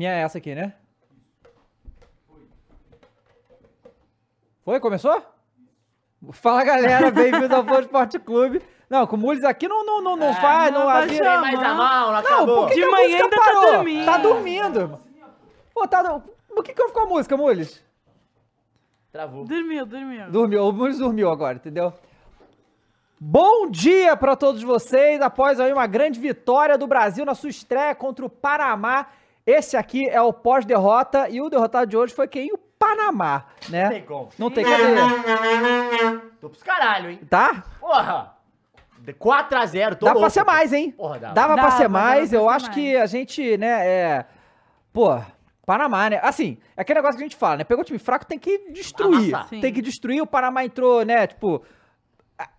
Minha 0.00 0.12
é 0.14 0.22
essa 0.22 0.38
aqui, 0.38 0.54
né? 0.54 0.72
Foi? 4.64 4.80
Começou? 4.80 5.22
Fala 6.32 6.64
galera, 6.64 7.10
bem-vindo 7.12 7.54
ao 7.54 7.62
Flow 7.62 7.80
Esporte 7.80 8.18
Clube. 8.18 8.62
Não, 8.88 9.06
com 9.06 9.16
o 9.16 9.18
Mules 9.18 9.44
aqui 9.44 9.68
não, 9.68 9.84
não, 9.84 10.00
não, 10.00 10.16
não 10.16 10.32
faz, 10.32 10.72
não, 10.72 10.88
não 10.88 11.06
chamar. 11.06 11.40
mais 11.42 11.62
a 11.62 11.74
mão, 11.74 12.12
não 12.12 12.16
acabou. 12.16 12.56
por 12.60 12.68
que, 12.68 12.76
De 12.76 12.80
que 12.80 12.86
a 12.86 12.90
manhã 12.90 13.16
ainda 13.24 13.28
tá 13.28 13.44
parou? 13.44 13.72
dormindo. 13.72 14.04
Tá 14.06 14.16
dormindo. 14.16 14.98
Pô, 15.74 15.86
tá. 15.86 16.22
Por 16.48 16.64
que, 16.64 16.72
que 16.72 16.80
eu 16.80 16.90
com 16.92 17.00
a 17.00 17.06
música, 17.06 17.36
Mules? 17.36 17.84
Travou. 19.12 19.44
Dormiu, 19.44 19.84
dormiu. 19.84 20.30
Dormiu, 20.30 20.64
o 20.66 20.72
Mules 20.72 20.96
dormiu 20.96 21.30
agora, 21.30 21.56
entendeu? 21.56 21.92
Bom 23.20 23.70
dia 23.70 24.16
pra 24.16 24.34
todos 24.34 24.62
vocês, 24.62 25.20
após 25.20 25.60
aí 25.60 25.70
uma 25.70 25.86
grande 25.86 26.18
vitória 26.18 26.78
do 26.78 26.86
Brasil 26.86 27.26
na 27.26 27.34
sua 27.34 27.50
estreia 27.50 27.94
contra 27.94 28.24
o 28.24 28.30
Panamá. 28.30 29.06
Esse 29.46 29.76
aqui 29.76 30.08
é 30.08 30.20
o 30.20 30.32
pós-derrota 30.32 31.28
e 31.28 31.40
o 31.40 31.48
derrotado 31.48 31.86
de 31.86 31.96
hoje 31.96 32.14
foi 32.14 32.28
quem? 32.28 32.52
O 32.52 32.58
Panamá, 32.58 33.46
né? 33.68 33.84
Não 33.84 33.90
tem 33.90 34.04
como. 34.04 34.28
Não 34.38 34.50
tem 34.50 34.64
como. 34.64 36.20
Tô 36.40 36.48
pros 36.50 36.62
caralho, 36.62 37.10
hein? 37.10 37.20
Tá? 37.28 37.64
Porra! 37.80 38.36
De 38.98 39.14
4x0, 39.14 39.94
tô 39.96 40.04
Dá 40.06 40.12
louco. 40.12 40.20
pra 40.20 40.30
ser 40.30 40.44
mais, 40.44 40.72
hein? 40.72 40.90
Porra, 40.92 41.18
dá. 41.18 41.32
Dava 41.32 41.54
pra 41.54 41.62
Dava, 41.64 41.76
ser 41.76 41.82
dava 41.84 41.92
mais, 41.92 42.32
eu 42.32 42.42
ser 42.42 42.48
acho 42.48 42.66
mais. 42.66 42.74
que 42.74 42.96
a 42.96 43.06
gente, 43.06 43.56
né, 43.56 43.86
é... 43.86 44.26
Pô, 44.92 45.18
Panamá, 45.64 46.10
né? 46.10 46.20
Assim, 46.22 46.58
é 46.76 46.82
aquele 46.82 46.98
negócio 46.98 47.16
que 47.16 47.22
a 47.24 47.26
gente 47.26 47.36
fala, 47.36 47.58
né? 47.58 47.64
Pegou 47.64 47.82
o 47.82 47.84
time 47.84 47.98
fraco, 47.98 48.26
tem 48.26 48.38
que 48.38 48.70
destruir. 48.70 49.34
Amassar. 49.34 49.48
Sim. 49.48 49.60
Tem 49.60 49.72
que 49.72 49.80
destruir. 49.80 50.20
O 50.20 50.26
Panamá 50.26 50.64
entrou, 50.64 51.04
né, 51.04 51.26
tipo... 51.26 51.62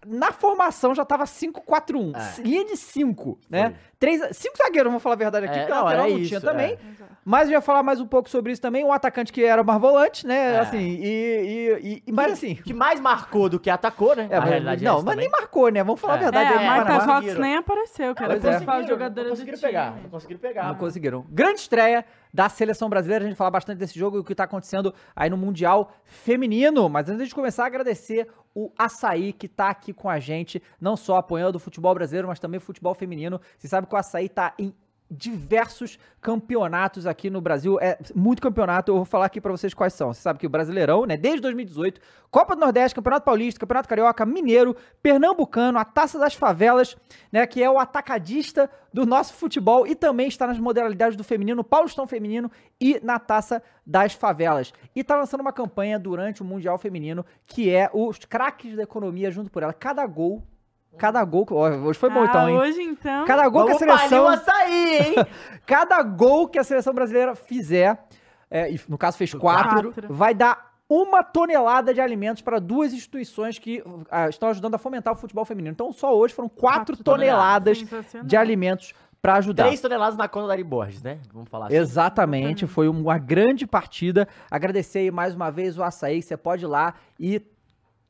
Na 0.06 0.32
formação 0.32 0.94
já 0.94 1.04
tava 1.04 1.24
5-4-1. 1.26 2.14
É. 2.16 2.42
Linha 2.42 2.66
de 2.66 2.78
5, 2.78 3.40
né? 3.50 3.70
Foi. 3.70 3.76
Três, 4.02 4.20
cinco 4.36 4.58
zagueiros, 4.58 4.90
vamos 4.92 5.04
falar 5.04 5.14
a 5.14 5.18
verdade 5.20 5.46
aqui, 5.46 5.56
É, 5.56 5.60
porque 5.60 5.74
não, 5.76 5.84
lateral 5.84 6.06
era 6.06 6.12
não 6.14 6.20
isso, 6.20 6.30
tinha 6.30 6.42
também. 6.42 6.72
é. 6.74 6.78
Mas 7.24 7.48
eu 7.48 7.52
ia 7.54 7.62
falar 7.62 7.84
mais 7.84 8.02
um 8.02 8.08
pouco 8.08 8.28
sobre 8.28 8.52
isso 8.52 8.60
também. 8.60 8.84
Um 8.84 8.92
atacante 8.92 9.32
que 9.32 9.46
era 9.46 9.64
mais 9.64 9.80
volante, 9.80 10.26
né? 10.26 10.56
É. 10.56 10.60
Assim, 10.60 10.80
e, 10.80 11.78
e, 11.84 12.04
e- 12.08 12.12
Mas 12.12 12.34
assim... 12.34 12.54
O 12.54 12.64
que 12.64 12.74
mais 12.74 13.00
marcou 13.00 13.48
do 13.48 13.60
que 13.60 13.70
atacou, 13.70 14.16
né? 14.16 14.28
É, 14.32 14.38
a 14.38 14.40
realidade 14.40 14.84
é 14.84 14.88
não, 14.88 14.96
mas 14.96 15.04
também. 15.06 15.20
nem 15.20 15.30
marcou, 15.30 15.70
né? 15.70 15.84
Vamos 15.84 16.02
falar 16.02 16.16
a 16.16 16.18
É. 16.18 16.20
verdade. 16.20 16.52
É, 16.52 16.58
aí 16.58 16.66
Marta. 16.66 16.92
Fox 16.94 17.06
conseguiram. 17.06 17.42
nem 17.42 17.56
apareceu, 17.58 18.16
que 18.16 18.24
era 18.24 18.34
a 18.34 18.36
Pois 18.38 18.46
é. 18.46 18.50
principal 18.50 18.76
Conseguiram, 18.78 18.98
jogadora 18.98 19.24
não 19.28 19.36
conseguiram 19.36 19.60
pegar, 19.60 19.96
não 20.02 20.10
conseguiram 20.10 20.40
pegar. 20.42 20.68
Não 20.68 20.76
conseguiram. 20.76 21.26
Grande 21.30 21.60
estreia 21.60 22.04
da 22.34 22.50
seleção 22.50 22.90
brasileira. 22.90 23.24
A 23.24 23.28
gente 23.28 23.38
fala 23.38 23.52
bastante 23.52 23.78
desse 23.78 24.00
jogo 24.00 24.18
e 24.18 24.20
o 24.20 24.24
que 24.24 24.34
tá 24.34 24.46
acontecendo 24.46 24.92
aí 25.16 25.30
no 25.30 25.38
Mundial 25.38 25.92
Feminino. 26.04 26.90
Mas 26.90 27.08
antes 27.08 27.28
de 27.30 27.36
começar, 27.36 27.68
agradecer 27.68 28.28
o 28.54 28.70
Açaí 28.78 29.32
que 29.32 29.48
tá 29.48 29.70
aqui 29.70 29.94
com 29.94 30.10
a 30.10 30.20
gente, 30.20 30.62
não 30.80 30.98
só 30.98 31.16
apoiando 31.18 31.56
o 31.56 31.60
futebol 31.60 31.94
brasileiro, 31.94 32.28
mas 32.28 32.38
também 32.40 32.58
o 32.58 32.62
futebol 32.62 32.94
feminino. 32.94 33.40
Você 33.58 33.68
sabe 33.68 33.88
o 33.96 34.00
Açaí 34.00 34.30
tá 34.30 34.54
em 34.58 34.74
diversos 35.12 36.00
campeonatos 36.22 37.06
aqui 37.06 37.30
no 37.30 37.42
Brasil, 37.42 37.78
é 37.82 37.98
muito 38.16 38.42
campeonato, 38.42 38.92
eu 38.92 38.96
vou 38.98 39.06
falar 39.06 39.26
aqui 39.26 39.42
pra 39.42 39.52
vocês 39.52 39.74
quais 39.74 39.94
são. 39.94 40.14
Você 40.14 40.22
sabe 40.22 40.40
que 40.40 40.48
o 40.48 40.50
Brasileirão, 40.50 41.06
né, 41.06 41.18
desde 41.18 41.42
2018, 41.42 42.00
Copa 42.30 42.56
do 42.56 42.62
Nordeste, 42.62 42.96
Campeonato 42.96 43.26
Paulista, 43.26 43.60
Campeonato 43.60 43.90
Carioca, 43.90 44.26
Mineiro, 44.26 44.74
Pernambucano, 45.04 45.78
a 45.78 45.84
Taça 45.84 46.18
das 46.18 46.34
Favelas, 46.34 46.96
né, 47.30 47.46
que 47.46 47.62
é 47.62 47.70
o 47.70 47.78
atacadista 47.78 48.70
do 48.94 49.06
nosso 49.06 49.34
futebol 49.34 49.86
e 49.86 49.96
também 49.96 50.30
está 50.30 50.48
nas 50.48 50.60
modalidades 50.60 51.18
do 51.18 51.26
feminino, 51.26 51.64
Paulistão 51.64 52.08
Feminino 52.08 52.50
e 52.80 53.00
na 53.04 53.20
Taça 53.20 53.62
das 53.86 54.14
Favelas. 54.14 54.72
E 54.96 55.04
tá 55.04 55.18
lançando 55.18 55.42
uma 55.42 55.52
campanha 55.52 56.00
durante 56.00 56.42
o 56.42 56.46
Mundial 56.46 56.78
Feminino, 56.78 57.26
que 57.46 57.70
é 57.70 57.90
os 57.92 58.18
craques 58.20 58.78
da 58.78 58.84
economia 58.84 59.30
junto 59.30 59.52
por 59.52 59.62
ela. 59.62 59.74
Cada 59.74 60.06
gol, 60.06 60.42
cada 60.98 61.24
gol, 61.24 61.46
ó, 61.52 61.70
hoje 61.70 62.00
foi 62.00 62.10
bom 62.10 62.22
Ah, 62.22 62.26
então, 62.26 62.50
hein? 62.50 62.58
Hoje, 62.58 62.82
então... 62.82 63.26
Cada 63.26 63.48
gol 63.50 63.64
Vamos 63.64 63.78
que 63.78 63.84
a 63.84 63.98
seleção... 63.98 64.28
açaí, 64.28 64.98
hein? 64.98 65.16
Cada 65.66 66.02
gol 66.04 66.48
que 66.48 66.60
a 66.60 66.64
seleção 66.64 66.94
brasileira 66.94 67.36
fizer, 67.36 68.04
é, 68.50 68.72
e 68.72 68.80
no 68.88 68.98
caso 68.98 69.18
fez 69.18 69.34
quatro, 69.34 69.92
Quatro. 69.94 70.14
vai 70.14 70.34
dar 70.34 70.72
uma 70.90 71.24
tonelada 71.24 71.94
de 71.94 72.02
alimentos 72.02 72.42
para 72.42 72.60
duas 72.60 72.94
instituições 72.94 73.58
que 73.58 73.82
ah, 74.10 74.28
estão 74.28 74.50
ajudando 74.50 74.76
a 74.76 74.78
fomentar 74.78 75.14
o 75.14 75.16
futebol 75.16 75.46
feminino. 75.46 75.72
Então, 75.72 75.94
só 75.94 76.14
hoje 76.14 76.34
foram 76.34 76.50
quatro, 76.50 76.98
Quatro 76.98 77.04
toneladas 77.04 77.80
Sensacional. 77.80 78.28
de 78.28 78.36
alimentos 78.36 78.94
para 79.22 79.36
ajudar. 79.36 79.66
3 79.66 79.80
toneladas 79.80 80.18
na 80.18 80.28
conta 80.28 80.48
da 80.48 80.54
Ari 80.54 80.64
Borges, 80.64 81.02
né? 81.02 81.20
Vamos 81.32 81.48
falar 81.50 81.68
assim. 81.68 81.76
Exatamente, 81.76 82.68
foi 82.68 82.90
uma 82.90 83.18
grande 83.18 83.66
partida. 83.66 84.28
Agradecer 84.50 85.00
aí 85.00 85.12
mais 85.12 85.34
uma 85.36 85.50
vez 85.50 85.78
o 85.78 85.84
Açaí, 85.84 86.22
você 86.22 86.36
pode 86.36 86.66
ir 86.66 86.68
lá 86.68 86.96
e 87.20 87.42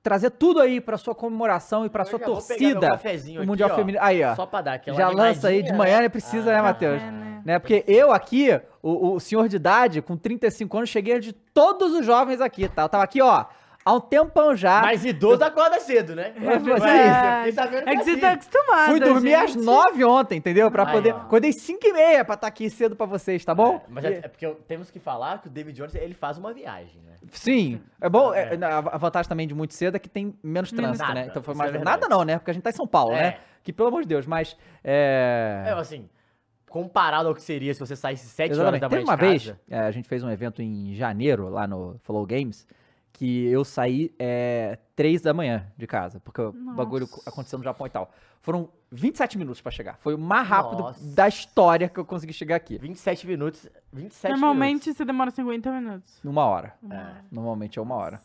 trazer 0.04 0.32
tudo 0.32 0.60
aí 0.60 0.82
para 0.82 0.98
sua 0.98 1.14
comemoração 1.14 1.86
e 1.86 1.90
para 1.90 2.04
Eu 2.04 2.08
sua 2.08 2.20
torcida. 2.20 2.80
no 2.90 2.96
aqui, 2.96 3.46
Mundial 3.46 3.70
ó, 3.72 3.76
Feminino. 3.76 4.04
Aí, 4.04 4.24
ó. 4.24 4.36
Só 4.36 4.46
pra 4.46 4.62
dar 4.62 4.74
aquela 4.74 4.98
Já 4.98 5.10
lança 5.10 5.48
aí 5.50 5.62
de 5.64 5.74
manhã, 5.74 5.98
né? 5.98 6.02
né? 6.04 6.10
Precisa, 6.10 6.52
Ah, 6.52 6.56
né, 6.56 6.62
Matheus? 6.62 7.02
É, 7.02 7.12
né? 7.12 7.42
Né? 7.44 7.60
Porque 7.60 7.84
eu 7.88 8.12
aqui, 8.12 8.60
o, 8.84 9.14
o 9.14 9.20
senhor 9.20 9.48
de 9.48 9.56
idade, 9.56 10.02
com 10.02 10.16
35 10.16 10.78
anos, 10.78 10.90
cheguei 10.90 11.20
de 11.20 11.34
todos 11.34 11.94
os 11.94 12.06
jovens 12.06 12.40
aqui, 12.42 12.68
tá? 12.68 12.84
Eu 12.84 12.90
tava 12.90 13.04
aqui, 13.04 13.22
ó, 13.22 13.46
há 13.86 13.94
um 13.94 14.00
tempão 14.00 14.56
já. 14.56 14.82
Mas 14.82 15.04
idoso 15.06 15.44
acorda 15.44 15.80
cedo, 15.80 16.16
né? 16.16 16.34
É, 16.36 16.60
você- 16.60 16.88
É, 16.88 17.38
Fiquei 17.38 17.52
sabendo 17.54 17.90
é 17.90 17.96
que 17.98 18.04
você 18.04 18.18
tá 18.18 18.32
acostumado, 18.32 18.90
Fui 18.92 19.00
dormir 19.00 19.34
às 19.36 19.52
gente. 19.54 19.64
9 19.64 20.04
ontem, 20.06 20.38
entendeu? 20.38 20.70
Pra 20.72 20.86
Aí, 20.88 20.92
poder. 20.92 21.14
ó. 21.14 21.18
Acordei 21.18 21.52
5 21.52 21.80
e 21.86 21.94
meia 21.94 22.24
pra 22.26 22.36
estar 22.36 22.48
aqui 22.48 22.70
cedo 22.70 22.96
pra 22.96 23.06
vocês, 23.06 23.44
tá 23.44 23.54
bom? 23.56 23.76
É, 23.78 23.82
mas 23.90 24.06
é, 24.06 24.10
é 24.24 24.28
porque 24.28 24.46
eu- 24.46 24.56
temos 24.68 24.90
que 24.92 25.00
falar 25.00 25.42
que 25.42 25.48
o 25.48 25.50
David 25.52 25.76
Jones, 25.78 25.96
ele 25.96 26.14
faz 26.14 26.38
uma 26.38 26.54
viagem, 26.54 27.02
né? 27.06 27.12
Sim, 27.32 27.80
é 28.00 28.10
bom. 28.10 28.34
é, 28.34 28.56
É. 28.56 28.58
a 28.66 28.98
vantagem 28.98 29.30
também 29.30 29.48
de 29.48 29.54
muito 29.54 29.74
cedo 29.74 29.96
é 29.96 30.00
que 30.00 30.10
tem 30.10 30.34
menos 30.44 30.72
trânsito, 30.72 31.08
né? 31.08 31.14
nada, 31.14 31.28
Então 31.28 31.44
foi 31.44 31.54
mais. 31.56 31.74
é 31.74 31.78
nada 31.80 32.08
não, 32.10 32.24
né? 32.24 32.38
Porque 32.38 32.52
a 32.52 32.54
gente 32.54 32.64
tá 32.64 32.70
em 32.70 32.74
São 32.74 32.88
Paulo, 32.88 33.14
É. 33.16 33.22
né? 33.22 33.38
Que 33.64 33.72
pelo 33.72 33.90
amor 33.90 34.02
de 34.02 34.08
Deus, 34.08 34.26
mas. 34.26 34.58
É. 34.84 35.66
É, 35.68 35.72
assim, 35.74 36.10
comparado 36.70 37.28
ao 37.30 37.36
que 37.36 37.42
seria 37.42 37.74
se 37.74 37.80
você 37.80 37.96
saísse 37.96 38.28
7 38.28 38.58
horas 38.60 38.80
da 38.80 38.88
Teve 38.90 39.04
manhã 39.04 39.04
uma 39.06 39.16
de 39.18 39.22
vez, 39.22 39.54
é, 39.70 39.80
a 39.80 39.92
gente 39.92 40.08
fez 40.08 40.24
um 40.24 40.30
evento 40.30 40.62
em 40.62 40.96
janeiro 40.96 41.50
lá 41.50 41.68
no 41.68 42.00
Flow 42.04 42.26
Games, 42.26 42.66
que 43.14 43.46
eu 43.48 43.64
saí 43.64 44.14
é, 44.18 44.78
3 44.96 45.22
da 45.22 45.34
manhã 45.34 45.68
de 45.78 45.86
casa, 45.86 46.20
porque 46.20 46.42
o 46.42 46.52
Nossa. 46.52 46.78
bagulho 46.78 47.08
aconteceu 47.26 47.58
no 47.60 47.64
Japão 47.64 47.86
e 47.86 47.90
tal. 47.90 48.12
Foram 48.42 48.70
27 48.92 49.38
minutos 49.38 49.62
pra 49.62 49.72
chegar. 49.72 49.98
Foi 50.00 50.16
o 50.16 50.18
mais 50.18 50.48
rápido 50.48 50.80
Nossa. 50.84 51.16
da 51.16 51.28
história 51.28 51.88
que 51.88 52.00
eu 52.00 52.06
consegui 52.06 52.34
chegar 52.34 52.56
aqui. 52.56 52.78
27 52.78 53.28
minutos, 53.28 53.68
27 53.94 54.32
Normalmente 54.32 54.94
você 54.94 55.06
demora 55.06 55.30
50 55.30 55.72
minutos. 55.72 56.20
Numa 56.24 56.46
hora. 56.46 56.74
minutos. 56.82 57.08
É. 57.08 57.22
Normalmente 57.32 57.78
é 57.78 57.82
uma 57.82 57.96
hora. 57.96 58.20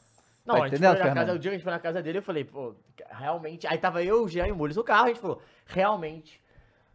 Não, 0.46 0.54
Tá 0.56 0.64
a 0.64 0.68
gente 0.68 0.78
foi 0.78 0.88
na 0.88 1.14
casa, 1.14 1.32
o 1.34 1.38
dia 1.38 1.50
que 1.50 1.54
a 1.54 1.58
gente 1.58 1.64
foi 1.64 1.72
na 1.72 1.78
casa 1.80 2.02
dele, 2.02 2.18
eu 2.18 2.22
falei, 2.22 2.44
pô, 2.44 2.74
realmente. 3.10 3.66
Aí 3.66 3.76
tava 3.76 4.02
eu, 4.02 4.22
o 4.24 4.28
Jean 4.28 4.46
e 4.46 4.52
o 4.52 4.56
Mules 4.56 4.76
no 4.76 4.84
carro, 4.84 5.06
a 5.06 5.08
gente 5.08 5.20
falou, 5.20 5.42
realmente, 5.66 6.40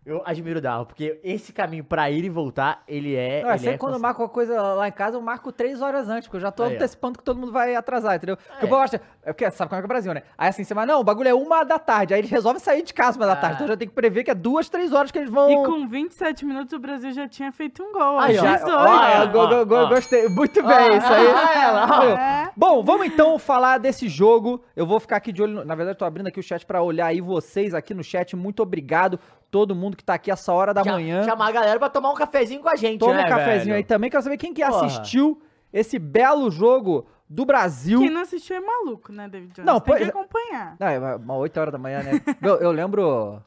eu 0.06 0.22
admiro 0.26 0.58
o 0.58 0.62
Darro, 0.62 0.86
porque 0.86 1.20
esse 1.24 1.54
caminho 1.54 1.84
pra 1.84 2.10
ir 2.10 2.24
e 2.26 2.30
voltar, 2.30 2.84
ele 2.88 3.16
é. 3.16 3.44
Não, 3.44 3.50
é 3.50 3.54
ele 3.54 3.60
sempre 3.60 3.76
é 3.76 3.78
quando 3.78 3.94
eu 3.94 4.00
marco 4.00 4.22
uma 4.24 4.30
coisa 4.30 4.60
lá 4.60 4.88
em 4.88 4.92
casa, 4.92 5.16
eu 5.18 5.22
marco 5.22 5.52
três 5.52 5.80
horas 5.82 6.10
antes, 6.10 6.28
porque 6.28 6.38
eu 6.38 6.42
já 6.42 6.52
tô 6.52 6.64
Aí, 6.64 6.72
ó. 6.72 6.76
antecipando 6.76 7.20
que 7.20 7.24
todo 7.24 7.40
mundo 7.40 7.52
vai 7.52 7.76
atrasar, 7.76 8.16
entendeu? 8.16 8.36
Porque 8.36 8.64
É. 8.64 8.66
o 8.66 8.70
povo 8.70 8.82
acha, 8.82 9.00
é 9.24 9.32
porque 9.32 9.50
sabe 9.52 9.70
como 9.70 9.78
é 9.78 9.82
que 9.82 9.86
é 9.86 9.86
o 9.86 9.88
Brasil, 9.88 10.14
né? 10.14 10.24
Aí 10.38 10.50
assim, 10.50 10.64
você 10.64 10.74
vai, 10.74 10.86
não, 10.88 11.00
o 11.00 11.04
bagulho 11.04 11.30
é 11.30 11.34
uma 11.36 11.64
da 11.64 11.78
tarde, 11.78 12.14
aí 12.16 12.20
eles 12.22 12.32
resolvem 12.32 12.60
sair 12.60 12.82
de 12.82 12.94
casa 12.94 13.18
uma 13.20 13.28
da 13.28 13.34
Ah. 13.34 13.36
tarde, 13.36 13.56
então 13.58 13.68
já 13.68 13.78
tem 13.78 13.88
que 13.88 13.94
prever 13.94 14.24
que 14.24 14.32
é 14.32 14.36
duas, 14.36 14.68
três 14.70 14.92
horas 14.92 15.12
que 15.12 15.20
eles 15.20 15.30
vão... 15.30 15.50
E 15.52 15.66
com 15.68 15.88
27 15.88 16.46
minutos 16.46 16.74
o 16.74 16.80
Brasil 16.80 17.12
já 17.12 17.28
tinha 17.28 17.52
feito 17.52 17.84
um 17.84 17.92
gol. 17.94 18.18
Aí, 18.18 18.32
Aí, 18.32 18.40
ó. 18.40 18.42
Já, 18.42 18.54
18. 18.56 18.76
ó, 18.76 18.82
Olha, 18.82 19.24
eu 19.24 19.30
go- 19.32 19.48
go- 19.48 19.66
go- 19.68 19.76
ó. 19.76 19.88
gostei, 19.88 20.28
muito 20.30 20.60
Ó, 20.62 20.64
bem, 20.68 20.98
isso 20.98 21.14
aí. 21.14 21.28
ó, 21.28 21.62
ela, 21.62 22.00
ó. 22.00 22.04
É. 22.18 22.52
Bom, 22.58 22.84
vamos 22.84 23.06
então 23.06 23.38
falar 23.38 23.78
desse 23.78 24.10
jogo. 24.10 24.64
Eu 24.76 24.86
vou 24.88 25.00
ficar 25.00 25.18
aqui 25.18 25.32
de 25.32 25.44
olho. 25.44 25.54
no- 25.58 25.66
Na 25.66 25.76
verdade, 25.76 25.96
eu 25.96 26.00
tô 26.00 26.06
abrindo 26.06 26.28
aqui 26.28 26.40
o 26.40 26.44
chat 26.44 26.66
pra 26.66 26.82
olhar 26.82 27.06
aí 27.06 27.22
vocês 27.22 27.74
aqui 27.76 27.94
no 27.94 28.04
chat. 28.04 28.36
Muito 28.36 28.62
obrigado, 28.64 29.20
todo 29.52 29.76
mundo 29.76 29.96
que 29.98 30.04
tá 30.04 30.14
aqui 30.16 30.32
essa 30.32 30.52
hora 30.54 30.74
da 30.74 30.82
Já- 30.82 30.94
manhã. 30.94 31.24
Chamar 31.24 31.50
a 31.50 31.52
galera 31.52 31.78
pra 31.78 31.90
tomar 31.90 32.10
um 32.12 32.16
cafezinho 32.16 32.62
com 32.62 32.70
a 32.70 32.76
gente, 32.76 33.00
Toma 33.00 33.14
né, 33.16 33.26
um 33.26 33.30
cafezinho 33.30 33.66
velho? 33.66 33.76
aí 33.76 33.84
também. 33.84 34.10
Quero 34.10 34.24
saber 34.24 34.38
quem 34.38 34.54
que 34.54 34.66
Porra. 34.66 34.86
assistiu 34.88 35.42
esse 35.74 36.00
belo 36.00 36.50
jogo 36.50 37.06
do 37.30 37.46
Brasil. 37.46 38.00
Quem 38.00 38.10
não 38.10 38.22
assistiu 38.22 38.56
é 38.56 38.60
maluco, 38.60 39.12
né, 39.12 39.28
David 39.30 39.54
Jones? 39.54 39.66
Não, 39.66 39.80
Tem 39.80 39.94
pois- 39.94 40.04
que 40.04 40.10
acompanhar. 40.10 40.76
Não, 40.80 40.88
é 40.88 40.98
uma- 41.00 41.16
uma 41.18 41.36
8 41.36 41.60
horas 41.60 41.72
da 41.72 41.78
manhã, 41.78 42.02
né? 42.02 42.12
eu, 42.42 42.56
eu 42.62 42.72
lembro. 42.72 43.42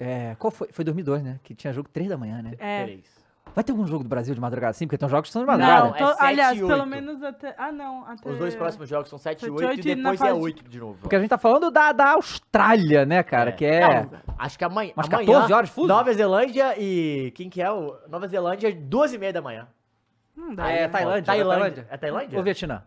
é, 0.00 0.36
qual 0.38 0.50
foi? 0.52 0.68
Foi 0.70 0.84
2002, 0.84 1.22
né? 1.24 1.40
Que 1.42 1.54
tinha 1.54 1.72
jogo 1.72 1.88
3 1.88 2.08
da 2.08 2.16
manhã, 2.16 2.40
né? 2.40 2.52
É. 2.58 2.84
Três. 2.84 3.17
Vai 3.54 3.64
ter 3.64 3.72
algum 3.72 3.86
jogo 3.86 4.04
do 4.04 4.08
Brasil 4.08 4.34
de 4.34 4.40
madrugada 4.40 4.70
assim? 4.70 4.86
Porque 4.86 4.98
tem 4.98 5.08
jogos 5.08 5.28
que 5.28 5.32
são 5.32 5.42
de 5.42 5.46
madrugada. 5.46 5.88
Não, 5.88 5.94
é 5.94 5.98
tô- 5.98 6.06
sete 6.08 6.22
aliás, 6.24 6.56
e 6.56 6.60
pelo 6.60 6.72
oito. 6.74 6.86
menos 6.86 7.22
até. 7.22 7.54
Ah, 7.58 7.72
não. 7.72 8.04
Até... 8.06 8.28
Os 8.30 8.38
dois 8.38 8.54
próximos 8.54 8.88
jogos 8.88 9.08
são 9.10 9.18
7 9.18 9.36
e 9.38 9.40
Sete, 9.40 9.50
8 9.50 9.66
oito 9.68 9.88
e 9.88 9.94
na 9.96 10.10
depois 10.12 10.20
é 10.20 10.24
fase 10.24 10.38
de- 10.38 10.44
8 10.44 10.68
de 10.68 10.78
novo. 10.78 10.98
Porque 11.00 11.16
a 11.16 11.18
gente 11.20 11.28
tá 11.28 11.38
falando 11.38 11.70
da, 11.70 11.92
da 11.92 12.10
Austrália, 12.12 13.04
né, 13.04 13.22
cara? 13.22 13.50
Que 13.52 13.64
é. 13.64 14.02
Não, 14.02 14.10
acho 14.38 14.56
que 14.58 14.64
amanhã. 14.64 14.92
Amanhã, 14.96 15.26
14 15.26 15.52
horas 15.52 15.68
de 15.68 15.74
fuso? 15.74 15.88
Nova 15.88 16.12
Zelândia 16.12 16.74
e. 16.78 17.32
Quem 17.34 17.50
que 17.50 17.60
é 17.60 17.70
o. 17.70 17.96
Nova 18.08 18.28
Zelândia, 18.28 18.72
12 18.74 19.16
e 19.16 19.18
meia 19.18 19.32
da 19.32 19.42
manhã. 19.42 19.66
Não 20.36 20.54
dá. 20.54 20.70
É 20.70 20.82
né? 20.82 20.88
Tailândia. 20.88 21.22
Tailândia. 21.24 21.86
É 21.90 21.96
Tailândia? 21.96 22.38
Ou 22.38 22.44
Vietnã? 22.44 22.82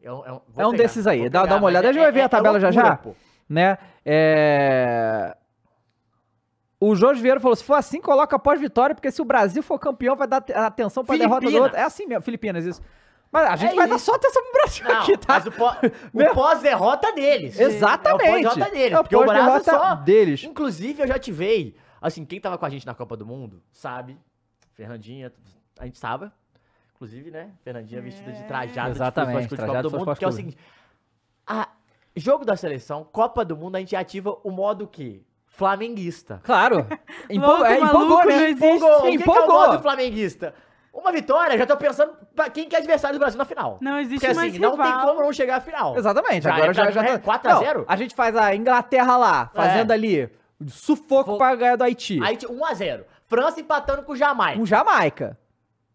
É 0.00 0.12
um, 0.12 0.26
é 0.26 0.32
um- 0.32 0.40
vou 0.48 0.64
É 0.64 0.66
um 0.66 0.70
pegar, 0.72 0.82
desses 0.84 1.06
aí, 1.06 1.20
vou 1.22 1.30
dá- 1.30 1.40
dá 1.40 1.44
pegar, 1.46 1.56
uma 1.56 1.66
olhada. 1.66 1.86
mas 1.88 1.90
A 1.90 1.92
gente 1.92 2.02
vai 2.02 2.12
ver 2.12 2.20
a 2.22 2.28
tabela 2.28 2.60
já 2.60 2.68
loucura, 2.68 2.86
já. 2.88 2.96
pô. 2.96 3.14
né? 3.48 3.78
É... 4.04 5.36
O 6.84 6.94
Jorge 6.96 7.20
Vieira 7.22 7.38
falou: 7.38 7.54
se 7.54 7.62
for 7.62 7.74
assim, 7.74 8.00
coloca 8.00 8.38
pós-vitória, 8.38 8.94
porque 8.94 9.10
se 9.10 9.22
o 9.22 9.24
Brasil 9.24 9.62
for 9.62 9.78
campeão, 9.78 10.16
vai 10.16 10.26
dar 10.26 10.40
te- 10.40 10.52
atenção 10.52 11.04
pra 11.04 11.16
derrota 11.16 11.40
do 11.42 11.46
Filipinas. 11.46 11.64
outro. 11.68 11.78
É 11.78 11.84
assim 11.84 12.06
mesmo, 12.06 12.22
Filipinas, 12.22 12.64
isso. 12.64 12.82
Mas 13.30 13.46
a 13.48 13.56
gente 13.56 13.72
É 13.72 13.76
vai 13.76 13.88
dar 13.88 13.96
isso. 13.96 14.04
só 14.06 14.14
atenção 14.14 14.42
pro 14.42 14.52
Brasil 14.52 14.84
Não, 14.88 15.00
aqui, 15.00 15.16
tá? 15.16 15.34
mas 15.34 15.46
o, 15.46 15.52
pós-derrota 16.34 17.12
deles. 17.12 17.58
Exatamente. 17.58 18.24
É 18.24 18.38
o 18.40 18.42
pós-derrota 18.42 18.70
deles. 18.72 18.92
É 18.92 18.98
o 18.98 19.02
porque 19.04 19.16
o 19.16 19.24
Brasil 19.24 19.44
pós-derrota 19.52 19.88
só... 19.88 19.94
deles. 20.02 20.44
Inclusive, 20.44 21.02
eu 21.02 21.06
já 21.06 21.18
tivei... 21.18 21.74
Assim, 22.00 22.24
quem 22.24 22.40
tava 22.40 22.58
com 22.58 22.66
a 22.66 22.68
gente 22.68 22.84
na 22.84 22.94
Copa 22.94 23.16
do 23.16 23.24
Mundo, 23.24 23.62
sabe? 23.70 24.18
Fernandinha, 24.74 25.32
a 25.78 25.84
gente 25.86 25.94
estava. 25.94 26.32
Inclusive, 26.96 27.30
né? 27.30 27.52
Fernandinha 27.62 28.02
vestida 28.02 28.32
de 28.32 28.40
É. 28.42 28.42
trajada 28.42 28.90
Exatamente, 28.90 29.42
de 29.42 29.48
Copa 29.50 29.56
trajada 29.56 29.82
do 29.82 29.88
de 29.90 29.96
Mundo, 30.04 30.16
que 30.16 30.24
é 30.24 30.28
o 30.28 30.32
seguinte. 30.32 30.58
A, 31.46 31.68
jogo 32.16 32.44
da 32.44 32.56
seleção, 32.56 33.04
Copa 33.04 33.44
do 33.44 33.56
Mundo, 33.56 33.76
a 33.76 33.78
gente 33.78 33.94
ativa 33.96 34.36
o 34.42 34.50
modo 34.50 34.86
que? 34.88 35.24
Flamenguista. 35.52 36.40
Claro. 36.42 36.86
Empol 37.30 37.48
Louco, 37.50 37.64
é, 37.64 37.78
maluco, 37.78 37.96
empolgou, 38.04 38.18
não 38.18 38.26
né? 38.26 38.50
existe. 38.50 38.64
Empolgou, 38.64 38.98
O 38.98 39.02
que, 39.02 39.02
que 39.02 39.06
é 39.08 39.10
o 39.10 39.20
empolgou. 39.20 39.48
modo 39.68 39.82
flamenguista? 39.82 40.54
Uma 40.92 41.12
vitória, 41.12 41.56
já 41.56 41.66
tô 41.66 41.76
pensando 41.76 42.12
pra 42.34 42.50
quem 42.50 42.68
que 42.68 42.74
é 42.74 42.78
adversário 42.78 43.16
do 43.16 43.20
Brasil 43.20 43.38
na 43.38 43.44
final. 43.44 43.78
Não 43.80 43.98
existe 43.98 44.20
Porque 44.20 44.34
mais 44.34 44.50
assim, 44.52 44.58
não 44.60 44.76
tem 44.76 44.84
rival. 44.86 45.06
como 45.06 45.22
não 45.22 45.32
chegar 45.32 45.56
à 45.56 45.60
final. 45.60 45.96
Exatamente, 45.96 46.42
Já 46.42 46.54
agora 46.54 46.70
é 46.70 46.74
já, 46.74 46.82
pra 46.82 46.90
já 46.90 47.02
mim 47.02 47.08
é 47.08 47.12
tá- 47.12 47.18
4 47.24 47.50
a 47.50 47.54
Não, 47.54 47.60
0? 47.62 47.84
a 47.88 47.96
gente 47.96 48.14
faz 48.14 48.36
a 48.36 48.54
Inglaterra 48.54 49.16
lá, 49.16 49.50
fazendo 49.54 49.90
É. 49.90 49.94
ali 49.94 50.30
sufoco 50.68 51.30
Vou- 51.30 51.38
pra 51.38 51.54
ganhar 51.54 51.76
do 51.76 51.84
Haiti. 51.84 52.18
Aí 52.22 52.36
1x0. 52.36 53.04
França 53.26 53.60
empatando 53.60 54.02
com 54.02 54.12
o 54.12 54.16
Jamaica. 54.16 54.58
Com 54.58 54.66
Jamaica. 54.66 55.38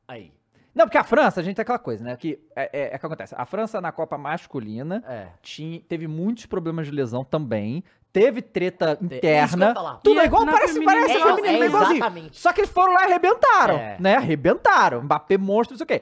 Aí. 0.08 0.32
Não, 0.74 0.86
porque 0.86 0.98
a 0.98 1.04
França, 1.04 1.40
a 1.42 1.44
gente 1.44 1.56
tem 1.56 1.62
aquela 1.64 1.80
coisa, 1.80 2.04
né? 2.04 2.16
Que 2.16 2.40
é, 2.56 2.70
é, 2.74 2.96
é 2.96 2.98
que 2.98 3.06
acontece. 3.06 3.34
A 3.38 3.46
França 3.46 3.80
na 3.82 3.92
Copa 3.92 4.18
masculina 4.18 5.04
É. 5.08 5.28
tinha, 5.42 5.80
teve 5.82 6.08
muitos 6.08 6.46
problemas 6.48 6.86
de 6.88 6.92
lesão 6.92 7.24
também. 7.24 7.84
Teve 8.20 8.42
treta 8.42 8.96
que 8.96 9.04
eu 9.14 9.18
interna. 9.18 9.74
falar. 9.74 9.96
Tudo 10.04 10.20
é 10.20 10.26
igual, 10.26 10.46
na 10.46 10.52
parece, 10.54 10.84
parece 10.84 11.14
igual, 11.18 11.36
feminino, 11.36 11.64
é 11.64 11.68
igualzinho. 11.68 11.96
exatamente. 11.98 12.40
Só 12.40 12.52
que 12.54 12.62
eles 12.62 12.72
foram 12.72 12.94
lá 12.94 13.02
e 13.02 13.06
arrebentaram, 13.06 13.76
É. 13.76 13.98
né? 14.00 14.16
Arrebentaram. 14.16 15.04
Mbappé 15.04 15.38
monstro, 15.38 15.74
não 15.74 15.78
sei 15.78 15.84
o 15.84 15.88
quê. 15.88 16.02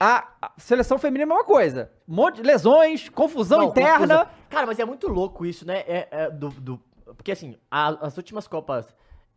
A, 0.00 0.26
a 0.42 0.52
seleção 0.58 0.98
feminina 0.98 1.22
é 1.22 1.26
a 1.32 1.36
mesma 1.36 1.44
coisa. 1.44 1.90
Um 2.08 2.14
monte 2.14 2.36
de 2.36 2.42
lesões, 2.42 3.08
confusão 3.08 3.58
Não, 3.58 3.68
interna. 3.68 3.98
confusão. 4.18 4.26
Cara, 4.50 4.66
mas 4.66 4.78
é 4.78 4.84
muito 4.84 5.08
louco 5.08 5.46
isso, 5.46 5.66
né? 5.66 5.78
É, 5.86 6.08
é 6.10 6.30
do, 6.30 6.48
do- 6.50 6.80
porque 7.16 7.32
assim, 7.32 7.56
a- 7.70 7.98
as 8.06 8.16
últimas 8.16 8.48
Copas 8.48 8.86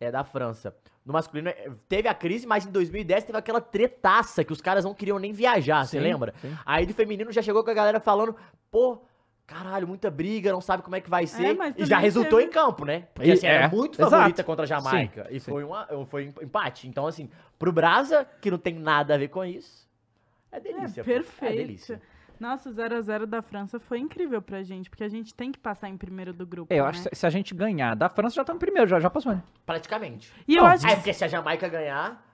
é, 0.00 0.10
da 0.10 0.24
França, 0.24 0.74
no 1.04 1.12
masculino, 1.12 1.48
é, 1.48 1.70
teve 1.88 2.08
a 2.08 2.14
crise, 2.14 2.46
mas 2.46 2.66
em 2.66 2.70
2010 2.70 3.24
teve 3.24 3.38
aquela 3.38 3.60
tretaça 3.60 4.44
que 4.44 4.52
os 4.52 4.60
caras 4.60 4.84
não 4.84 4.94
queriam 4.94 5.18
nem 5.18 5.32
viajar, 5.32 5.84
você 5.86 5.98
lembra? 5.98 6.34
sim. 6.40 6.54
Aí 6.66 6.86
do 6.86 6.92
feminino 6.94 7.32
já 7.32 7.40
chegou 7.42 7.62
com 7.64 7.70
a 7.70 7.74
galera 7.74 7.98
falando, 8.00 8.34
pô, 8.70 9.02
caralho, 9.48 9.88
muita 9.88 10.10
briga, 10.10 10.52
não 10.52 10.60
sabe 10.60 10.82
como 10.84 10.94
é 10.94 11.00
que 11.00 11.10
vai 11.10 11.26
ser. 11.26 11.56
mas 11.56 11.74
e 11.76 11.84
já 11.86 11.98
resultou 11.98 12.38
teve- 12.38 12.50
em 12.50 12.52
campo, 12.52 12.84
né? 12.84 13.08
Porque 13.14 13.30
E- 13.30 13.32
assim, 13.32 13.46
era 13.46 13.64
é, 13.64 13.68
muito 13.68 13.94
exato. 13.96 14.10
favorita 14.10 14.44
contra 14.44 14.62
a 14.62 14.66
Jamaica. 14.66 15.24
Sim, 15.28 15.34
e 15.36 15.40
sim. 15.40 15.50
foi, 15.50 15.64
uma, 15.64 15.88
foi 16.06 16.28
um 16.38 16.42
empate. 16.44 16.86
Então, 16.86 17.06
assim, 17.06 17.28
pro 17.58 17.72
Brasa, 17.72 18.24
que 18.40 18.50
não 18.50 18.58
tem 18.58 18.74
nada 18.74 19.14
a 19.14 19.18
ver 19.18 19.28
com 19.28 19.44
isso, 19.44 19.88
é 20.52 20.60
delícia. 20.60 21.00
É, 21.00 21.04
pô. 21.04 21.10
É 21.10 21.14
perfeito. 21.14 21.56
delícia. 21.56 22.02
Nossa, 22.38 22.68
o 22.70 22.72
0x0 22.72 23.26
da 23.26 23.42
França 23.42 23.80
foi 23.80 23.98
incrível 23.98 24.40
pra 24.40 24.62
gente, 24.62 24.88
porque 24.88 25.02
a 25.02 25.08
gente 25.08 25.34
tem 25.34 25.50
que 25.50 25.58
passar 25.58 25.88
em 25.88 25.96
primeiro 25.96 26.32
do 26.32 26.46
grupo. 26.46 26.72
É, 26.72 26.78
eu 26.78 26.84
né? 26.84 26.90
acho 26.90 27.08
que 27.08 27.16
se- 27.16 27.26
a 27.26 27.30
gente 27.30 27.52
ganhar 27.52 27.96
da 27.96 28.08
França, 28.08 28.36
já 28.36 28.44
tá 28.44 28.52
no 28.52 28.60
primeiro, 28.60 28.86
já, 28.88 29.00
já 29.00 29.10
passou, 29.10 29.32
né? 29.32 29.42
Praticamente. 29.66 30.32
E 30.46 30.54
eu 30.54 30.62
Não, 30.62 30.70
acho 30.70 30.86
É, 30.86 30.90
que. 30.90 30.96
porque 30.96 31.12
se 31.12 31.24
a 31.24 31.28
Jamaica 31.28 31.66
ganhar, 31.68 32.27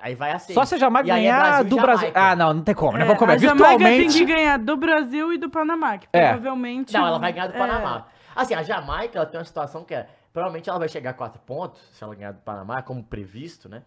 aí 0.00 0.14
vai 0.14 0.32
a 0.32 0.38
seis. 0.38 0.54
Só 0.54 0.64
se 0.64 0.74
a 0.74 0.78
Jamaica 0.78 1.08
E 1.08 1.10
é 1.10 1.14
ganhar 1.14 1.38
Brasil 1.40 1.66
e 1.66 1.68
do 1.68 1.76
Brasil. 1.76 2.10
Ah, 2.14 2.36
não, 2.36 2.54
não 2.54 2.62
tem 2.62 2.74
como, 2.74 2.96
né? 2.98 3.02
é, 3.04 3.06
Vamos 3.06 3.18
comer. 3.18 3.32
a 3.34 3.38
Jamaica 3.38 3.68
tem 3.68 3.78
Virtualmente. 3.78 4.18
que 4.18 4.24
ganhar 4.24 4.58
do 4.58 4.76
Brasil 4.76 5.32
e 5.32 5.38
do 5.38 5.50
Panamá, 5.50 5.98
que 5.98 6.06
É. 6.12 6.28
provavelmente. 6.32 6.92
Não, 6.94 7.06
ela 7.06 7.18
vai 7.18 7.32
ganhar 7.32 7.46
do 7.48 7.54
é, 7.54 7.58
Panamá. 7.58 8.06
Assim, 8.36 8.54
a 8.54 8.62
Jamaica, 8.62 9.18
ela 9.18 9.26
tem 9.26 9.38
uma 9.38 9.44
situação 9.44 9.84
que 9.84 9.94
é... 9.94 10.08
Provavelmente 10.32 10.68
ela 10.70 10.78
vai 10.78 10.88
chegar 10.88 11.10
a 11.10 11.14
quatro 11.14 11.40
pontos, 11.40 11.80
se 11.92 12.04
ela 12.04 12.14
ganhar 12.14 12.32
do 12.32 12.40
Panamá, 12.40 12.82
como 12.82 13.02
previsto, 13.02 13.68
né? 13.68 13.82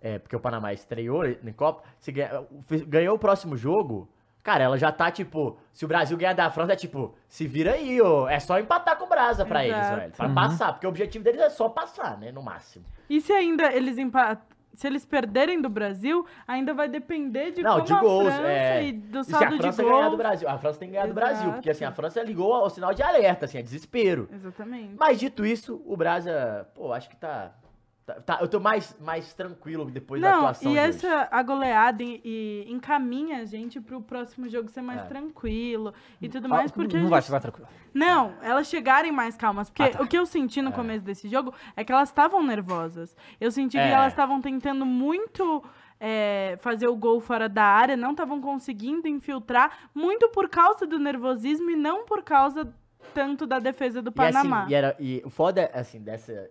É, 0.00 0.18
porque 0.18 0.34
o 0.34 0.40
Panamá 0.40 0.72
estreou 0.72 1.26
em 1.26 1.52
Copa. 1.52 1.82
Se 1.98 2.10
ganha- 2.10 2.42
ganhou 2.86 3.16
o 3.16 3.18
próximo 3.18 3.54
jogo, 3.54 4.08
cara, 4.42 4.64
ela 4.64 4.78
já 4.78 4.90
tá, 4.90 5.10
tipo... 5.10 5.58
Se 5.74 5.84
o 5.84 5.88
Brasil 5.88 6.16
ganhar 6.16 6.32
da 6.32 6.50
França, 6.50 6.72
é 6.72 6.76
tipo... 6.76 7.14
Se 7.28 7.46
vira 7.46 7.72
aí, 7.72 8.00
ô. 8.00 8.26
É 8.26 8.40
só 8.40 8.58
empatar 8.58 8.96
com 8.96 9.04
o 9.04 9.08
Brasa 9.08 9.44
pra 9.44 9.62
eles, 9.64 9.76
Exato. 9.78 9.96
velho. 10.00 10.12
Pra 10.12 10.26
Uhum. 10.28 10.34
passar. 10.34 10.72
Porque 10.72 10.86
o 10.86 10.88
objetivo 10.88 11.22
deles 11.22 11.40
é 11.40 11.50
só 11.50 11.68
passar, 11.68 12.16
né? 12.16 12.32
No 12.32 12.42
máximo. 12.42 12.86
E 13.10 13.20
se 13.20 13.32
ainda 13.34 13.70
eles 13.70 13.98
empatam. 13.98 14.42
Se 14.80 14.86
eles 14.86 15.04
perderem 15.04 15.60
do 15.60 15.68
Brasil, 15.68 16.24
ainda 16.48 16.72
vai 16.72 16.88
depender 16.88 17.50
de 17.50 17.62
Não, 17.62 17.72
como 17.74 17.84
de 17.84 17.92
a 17.92 18.00
gols, 18.00 18.32
França 18.32 18.48
é. 18.48 18.84
e 18.86 18.92
do 18.92 19.20
E 19.20 19.24
se 19.24 19.34
a 19.34 19.38
saldo 19.38 19.56
de 19.56 19.60
França 19.60 19.82
ganhar 19.82 19.94
do 19.96 20.04
gols. 20.06 20.16
Brasil? 20.16 20.48
A 20.48 20.58
França 20.58 20.78
tem 20.78 20.88
que 20.88 20.94
ganhar 20.94 21.06
do 21.06 21.12
Brasil. 21.12 21.42
Exato. 21.42 21.52
Porque, 21.52 21.68
assim, 21.68 21.84
a 21.84 21.92
França 21.92 22.22
ligou 22.22 22.54
o 22.54 22.70
sinal 22.70 22.94
de 22.94 23.02
alerta, 23.02 23.44
assim, 23.44 23.58
é 23.58 23.62
desespero. 23.62 24.26
Exatamente. 24.32 24.94
Mas 24.98 25.20
dito 25.20 25.44
isso, 25.44 25.82
o 25.84 25.94
Brasa, 25.98 26.66
pô, 26.74 26.94
acho 26.94 27.10
que 27.10 27.16
tá. 27.16 27.52
Tá- 28.06 28.14
tá- 28.20 28.38
eu 28.40 28.48
tô 28.48 28.58
mais, 28.60 28.96
mais 29.00 29.32
tranquilo 29.34 29.90
depois 29.90 30.20
da 30.20 30.30
Não, 30.30 30.38
atuação 30.40 30.72
e 30.72 30.76
essa 30.78 31.28
a 31.30 31.42
goleada 31.42 32.02
e, 32.02 32.20
e 32.24 32.66
encaminha 32.72 33.38
a 33.38 33.44
gente 33.44 33.80
pro 33.80 34.00
próximo 34.00 34.48
jogo 34.48 34.68
ser 34.68 34.82
mais 34.82 35.00
É. 35.00 35.04
tranquilo 35.04 35.92
e 36.20 36.28
tudo 36.28 36.46
Ah, 36.46 36.48
mais, 36.48 36.70
porque 36.70 36.94
não 36.96 37.02
gente 37.02 37.10
vai, 37.10 37.20
vai 37.20 37.40
tranquilo. 37.40 37.68
Não, 37.92 38.34
elas 38.42 38.68
chegarem 38.68 39.10
mais 39.12 39.36
calmas. 39.36 39.68
Porque 39.70 39.82
Ah, 39.82 39.90
tá. 39.90 40.02
o 40.02 40.06
que 40.06 40.16
eu 40.18 40.24
senti 40.26 40.60
no 40.62 40.72
começo 40.72 41.04
desse 41.04 41.28
jogo 41.28 41.52
é 41.76 41.84
que 41.84 41.92
elas 41.92 42.08
estavam 42.08 42.42
nervosas. 42.42 43.16
Eu 43.40 43.50
senti 43.50 43.76
É. 43.78 43.86
que 43.86 43.92
elas 43.92 44.12
estavam 44.12 44.40
tentando 44.40 44.84
muito 44.86 45.62
é, 46.02 46.56
fazer 46.62 46.86
o 46.88 46.96
gol 46.96 47.20
fora 47.20 47.46
da 47.46 47.62
área, 47.62 47.94
não 47.94 48.12
estavam 48.12 48.40
conseguindo 48.40 49.06
infiltrar, 49.06 49.90
muito 49.94 50.30
por 50.30 50.48
causa 50.48 50.86
do 50.86 50.98
nervosismo 50.98 51.68
e 51.70 51.76
não 51.76 52.06
por 52.06 52.22
causa 52.22 52.72
tanto 53.12 53.46
da 53.46 53.58
defesa 53.58 54.00
do 54.00 54.08
E, 54.08 54.20
assim, 54.22 54.32
Panamá. 54.32 54.66
e, 54.66 54.74
era, 54.74 54.96
e 54.98 55.20
o 55.26 55.28
foda, 55.28 55.70
assim, 55.74 56.00
dessa. 56.00 56.50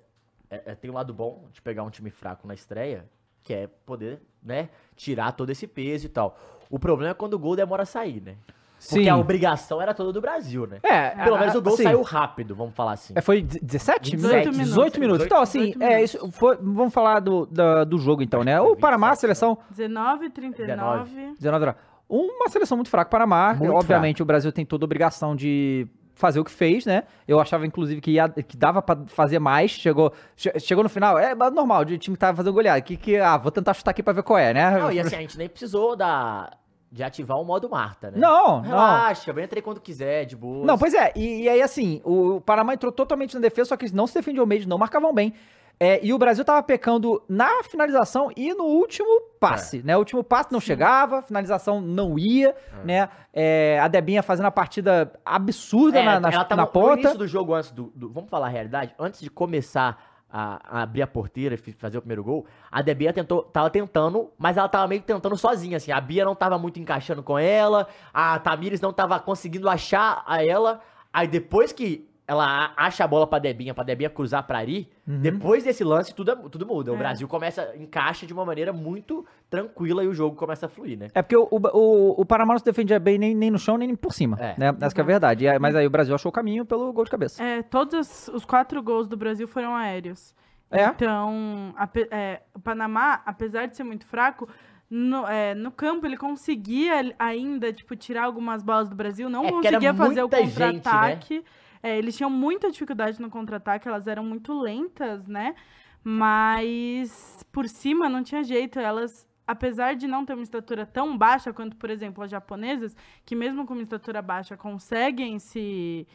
É- 0.49 0.63
é- 0.67 0.75
tem 0.75 0.89
um 0.89 0.93
lado 0.93 1.13
bom 1.13 1.45
de 1.53 1.61
pegar 1.61 1.83
um 1.83 1.89
time 1.89 2.09
fraco 2.09 2.47
na 2.47 2.53
estreia, 2.53 3.05
que 3.43 3.53
é 3.53 3.67
poder, 3.85 4.21
né, 4.43 4.69
tirar 4.95 5.31
todo 5.33 5.49
esse 5.49 5.65
peso 5.67 6.05
e 6.05 6.09
tal. 6.09 6.37
O 6.69 6.77
problema 6.79 7.11
é 7.11 7.13
quando 7.13 7.33
o 7.33 7.39
gol 7.39 7.55
demora 7.55 7.83
a 7.83 7.85
sair, 7.85 8.21
né? 8.21 8.35
Porque 8.81 9.03
Sim. 9.03 9.09
a 9.09 9.17
obrigação 9.17 9.81
era 9.81 9.93
toda 9.93 10.13
do 10.13 10.21
Brasil, 10.21 10.65
né? 10.65 10.77
É, 10.83 11.09
Pelo 11.23 11.35
a- 11.35 11.39
menos 11.39 11.55
o 11.55 11.61
gol 11.61 11.73
assim, 11.73 11.83
saiu 11.83 12.01
rápido, 12.01 12.55
vamos 12.55 12.73
falar 12.73 12.93
assim. 12.93 13.13
É, 13.13 13.19
foi 13.19 13.41
17? 13.41 14.11
18 14.11 14.51
18 14.51 14.55
minutos. 14.55 14.99
minutos. 14.99 15.25
Então, 15.25 15.41
assim, 15.41 15.59
18 15.71 15.81
é, 15.83 15.87
minutos. 15.95 16.13
isso 16.13 16.31
foi, 16.31 16.55
vamos 16.61 16.93
falar 16.93 17.19
do, 17.19 17.45
da- 17.45 17.83
do 17.83 17.97
jogo, 17.97 18.21
então, 18.23 18.41
né? 18.41 18.59
O 18.61 18.77
Panamá, 18.77 19.07
a 19.07 19.09
27, 19.11 19.21
seleção 19.21 19.57
19, 19.69 20.29
39. 20.29 21.33
19 21.37 21.63
horas. 21.65 21.75
Uma 22.07 22.47
seleção 22.47 22.77
muito 22.77 22.89
fraca, 22.89 23.09
Panamá. 23.11 23.53
Muito 23.53 23.73
Obviamente, 23.73 24.21
o 24.21 24.25
Brasil 24.25 24.51
tem 24.51 24.65
toda 24.65 24.85
a 24.85 24.87
obrigação 24.87 25.35
de 25.35 25.85
fazer 26.19 26.39
o 26.39 26.43
que 26.43 26.51
fez, 26.51 26.85
né? 26.85 27.03
Eu 27.27 27.39
achava, 27.39 27.65
inclusive, 27.65 28.01
que, 28.01 28.11
ia, 28.11 28.27
que 28.27 28.57
dava 28.57 28.81
pra 28.81 28.97
fazer 29.07 29.39
mais. 29.39 29.71
Chegou, 29.71 30.11
che- 30.35 30.59
chegou 30.59 30.83
no 30.83 30.89
final, 30.89 31.17
é 31.17 31.33
mas 31.33 31.53
normal, 31.53 31.85
de 31.85 31.97
time 31.97 32.15
que 32.15 32.19
tava 32.19 32.35
fazendo 32.35 32.53
goleada. 32.53 32.81
Que, 32.81 32.97
que, 32.97 33.15
ah, 33.17 33.37
vou 33.37 33.51
tentar 33.51 33.73
chutar 33.73 33.91
aqui 33.91 34.03
pra 34.03 34.11
ver 34.13 34.23
qual 34.23 34.37
é, 34.37 34.53
né? 34.53 34.77
Não, 34.79 34.91
e 34.91 34.99
assim, 34.99 35.15
a 35.15 35.21
gente 35.21 35.37
nem 35.37 35.47
precisou 35.47 35.95
da, 35.95 36.51
de 36.91 37.01
ativar 37.03 37.39
o 37.39 37.45
modo 37.45 37.69
Marta, 37.69 38.11
né? 38.11 38.17
Não, 38.19 38.57
não. 38.57 38.61
Relaxa, 38.63 39.31
vem 39.31 39.45
entrar 39.45 39.61
quando 39.61 39.79
quiser, 39.79 40.25
de 40.25 40.35
boa. 40.35 40.65
Não, 40.65 40.77
pois 40.77 40.93
é. 40.93 41.13
E, 41.15 41.43
e 41.43 41.49
aí, 41.49 41.61
assim, 41.61 42.01
o 42.03 42.41
Panamá 42.41 42.73
entrou 42.73 42.91
totalmente 42.91 43.33
na 43.35 43.39
defesa, 43.39 43.69
só 43.69 43.77
que 43.77 43.85
eles 43.85 43.93
não 43.93 44.05
se 44.05 44.13
defendiam 44.13 44.45
mesmo, 44.45 44.69
não 44.69 44.77
marcavam 44.77 45.13
bem. 45.13 45.33
É, 45.79 46.05
e 46.05 46.13
o 46.13 46.17
Brasil 46.17 46.43
tava 46.43 46.61
pecando 46.61 47.23
na 47.29 47.63
finalização 47.63 48.29
e 48.35 48.53
no 48.53 48.65
último 48.65 49.21
passe, 49.39 49.81
né? 49.81 49.95
O 49.95 49.99
último 49.99 50.21
passe 50.23 50.51
não 50.51 50.59
chegava, 50.59 51.21
finalização 51.21 51.79
não 51.79 52.19
ia, 52.19 52.53
né? 52.83 53.07
É, 53.33 53.79
a 53.79 53.87
Debinha 53.87 54.21
fazendo 54.21 54.47
a 54.47 54.51
partida 54.51 55.13
absurda 55.25 55.99
É, 55.99 56.03
na, 56.03 56.19
na, 56.19 56.29
ela 56.31 56.43
tava 56.43 56.61
na 56.63 56.65
no 56.67 56.71
ponta. 56.73 56.99
início 56.99 57.17
do 57.17 57.25
jogo, 57.27 57.53
antes 57.53 57.71
do, 57.71 57.93
do- 57.95 58.09
Vamos 58.09 58.29
falar 58.29 58.47
a 58.47 58.49
realidade? 58.49 58.93
Antes 58.99 59.21
de 59.21 59.29
começar 59.29 60.03
a, 60.29 60.79
a 60.79 60.81
abrir 60.81 61.01
a 61.01 61.07
porteira 61.07 61.55
e 61.55 61.57
fazer 61.71 61.97
o 61.97 62.01
primeiro 62.01 62.25
gol, 62.25 62.45
a 62.69 62.81
Debinha 62.81 63.13
tentou, 63.13 63.41
tava 63.43 63.69
tentando, 63.69 64.29
mas 64.37 64.57
ela 64.57 64.67
tava 64.67 64.85
meio 64.85 64.99
que 64.99 65.07
tentando 65.07 65.37
sozinha, 65.37 65.77
assim. 65.77 65.93
A 65.93 66.01
Bia 66.01 66.25
não 66.25 66.35
tava 66.35 66.57
muito 66.59 66.77
encaixando 66.77 67.23
com 67.23 67.39
ela, 67.39 67.87
a 68.13 68.37
Tamires 68.37 68.81
não 68.81 68.91
tava 68.91 69.17
conseguindo 69.19 69.69
achar 69.69 70.23
a 70.27 70.43
ela. 70.43 70.81
Aí 71.13 71.25
depois 71.27 71.71
que 71.71 72.05
ela 72.29 72.45
a- 72.75 72.85
acha 72.85 73.03
a 73.03 73.07
bola 73.07 73.25
pra 73.25 73.39
Debinha, 73.39 73.73
pra 73.73 73.83
Debinha 73.83 74.09
cruzar 74.09 74.43
pra 74.43 74.59
Ari, 74.59 74.87
Uhum. 75.07 75.19
depois 75.19 75.63
desse 75.63 75.83
lance 75.83 76.13
tudo, 76.13 76.35
tudo 76.47 76.65
muda. 76.67 76.91
O 76.91 76.95
É. 76.95 76.97
Brasil 76.99 77.27
começa, 77.27 77.73
encaixa 77.75 78.27
de 78.27 78.31
uma 78.33 78.45
maneira 78.45 78.71
muito 78.71 79.25
tranquila 79.49 80.03
e 80.03 80.07
o 80.07 80.13
jogo 80.13 80.35
começa 80.35 80.67
a 80.67 80.69
fluir, 80.69 80.95
né? 80.97 81.07
É 81.15 81.23
porque 81.23 81.35
o, 81.35 81.47
o, 81.51 82.21
o 82.21 82.25
Panamá 82.25 82.53
não 82.53 82.59
se 82.59 82.65
defendia 82.65 82.99
bem 82.99 83.17
nem, 83.17 83.33
nem 83.33 83.49
no 83.49 83.57
chão, 83.57 83.77
nem 83.77 83.95
por 83.95 84.13
cima, 84.13 84.37
É. 84.39 84.53
né? 84.57 84.77
Essa 84.79 84.93
que 84.93 85.01
é 85.01 85.03
a 85.03 85.07
verdade. 85.07 85.45
E 85.45 85.49
aí- 85.49 85.57
mas 85.57 85.75
aí 85.75 85.87
o 85.87 85.89
Brasil 85.89 86.13
achou 86.13 86.29
o 86.29 86.33
caminho 86.33 86.63
pelo 86.65 86.93
gol 86.93 87.03
de 87.03 87.09
cabeça. 87.09 87.43
É, 87.43 87.63
todos 87.63 88.27
os 88.31 88.45
quatro 88.45 88.81
gols 88.83 89.07
do 89.07 89.17
Brasil 89.17 89.47
foram 89.47 89.75
aéreos. 89.75 90.35
É. 90.69 90.85
Então, 90.85 91.73
ape- 91.75 92.07
é, 92.11 92.41
o 92.53 92.59
Panamá, 92.59 93.21
apesar 93.25 93.65
de 93.65 93.75
ser 93.75 93.83
muito 93.83 94.05
fraco, 94.05 94.47
no, 94.87 95.27
é, 95.27 95.55
no 95.55 95.71
campo 95.71 96.05
ele 96.05 96.15
conseguia 96.17 97.13
ainda, 97.17 97.73
tipo, 97.73 97.95
tirar 97.95 98.25
algumas 98.25 98.61
bolas 98.61 98.87
do 98.87 98.95
Brasil, 98.95 99.29
não 99.29 99.45
É, 99.45 99.51
conseguia 99.51 99.93
fazer 99.95 100.21
o 100.23 100.29
muita 100.29 100.45
gente, 100.45 100.85
né? 100.85 101.41
É, 101.81 101.97
eles 101.97 102.15
tinham 102.17 102.29
muita 102.29 102.69
dificuldade 102.71 103.21
no 103.21 103.29
contra-ataque, 103.29 103.87
elas 103.87 104.07
eram 104.07 104.23
muito 104.23 104.53
lentas, 104.59 105.27
né? 105.27 105.55
Mas 106.03 107.43
por 107.51 107.67
cima 107.67 108.09
não 108.09 108.23
tinha 108.23 108.43
jeito, 108.43 108.79
elas 108.79 109.27
apesar 109.47 109.95
de 109.95 110.05
não 110.07 110.23
ter 110.25 110.33
uma 110.33 110.43
estatura 110.43 110.85
tão 110.85 111.17
baixa 111.17 111.51
quanto, 111.51 111.75
por 111.75 111.89
exemplo, 111.89 112.23
as 112.23 112.29
japonesas, 112.29 112.95
que 113.25 113.35
mesmo 113.35 113.65
com 113.65 113.73
uma 113.73 113.81
estatura 113.81 114.21
baixa 114.21 114.55
conseguem 114.55 115.39
se 115.39 116.05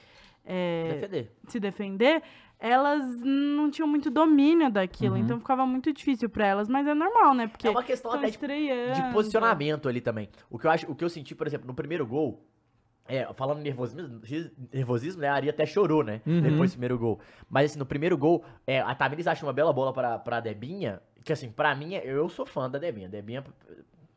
é, 0.44 0.92
Defender. 1.00 1.32
se 1.48 1.58
defender, 1.58 2.22
elas 2.60 3.02
não 3.22 3.70
tinham 3.70 3.88
muito 3.88 4.08
domínio 4.10 4.70
daquilo, 4.70 5.14
Uhum. 5.16 5.20
então 5.20 5.38
ficava 5.40 5.66
muito 5.66 5.92
difícil 5.92 6.28
pra 6.28 6.46
elas, 6.46 6.68
mas 6.68 6.86
é 6.86 6.94
normal, 6.94 7.34
né? 7.34 7.48
Porque 7.48 7.66
É 7.66 7.70
uma 7.70 7.82
questão 7.82 8.12
tão 8.12 8.20
até 8.20 8.30
de 8.30 8.38
de 8.38 9.12
posicionamento 9.12 9.88
ali 9.88 10.00
também. 10.00 10.28
O 10.48 10.56
que 10.58 10.66
eu 10.66 10.70
acho, 10.70 10.88
o 10.90 10.94
que 10.94 11.02
eu 11.02 11.08
senti, 11.08 11.34
por 11.34 11.46
exemplo, 11.46 11.66
no 11.66 11.74
primeiro 11.74 12.06
gol, 12.06 12.40
é, 13.06 13.26
falando 13.34 13.60
em 13.60 13.62
nervosismo, 13.64 14.20
nervosismo, 14.72 15.20
né, 15.22 15.28
a 15.28 15.34
Ari 15.34 15.50
até 15.50 15.66
chorou, 15.66 16.02
né, 16.02 16.20
Uhum. 16.26 16.40
depois 16.40 16.70
do 16.70 16.74
primeiro 16.74 16.98
gol. 16.98 17.20
Mas 17.50 17.70
assim, 17.70 17.78
no 17.78 17.86
primeiro 17.86 18.16
gol, 18.16 18.44
é, 18.66 18.80
a 18.80 18.94
Tamires 18.94 19.26
acha 19.26 19.44
uma 19.44 19.52
bela 19.52 19.72
bola 19.72 19.92
pra, 19.92 20.18
pra 20.18 20.40
Debinha, 20.40 21.00
que 21.24 21.32
assim, 21.32 21.50
pra 21.50 21.74
mim, 21.74 21.94
eu 21.94 22.28
sou 22.28 22.44
fã 22.46 22.68
da 22.70 22.78
Debinha. 22.78 23.08
Debinha 23.08 23.44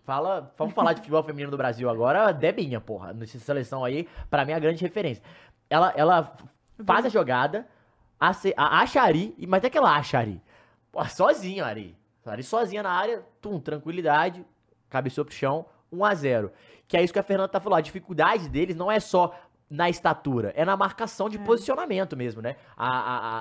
fala, 0.04 0.54
vamos 0.58 0.74
falar 0.74 0.94
de 0.94 1.00
futebol 1.02 1.22
feminino 1.24 1.52
do 1.52 1.58
Brasil 1.58 1.90
agora, 1.90 2.32
Debinha, 2.32 2.80
porra. 2.80 3.14
Nessa 3.14 3.38
seleção 3.40 3.84
aí, 3.84 4.08
pra 4.30 4.46
mim 4.46 4.52
é 4.52 4.56
a 4.56 4.60
grande 4.60 4.82
referência. 4.82 5.24
Ela, 5.70 5.94
ela 5.96 6.36
faz 6.86 7.06
a 7.06 7.10
jogada, 7.10 7.68
a- 8.20 8.32
acha 8.82 9.02
a 9.02 9.04
Ari, 9.04 9.36
mas 9.48 9.58
até 9.60 9.70
que 9.70 9.78
ela 9.78 9.96
acha 9.96 10.18
a 10.18 10.22
Ari. 10.22 10.42
Pô, 10.92 11.04
sozinha, 11.06 11.66
Ari. 11.66 11.96
A 12.26 12.32
Ari 12.32 12.44
sozinha 12.44 12.84
na 12.84 12.92
área, 12.92 13.22
tum, 13.42 13.60
tranquilidade, 13.60 14.46
cabeceou 14.90 15.24
pro 15.26 15.34
chão, 15.34 15.66
1 15.92 16.04
a 16.06 16.14
0 16.16 16.52
Que 16.88 16.98
é 16.98 17.04
isso 17.04 17.12
que 17.14 17.20
a 17.20 17.24
Fernanda 17.24 17.50
tá 17.50 17.60
falando. 17.60 17.80
A 17.80 17.82
dificuldade 17.82 18.48
deles 18.50 18.76
não 18.76 18.92
é 18.92 19.00
só 19.00 19.38
na 19.70 19.90
estatura, 19.90 20.54
é 20.56 20.64
na 20.64 20.78
marcação 20.78 21.28
de 21.28 21.38
posicionamento 21.38 22.16
mesmo, 22.16 22.42
né? 22.42 22.56
A, 22.78 22.88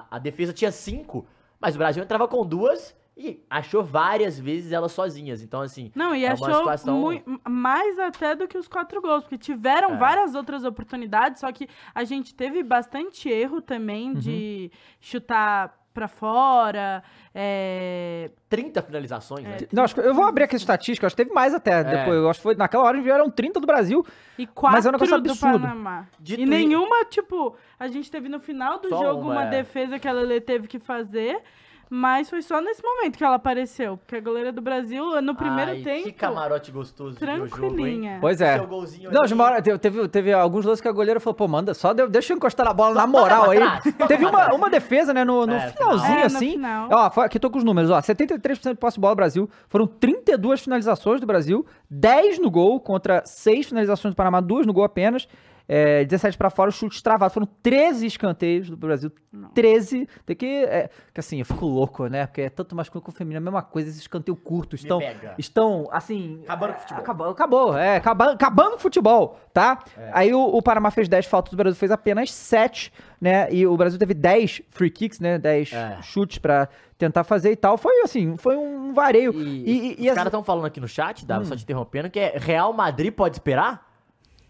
a, 0.01 0.07
a, 0.11 0.19
defesa 0.19 0.53
tinha 0.53 0.73
cinco, 0.73 1.25
mas 1.61 1.77
o 1.77 1.79
Brasil 1.79 2.03
entrava 2.03 2.27
com 2.27 2.45
duas 2.45 2.97
e 3.17 3.41
achou 3.49 3.83
várias 3.85 4.37
vezes 4.39 4.73
elas 4.73 4.91
sozinhas. 4.91 5.41
Então, 5.41 5.61
assim, 5.61 5.93
Não, 5.95 6.15
e 6.15 6.25
É 6.25 6.33
achou 6.33 6.53
situação- 6.53 6.99
mui- 7.01 7.23
mais 7.49 7.97
até 8.01 8.35
do 8.35 8.49
que 8.49 8.59
os 8.59 8.67
quatro 8.67 9.01
gols, 9.01 9.23
porque 9.23 9.39
tiveram 9.39 9.93
É. 9.95 9.97
várias 9.97 10.35
outras 10.35 10.65
oportunidades, 10.65 11.41
só 11.41 11.51
que 11.53 11.69
a 11.95 12.03
gente 12.03 12.35
teve 12.35 12.63
bastante 12.65 13.29
erro 13.29 13.63
também 13.63 14.09
Uhum. 14.09 14.15
de 14.15 14.71
chutar 15.01 15.79
pra 15.97 16.09
fora. 16.09 17.03
é, 17.35 18.31
30 18.49 18.83
finalizações, 18.83 19.45
né? 19.45 19.57
Não, 19.73 19.83
acho 19.85 19.95
que 19.95 20.01
eu 20.01 20.15
vou 20.15 20.25
abrir 20.25 20.45
aqui 20.45 20.55
a 20.55 20.59
estatística, 20.59 21.07
acho 21.07 21.17
que 21.17 21.23
teve 21.25 21.35
mais 21.35 21.55
até 21.55 21.83
depois. 21.83 22.17
Eu 22.17 22.29
acho 22.31 22.39
que 22.39 22.43
foi 22.43 22.55
naquela 22.55 22.85
hora 22.85 23.01
vieram 23.01 23.31
30 23.31 23.59
do 23.61 23.67
Brasil. 23.67 24.05
E 24.39 24.47
quatro 24.47 24.77
Mas 24.77 24.87
é 24.87 24.89
um 24.91 24.93
negócio 24.93 25.21
do. 25.21 25.37
Panamá. 25.37 26.07
De 26.21 26.35
e 26.35 26.37
tri- 26.37 26.47
nenhuma, 26.47 27.05
tipo, 27.07 27.57
a 27.79 27.89
gente 27.89 28.11
teve 28.11 28.29
no 28.29 28.39
final 28.41 28.79
do 28.79 28.89
Só 28.91 28.99
jogo 28.99 29.23
uma, 29.23 29.33
uma, 29.33 29.45
é. 29.47 29.51
defesa 29.51 29.99
que 29.99 30.07
a 30.07 30.13
Lele 30.13 30.41
teve 30.41 30.67
que 30.69 30.79
fazer. 30.79 31.41
Mas 31.89 32.29
foi 32.29 32.43
só 32.43 32.61
nesse 32.61 32.83
momento 32.83 33.17
que 33.17 33.23
ela 33.25 33.37
apareceu. 33.37 33.97
Porque 33.97 34.17
a 34.17 34.21
goleira 34.21 34.51
do 34.51 34.61
Brasil, 34.61 35.23
no 35.23 35.35
primeiro 35.37 35.71
Ai, 35.71 35.83
tempo, 35.83 36.03
Que 36.05 36.13
camarote 36.13 36.73
gostoso 36.73 37.17
o 37.17 37.21
jogo, 37.21 37.33
hein? 37.33 37.49
tranquilinha. 37.49 38.19
Pois 38.21 38.41
é. 38.41 38.59
Não, 38.59 39.21
ali. 39.21 39.29
de 39.29 39.35
uma 39.35 39.45
hora, 39.45 39.63
teve, 39.63 40.09
teve, 40.09 40.33
alguns 40.33 40.65
lances 40.65 40.81
que 40.81 40.89
a 40.89 40.93
goleira 40.93 41.21
falou, 41.21 41.35
pô, 41.35 41.47
manda, 41.47 41.75
só 41.75 41.93
de- 41.93 42.09
deixa 42.09 42.33
eu 42.33 42.37
encostar 42.37 42.67
na 42.67 42.73
bola 42.73 42.95
na 42.95 43.07
moral 43.07 43.51
aí. 43.51 43.59
trás, 43.59 43.85
Teve 44.09 44.27
uma, 44.27 44.53
uma 44.53 44.69
defesa, 44.69 45.15
né, 45.15 45.23
no, 45.25 45.47
no 45.47 45.55
É, 45.55 45.69
finalzinho, 45.71 46.01
final. 46.09 46.19
É, 46.19 46.29
no 46.29 46.37
assim. 46.37 46.51
final. 46.53 46.89
Ó, 46.91 47.11
foi- 47.11 47.25
aqui 47.25 47.39
tô 47.39 47.49
com 47.51 47.59
os 47.59 47.65
números, 47.65 47.91
ó, 47.91 48.01
73% 48.01 48.71
de 48.75 48.81
posse 48.81 48.97
de 48.97 49.01
bola 49.01 49.15
do 49.15 49.19
Brasil, 49.19 49.49
foram 49.69 49.87
32 49.87 50.61
finalizações 50.63 51.21
do 51.21 51.27
Brasil, 51.27 51.65
10 51.89 52.41
no 52.41 52.51
gol 52.51 52.81
contra 52.81 53.23
6 53.25 53.67
finalizações 53.69 54.13
do 54.13 54.17
Panamá, 54.17 54.41
2 54.41 54.67
no 54.67 54.73
gol 54.73 54.83
apenas. 54.85 55.29
É, 55.69 56.05
17 56.05 56.39
pra 56.39 56.49
fora, 56.49 56.71
chutes 56.71 57.03
travados. 57.03 57.35
Foram 57.35 57.47
13 57.63 58.07
escanteios 58.07 58.71
do 58.71 58.77
Brasil. 58.77 59.11
13. 59.55 60.09
Tem 60.25 60.37
que. 60.37 60.47
É, 60.47 60.89
que 61.13 61.21
assim, 61.21 61.41
eu 61.41 61.45
fico 61.45 61.67
louco, 61.67 62.07
né? 62.07 62.27
Porque 62.27 62.43
é 62.43 62.49
tanto 62.51 62.75
masculino 62.77 63.05
como 63.05 63.17
feminino, 63.17 63.39
a 63.39 63.45
mesma 63.45 63.63
coisa. 63.63 63.89
Esses 63.89 64.01
escanteios 64.03 64.39
curtos 64.43 64.81
estão. 64.81 64.99
pega. 65.01 65.35
Estão, 65.39 65.89
assim. 65.91 66.41
Acabando 66.45 66.73
com 66.73 66.79
o 66.79 66.81
futebol. 66.83 67.01
Acabou, 67.03 67.29
acabou, 67.31 67.77
é, 67.79 67.97
acabando, 67.97 68.31
acabando 68.33 68.75
o 68.77 68.79
futebol, 68.79 69.41
tá? 69.53 69.83
É. 69.99 70.11
Aí 70.13 70.33
o, 70.35 70.41
o 70.41 70.63
Panamá 70.63 70.91
fez 70.91 71.09
10 71.09 71.27
faltas, 71.27 71.53
o 71.53 71.57
Brasil 71.57 71.77
fez 71.77 71.91
apenas 71.91 72.33
7, 72.33 72.93
né? 73.21 73.53
E 73.53 73.67
o 73.67 73.77
Brasil 73.77 73.99
teve 73.99 74.15
10 74.15 74.63
free 74.71 74.91
kicks, 74.91 75.19
né? 75.21 75.37
10 75.39 75.73
É. 75.73 75.99
chutes 76.03 76.39
pra 76.39 76.69
tentar 76.97 77.25
fazer 77.25 77.51
e 77.51 77.57
tal. 77.57 77.77
Foi 77.77 78.01
assim, 78.03 78.37
foi 78.37 78.57
um 78.57 78.95
vareio. 78.95 79.33
E, 79.35 79.43
E, 79.43 79.97
e- 79.99 80.03
os 80.05 80.09
as- 80.11 80.15
caras 80.15 80.27
estão 80.29 80.43
falando 80.45 80.65
aqui 80.65 80.81
no 80.81 80.89
chat, 80.89 81.27
Dava, 81.27 81.45
só 81.45 81.55
te 81.57 81.63
interrompendo, 81.65 82.09
que 82.09 82.19
é 82.21 82.35
Real 82.39 82.73
Madrid 82.73 83.13
pode 83.13 83.35
esperar? 83.37 83.86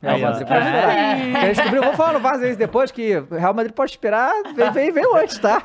Real. 0.02 0.20
Madrid 0.20 0.46
pode 0.46 0.60
esperar. 0.64 0.96
É. 0.96 1.36
A 1.40 1.52
descobriu, 1.52 1.82
vou 1.82 1.92
falar 1.94 2.12
no 2.12 2.20
Vaza 2.20 2.46
isso 2.48 2.58
depois, 2.58 2.90
que 2.90 3.16
o 3.16 3.34
Real 3.34 3.54
Madrid 3.54 3.74
pode 3.74 3.90
esperar, 3.92 4.30
veio, 4.54 4.72
veio, 4.72 4.92
veio 4.92 5.16
antes, 5.16 5.38
tá? 5.38 5.62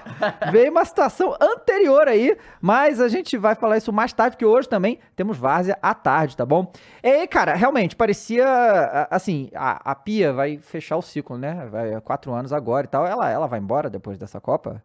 Veio 0.51 0.71
uma 0.71 0.85
situação 0.85 1.35
anterior 1.39 2.07
aí, 2.07 2.37
mas 2.61 3.01
a 3.01 3.07
gente 3.09 3.37
vai 3.37 3.55
falar 3.55 3.77
isso 3.77 3.91
mais 3.91 4.13
tarde, 4.13 4.35
porque 4.37 4.45
hoje 4.45 4.69
também 4.69 4.99
temos 5.15 5.37
Várzea 5.37 5.77
à 5.81 5.93
tarde, 5.93 6.37
tá 6.37 6.45
bom? 6.45 6.71
E 7.03 7.07
aí, 7.09 7.27
cara, 7.27 7.53
realmente, 7.55 7.95
parecia, 7.95 8.47
a- 8.47 9.07
assim, 9.15 9.49
a, 9.53 9.91
a 9.91 9.95
Pia 9.95 10.31
vai 10.31 10.57
fechar 10.57 10.95
o 10.97 11.01
ciclo, 11.01 11.37
né? 11.37 11.67
Vai 11.69 11.93
há 11.93 11.99
quatro 12.01 12.31
anos 12.31 12.53
agora 12.53 12.85
e 12.85 12.89
tal, 12.89 13.05
ela, 13.05 13.29
ela 13.29 13.47
vai 13.47 13.59
embora 13.59 13.89
depois 13.89 14.17
dessa 14.17 14.39
Copa? 14.39 14.81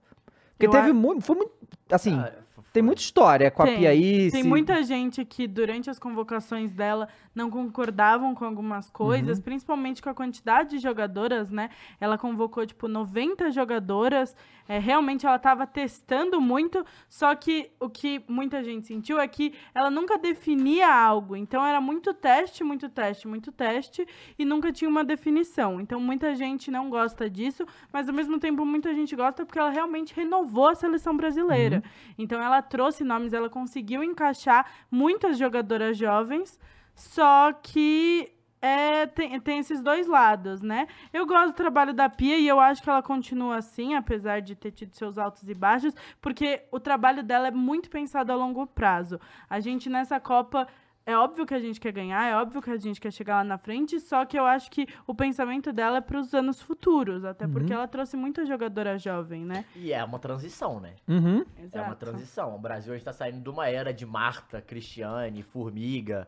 Porque 0.55 0.67
Eu 0.67 0.71
teve 0.71 0.91
a- 0.91 0.95
muito, 0.95 1.25
foi 1.25 1.37
muito, 1.37 1.53
assim, 1.93 2.19
Ah, 2.19 2.33
tem 2.73 2.83
muita 2.83 3.01
história 3.01 3.51
com 3.51 3.63
a 3.63 3.67
Tem. 3.67 3.79
Pia 3.79 3.91
aí. 3.91 4.31
Tem 4.31 4.43
se- 4.43 4.49
muita 4.49 4.83
gente 4.83 5.25
que 5.25 5.47
durante 5.47 5.89
as 5.89 5.99
convocações 5.99 6.73
dela 6.73 7.09
não 7.37 7.51
concordavam 7.51 8.35
com 8.35 8.45
algumas 8.45 8.87
Uhum. 8.87 8.93
coisas, 8.93 9.39
principalmente 9.39 10.03
com 10.03 10.09
a 10.09 10.15
quantidade 10.15 10.71
de 10.71 10.79
jogadoras, 10.79 11.51
né? 11.51 11.69
Ela 12.01 12.17
convocou, 12.19 12.67
tipo, 12.67 12.89
90 12.89 13.51
jogadoras. 13.51 14.35
É, 14.69 14.79
realmente 14.81 15.25
ela 15.25 15.37
estava 15.37 15.65
testando 15.65 16.41
muito, 16.41 16.85
só 17.09 17.33
que 17.37 17.71
o 17.79 17.89
que 17.89 18.25
muita 18.27 18.65
gente 18.65 18.85
sentiu 18.87 19.21
é 19.21 19.29
que 19.29 19.53
ela 19.73 19.89
nunca 19.91 20.19
definia 20.19 20.93
algo. 20.93 21.37
Então 21.37 21.65
era 21.65 21.81
muito 21.81 22.13
teste, 22.13 22.65
muito 22.65 22.89
teste, 22.89 23.29
muito 23.29 23.53
teste, 23.53 24.05
e 24.37 24.45
nunca 24.45 24.73
tinha 24.73 24.89
uma 24.89 25.05
definição. 25.05 25.81
Então 25.81 26.01
muita 26.01 26.35
gente 26.35 26.69
não 26.69 26.91
gosta 26.91 27.31
disso, 27.31 27.65
mas 27.93 28.09
ao 28.09 28.15
mesmo 28.15 28.41
tempo 28.41 28.65
muita 28.67 28.93
gente 28.93 29.15
gosta 29.15 29.45
porque 29.47 29.59
ela 29.59 29.71
realmente 29.71 30.13
renovou 30.15 30.67
a 30.69 30.75
seleção 30.75 31.17
brasileira. 31.17 31.81
Então 32.19 32.43
ela 32.43 32.61
trouxe 32.61 33.05
nomes, 33.05 33.33
ela 33.33 33.49
conseguiu 33.51 34.03
encaixar 34.03 34.67
muitas 34.91 35.39
jogadoras 35.39 35.97
jovens, 35.97 36.59
só 36.97 37.53
que 37.53 38.33
é, 38.61 39.07
tem, 39.07 39.39
tem 39.41 39.59
esses 39.59 39.83
dois 39.83 40.07
lados, 40.07 40.63
né? 40.63 40.89
Eu 41.13 41.27
gosto 41.27 41.53
do 41.53 41.57
trabalho 41.57 41.93
da 41.93 42.09
Pia 42.09 42.39
e 42.39 42.49
eu 42.49 42.59
acho 42.59 42.83
que 42.83 42.89
ela 42.89 43.03
continua 43.03 43.59
assim, 43.59 43.95
apesar 43.95 44.41
de 44.41 44.57
ter 44.57 44.73
tido 44.73 44.95
seus 44.95 45.19
altos 45.19 45.49
e 45.49 45.55
baixos, 45.55 45.95
porque 46.21 46.63
o 46.73 46.81
trabalho 46.81 47.23
dela 47.23 47.49
é 47.49 47.51
muito 47.51 47.91
pensado 47.91 48.33
a 48.33 48.35
longo 48.35 48.67
prazo. 48.67 49.21
A 49.49 49.61
gente 49.61 49.89
nessa 49.89 50.19
Copa. 50.19 50.67
É 51.09 51.17
óbvio 51.17 51.47
que 51.47 51.55
a 51.55 51.61
gente 51.61 51.79
quer 51.79 51.93
ganhar, 51.93 52.27
é 52.27 52.35
óbvio 52.35 52.61
que 52.61 52.69
a 52.69 52.77
gente 52.77 53.01
quer 53.01 53.13
chegar 53.13 53.37
lá 53.37 53.45
na 53.45 53.57
frente, 53.57 54.01
só 54.01 54.25
que 54.25 54.37
eu 54.37 54.45
acho 54.45 54.69
que 54.69 54.89
o 55.07 55.15
pensamento 55.15 55.73
dela 55.73 55.99
é 55.99 56.01
para 56.01 56.19
os 56.19 56.35
anos 56.35 56.61
futuros, 56.61 57.25
até 57.25 57.47
porque 57.47 57.73
ela 57.73 57.87
trouxe 57.87 58.17
muita 58.17 58.45
jogadora 58.45 58.99
jovem, 58.99 59.45
né? 59.45 59.65
E 59.77 59.93
é 59.93 60.03
uma 60.03 60.19
transição, 60.19 60.81
né? 60.81 60.97
Uhum. 61.07 61.45
É 61.71 61.81
uma 61.81 61.95
transição. 61.95 62.57
O 62.57 62.59
Brasil 62.59 62.93
está 62.97 63.13
saindo 63.13 63.41
de 63.41 63.49
uma 63.49 63.69
era 63.69 63.95
de 63.95 64.05
Marta, 64.05 64.61
Cristiane, 64.61 65.45
Formiga, 65.45 66.27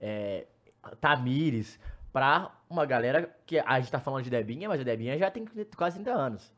é, 0.00 0.46
Tamires, 1.00 1.78
pra 2.12 2.50
uma 2.68 2.86
galera 2.86 3.28
que 3.46 3.58
a 3.58 3.80
gente 3.80 3.90
tá 3.90 4.00
falando 4.00 4.24
de 4.24 4.30
Debinha, 4.30 4.68
mas 4.68 4.80
a 4.80 4.84
Debinha 4.84 5.18
já 5.18 5.30
tem 5.30 5.44
quase 5.76 5.96
30 5.96 6.10
anos. 6.12 6.52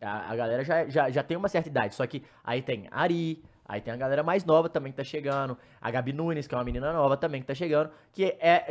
A, 0.00 0.30
a 0.30 0.36
galera 0.36 0.62
já, 0.62 0.86
já, 0.86 1.10
já 1.10 1.22
tem 1.22 1.36
uma 1.36 1.48
certa 1.48 1.68
idade. 1.68 1.94
Só 1.94 2.06
que 2.06 2.22
aí 2.44 2.60
tem 2.60 2.86
Ari, 2.90 3.42
aí 3.64 3.80
tem 3.80 3.92
a 3.92 3.96
galera 3.96 4.22
mais 4.22 4.44
nova 4.44 4.68
também 4.68 4.92
que 4.92 4.96
tá 4.98 5.04
chegando. 5.04 5.56
A 5.80 5.90
Gabi 5.90 6.12
Nunes, 6.12 6.46
que 6.46 6.54
é 6.54 6.58
uma 6.58 6.64
menina 6.64 6.92
nova 6.92 7.16
também 7.16 7.40
que 7.40 7.46
tá 7.46 7.54
chegando. 7.54 7.90
Que 8.12 8.36
é 8.38 8.66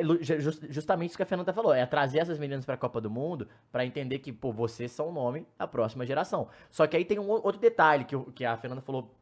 justamente 0.70 1.10
isso 1.10 1.18
que 1.18 1.24
a 1.24 1.26
Fernanda 1.26 1.52
falou: 1.52 1.74
é 1.74 1.86
trazer 1.86 2.20
essas 2.20 2.38
meninas 2.38 2.66
pra 2.66 2.78
Copa 2.78 3.02
do 3.02 3.10
Mundo 3.10 3.48
pra 3.72 3.86
entender 3.86 4.20
que, 4.20 4.32
pô, 4.32 4.52
vocês 4.52 4.92
são 4.92 5.10
o 5.10 5.12
nome 5.12 5.48
da 5.58 5.68
próxima 5.68 6.06
geração. 6.06 6.48
Só 6.70 6.86
que 6.86 6.96
aí 6.96 7.04
tem 7.04 7.20
um 7.20 7.30
outro 7.30 7.60
detalhe 7.60 8.06
que, 8.06 8.18
que 8.32 8.46
a 8.46 8.56
Fernanda 8.58 8.82
falou 8.82 9.14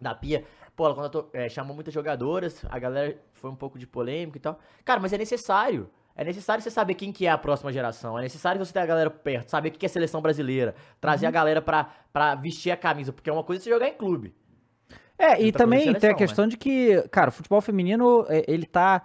da 0.00 0.14
Pia. 0.14 0.44
Pô, 0.74 0.84
ela 0.84 0.94
contratou, 0.94 1.30
é, 1.32 1.48
chamou 1.48 1.74
muitas 1.74 1.92
jogadoras, 1.92 2.64
a 2.68 2.78
galera 2.78 3.16
foi 3.32 3.50
um 3.50 3.56
pouco 3.56 3.78
de 3.78 3.86
polêmica 3.86 4.36
e 4.36 4.40
tal. 4.40 4.58
Cara, 4.84 5.00
mas 5.00 5.12
é 5.12 5.18
necessário. 5.18 5.88
É 6.14 6.24
necessário 6.24 6.62
você 6.62 6.70
saber 6.70 6.94
quem 6.94 7.12
que 7.12 7.26
é 7.26 7.30
a 7.30 7.36
próxima 7.36 7.70
geração. 7.70 8.18
É 8.18 8.22
necessário 8.22 8.62
você 8.62 8.72
ter 8.72 8.80
a 8.80 8.86
galera 8.86 9.10
perto, 9.10 9.50
saber 9.50 9.68
o 9.68 9.72
que 9.72 9.84
é 9.84 9.88
seleção 9.88 10.22
brasileira. 10.22 10.74
Trazer 10.98 11.26
a 11.26 11.30
galera 11.30 11.60
pra, 11.60 11.90
pra 12.12 12.34
vestir 12.34 12.70
a 12.70 12.76
camisa, 12.76 13.12
porque 13.12 13.28
é 13.28 13.32
uma 13.32 13.44
coisa 13.44 13.62
você 13.62 13.70
jogar 13.70 13.88
em 13.88 13.94
clube. 13.94 14.34
É, 15.18 15.40
e 15.40 15.46
Outra 15.46 15.64
também 15.64 15.84
coisa 15.84 15.98
é 15.98 16.00
tem 16.00 16.10
a 16.10 16.14
seleção, 16.14 16.26
questão 16.26 16.46
de 16.46 16.56
que, 16.56 17.02
cara, 17.10 17.28
o 17.28 17.32
futebol 17.32 17.60
feminino, 17.60 18.24
é, 18.28 18.44
ele 18.48 18.66
tá. 18.66 19.02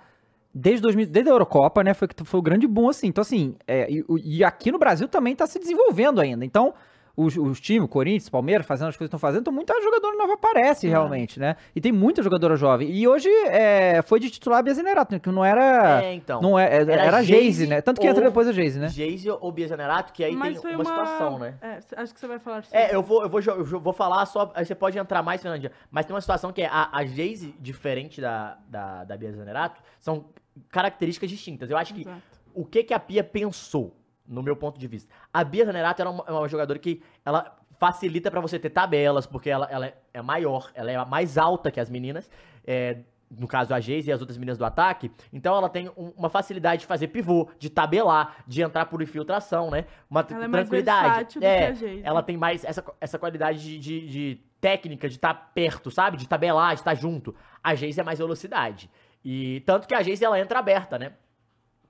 Desde, 0.53 0.81
2000, 0.81 1.07
desde 1.07 1.29
a 1.29 1.33
Eurocopa, 1.33 1.81
né? 1.81 1.93
Foi, 1.93 2.09
foi 2.25 2.39
o 2.39 2.43
grande 2.43 2.67
boom, 2.67 2.89
assim. 2.89 3.07
Então, 3.07 3.21
assim, 3.21 3.55
é, 3.65 3.89
e, 3.89 4.03
e 4.23 4.43
aqui 4.43 4.69
no 4.69 4.77
Brasil 4.77 5.07
também 5.07 5.33
tá 5.33 5.45
se 5.47 5.57
desenvolvendo 5.57 6.19
ainda. 6.19 6.43
Então, 6.43 6.73
os, 7.21 7.37
os 7.37 7.59
times, 7.59 7.89
Corinthians, 7.89 8.29
Palmeiras, 8.29 8.65
fazendo 8.65 8.89
as 8.89 8.97
coisas 8.97 9.09
que 9.09 9.15
estão 9.15 9.19
fazendo, 9.19 9.41
então 9.41 9.53
muita 9.53 9.73
jogadora 9.81 10.17
nova 10.17 10.33
aparece 10.33 10.87
realmente, 10.87 11.39
né? 11.39 11.55
E 11.75 11.81
tem 11.81 11.91
muita 11.91 12.21
jogadora 12.21 12.55
jovem. 12.55 12.89
E 12.89 13.07
hoje 13.07 13.29
é, 13.47 14.01
foi 14.01 14.19
de 14.19 14.29
titular 14.29 14.59
a 14.59 14.61
Bia 14.61 14.73
Zenerato, 14.73 15.13
né? 15.13 15.19
Que 15.19 15.29
não 15.29 15.43
era. 15.43 16.03
É, 16.03 16.13
então. 16.13 16.41
não 16.41 16.57
é, 16.57 16.81
era, 16.81 16.93
Era 16.93 17.17
a 17.17 17.23
Geise, 17.23 17.67
né? 17.67 17.81
Tanto 17.81 18.01
que 18.01 18.07
entra 18.07 18.23
depois 18.23 18.47
a 18.47 18.51
Geise, 18.51 18.79
né? 18.79 18.89
Geise 18.89 19.29
ou 19.29 19.51
Bia 19.51 19.67
Zanerato, 19.67 20.13
que 20.13 20.23
aí 20.23 20.35
Mas 20.35 20.53
tem 20.53 20.61
foi 20.61 20.75
uma, 20.75 20.85
situação, 20.85 21.39
né? 21.39 21.55
É, 21.61 21.79
acho 21.97 22.13
que 22.13 22.19
você 22.19 22.27
vai 22.27 22.39
falar 22.39 22.63
sobre 22.63 22.77
É, 22.77 22.95
eu 22.95 23.01
vou, 23.01 23.23
eu 23.23 23.29
vou, 23.29 23.41
eu 23.41 23.79
vou 23.79 23.93
falar 23.93 24.25
só. 24.25 24.51
Aí 24.55 24.65
você 24.65 24.75
pode 24.75 24.97
entrar 24.97 25.21
mais, 25.21 25.41
Fernandinha. 25.41 25.71
Mas 25.89 26.05
tem 26.05 26.13
uma 26.13 26.21
situação 26.21 26.51
que 26.51 26.61
é 26.61 26.67
a, 26.67 26.89
a 26.91 27.05
Geise, 27.05 27.53
diferente 27.59 28.21
da, 28.21 28.57
da, 28.67 29.03
da 29.03 29.17
Bia 29.17 29.31
Zanerato, 29.31 29.81
são 29.99 30.25
características 30.69 31.29
distintas. 31.29 31.69
Eu 31.69 31.77
acho 31.77 31.93
que 31.93 32.01
Exato. 32.01 32.21
o 32.53 32.65
que, 32.65 32.83
que 32.83 32.93
a 32.93 32.99
Pia 32.99 33.23
pensou, 33.23 33.95
no 34.31 34.41
meu 34.41 34.55
ponto 34.55 34.79
de 34.79 34.87
vista? 34.87 35.13
A 35.33 35.43
Bia 35.43 35.65
Zanerato 35.65 36.01
era 36.01 36.09
uma, 36.09 36.23
é 36.27 36.31
uma 36.31 36.47
jogadora 36.47 36.79
que 36.79 37.01
ela 37.25 37.55
facilita 37.79 38.29
pra 38.31 38.39
você 38.39 38.57
ter 38.59 38.69
tabelas, 38.69 39.25
porque 39.25 39.49
ela, 39.49 39.67
ela 39.71 39.91
é 40.13 40.21
maior, 40.21 40.71
ela 40.73 40.91
é 40.91 41.05
mais 41.05 41.37
alta 41.37 41.69
que 41.71 41.79
as 41.79 41.89
meninas. 41.89 42.29
É, 42.65 42.99
no 43.29 43.47
caso 43.47 43.73
a 43.73 43.79
Geise 43.79 44.09
e 44.09 44.13
as 44.13 44.19
outras 44.19 44.37
meninas 44.37 44.57
do 44.57 44.65
ataque, 44.65 45.09
então 45.31 45.55
ela 45.55 45.69
tem 45.69 45.87
um- 45.97 46.11
uma 46.17 46.29
facilidade 46.29 46.81
de 46.81 46.85
fazer 46.85 47.07
pivô, 47.07 47.47
de 47.57 47.69
tabelar, 47.69 48.43
de 48.45 48.61
entrar 48.61 48.85
por 48.87 49.01
infiltração, 49.01 49.71
né? 49.71 49.85
Uma 50.09 50.19
Ela 50.29 50.43
é 50.43 50.47
mais 50.49 50.51
tranquilidade. 50.67 51.03
versátil 51.07 51.41
do 51.41 51.43
que 51.45 51.47
a 51.63 51.73
Geise. 51.73 52.01
ela 52.05 52.21
tem 52.21 52.35
mais 52.35 52.63
essa, 52.65 52.83
essa 52.99 53.17
qualidade 53.17 53.59
de, 53.59 53.79
de- 53.79 54.07
de 54.07 54.41
técnica, 54.59 55.07
de 55.07 55.15
estar 55.15 55.33
perto, 55.55 55.89
sabe? 55.89 56.17
De 56.17 56.27
tabelar, 56.27 56.73
de 56.75 56.81
estar 56.81 56.93
junto. 56.93 57.33
A 57.63 57.73
Geise 57.73 57.99
é 57.99 58.03
mais 58.03 58.19
velocidade. 58.19 58.91
E 59.23 59.61
tanto 59.61 59.87
que 59.87 59.95
a 59.95 60.03
Geise 60.03 60.25
ela 60.25 60.37
entra 60.39 60.59
aberta, 60.59 60.99
né? 60.99 61.13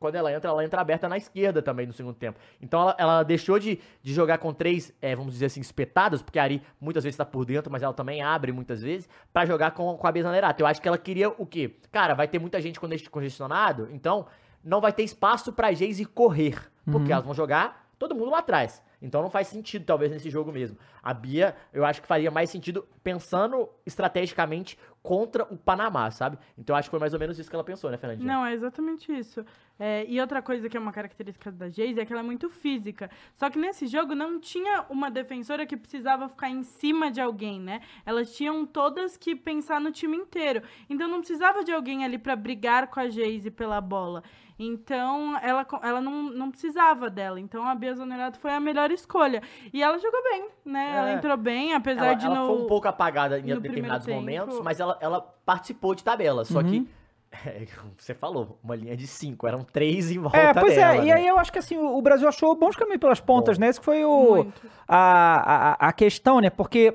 Quando 0.02 0.16
ela 0.16 0.34
entra, 0.34 0.50
ela 0.50 0.66
entra 0.66 0.82
aberta 0.82 1.08
na 1.08 1.16
esquerda 1.16 1.62
também 1.62 1.86
no 1.86 1.94
segundo 1.94 2.16
tempo. 2.16 2.40
Então 2.60 2.82
ela, 2.82 2.96
ela 2.98 3.24
deixou 3.24 3.60
de, 3.60 3.80
de 4.02 4.14
jogar 4.16 4.40
com 4.40 4.52
três, 4.52 4.92
é, 5.00 5.16
vamos 5.16 5.34
dizer 5.34 5.46
assim, 5.46 5.62
espetadas, 5.62 6.24
porque 6.24 6.40
a 6.40 6.44
Ari 6.44 6.60
muitas 6.80 7.04
vezes 7.04 7.16
tá 7.16 7.24
por 7.24 7.46
dentro, 7.46 7.72
mas 7.72 7.84
ela 7.84 7.94
também 7.94 8.20
abre 8.24 8.52
muitas 8.52 8.82
vezes, 8.82 9.08
pra 9.32 9.46
jogar 9.46 9.70
com, 9.72 9.96
com 9.96 10.08
a 10.08 10.12
Bia 10.12 10.24
Zanerato. 10.24 10.64
Eu 10.64 10.66
acho 10.66 10.82
que 10.82 10.88
ela 10.88 10.98
queria 10.98 11.30
o 11.30 11.46
quê? 11.46 11.76
Cara, 11.92 12.16
vai 12.16 12.28
ter 12.28 12.40
muita 12.40 12.60
gente 12.60 12.80
conge- 12.80 13.08
congestionado, 13.12 13.88
então 13.92 14.26
não 14.64 14.82
vai 14.82 14.92
ter 14.92 15.04
espaço 15.04 15.54
pra 15.54 15.72
Geise 15.72 16.04
correr, 16.04 16.56
porque 16.92 17.12
elas 17.12 17.24
vão 17.24 17.36
jogar 17.36 17.88
todo 18.02 18.16
mundo 18.16 18.32
lá 18.32 18.40
atrás. 18.40 18.82
Então 19.00 19.22
não 19.22 19.30
faz 19.30 19.48
sentido, 19.48 19.86
talvez, 19.86 20.12
nesse 20.12 20.28
jogo 20.28 20.52
mesmo. 20.52 20.76
A 21.04 21.14
Bia, 21.14 21.56
eu 21.72 21.86
acho 21.86 22.02
que 22.02 22.08
faria 22.08 22.32
mais 22.32 22.50
sentido 22.50 22.88
pensando 23.04 23.70
estrategicamente 23.86 24.78
contra 25.04 25.44
o 25.44 25.58
Panamá, 25.58 26.10
sabe? 26.10 26.38
Então 26.58 26.76
acho 26.76 26.88
que 26.88 26.92
foi 26.92 27.00
mais 27.00 27.14
ou 27.14 27.20
menos 27.20 27.38
isso 27.38 27.50
que 27.50 27.56
ela 27.56 27.64
pensou, 27.64 27.92
né, 27.92 27.98
Fernandinha? 27.98 28.32
Não, 28.32 28.44
é 28.44 28.54
exatamente 28.54 29.12
isso. 29.12 29.46
É, 29.80 30.04
e 30.08 30.20
outra 30.20 30.42
coisa 30.42 30.68
que 30.68 30.76
é 30.76 30.80
uma 30.80 30.92
característica 30.92 31.52
da 31.52 31.70
Geise 31.70 32.00
é 32.00 32.06
que 32.06 32.12
ela 32.12 32.22
é 32.22 32.26
muito 32.26 32.50
física. 32.50 33.10
Só 33.36 33.50
que 33.50 33.60
nesse 33.60 33.86
jogo 33.86 34.16
não 34.16 34.40
tinha 34.40 34.86
uma 34.90 35.12
defensora 35.12 35.66
que 35.66 35.78
precisava 35.78 36.28
ficar 36.28 36.50
em 36.50 36.64
cima 36.64 37.12
de 37.12 37.22
alguém, 37.22 37.60
né? 37.60 37.82
Elas 38.04 38.36
tinham 38.36 38.66
todas 38.66 39.16
que 39.16 39.36
pensar 39.36 39.80
no 39.80 39.92
time 39.92 40.18
inteiro. 40.18 40.64
Então 40.90 41.08
não 41.08 41.20
precisava 41.20 41.64
de 41.64 41.72
alguém 41.72 42.04
ali 42.04 42.18
pra 42.18 42.36
brigar 42.36 42.88
com 42.88 43.00
a 43.00 43.10
Geise 43.10 43.52
pela 43.52 43.80
bola. 43.80 44.24
Então 44.66 45.38
ela, 45.42 45.66
ela 45.82 46.02
não, 46.02 46.24
não 46.30 46.52
precisava 46.52 47.10
dela. 47.10 47.40
Então 47.40 47.66
a 47.68 47.74
Bia 47.74 47.94
Zanerato 47.96 48.40
foi 48.40 48.52
a 48.52 48.60
melhor 48.60 48.92
escolha. 48.92 49.42
E 49.74 49.82
ela 49.82 49.98
jogou 49.98 50.22
bem, 50.24 50.50
né? 50.64 50.94
Ela 50.98 51.10
É. 51.12 51.14
entrou 51.14 51.36
bem, 51.38 51.74
apesar 51.74 52.06
Ela, 52.06 52.14
de 52.14 52.26
ela 52.26 52.36
no... 52.40 52.46
foi 52.48 52.64
um 52.64 52.68
pouco 52.68 52.88
apagada 52.88 53.40
em 53.40 53.44
no 53.54 53.60
determinados 53.60 54.06
momentos, 54.08 54.60
mas 54.62 54.80
ela, 54.80 54.98
ela 55.02 55.22
participou 55.46 55.96
de 55.96 56.04
tabela. 56.04 56.46
Só 56.46 56.60
Uhum. 56.60 56.64
que, 56.70 56.88
é, 57.48 57.66
você 57.98 58.14
falou, 58.14 58.60
uma 58.64 58.76
linha 58.76 58.96
de 58.96 59.08
cinco, 59.08 59.48
eram 59.48 59.64
três 59.64 60.12
em 60.12 60.20
volta 60.20 60.38
É, 60.38 60.54
pois 60.54 60.76
dela, 60.76 60.96
é, 60.98 61.04
e 61.04 61.06
né? 61.06 61.14
aí 61.14 61.28
eu 61.28 61.40
acho 61.40 61.52
que 61.52 61.60
assim, 61.60 61.78
o 61.78 62.02
Brasil 62.02 62.28
achou 62.28 62.56
bons 62.56 62.76
caminhos 62.76 63.00
pelas 63.00 63.20
pontas, 63.20 63.58
Bom. 63.58 63.62
né? 63.64 63.70
Esse 63.70 63.80
que 63.80 63.86
foi 63.86 64.06
o, 64.06 64.46
a, 64.88 65.72
a, 65.86 65.88
a 65.90 65.94
questão, 65.94 66.40
né? 66.40 66.50
Porque 66.50 66.94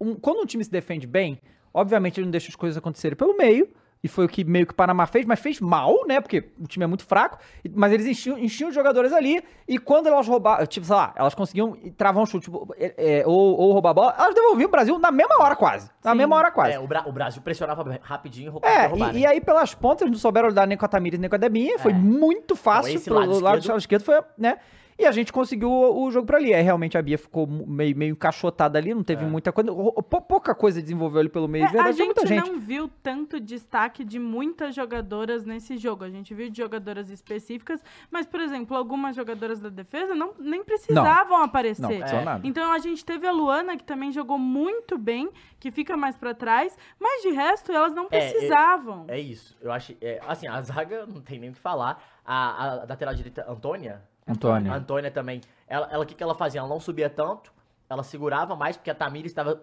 um- 0.00 0.14
quando 0.16 0.40
um 0.42 0.46
time 0.46 0.64
se 0.64 0.70
defende 0.70 1.06
bem, 1.06 1.38
obviamente 1.72 2.18
ele 2.18 2.26
não 2.26 2.30
deixa 2.32 2.48
as 2.48 2.56
coisas 2.56 2.76
acontecerem 2.76 3.16
pelo 3.16 3.36
meio, 3.36 3.68
e 4.04 4.08
foi 4.08 4.26
o 4.26 4.28
que 4.28 4.44
meio 4.44 4.66
que 4.66 4.72
o 4.72 4.76
Panamá 4.76 5.06
fez, 5.06 5.24
mas 5.24 5.40
fez 5.40 5.58
mal, 5.60 6.06
né? 6.06 6.20
Porque 6.20 6.50
o 6.60 6.66
time 6.68 6.84
é 6.84 6.86
muito 6.86 7.04
fraco, 7.06 7.38
mas 7.74 7.90
eles 7.90 8.04
enchiam, 8.06 8.38
enchiam 8.38 8.68
os 8.68 8.74
jogadores 8.74 9.14
ali, 9.14 9.42
e 9.66 9.78
quando 9.78 10.08
elas 10.08 10.28
roubavam, 10.28 10.66
tipo, 10.66 10.84
sei 10.86 10.94
lá, 10.94 11.14
elas 11.16 11.34
conseguiam 11.34 11.72
travar 11.96 12.22
um 12.22 12.26
chute 12.26 12.44
tipo, 12.44 12.68
é, 12.76 13.20
é, 13.20 13.26
ou, 13.26 13.56
ou 13.58 13.72
roubar 13.72 13.90
a 13.90 13.94
bola, 13.94 14.14
elas 14.18 14.34
devolviam 14.34 14.68
o 14.68 14.70
Brasil 14.70 14.98
na 14.98 15.10
mesma 15.10 15.42
hora 15.42 15.56
quase. 15.56 15.90
Na 16.04 16.12
Sim. 16.12 16.18
mesma 16.18 16.36
hora 16.36 16.50
quase. 16.50 16.72
É, 16.74 16.78
o, 16.78 16.86
Bra- 16.86 17.04
o 17.06 17.12
Brasil 17.12 17.40
pressionava 17.40 17.98
rapidinho 18.02 18.48
e 18.48 18.50
roubava. 18.50 18.74
É, 18.74 18.86
roubar, 18.86 19.08
e, 19.10 19.12
né? 19.14 19.18
e 19.20 19.26
aí 19.26 19.40
pelas 19.40 19.74
pontas 19.74 20.10
não 20.10 20.18
souberam 20.18 20.48
lidar 20.48 20.66
nem 20.66 20.76
com 20.76 20.84
a 20.84 20.88
Tamires 20.88 21.18
nem 21.18 21.30
com 21.30 21.36
a 21.36 21.38
Debinha, 21.38 21.78
foi 21.78 21.92
É. 21.92 21.94
muito 21.94 22.54
fácil 22.54 22.94
esse 22.94 23.06
pro 23.06 23.14
lado 23.14 23.40
lado, 23.40 23.58
esquerdo- 23.58 23.78
esquerdo 23.78 24.02
foi, 24.04 24.20
né? 24.36 24.58
E 24.98 25.04
a 25.06 25.10
gente 25.12 25.32
conseguiu 25.32 25.68
o, 25.70 26.04
o 26.04 26.10
jogo 26.10 26.26
pra 26.26 26.38
ali. 26.38 26.54
Aí 26.54 26.62
realmente 26.62 26.96
a 26.96 27.02
Bia 27.02 27.18
ficou 27.18 27.46
meio, 27.46 27.96
meio 27.96 28.12
encaixotada 28.12 28.78
ali, 28.78 28.94
não 28.94 29.02
teve 29.02 29.24
É. 29.24 29.28
muita 29.28 29.52
coisa. 29.52 29.72
Pou- 29.72 30.22
Pouca 30.22 30.54
coisa 30.54 30.80
desenvolveu 30.80 31.20
ali 31.20 31.28
pelo 31.28 31.48
meio. 31.48 31.64
É, 31.64 31.66
de 31.68 31.72
verdade, 31.72 31.88
a 31.94 31.96
gente, 32.04 32.06
muita 32.06 32.26
gente. 32.26 32.48
não 32.50 32.60
viu 32.60 32.88
tanto 33.02 33.38
destaque 33.40 34.04
de 34.04 34.18
muitas 34.18 34.74
jogadoras 34.74 35.44
nesse 35.44 35.76
jogo. 35.76 36.04
A 36.04 36.10
gente 36.10 36.32
viu 36.34 36.48
de 36.48 36.58
jogadoras 36.58 37.10
específicas, 37.10 37.82
mas, 38.10 38.26
por 38.26 38.40
exemplo, 38.40 38.76
algumas 38.76 39.14
jogadoras 39.16 39.60
da 39.60 39.68
defesa 39.68 40.14
não, 40.14 40.32
nem 40.38 40.62
precisavam 40.64 41.42
aparecer. 41.42 41.82
Não, 41.82 41.90
É. 41.90 42.24
nada. 42.24 42.46
Então 42.46 42.72
a 42.72 42.78
gente 42.78 43.04
teve 43.04 43.26
a 43.26 43.32
Luana, 43.32 43.76
que 43.76 43.84
também 43.84 44.12
jogou 44.12 44.38
muito 44.38 44.96
bem, 44.96 45.28
que 45.58 45.70
fica 45.70 45.96
mais 45.96 46.16
pra 46.16 46.34
trás, 46.34 46.76
mas 47.00 47.22
de 47.22 47.30
resto 47.30 47.72
elas 47.72 47.94
não 47.94 48.06
É, 48.10 48.18
é- 48.18 48.30
precisavam. 48.30 49.04
É 49.08 49.18
isso. 49.18 49.56
Eu 49.60 49.72
acho. 49.72 49.94
é, 50.00 50.20
assim, 50.26 50.46
a 50.46 50.60
zaga 50.62 51.06
não 51.06 51.20
tem 51.20 51.38
nem 51.38 51.50
o 51.50 51.52
que 51.52 51.58
falar. 51.60 52.02
A, 52.24 52.64
a 52.64 52.74
lateral 52.86 53.14
direita, 53.14 53.44
Antônia. 53.48 54.02
Antônia. 54.26 54.72
A 54.72 54.76
Antônia 54.76 55.10
também. 55.10 55.40
Ela, 55.66 55.88
ela, 55.90 56.04
o 56.04 56.06
que, 56.06 56.14
que 56.14 56.22
ela 56.22 56.34
fazia? 56.34 56.60
Ela 56.60 56.68
não 56.68 56.80
subia 56.80 57.10
tanto, 57.10 57.52
ela 57.88 58.02
segurava 58.02 58.56
mais, 58.56 58.76
porque 58.76 58.90
a 58.90 58.94
Tamires 58.94 59.30
estava 59.30 59.60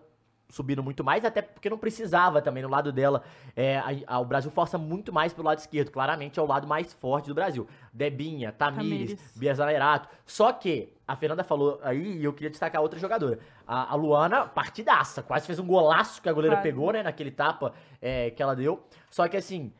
subindo 0.50 0.84
muito 0.84 1.02
mais, 1.02 1.24
até 1.24 1.42
porque 1.42 1.70
não 1.70 1.78
precisava 1.78 2.42
também 2.42 2.62
no 2.62 2.68
lado 2.68 2.92
dela. 2.92 3.24
É, 3.56 3.78
a- 3.78 4.16
a- 4.16 4.20
o 4.20 4.26
Brasil 4.26 4.52
força 4.52 4.78
muito 4.78 5.12
mais 5.14 5.32
pelo 5.32 5.48
lado 5.48 5.60
esquerdo, 5.60 5.90
claramente 5.92 6.38
é 6.38 6.44
o 6.44 6.46
lado 6.46 6.68
mais 6.68 6.92
forte 6.94 7.28
do 7.30 7.34
Brasil. 7.34 7.66
Debinha, 7.94 8.52
Tamires, 8.52 9.12
Tamires. 9.12 9.38
Bia 9.38 9.56
Zanerato. 9.56 10.10
Só 10.26 10.52
que 10.52 10.94
a 11.08 11.16
Fernanda 11.16 11.42
falou 11.44 11.80
aí, 11.82 12.18
e 12.18 12.24
eu 12.26 12.34
queria 12.34 12.50
destacar 12.50 12.82
outra 12.82 13.00
jogadora. 13.00 13.40
A, 13.66 13.94
a 13.94 13.96
Luana, 13.96 14.46
partidaça, 14.46 15.24
quase 15.24 15.46
fez 15.48 15.58
um 15.58 15.66
golaço 15.66 16.22
que 16.22 16.28
a 16.28 16.34
goleira 16.34 16.58
Quase. 16.58 16.68
pegou, 16.68 16.92
né, 16.92 17.02
naquele 17.02 17.32
tapa 17.32 17.74
é, 18.02 18.30
que 18.32 18.44
ela 18.44 18.54
deu. 18.54 18.84
Só 19.10 19.28
que 19.30 19.38
assim, 19.38 19.72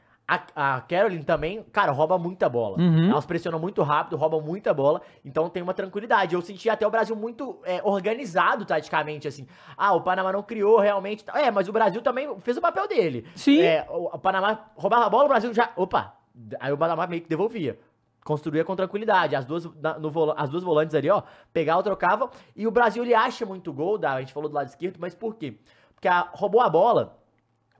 a, 0.56 0.76
a 0.78 0.82
Caroline 0.82 1.24
também, 1.26 1.62
cara, 1.72 1.92
rouba 1.92 2.18
muita 2.18 2.48
bola. 2.48 2.78
Uhum. 2.80 3.10
Elas 3.12 3.26
pressionam 3.26 3.60
muito 3.60 3.82
rápido, 3.84 4.16
roubam 4.16 4.40
muita 4.42 4.74
bola, 4.74 5.02
então 5.26 5.50
tem 5.50 5.62
uma 5.62 5.74
tranquilidade. 5.74 6.34
Eu 6.36 6.42
senti 6.42 6.70
até 6.70 6.88
o 6.88 6.90
Brasil 6.92 7.16
muito 7.16 7.60
é, 7.66 7.82
organizado 7.84 8.64
taticamente, 8.66 9.28
assim. 9.28 9.46
Ah, 9.76 9.94
o 9.94 10.02
Panamá 10.02 10.32
não 10.32 10.42
criou 10.44 10.80
realmente. 10.80 11.26
É, 11.34 11.52
mas 11.52 11.68
o 11.68 11.74
Brasil 11.74 12.02
também 12.02 12.34
fez 12.40 12.56
o 12.58 12.62
papel 12.62 12.88
dele. 12.88 13.26
Sim. 13.36 13.62
É, 13.62 13.86
o, 13.90 14.06
o 14.16 14.20
Panamá 14.20 14.68
roubava 14.76 15.06
a 15.06 15.10
bola, 15.10 15.26
o 15.26 15.30
Brasil 15.30 15.54
já. 15.54 15.72
Opa! 15.76 16.14
Aí 16.60 16.72
o 16.72 16.78
Panamá 16.78 17.06
meio 17.08 17.22
que 17.22 17.28
devolvia. 17.30 17.78
Construía 18.24 18.64
com 18.64 18.76
tranquilidade. 18.76 19.36
As 19.36 19.46
duas, 19.46 19.66
no 20.00 20.10
vola- 20.12 20.36
as 20.38 20.50
duas 20.50 20.64
volantes 20.64 20.96
ali, 20.96 21.10
ó, 21.10 21.24
pegava, 21.52 21.82
trocava. 21.84 22.30
E 22.56 22.66
o 22.68 22.72
Brasil, 22.72 23.04
ele 23.04 23.14
acha 23.14 23.46
muito 23.46 23.74
gol, 23.74 23.98
da, 23.98 24.14
a 24.14 24.20
gente 24.20 24.32
falou 24.32 24.48
do 24.48 24.56
lado 24.56 24.68
esquerdo, 24.68 24.98
mas 25.00 25.14
por 25.16 25.36
quê? 25.36 25.58
Porque 25.94 26.08
a- 26.08 26.30
roubou 26.32 26.62
a 26.62 26.70
bola, 26.70 27.18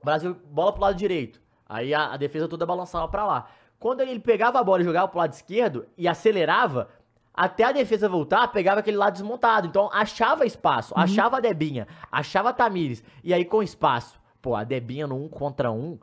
o 0.02 0.04
Brasil, 0.04 0.36
bola 0.50 0.72
pro 0.72 0.82
lado 0.82 0.96
direito. 0.96 1.40
Aí 1.72 1.94
a, 1.94 2.12
a 2.12 2.16
defesa 2.16 2.46
toda 2.46 2.66
balançava 2.66 3.08
pra 3.08 3.24
lá. 3.24 3.46
Quando 3.78 4.00
ele 4.00 4.20
pegava 4.20 4.60
a 4.60 4.64
bola 4.64 4.82
e 4.82 4.84
jogava 4.84 5.08
pro 5.08 5.18
lado 5.18 5.32
esquerdo 5.32 5.86
e 5.96 6.06
acelerava, 6.06 6.88
até 7.34 7.64
a 7.64 7.72
defesa 7.72 8.08
voltar, 8.08 8.46
pegava 8.48 8.80
aquele 8.80 8.96
lado 8.96 9.14
desmontado. 9.14 9.66
Então 9.66 9.88
achava 9.92 10.44
espaço, 10.44 10.92
achava 10.96 11.38
a 11.38 11.40
Debinha, 11.40 11.88
achava 12.10 12.50
a 12.50 12.52
Tamires. 12.52 13.02
E 13.24 13.32
aí 13.32 13.44
com 13.44 13.62
espaço, 13.62 14.20
pô, 14.40 14.54
a 14.54 14.64
Debinha 14.64 15.06
no 15.06 15.16
um 15.16 15.28
contra 15.28 15.72
um, 15.72 15.98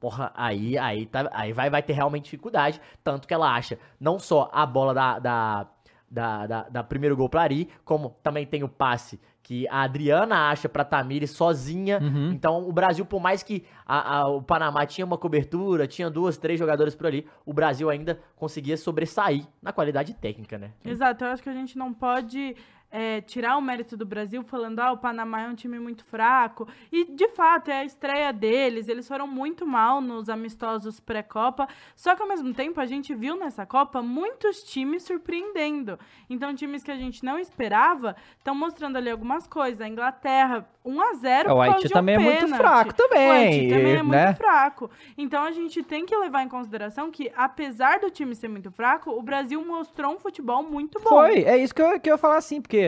porra, 0.00 0.32
aí, 0.34 0.76
aí, 0.76 1.06
tá, 1.06 1.30
aí 1.32 1.52
vai, 1.52 1.70
vai 1.70 1.82
ter 1.82 1.92
realmente 1.92 2.24
dificuldade. 2.24 2.80
Tanto 3.04 3.28
que 3.28 3.32
ela 3.32 3.54
acha 3.54 3.78
não 4.00 4.18
só 4.18 4.50
a 4.52 4.66
bola 4.66 4.92
da, 4.92 5.18
da, 5.20 5.66
da, 6.10 6.46
da, 6.46 6.62
da 6.68 6.82
primeiro 6.82 7.16
gol 7.16 7.28
pra 7.28 7.42
Ari, 7.42 7.68
como 7.84 8.16
também 8.22 8.44
tem 8.44 8.64
o 8.64 8.68
passe 8.68 9.20
que 9.42 9.66
a 9.68 9.82
Adriana 9.82 10.50
acha 10.50 10.68
pra 10.68 10.84
Tamires 10.84 11.30
sozinha. 11.32 11.98
Uhum. 12.00 12.30
Então, 12.32 12.68
o 12.68 12.72
Brasil, 12.72 13.04
por 13.04 13.20
mais 13.20 13.42
que 13.42 13.64
a- 13.84 14.18
a- 14.18 14.28
o 14.28 14.40
Panamá 14.40 14.86
tinha 14.86 15.04
uma 15.04 15.18
cobertura, 15.18 15.86
tinha 15.86 16.08
duas, 16.08 16.36
três 16.38 16.58
jogadores 16.58 16.94
por 16.94 17.06
ali, 17.08 17.26
o 17.44 17.52
Brasil 17.52 17.90
ainda 17.90 18.20
conseguia 18.36 18.76
sobressair 18.76 19.44
na 19.60 19.72
qualidade 19.72 20.14
técnica, 20.14 20.56
né? 20.58 20.70
Exato, 20.84 21.24
eu 21.24 21.28
acho 21.30 21.42
que 21.42 21.48
a 21.48 21.52
gente 21.54 21.76
não 21.76 21.92
pode 21.92 22.54
é, 22.92 23.22
tirar 23.22 23.56
o 23.56 23.62
mérito 23.62 23.96
do 23.96 24.04
Brasil 24.04 24.42
falando, 24.44 24.78
ah, 24.80 24.92
o 24.92 24.98
Panamá 24.98 25.42
é 25.42 25.48
um 25.48 25.54
time 25.54 25.78
muito 25.78 26.04
fraco. 26.04 26.68
E, 26.92 27.06
de 27.06 27.26
fato, 27.28 27.70
é 27.70 27.78
a 27.78 27.84
estreia 27.84 28.30
deles, 28.32 28.86
eles 28.86 29.08
foram 29.08 29.26
muito 29.26 29.66
mal 29.66 30.02
nos 30.02 30.28
amistosos 30.28 31.00
pré-Copa. 31.00 31.66
Só 31.96 32.14
que, 32.14 32.20
ao 32.20 32.28
mesmo 32.28 32.52
tempo, 32.52 32.78
a 32.78 32.84
gente 32.84 33.14
viu 33.14 33.34
nessa 33.34 33.64
Copa 33.64 34.02
muitos 34.02 34.62
times 34.62 35.04
surpreendendo. 35.04 35.98
Então, 36.28 36.54
times 36.54 36.82
que 36.82 36.90
a 36.90 36.96
gente 36.96 37.24
não 37.24 37.38
esperava 37.38 38.14
estão 38.36 38.54
mostrando 38.54 38.96
ali 38.96 39.08
algumas 39.08 39.46
coisas. 39.46 39.80
A 39.80 39.88
Inglaterra, 39.88 40.68
1 40.84 41.00
a 41.00 41.14
0 41.14 41.48
É, 41.48 41.52
o 41.52 41.60
Haiti 41.62 41.86
um 41.86 41.90
também 41.90 42.16
é 42.16 42.18
muito 42.18 42.40
pênalti. 42.40 42.60
fraco 42.60 42.94
também, 42.94 43.28
O 43.28 43.32
Haiti 43.32 43.68
também 43.68 43.92
é 43.92 44.02
muito 44.02 44.10
né? 44.10 44.34
fraco. 44.34 44.90
Então, 45.16 45.44
a 45.44 45.50
gente 45.50 45.82
tem 45.82 46.04
que 46.04 46.14
levar 46.14 46.42
em 46.42 46.48
consideração 46.48 47.10
que, 47.10 47.32
apesar 47.34 48.00
do 48.00 48.10
time 48.10 48.34
ser 48.34 48.48
muito 48.48 48.70
fraco, 48.70 49.10
o 49.10 49.22
Brasil 49.22 49.64
mostrou 49.64 50.12
um 50.14 50.18
futebol 50.18 50.62
muito 50.62 51.00
bom. 51.00 51.08
Foi, 51.08 51.42
é 51.44 51.56
isso 51.56 51.74
que 51.74 51.80
eu, 51.80 51.98
que 51.98 52.10
eu 52.10 52.14
ia 52.14 52.18
falar 52.18 52.36
assim, 52.36 52.60
porque 52.60 52.81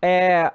é, 0.00 0.52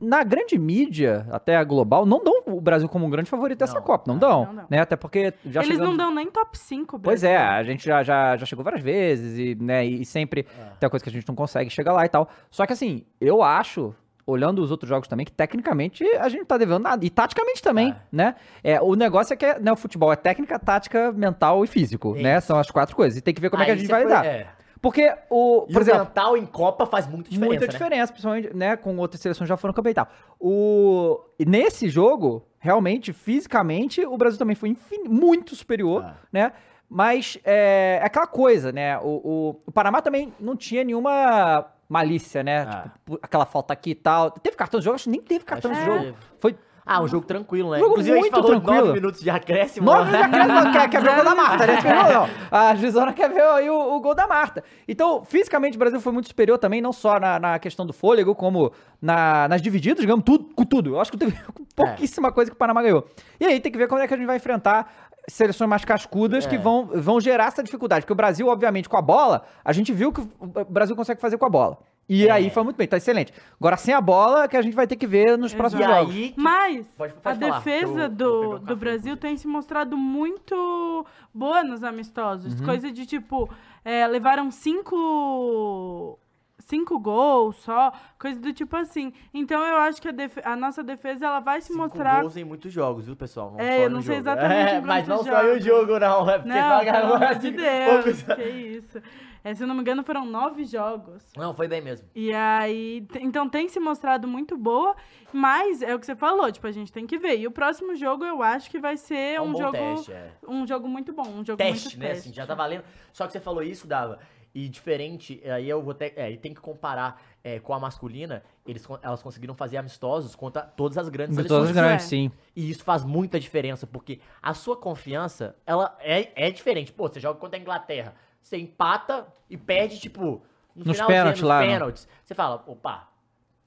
na 0.00 0.22
grande 0.22 0.56
mídia, 0.58 1.26
até 1.32 1.56
a 1.56 1.64
global, 1.64 2.06
não 2.06 2.22
dão 2.22 2.42
o 2.46 2.60
Brasil 2.60 2.88
como 2.88 3.06
um 3.06 3.10
grande 3.10 3.28
favorito 3.28 3.58
dessa 3.58 3.80
Copa, 3.80 4.04
não 4.06 4.14
não, 4.14 4.20
dão, 4.20 4.46
não 4.46 4.54
dão. 4.54 4.66
né? 4.70 4.78
Até 4.80 4.94
porque 4.94 5.32
já 5.46 5.60
Eles 5.62 5.72
chegamos... 5.72 5.90
não 5.90 5.96
dão 5.96 6.14
nem 6.14 6.30
top 6.30 6.56
5, 6.56 6.98
Pois 7.00 7.24
é, 7.24 7.36
a 7.36 7.62
gente 7.64 7.84
já, 7.84 8.02
já, 8.02 8.36
já 8.36 8.46
chegou 8.46 8.64
várias 8.64 8.82
vezes 8.82 9.36
e, 9.38 9.54
né, 9.60 9.84
e 9.84 10.04
sempre 10.04 10.46
É. 10.58 10.64
tem 10.78 10.88
coisa 10.88 11.02
que 11.02 11.08
a 11.08 11.12
gente 11.12 11.26
não 11.26 11.34
consegue 11.34 11.70
chegar 11.70 11.92
lá 11.92 12.04
e 12.04 12.08
tal. 12.08 12.28
Só 12.50 12.64
que 12.66 12.72
assim, 12.72 13.04
eu 13.20 13.42
acho, 13.42 13.92
olhando 14.26 14.62
os 14.62 14.70
outros 14.70 14.88
jogos 14.88 15.08
também, 15.08 15.26
que 15.26 15.32
tecnicamente 15.32 16.04
a 16.18 16.28
gente 16.28 16.38
não 16.40 16.46
tá 16.46 16.56
devendo 16.56 16.78
nada. 16.78 17.04
E 17.04 17.10
taticamente 17.10 17.60
também, 17.60 17.90
É. 17.90 17.96
né? 18.12 18.36
É, 18.62 18.80
o 18.80 18.94
negócio 18.94 19.34
é 19.34 19.36
que 19.36 19.54
né, 19.58 19.72
o 19.72 19.76
futebol 19.76 20.12
é 20.12 20.16
técnica, 20.16 20.56
tática, 20.58 21.10
mental 21.10 21.64
e 21.64 21.66
físico, 21.66 22.14
É 22.16 22.22
né? 22.22 22.38
isso. 22.38 22.46
São 22.46 22.58
as 22.60 22.70
quatro 22.70 22.94
coisas. 22.94 23.18
E 23.18 23.20
tem 23.20 23.34
que 23.34 23.40
ver 23.40 23.50
como 23.50 23.62
é 23.62 23.66
que 23.66 23.72
a 23.72 23.76
gente 23.76 23.86
você 23.86 23.92
vai 23.92 24.02
foi- 24.02 24.10
lidar. 24.12 24.24
é. 24.24 24.46
Porque 24.84 25.10
o. 25.30 25.64
E 25.66 25.72
Por 25.72 25.78
o 25.78 25.82
exemplo, 25.82 26.00
mental 26.04 26.36
em 26.36 26.44
Copa 26.44 26.84
faz 26.84 27.06
muita 27.06 27.30
diferença, 27.30 27.46
muita 27.50 27.66
né? 27.66 27.72
diferença, 27.72 28.12
principalmente, 28.12 28.54
né, 28.54 28.76
com 28.76 28.94
outras 28.98 29.18
seleções 29.22 29.48
já 29.48 29.56
foram 29.56 29.72
campeão 29.72 29.92
e 29.92 29.94
tal. 29.94 30.08
O, 30.38 31.20
e 31.38 31.46
nesse 31.46 31.88
jogo, 31.88 32.46
realmente, 32.58 33.10
fisicamente, 33.14 34.04
o 34.04 34.14
Brasil 34.18 34.38
também 34.38 34.54
foi 34.54 34.68
infin- 34.68 35.04
muito 35.08 35.56
superior, 35.56 36.04
Ah. 36.04 36.14
né? 36.30 36.52
Mas 36.86 37.38
é, 37.44 37.98
é 38.02 38.04
aquela 38.04 38.26
coisa, 38.26 38.70
né? 38.72 38.98
O, 38.98 39.08
o, 39.24 39.60
o 39.66 39.72
Panamá 39.72 40.02
também 40.02 40.34
não 40.38 40.54
tinha 40.54 40.84
nenhuma 40.84 41.64
malícia, 41.88 42.42
né? 42.42 42.66
Ah. 42.68 42.90
Tipo, 42.92 43.18
aquela 43.22 43.46
falta 43.46 43.72
aqui 43.72 43.90
e 43.92 43.94
tal. 43.94 44.30
Teve 44.32 44.54
cartão 44.54 44.78
de 44.80 44.84
jogo? 44.84 44.96
Acho 44.96 45.04
que 45.04 45.10
nem 45.10 45.22
teve 45.22 45.46
cartão 45.46 45.70
Acho 45.70 45.80
de 45.80 45.86
jogo. 45.86 46.16
Foi 46.38 46.54
Ah, 46.86 47.00
um 47.02 47.08
jogo 47.08 47.26
tranquilo, 47.26 47.70
né? 47.70 47.78
Jogo 47.78 47.92
Inclusive, 47.92 48.12
a 48.18 48.22
gente 48.22 48.30
muito 48.30 48.42
falou 48.46 48.60
tranquilo. 48.60 48.86
9 48.88 49.00
minutos 49.00 49.20
de 49.20 49.30
acréscimo. 49.30 49.86
Nove 49.86 50.10
né? 50.10 50.18
já 50.20 50.28
quer, 50.28 50.72
quer, 50.72 50.88
quer 50.90 51.02
ver 51.02 51.10
o 51.10 51.14
gol 51.14 51.24
da 51.24 51.34
Marta, 51.36 51.66
né? 51.66 51.78
Não. 52.12 52.28
A 52.50 52.74
Gisona 52.74 53.12
quer 53.12 53.30
ver 53.30 53.42
aí 53.42 53.70
o, 53.70 53.94
o 53.94 54.00
gol 54.00 54.14
da 54.14 54.26
Marta. 54.26 54.62
Então, 54.86 55.24
fisicamente, 55.24 55.76
o 55.76 55.78
Brasil 55.78 56.00
foi 56.00 56.12
muito 56.12 56.28
superior 56.28 56.58
também, 56.58 56.82
não 56.82 56.92
só 56.92 57.18
na, 57.18 57.38
na 57.40 57.58
questão 57.58 57.86
do 57.86 57.92
fôlego, 57.94 58.34
como 58.34 58.70
na- 59.00 59.48
nas 59.48 59.62
divididas, 59.62 60.00
digamos, 60.00 60.24
tudo, 60.24 60.44
com 60.54 60.64
tudo. 60.64 60.90
Eu 60.94 61.00
acho 61.00 61.10
que 61.10 61.16
teve 61.16 61.34
pouquíssima 61.74 62.30
coisa 62.30 62.50
que 62.50 62.54
o 62.54 62.58
Panamá 62.58 62.82
ganhou. 62.82 63.06
E 63.40 63.46
aí 63.46 63.60
tem 63.60 63.72
que 63.72 63.78
ver 63.78 63.88
como 63.88 64.00
é 64.02 64.06
que 64.06 64.12
a 64.12 64.16
gente 64.16 64.26
vai 64.26 64.36
enfrentar 64.36 64.92
seleções 65.26 65.70
mais 65.70 65.86
cascudas 65.86 66.46
que 66.46 66.56
É. 66.56 66.58
vão, 66.58 66.84
vão 66.94 67.18
gerar 67.18 67.46
essa 67.46 67.62
dificuldade. 67.62 68.02
Porque 68.02 68.12
o 68.12 68.16
Brasil, 68.16 68.46
obviamente, 68.48 68.90
com 68.90 68.96
a 68.98 69.02
bola, 69.02 69.42
a 69.64 69.72
gente 69.72 69.90
viu 69.90 70.12
que 70.12 70.20
o 70.20 70.64
Brasil 70.68 70.94
consegue 70.94 71.18
fazer 71.18 71.38
com 71.38 71.46
a 71.46 71.50
bola. 71.50 71.78
E 72.08 72.28
É. 72.28 72.30
aí 72.30 72.50
foi 72.50 72.62
muito 72.62 72.76
bem, 72.76 72.86
tá 72.86 72.96
excelente. 72.98 73.32
Agora, 73.58 73.76
sem 73.78 73.94
a 73.94 74.00
bola, 74.00 74.46
que 74.46 74.56
a 74.56 74.62
gente 74.62 74.74
vai 74.76 74.86
ter 74.86 74.96
que 74.96 75.06
ver 75.06 75.38
nos 75.38 75.52
Exato. 75.52 75.56
próximos 75.56 75.84
E 75.86 75.88
jogos. 75.88 76.14
aí, 76.14 76.28
que- 76.32 76.40
Mas 76.40 76.86
Pode- 76.88 77.12
a 77.12 77.16
pode 77.16 77.38
falar, 77.40 77.62
que 77.62 77.68
eu 77.70 77.80
defesa 77.80 78.08
do, 78.10 78.40
um 78.42 78.50
do 78.56 78.60
café, 78.60 78.74
Brasil 78.74 79.16
tem 79.16 79.36
se 79.38 79.46
mostrado 79.48 79.96
muito 79.96 81.06
boa 81.32 81.62
nos 81.64 81.82
amistosos. 81.82 82.60
Uhum. 82.60 82.66
Coisa 82.66 82.90
de 82.92 83.06
tipo, 83.06 83.48
é, 83.84 84.06
levaram 84.06 84.50
cinco. 84.50 86.18
Cinco 86.60 86.98
gols 86.98 87.56
só, 87.56 87.92
coisa 88.18 88.40
do 88.40 88.50
tipo 88.52 88.74
assim. 88.76 89.12
Então 89.34 89.62
eu 89.62 89.76
acho 89.76 90.00
que 90.00 90.08
a, 90.08 90.12
a 90.52 90.56
nossa 90.56 90.82
defesa 90.82 91.26
ela 91.26 91.40
vai 91.40 91.60
se 91.60 91.66
cinco 91.68 91.80
mostrar. 91.80 92.20
gols 92.22 92.36
em 92.38 92.44
muitos 92.44 92.72
jogos, 92.72 93.04
viu, 93.04 93.14
pessoal? 93.16 93.50
Não 93.50 93.60
É, 93.60 93.78
só 93.78 93.82
eu 93.84 93.90
não 93.90 94.00
sei 94.00 94.16
jogo. 94.16 94.28
exatamente 94.30 94.70
É, 94.74 94.80
mas 94.80 95.06
não 95.08 95.16
quantos 95.18 95.32
só 95.32 95.42
em 95.42 95.44
um 95.44 95.48
jogos. 95.48 95.64
jogo, 95.64 95.98
não. 95.98 96.30
É 96.30 96.38
porque 96.38 96.48
Não, 96.48 96.70
só 96.78 96.84
pelo 96.92 97.14
amor 97.16 97.34
de 97.34 97.50
Deus, 97.50 98.22
que 98.36 98.42
isso. 98.44 99.02
É, 99.44 99.54
se 99.54 99.62
eu 99.62 99.66
não 99.66 99.74
me 99.74 99.82
engano, 99.82 100.02
foram 100.02 100.24
nove 100.24 100.64
jogos. 100.64 101.22
Não, 101.36 101.52
foi 101.52 101.68
bem 101.68 101.82
mesmo. 101.82 102.08
E 102.14 102.32
aí, 102.32 103.06
então 103.20 103.46
tem 103.46 103.68
se 103.68 103.78
mostrado 103.78 104.26
muito 104.26 104.56
boa, 104.56 104.96
mas 105.32 105.82
é 105.82 105.94
o 105.94 105.98
que 106.00 106.06
você 106.06 106.16
falou, 106.16 106.50
tipo, 106.50 106.66
a 106.66 106.72
gente 106.72 106.90
tem 106.90 107.06
que 107.06 107.18
ver. 107.18 107.38
E 107.38 107.46
o 107.46 107.50
próximo 107.50 107.94
jogo 107.94 108.24
eu 108.24 108.42
acho 108.42 108.70
que 108.70 108.78
vai 108.80 108.96
ser 108.96 109.34
É 109.34 109.40
um 109.40 109.48
um, 109.48 109.52
bom 109.52 109.58
jogo 109.58 109.72
teste, 109.72 110.12
é. 110.12 110.30
um 110.48 110.66
jogo 110.66 110.88
muito 110.88 111.12
bom, 111.12 111.28
um 111.28 111.44
jogo 111.44 111.58
Teste, 111.58 111.88
muito 111.88 111.98
né? 111.98 112.08
teste. 112.08 112.28
Assim, 112.28 112.34
já 112.34 112.46
tá 112.46 112.54
valendo. 112.54 112.84
Só 113.12 113.26
que 113.26 113.32
você 113.34 113.40
falou 113.40 113.62
isso, 113.62 113.86
Dava. 113.86 114.18
E 114.54 114.68
diferente, 114.68 115.42
aí 115.44 115.68
eu 115.68 115.82
vou 115.82 115.92
ter. 115.92 116.12
É, 116.16 116.30
e 116.30 116.36
tem 116.38 116.54
que 116.54 116.60
comparar 116.60 117.20
é, 117.42 117.58
com 117.58 117.74
a 117.74 117.80
masculina, 117.80 118.42
eles, 118.64 118.86
elas 119.02 119.20
conseguiram 119.20 119.52
fazer 119.52 119.76
amistosos 119.76 120.36
contra 120.36 120.62
todas 120.62 120.96
as 120.96 121.08
grandes 121.08 121.36
De 121.36 121.42
seleções. 121.42 121.58
todas 121.60 121.76
as 121.76 121.84
grandes, 121.84 122.06
é. 122.06 122.08
sim. 122.08 122.30
E 122.54 122.70
isso 122.70 122.84
faz 122.84 123.04
muita 123.04 123.38
diferença, 123.40 123.84
porque 123.84 124.20
a 124.40 124.54
sua 124.54 124.76
confiança, 124.76 125.56
ela 125.66 125.94
é, 126.00 126.46
é 126.46 126.50
diferente. 126.52 126.92
Pô, 126.92 127.08
você 127.08 127.18
joga 127.18 127.38
contra 127.40 127.58
a 127.58 127.60
Inglaterra, 127.60 128.14
você 128.44 128.58
empata 128.58 129.26
e 129.48 129.56
perde, 129.56 129.98
tipo, 129.98 130.42
no 130.76 130.84
Nos 130.84 131.00
pênaltis 131.00 131.42
lá, 131.42 131.60
né? 131.60 131.66
pênaltis. 131.66 132.06
Você 132.22 132.34
fala, 132.34 132.62
opa, 132.66 133.08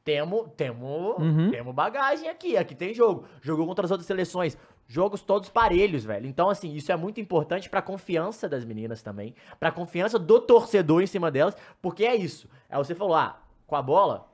temos 0.03 0.49
temo, 0.55 1.15
Uhum. 1.19 1.49
temo 1.51 1.73
bagagem 1.73 2.29
aqui, 2.29 2.55
aqui 2.55 2.75
tem 2.75 2.93
jogo. 2.93 3.25
Jogou 3.41 3.65
contra 3.65 3.83
as 3.85 3.91
outras 3.91 4.05
seleções. 4.05 4.57
Jogos 4.87 5.21
todos 5.21 5.49
parelhos, 5.49 6.05
velho. 6.05 6.27
Então, 6.27 6.49
assim, 6.49 6.73
isso 6.73 6.91
é 6.91 6.95
muito 6.95 7.19
importante 7.19 7.69
pra 7.69 7.81
confiança 7.81 8.47
das 8.47 8.63
meninas 8.63 9.01
também. 9.01 9.35
Pra 9.59 9.69
confiança 9.71 10.17
do 10.17 10.39
torcedor 10.39 11.01
em 11.01 11.07
cima 11.07 11.29
delas. 11.29 11.57
Porque 11.81 12.05
é 12.05 12.15
isso. 12.15 12.47
É 12.69 12.77
você 12.77 12.95
falou, 12.95 13.15
ah, 13.15 13.41
com 13.65 13.75
a 13.75 13.81
bola, 13.81 14.31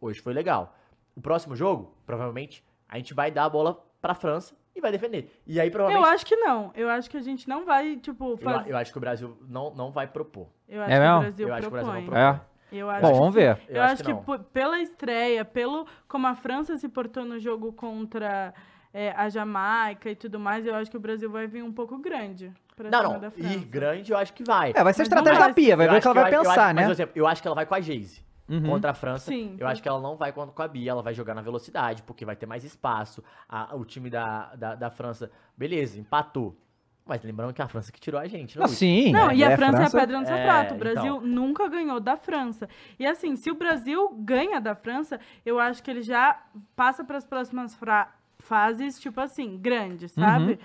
hoje 0.00 0.20
foi 0.20 0.32
legal. 0.32 0.76
O 1.16 1.20
próximo 1.20 1.56
jogo, 1.56 1.92
provavelmente, 2.04 2.62
a 2.88 2.98
gente 2.98 3.14
vai 3.14 3.30
dar 3.32 3.46
a 3.46 3.48
bola 3.48 3.82
pra 4.00 4.14
França 4.14 4.54
e 4.76 4.80
vai 4.80 4.92
defender. 4.92 5.30
E 5.46 5.58
aí, 5.60 5.68
Eu 5.68 5.72
provavelmente. 5.72 6.14
acho 6.14 6.26
que 6.26 6.36
não. 6.36 6.70
Eu 6.74 6.88
acho 6.90 7.08
que 7.10 7.16
a 7.16 7.22
gente 7.22 7.48
não 7.48 7.64
vai, 7.64 7.96
tipo, 7.96 8.32
Eu, 8.32 8.36
fazer. 8.38 8.70
eu 8.70 8.76
acho 8.76 8.92
que 8.92 8.98
o 8.98 9.00
Brasil 9.00 9.36
não, 9.48 9.74
não 9.74 9.90
vai 9.90 10.06
propor. 10.06 10.48
Eu 10.68 10.82
acho 10.82 10.90
É 10.92 10.94
que 10.94 11.00
mesmo? 11.00 11.16
o 11.16 11.20
Brasil 11.20 11.48
eu 11.48 11.54
acho 11.54 11.62
que 11.62 11.68
o 11.68 11.70
Brasil 11.70 11.92
não 11.92 12.02
propõe. 12.04 12.20
propõe. 12.20 12.40
É. 12.52 12.56
Eu 12.72 12.90
acho 12.90 13.00
Bom, 13.02 13.12
que 13.12 13.18
vamos 13.18 13.34
ver. 13.34 13.58
Eu, 13.68 13.82
acho 13.82 14.02
que, 14.04 14.12
não. 14.12 14.22
por- 14.24 14.40
pela 14.40 14.80
estreia, 14.80 15.44
pelo 15.44 15.86
como 16.08 16.26
a 16.26 16.34
França 16.34 16.76
se 16.76 16.88
portou 16.88 17.24
no 17.24 17.38
jogo 17.38 17.72
contra 17.72 18.52
é, 18.92 19.12
a 19.12 19.28
Jamaica 19.28 20.10
e 20.10 20.16
tudo 20.16 20.38
mais, 20.40 20.66
eu 20.66 20.74
acho 20.74 20.90
que 20.90 20.96
o 20.96 21.00
Brasil 21.00 21.30
vai 21.30 21.46
vir 21.46 21.62
um 21.62 21.72
pouco 21.72 21.96
grande 21.98 22.50
pra 22.74 22.90
Não, 22.90 22.98
cima 23.00 23.12
não. 23.14 23.20
da 23.20 23.28
E 23.28 23.30
França. 23.30 23.66
grande 23.66 24.10
eu 24.12 24.18
acho 24.18 24.32
que 24.32 24.42
vai. 24.42 24.72
É, 24.74 24.82
vai 24.82 24.92
ser 24.92 25.02
a 25.02 25.04
Mas 25.04 25.08
estratégia 25.08 25.38
vai 25.38 25.48
da 25.48 25.54
Pia, 25.54 25.76
vai 25.76 25.86
Eu 25.86 25.90
ver 25.90 25.94
o 25.94 25.98
acho 25.98 26.02
que 26.02 26.08
ela 26.08 26.14
vai 26.14 26.22
eu 26.22 26.26
acho- 26.26 26.34
eu 26.36 26.50
pensar, 26.50 26.64
acho- 26.66 26.74
Mas, 26.74 26.76
né? 26.76 26.84
por 26.86 26.92
exemplo, 26.92 27.12
eu 27.16 27.26
acho 27.26 27.42
que 27.42 27.48
ela 27.48 27.54
vai 27.54 27.66
com 27.66 27.74
a 27.74 27.80
Geise. 27.80 28.25
Uhum. 28.48 28.62
Contra 28.62 28.92
a 28.92 28.94
França, 28.94 29.30
Sim, 29.30 29.56
eu 29.58 29.66
acho 29.66 29.82
que 29.82 29.88
ela 29.88 30.00
não 30.00 30.16
vai 30.16 30.32
com 30.32 30.46
com 30.46 30.62
a 30.62 30.68
Bia, 30.68 30.92
ela 30.92 31.02
vai 31.02 31.12
jogar 31.12 31.34
na 31.34 31.42
velocidade, 31.42 32.02
porque 32.04 32.24
vai 32.24 32.36
ter 32.36 32.46
mais 32.46 32.62
espaço. 32.64 33.22
A- 33.48 33.74
o 33.74 33.84
time 33.84 34.08
da, 34.08 34.54
da, 34.54 34.74
da 34.76 34.90
França, 34.90 35.30
beleza, 35.56 35.98
empatou. 35.98 36.56
Mas 37.04 37.22
lembrando 37.22 37.52
que 37.54 37.62
a 37.62 37.68
França 37.68 37.90
que 37.92 38.00
tirou 38.00 38.20
a 38.20 38.26
gente, 38.26 38.56
Ah, 38.58 38.62
não? 38.62 38.68
sim. 38.68 39.12
Não, 39.12 39.30
e 39.32 39.44
a 39.44 39.50
é, 39.52 39.56
França, 39.56 39.82
é 39.82 39.86
a 39.86 39.90
pedra 39.90 40.18
no 40.20 40.24
É, 40.24 40.26
sapato. 40.26 40.74
O 40.74 40.76
então. 40.76 40.78
Brasil 40.78 41.20
nunca 41.20 41.68
ganhou 41.68 42.00
da 42.00 42.16
França. 42.16 42.68
E 42.98 43.06
assim, 43.06 43.36
se 43.36 43.48
o 43.50 43.54
Brasil 43.54 44.08
ganha 44.18 44.60
da 44.60 44.74
França, 44.74 45.18
eu 45.44 45.58
acho 45.60 45.82
que 45.82 45.90
ele 45.90 46.02
já 46.02 46.40
passa 46.74 47.04
para 47.04 47.16
as 47.18 47.24
próximas 47.24 47.74
fra- 47.76 48.12
fases, 48.40 48.98
tipo 49.00 49.20
assim, 49.20 49.56
grandes, 49.56 50.12
sabe? 50.12 50.58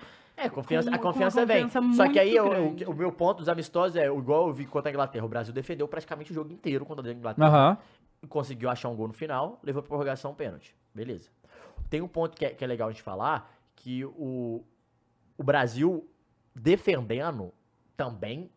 É, 0.46 0.50
confiança, 0.50 0.90
Com- 0.90 0.96
a 0.96 1.00
confiança 1.00 1.46
vem. 1.46 1.68
Só 1.94 2.10
que 2.10 2.18
aí 2.20 2.36
eu- 2.36 2.48
o, 2.88 2.92
o 2.92 2.96
meu 2.96 3.12
ponto 3.12 3.38
dos 3.40 3.50
amistosos 3.50 3.96
é 3.96 4.06
igual 4.08 4.48
eu 4.48 4.54
vi 4.54 4.66
contra 4.66 4.90
a 4.90 4.94
Inglaterra. 4.94 5.26
O 5.26 5.30
Brasil 5.30 5.54
defendeu 5.54 5.88
praticamente 5.88 6.32
o 6.32 6.34
jogo 6.34 6.52
inteiro 6.52 6.86
contra 6.86 7.08
a 7.08 7.14
Inglaterra. 7.14 7.48
Aham. 7.48 7.78
conseguiu 8.30 8.70
achar 8.70 8.88
um 8.90 8.96
gol 8.96 9.08
no 9.08 9.14
final, 9.14 9.60
levou 9.64 9.82
pra 9.82 9.90
prorrogação 9.90 10.34
pênalti. 10.36 10.76
Beleza. 10.94 11.30
Tem 11.90 12.02
um 12.02 12.08
ponto 12.08 12.36
que 12.38 12.46
é, 12.46 12.50
que 12.52 12.64
é 12.64 12.68
legal 12.68 12.88
a 12.88 12.92
gente 12.92 13.02
falar, 13.02 13.52
que 13.76 14.06
o, 14.06 14.64
o 15.38 15.44
Brasil 15.44 16.08
defendendo 16.54 17.52
também 17.98 18.50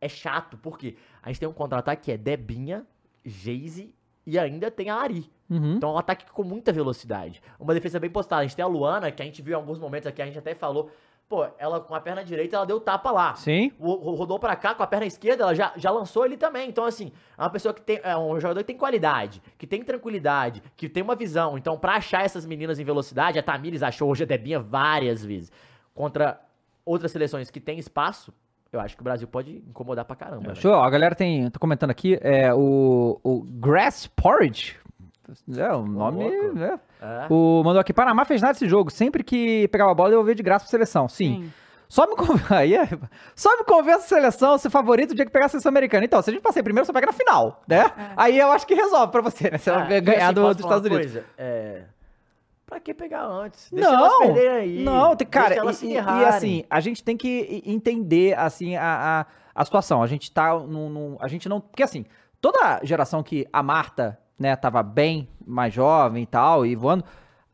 é 0.00 0.08
chato, 0.08 0.56
porque 0.56 0.96
a 1.22 1.28
gente 1.28 1.38
tem 1.40 1.48
um 1.48 1.52
contra-ataque 1.52 2.02
que 2.04 2.12
é 2.12 2.16
Debinha, 2.16 2.86
Geise 3.24 3.94
e 4.26 4.38
ainda 4.38 4.70
tem 4.70 4.88
a 4.90 4.96
Ari. 4.96 5.30
Uhum. 5.50 5.74
Então 5.76 5.90
é 5.90 5.92
um 5.92 5.98
ataque 5.98 6.30
com 6.30 6.42
muita 6.42 6.72
velocidade. 6.72 7.42
Uma 7.58 7.74
defesa 7.74 8.00
bem 8.00 8.08
postada. 8.10 8.40
A 8.42 8.46
gente 8.46 8.56
tem 8.56 8.64
a 8.64 8.68
Luana, 8.68 9.10
que 9.12 9.20
a 9.22 9.24
gente 9.24 9.42
viu 9.42 9.52
em 9.52 9.56
alguns 9.56 9.78
momentos 9.78 10.06
aqui, 10.06 10.22
a 10.22 10.26
gente 10.26 10.38
até 10.38 10.54
falou, 10.54 10.90
pô, 11.30 11.46
ela 11.58 11.78
com 11.80 11.94
a 11.94 12.00
perna 12.00 12.24
direita, 12.24 12.56
ela 12.56 12.66
deu 12.66 12.80
tapa 12.80 13.12
lá. 13.12 13.36
Sim. 13.36 13.70
Ro- 13.80 14.14
rodou 14.16 14.36
pra 14.36 14.56
cá 14.56 14.74
com 14.74 14.82
a 14.82 14.86
perna 14.86 15.06
esquerda, 15.06 15.44
ela 15.44 15.54
já, 15.54 15.72
já 15.76 15.88
lançou 15.92 16.26
ele 16.26 16.36
também. 16.36 16.68
Então, 16.68 16.84
assim, 16.84 17.12
é 17.38 17.42
uma 17.42 17.48
pessoa 17.48 17.72
que 17.72 17.80
tem. 17.80 18.00
É 18.02 18.16
um 18.16 18.38
jogador 18.40 18.58
que 18.60 18.66
tem 18.66 18.76
qualidade, 18.76 19.40
que 19.56 19.64
tem 19.64 19.80
tranquilidade, 19.84 20.60
que 20.76 20.88
tem 20.88 21.04
uma 21.04 21.14
visão. 21.14 21.56
Então, 21.56 21.78
pra 21.78 21.92
achar 21.94 22.24
essas 22.24 22.44
meninas 22.44 22.80
em 22.80 22.84
velocidade, 22.84 23.38
a 23.38 23.42
Tamires 23.44 23.80
achou 23.82 24.10
hoje 24.10 24.24
a 24.24 24.26
Debinha 24.26 24.58
várias 24.58 25.24
vezes. 25.24 25.52
Contra 25.94 26.40
outras 26.84 27.12
seleções 27.12 27.48
que 27.48 27.60
tem 27.60 27.78
espaço, 27.78 28.34
eu 28.72 28.80
acho 28.80 28.96
que 28.96 29.00
o 29.00 29.04
Brasil 29.04 29.28
pode 29.28 29.58
incomodar 29.68 30.04
pra 30.04 30.16
caramba. 30.16 30.56
Show. 30.56 30.74
A 30.74 30.90
galera 30.90 31.14
tem, 31.14 31.48
tá 31.48 31.60
comentando 31.60 31.90
aqui, 31.90 32.18
é 32.20 32.52
o, 32.52 33.20
o 33.22 33.42
Grass 33.44 34.08
Porridge. 34.08 34.79
É, 35.56 35.72
o 35.72 35.82
nome. 35.82 36.28
né? 36.52 36.78
É. 37.00 37.26
O 37.30 37.62
mandou 37.64 37.80
aqui, 37.80 37.92
Panamá 37.92 38.24
fez 38.24 38.40
nada 38.40 38.52
desse 38.54 38.68
jogo. 38.68 38.90
Sempre 38.90 39.22
que 39.24 39.68
pegava 39.68 39.90
a 39.90 39.94
bola, 39.94 40.12
eu 40.12 40.22
ver 40.24 40.34
de 40.34 40.42
graça 40.42 40.64
pra 40.64 40.70
seleção. 40.70 41.08
Sim. 41.08 41.52
Só 41.88 42.06
me 42.06 42.14
convence. 42.14 42.46
Aí 42.54 42.74
é... 42.76 42.88
Só 43.34 43.56
me 43.58 43.64
convence 43.64 44.04
a 44.04 44.08
seleção 44.08 44.56
ser 44.58 44.70
favorito 44.70 45.10
o 45.10 45.14
dia 45.14 45.24
que 45.26 45.32
pegar 45.32 45.46
a 45.46 45.48
seleção 45.48 45.70
americana. 45.70 46.04
Então, 46.04 46.22
se 46.22 46.30
a 46.30 46.32
gente 46.32 46.42
passar 46.42 46.60
em 46.60 46.62
primeiro, 46.64 46.86
você 46.86 46.92
pega 46.92 47.06
na 47.06 47.12
final, 47.12 47.62
né? 47.66 47.90
Aí 48.16 48.38
eu 48.38 48.50
acho 48.52 48.66
que 48.66 48.74
resolve 48.74 49.10
pra 49.10 49.20
você, 49.20 49.50
né? 49.50 49.58
Você 49.58 49.70
Ah, 49.70 49.78
vai 49.84 49.96
e 49.96 50.00
ganhar 50.00 50.26
assim, 50.26 50.34
do- 50.34 50.54
dos 50.54 50.64
Estados 50.64 50.86
Unidos. 50.86 51.12
Coisa? 51.12 51.24
É... 51.36 51.82
Pra 52.64 52.78
que 52.78 52.94
pegar 52.94 53.24
antes? 53.24 53.68
Deixa 53.72 53.90
não, 53.90 53.98
elas 53.98 54.18
perderem 54.18 54.48
aí. 54.50 54.84
não, 54.84 55.16
tem, 55.16 55.26
cara, 55.26 55.48
Deixa 55.48 55.60
elas 55.60 55.76
e, 55.82 55.86
se 55.86 55.92
e- 55.92 55.98
assim, 55.98 56.64
a 56.70 56.78
gente 56.78 57.02
tem 57.02 57.16
que 57.16 57.60
entender, 57.66 58.38
assim, 58.38 58.76
a, 58.76 59.26
a, 59.54 59.60
a 59.60 59.64
situação. 59.64 60.00
A 60.00 60.06
gente 60.06 60.30
tá 60.30 60.56
num, 60.56 60.88
num- 60.88 61.16
A 61.18 61.26
gente 61.26 61.48
não. 61.48 61.60
Porque 61.60 61.82
assim, 61.82 62.06
toda 62.40 62.78
geração 62.84 63.24
que 63.24 63.44
a 63.52 63.60
Marta, 63.60 64.16
né, 64.40 64.56
tava 64.56 64.82
bem 64.82 65.28
mais 65.46 65.72
jovem 65.74 66.22
e 66.22 66.26
tal, 66.26 66.64
e 66.66 66.74
voando, 66.74 67.04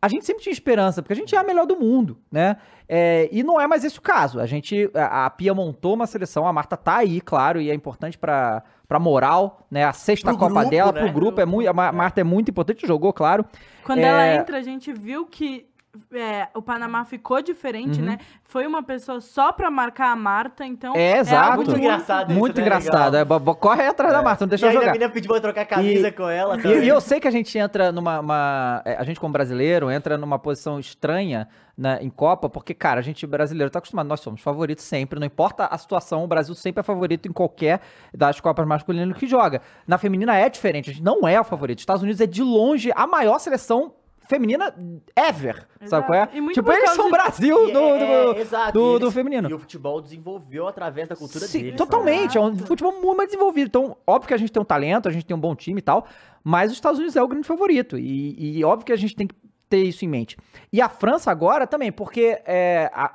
a 0.01 0.09
gente 0.09 0.25
sempre 0.25 0.43
tinha 0.45 0.53
esperança, 0.53 1.03
porque 1.03 1.13
a 1.15 1.17
gente 1.17 1.35
é 1.35 1.39
a 1.39 1.43
melhor 1.43 1.67
do 1.67 1.77
mundo, 1.77 2.17
né? 2.31 2.57
É, 2.89 3.29
e 3.33 3.43
não 3.43 3.61
é 3.61 3.67
mais 3.67 3.83
esse 3.83 3.99
o 3.99 4.03
caso. 4.03 4.39
A 4.39 4.47
gente. 4.47 4.89
A, 4.95 5.27
a 5.27 5.31
Pia 5.31 5.53
montou 5.53 5.95
uma 5.95 6.07
seleção, 6.07 6.47
a 6.47 6.53
Marta 6.53 6.77
tá 6.77 6.99
aí, 6.99 7.21
claro, 7.21 7.61
e 7.61 7.69
é 7.71 7.75
importante 7.75 8.17
pra. 8.17 8.63
Pra 8.87 9.01
moral, 9.01 9.67
né? 9.69 9.83
A 9.83 9.93
sexta 9.93 10.29
Pro 10.31 10.39
Copa 10.39 10.55
grupo, 10.61 10.71
dela, 10.71 10.93
né? 10.93 11.01
pro 11.01 11.13
grupo, 11.13 11.41
é 11.41 11.45
muito. 11.45 11.69
A 11.69 11.73
Ma- 11.73 11.91
Marta 11.91 12.21
é 12.21 12.25
muito 12.25 12.53
importante, 12.53 12.87
jogou, 12.87 13.13
claro. 13.13 13.45
Quando 13.85 13.99
É. 13.99 14.03
ela 14.03 14.29
entra, 14.37 14.59
a 14.59 14.63
gente 14.63 14.93
viu 14.93 15.27
que 15.27 15.67
é, 16.13 16.49
o 16.55 16.63
Panamá 16.63 17.05
ficou 17.05 17.43
diferente, 17.43 17.99
Uhum. 18.01 18.07
né? 18.07 18.19
Foi 18.45 18.67
uma 18.67 18.83
pessoa 18.83 19.21
só 19.21 19.53
pra 19.53 19.71
marcar 19.71 20.13
a 20.13 20.17
Marta, 20.17 20.65
então. 20.65 20.95
É, 20.97 21.19
exato. 21.19 21.51
algo 21.53 21.65
Muito 21.65 21.79
engraçado 21.79 22.31
isso, 22.31 22.39
Muito 22.39 22.57
né? 22.57 22.63
engraçado. 22.63 23.17
É, 23.17 23.25
corre 23.59 23.87
atrás 23.87 24.13
da 24.13 24.23
Marta, 24.23 24.45
não 24.45 24.49
deixa 24.49 24.65
e 24.65 24.67
eu 24.67 24.71
ainda 24.71 24.81
jogar. 24.81 24.91
a 24.91 24.95
menina 24.95 25.11
pediu 25.13 25.31
pra 25.31 25.41
trocar 25.41 25.65
camisa 25.67 26.09
E- 26.09 26.13
com 26.13 26.29
ela 26.29 26.57
E, 26.61 26.85
e 26.85 26.89
eu 26.89 27.01
sei 27.01 27.21
que 27.21 27.29
a 27.29 27.31
gente 27.31 27.57
entra 27.59 27.91
numa. 27.93 28.21
uma- 28.21 28.83
é, 28.85 28.97
a 28.97 29.05
gente, 29.05 29.19
como 29.21 29.33
brasileiro, 29.33 29.91
entra 29.91 30.17
numa 30.17 30.39
posição 30.39 30.79
estranha 30.79 31.49
na- 31.77 32.03
em 32.03 32.09
Copa, 32.09 32.49
porque, 32.49 32.73
cara, 32.73 33.01
a 33.01 33.03
gente 33.03 33.27
brasileiro 33.27 33.71
tá 33.71 33.79
acostumado, 33.79 34.07
nós 34.07 34.21
somos 34.21 34.41
favoritos 34.41 34.85
sempre, 34.85 35.19
não 35.21 35.27
importa 35.27 35.67
a 35.67 35.77
situação, 35.77 36.25
o 36.25 36.27
Brasil 36.27 36.55
sempre 36.55 36.81
é 36.81 36.83
favorito 36.83 37.29
em 37.29 37.33
qualquer 37.33 37.81
das 38.15 38.41
Copas 38.41 38.67
masculinas 38.67 39.17
que 39.19 39.27
joga. 39.27 39.61
Na 39.87 39.99
feminina 39.99 40.35
é 40.37 40.49
diferente, 40.49 40.91
a 40.91 40.93
gente 40.95 41.03
não 41.03 41.29
é 41.29 41.39
o 41.41 41.45
favorito. 41.45 41.81
Estados 41.81 42.03
Unidos 42.03 42.21
é 42.21 42.27
de 42.27 42.43
longe 42.43 42.91
a 42.97 43.07
maior 43.07 43.39
seleção 43.39 43.93
feminina 44.29 44.75
ever. 45.17 45.55
Sabe 45.57 45.85
Exato. 45.85 46.07
qual 46.07 46.19
é? 46.19 46.29
E 46.33 46.41
muito 46.41 46.55
Tipo, 46.55 46.73
eles 46.73 46.91
são 46.91 47.05
o 47.07 47.11
de- 47.11 47.13
Brasil 47.13 47.57
do, 47.57 47.79
é- 47.79 47.99
do, 47.99 48.05
é, 48.39 48.41
exato, 48.41 48.73
do- 48.73 48.97
e 48.97 48.99
do 48.99 49.05
eles- 49.07 49.15
feminino. 49.15 49.51
E 49.51 49.55
o 49.55 49.59
futebol 49.59 50.01
desenvolveu 50.01 50.67
através 50.69 51.09
da 51.09 51.17
cultura 51.17 51.47
Sim, 51.47 51.63
deles. 51.63 51.77
totalmente. 51.77 52.37
É 52.37 52.41
um 52.41 52.57
futebol 52.57 52.93
muito 52.93 53.17
mais 53.17 53.29
desenvolvido. 53.29 53.67
Então, 53.69 53.97
óbvio 54.07 54.29
que 54.29 54.35
a 54.35 54.37
gente 54.39 54.53
tem 54.53 54.61
um 54.61 54.65
talento, 54.67 55.09
a 55.09 55.13
gente 55.13 55.25
tem 55.27 55.37
um 55.37 55.41
bom 55.41 55.55
time 55.55 55.79
e 55.79 55.83
tal, 55.83 56.07
mas 56.45 56.71
os 56.71 56.77
Estados 56.77 56.99
Unidos 56.99 57.17
é 57.17 57.23
o 57.23 57.29
grande 57.29 57.47
favorito. 57.47 57.99
E, 57.99 58.59
e 58.59 58.65
óbvio 58.65 58.87
que 58.87 58.93
a 58.93 58.97
gente 58.97 59.15
tem 59.17 59.27
que 59.27 59.35
ter 59.69 59.83
isso 59.83 60.05
em 60.05 60.09
mente. 60.09 60.37
E 60.73 60.81
a 60.81 60.89
França 60.89 61.31
agora 61.31 61.67
também, 61.67 61.91
porque 61.91 62.41
é, 62.47 62.91
a, 62.93 63.11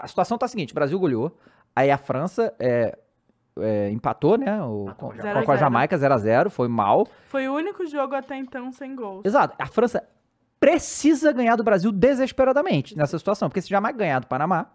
a, 0.00 0.04
a 0.04 0.08
situação 0.08 0.36
tá 0.36 0.46
a 0.46 0.48
seguinte: 0.48 0.72
o 0.72 0.74
Brasil 0.74 0.98
goleou, 0.98 1.36
aí 1.76 1.90
a 1.92 1.96
França 1.98 2.52
é, 2.58 2.98
é, 3.58 3.90
empatou, 3.90 4.36
né? 4.36 4.60
O, 4.62 4.84
Empatou 4.88 5.10
com, 5.12 5.44
com 5.44 5.52
a. 5.52 5.56
Jamaica 5.56 5.96
0x0, 5.96 6.50
foi 6.50 6.66
mal. 6.68 7.06
Foi 7.28 7.46
o 7.48 7.54
único 7.54 7.86
jogo 7.86 8.14
até 8.16 8.36
então 8.36 8.72
sem 8.72 8.96
gols. 8.96 9.22
Exato. 9.24 9.54
A 9.58 9.66
França 9.66 10.02
precisa 10.62 11.32
ganhar 11.32 11.56
do 11.56 11.64
Brasil 11.64 11.90
desesperadamente 11.90 12.96
nessa 12.96 13.18
situação, 13.18 13.48
porque 13.48 13.60
se 13.60 13.68
Jamaica 13.68 13.98
ganhar 13.98 14.20
do 14.20 14.28
Panamá, 14.28 14.66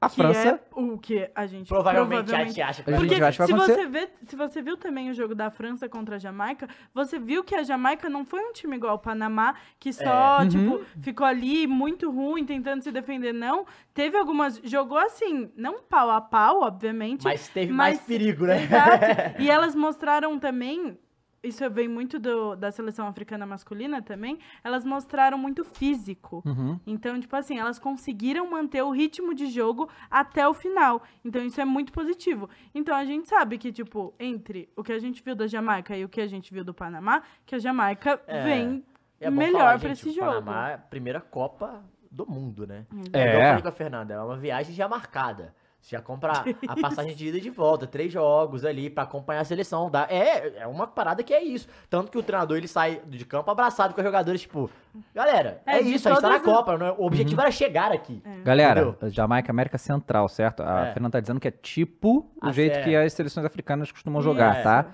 a 0.00 0.08
que 0.08 0.14
França. 0.14 0.48
é 0.48 0.60
o 0.80 0.96
que 0.96 1.28
a 1.34 1.44
gente 1.46 1.68
Provavelmente, 1.68 2.32
a 2.34 2.44
gente 2.44 2.62
acha 2.62 2.82
que 2.84 2.88
A 2.90 2.92
vai 2.94 3.00
gente 3.00 3.08
Porque 3.10 3.22
acha 3.24 3.32
que 3.32 3.38
vai 3.38 3.46
se 3.48 3.52
acontecer. 3.52 3.80
você, 3.82 3.86
vê, 3.88 4.08
se 4.24 4.36
você 4.36 4.62
viu 4.62 4.76
também 4.76 5.10
o 5.10 5.14
jogo 5.14 5.34
da 5.34 5.50
França 5.50 5.88
contra 5.88 6.16
a 6.16 6.18
Jamaica, 6.20 6.68
você 6.94 7.18
viu 7.18 7.42
que 7.44 7.54
a 7.56 7.62
Jamaica 7.64 8.08
não 8.08 8.24
foi 8.24 8.40
um 8.40 8.52
time 8.52 8.76
igual 8.76 8.92
ao 8.92 8.98
Panamá, 8.98 9.56
que 9.78 9.92
só, 9.92 10.38
É. 10.38 10.42
Uhum. 10.44 10.48
tipo, 10.48 10.80
ficou 11.02 11.26
ali 11.26 11.66
muito 11.66 12.10
ruim, 12.12 12.44
tentando 12.46 12.80
se 12.82 12.90
defender. 12.92 13.34
Não, 13.34 13.66
teve 13.92 14.16
algumas... 14.16 14.60
Jogou 14.64 14.98
assim, 14.98 15.50
não 15.56 15.82
pau 15.82 16.10
a 16.10 16.20
pau, 16.20 16.62
obviamente. 16.62 17.24
Mas 17.24 17.48
teve 17.48 17.72
mais 17.72 17.96
mas- 17.98 18.06
perigo, 18.06 18.46
né? 18.46 18.62
Exato. 18.62 19.04
E 19.42 19.50
elas 19.50 19.74
mostraram 19.74 20.38
também... 20.38 20.96
Isso 21.42 21.68
vem 21.70 21.86
muito 21.86 22.18
do- 22.18 22.56
da 22.56 22.72
seleção 22.72 23.06
africana 23.06 23.46
masculina 23.46 24.02
também. 24.02 24.38
Elas 24.64 24.84
mostraram 24.84 25.38
muito 25.38 25.64
físico. 25.64 26.42
Uhum. 26.44 26.78
Então, 26.86 27.18
tipo 27.20 27.34
assim, 27.36 27.58
elas 27.58 27.78
conseguiram 27.78 28.50
manter 28.50 28.82
o 28.82 28.90
ritmo 28.90 29.32
de 29.34 29.46
jogo 29.46 29.88
até 30.10 30.46
o 30.48 30.52
final. 30.52 31.02
Então, 31.24 31.40
isso 31.44 31.60
é 31.60 31.64
muito 31.64 31.92
positivo. 31.92 32.50
Então, 32.74 32.94
a 32.96 33.04
gente 33.04 33.28
sabe 33.28 33.56
que, 33.56 33.70
tipo, 33.72 34.12
entre 34.18 34.68
o 34.76 34.82
que 34.82 34.92
a 34.92 34.98
gente 34.98 35.22
viu 35.22 35.36
da 35.36 35.46
Jamaica 35.46 35.96
e 35.96 36.04
o 36.04 36.08
que 36.08 36.20
a 36.20 36.26
gente 36.26 36.52
viu 36.52 36.64
do 36.64 36.74
Panamá, 36.74 37.22
que 37.46 37.54
a 37.54 37.58
Jamaica 37.58 38.20
É. 38.26 38.42
vem 38.44 38.84
É 39.20 39.30
melhor 39.30 39.78
gente, 39.78 39.92
esse 39.92 40.08
o 40.08 40.12
jogo. 40.12 40.26
Panamá 40.26 40.70
é 40.70 40.74
a 40.74 40.78
primeira 40.78 41.20
Copa 41.20 41.82
do 42.10 42.24
mundo, 42.28 42.66
né? 42.66 42.84
É. 43.12 43.20
É. 43.20 43.28
igual 43.28 43.42
eu 43.42 43.48
falei 43.48 43.62
com 43.62 43.68
a 43.68 43.72
Fernanda, 43.72 44.14
é 44.14 44.20
uma 44.20 44.36
viagem 44.36 44.74
já 44.74 44.88
marcada. 44.88 45.54
Você 45.80 45.96
já 45.96 46.02
compra 46.02 46.44
a 46.66 46.76
passagem 46.76 47.14
de 47.14 47.28
ida 47.28 47.38
e 47.38 47.40
de 47.40 47.50
volta, 47.50 47.86
três 47.86 48.12
jogos 48.12 48.64
ali 48.64 48.90
pra 48.90 49.04
acompanhar 49.04 49.40
a 49.40 49.44
seleção. 49.44 49.88
Dá, 49.90 50.06
é, 50.10 50.58
é 50.62 50.66
uma 50.66 50.86
parada 50.86 51.22
que 51.22 51.32
é 51.32 51.42
isso. 51.42 51.66
Tanto 51.88 52.10
que 52.10 52.18
o 52.18 52.22
treinador 52.22 52.56
ele 52.58 52.68
sai 52.68 53.00
de 53.06 53.24
campo 53.24 53.50
abraçado 53.50 53.94
com 53.94 54.00
os 54.00 54.04
jogadores, 54.04 54.40
tipo, 54.42 54.68
galera, 55.14 55.62
é, 55.64 55.76
É, 55.76 55.80
isso, 55.80 56.08
a 56.08 56.12
gente 56.12 56.20
tá 56.20 56.28
na 56.28 56.40
Copa. 56.40 56.76
não 56.76 56.86
é- 56.88 56.92
O 56.92 57.04
objetivo 57.04 57.40
era 57.40 57.50
chegar 57.50 57.90
aqui. 57.92 58.20
Galera, 58.44 58.80
Entendeu? 58.82 59.10
Jamaica 59.10 59.50
América 59.52 59.78
Central, 59.78 60.28
certo? 60.28 60.62
A 60.62 60.88
É. 60.88 60.92
Fernanda 60.92 61.12
tá 61.12 61.20
dizendo 61.20 61.40
que 61.40 61.48
é 61.48 61.52
tipo 61.52 62.18
o 62.18 62.46
Ah, 62.48 62.52
jeito 62.52 62.78
é. 62.80 62.82
que 62.82 62.96
as 62.96 63.12
seleções 63.12 63.46
africanas 63.46 63.90
costumam 63.92 64.20
jogar, 64.20 64.56
É. 64.58 64.62
tá? 64.62 64.86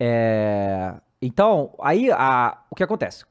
É, 0.00 0.94
Então, 1.22 1.74
aí 1.80 2.10
a... 2.10 2.58
o 2.70 2.74
que 2.74 2.82
acontece? 2.82 3.24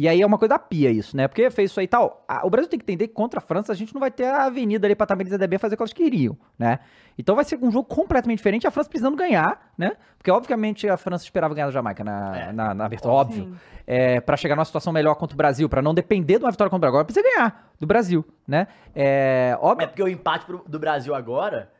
E 0.00 0.06
aí 0.06 0.22
é 0.22 0.26
uma 0.26 0.38
coisa 0.38 0.50
da 0.54 0.58
pia 0.60 0.90
isso, 0.92 1.16
né? 1.16 1.26
Porque 1.26 1.50
fez 1.50 1.72
isso 1.72 1.80
aí 1.80 1.84
e 1.84 1.88
tal. 1.88 2.24
A- 2.28 2.46
O 2.46 2.50
Brasil 2.50 2.70
tem 2.70 2.78
que 2.78 2.84
entender 2.84 3.08
que 3.08 3.14
contra 3.14 3.38
a 3.38 3.40
França 3.40 3.72
a 3.72 3.74
gente 3.74 3.92
não 3.92 3.98
vai 4.00 4.12
ter 4.12 4.26
a 4.26 4.44
avenida 4.44 4.86
ali 4.86 4.94
pra 4.94 5.04
Tamires 5.06 5.32
e 5.32 5.36
DB 5.38 5.58
fazer 5.58 5.74
o 5.74 5.76
que 5.76 5.82
elas 5.82 5.92
queriam, 5.92 6.38
né? 6.56 6.78
Então 7.18 7.34
vai 7.34 7.44
ser 7.44 7.58
um 7.60 7.68
jogo 7.68 7.88
completamente 7.88 8.36
diferente, 8.38 8.64
a 8.64 8.70
França 8.70 8.88
precisando 8.88 9.16
ganhar, 9.16 9.72
né? 9.76 9.96
Porque 10.16 10.30
obviamente 10.30 10.88
a 10.88 10.96
França 10.96 11.24
esperava 11.24 11.52
ganhar 11.52 11.66
da 11.66 11.72
Jamaica 11.72 12.04
na, 12.04 12.38
É. 12.38 12.52
na, 12.52 12.72
na 12.74 12.84
abertura, 12.84 13.12
óbvio. 13.12 13.44
Sim. 13.46 13.54
É, 13.88 14.20
para 14.20 14.36
chegar 14.36 14.54
numa 14.54 14.64
situação 14.64 14.92
melhor 14.92 15.16
contra 15.16 15.34
o 15.34 15.36
Brasil, 15.36 15.68
pra 15.68 15.82
não 15.82 15.92
depender 15.92 16.38
de 16.38 16.44
uma 16.44 16.50
vitória 16.52 16.70
contra 16.70 16.76
o 16.76 16.92
Brasil. 16.92 16.94
Agora 17.00 17.04
precisa 17.04 17.26
ganhar 17.34 17.72
do 17.80 17.86
Brasil, 17.86 18.24
né? 18.46 18.68
É, 18.94 19.50
É 19.54 19.58
óbvio, 19.60 19.88
porque 19.88 20.02
o 20.04 20.08
empate 20.08 20.46
pro- 20.46 20.62
do 20.64 20.78
Brasil 20.78 21.12
agora 21.12 21.72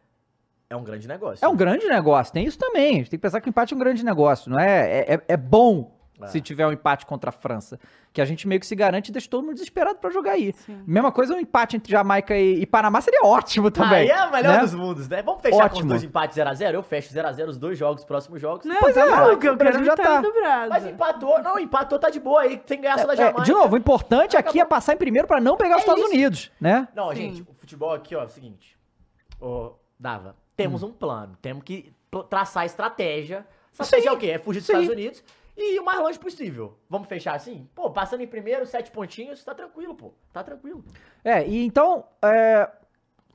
é 0.68 0.74
um 0.74 0.82
grande 0.82 1.06
negócio. 1.06 1.44
é 1.44 1.48
um 1.48 1.54
grande 1.56 1.86
negócio, 1.86 2.32
tem 2.32 2.44
isso 2.44 2.58
também. 2.58 2.94
A 2.94 2.96
gente 2.98 3.10
tem 3.10 3.18
que 3.18 3.22
pensar 3.22 3.40
que 3.40 3.48
o 3.48 3.50
empate 3.50 3.72
é 3.74 3.76
um 3.76 3.80
grande 3.80 4.04
negócio, 4.04 4.50
não 4.50 4.58
é? 4.58 5.00
É, 5.02 5.14
é- 5.14 5.22
é 5.28 5.36
bom 5.36 5.96
É. 6.20 6.26
se 6.26 6.40
tiver 6.40 6.66
um 6.66 6.72
empate 6.72 7.06
contra 7.06 7.30
a 7.30 7.32
França. 7.32 7.78
Que 8.12 8.20
a 8.20 8.24
gente 8.24 8.48
meio 8.48 8.60
que 8.60 8.66
se 8.66 8.74
garante 8.74 9.10
e 9.10 9.12
deixa 9.12 9.28
todo 9.28 9.42
mundo 9.44 9.54
desesperado 9.54 9.98
pra 9.98 10.10
jogar 10.10 10.32
aí. 10.32 10.52
Sim. 10.52 10.82
Mesma 10.86 11.12
coisa, 11.12 11.34
um 11.34 11.38
empate 11.38 11.76
entre 11.76 11.92
Jamaica 11.92 12.36
e, 12.36 12.60
e 12.62 12.66
Panamá 12.66 13.00
seria 13.00 13.20
ótimo 13.22 13.70
também. 13.70 14.00
Aí 14.00 14.08
é 14.10 14.24
o 14.24 14.32
melhor 14.32 14.54
né? 14.54 14.60
dos 14.60 14.74
mundos, 14.74 15.08
né? 15.08 15.22
Vamos 15.22 15.40
fechar 15.42 15.58
com 15.58 15.64
Ótimo. 15.76 15.80
os 15.80 15.86
dois 15.86 16.02
empates 16.04 16.36
0x0? 16.36 16.74
Eu 16.74 16.82
fecho 16.82 17.14
0x0 17.14 17.48
os 17.48 17.58
dois 17.58 17.78
jogos, 17.78 18.04
próximos 18.04 18.40
jogos. 18.40 18.66
Não, 18.66 18.76
Pois 18.80 18.94
tá 18.94 19.02
é, 19.02 19.04
eu 19.04 19.52
o 19.52 19.56
Brasil 19.56 19.56
quero 19.80 19.84
já 19.84 19.96
tá. 19.96 20.22
Mas 20.68 20.86
empatou. 20.86 21.42
Não, 21.42 21.58
empatou, 21.58 21.98
tá 21.98 22.10
de 22.10 22.18
boa 22.18 22.40
aí. 22.40 22.56
Tem 22.58 22.78
que 22.78 22.82
ganhar 22.82 22.98
só 22.98 23.06
da 23.06 23.12
É, 23.12 23.16
Jamaica. 23.16 23.42
de 23.42 23.52
novo, 23.52 23.74
o 23.74 23.78
importante 23.78 24.36
aqui 24.36 24.58
é 24.58 24.62
Acabou. 24.62 24.76
passar 24.76 24.94
em 24.94 24.96
primeiro 24.96 25.28
pra 25.28 25.40
não 25.40 25.56
pegar 25.56 25.76
os 25.76 25.82
É 25.82 25.84
Estados 25.84 26.02
isso. 26.04 26.12
Unidos, 26.12 26.50
né? 26.60 26.88
Não, 26.94 27.10
Sim. 27.10 27.16
gente, 27.16 27.42
o 27.42 27.54
futebol 27.54 27.92
aqui, 27.92 28.16
ó, 28.16 28.22
é 28.22 28.26
o 28.26 28.28
seguinte. 28.28 28.76
Ô, 29.40 29.72
Dava, 29.98 30.30
Hum. 30.30 30.34
temos 30.56 30.82
um 30.82 30.90
plano. 30.92 31.36
Temos 31.40 31.62
que 31.62 31.92
traçar 32.28 32.64
estratégia. 32.66 33.46
Estratégia 33.72 34.08
é 34.08 34.12
o 34.12 34.16
quê? 34.16 34.30
É 34.30 34.38
fugir 34.38 34.58
dos 34.60 34.66
sim. 34.66 34.72
Estados 34.72 34.92
Unidos 34.92 35.22
e 35.60 35.74
ir 35.74 35.80
o 35.80 35.84
mais 35.84 35.98
longe 36.00 36.18
possível. 36.18 36.78
Vamos 36.88 37.08
fechar 37.08 37.34
assim? 37.34 37.68
Pô, 37.74 37.90
passando 37.90 38.20
em 38.22 38.26
primeiro, 38.28 38.64
sete 38.64 38.90
pontinhos, 38.90 39.44
tá 39.44 39.54
tranquilo, 39.54 39.94
pô. 39.94 40.12
Tá 40.32 40.42
tranquilo. 40.44 40.84
É, 41.24 41.46
e 41.46 41.64
então, 41.66 42.04
é, 42.22 42.70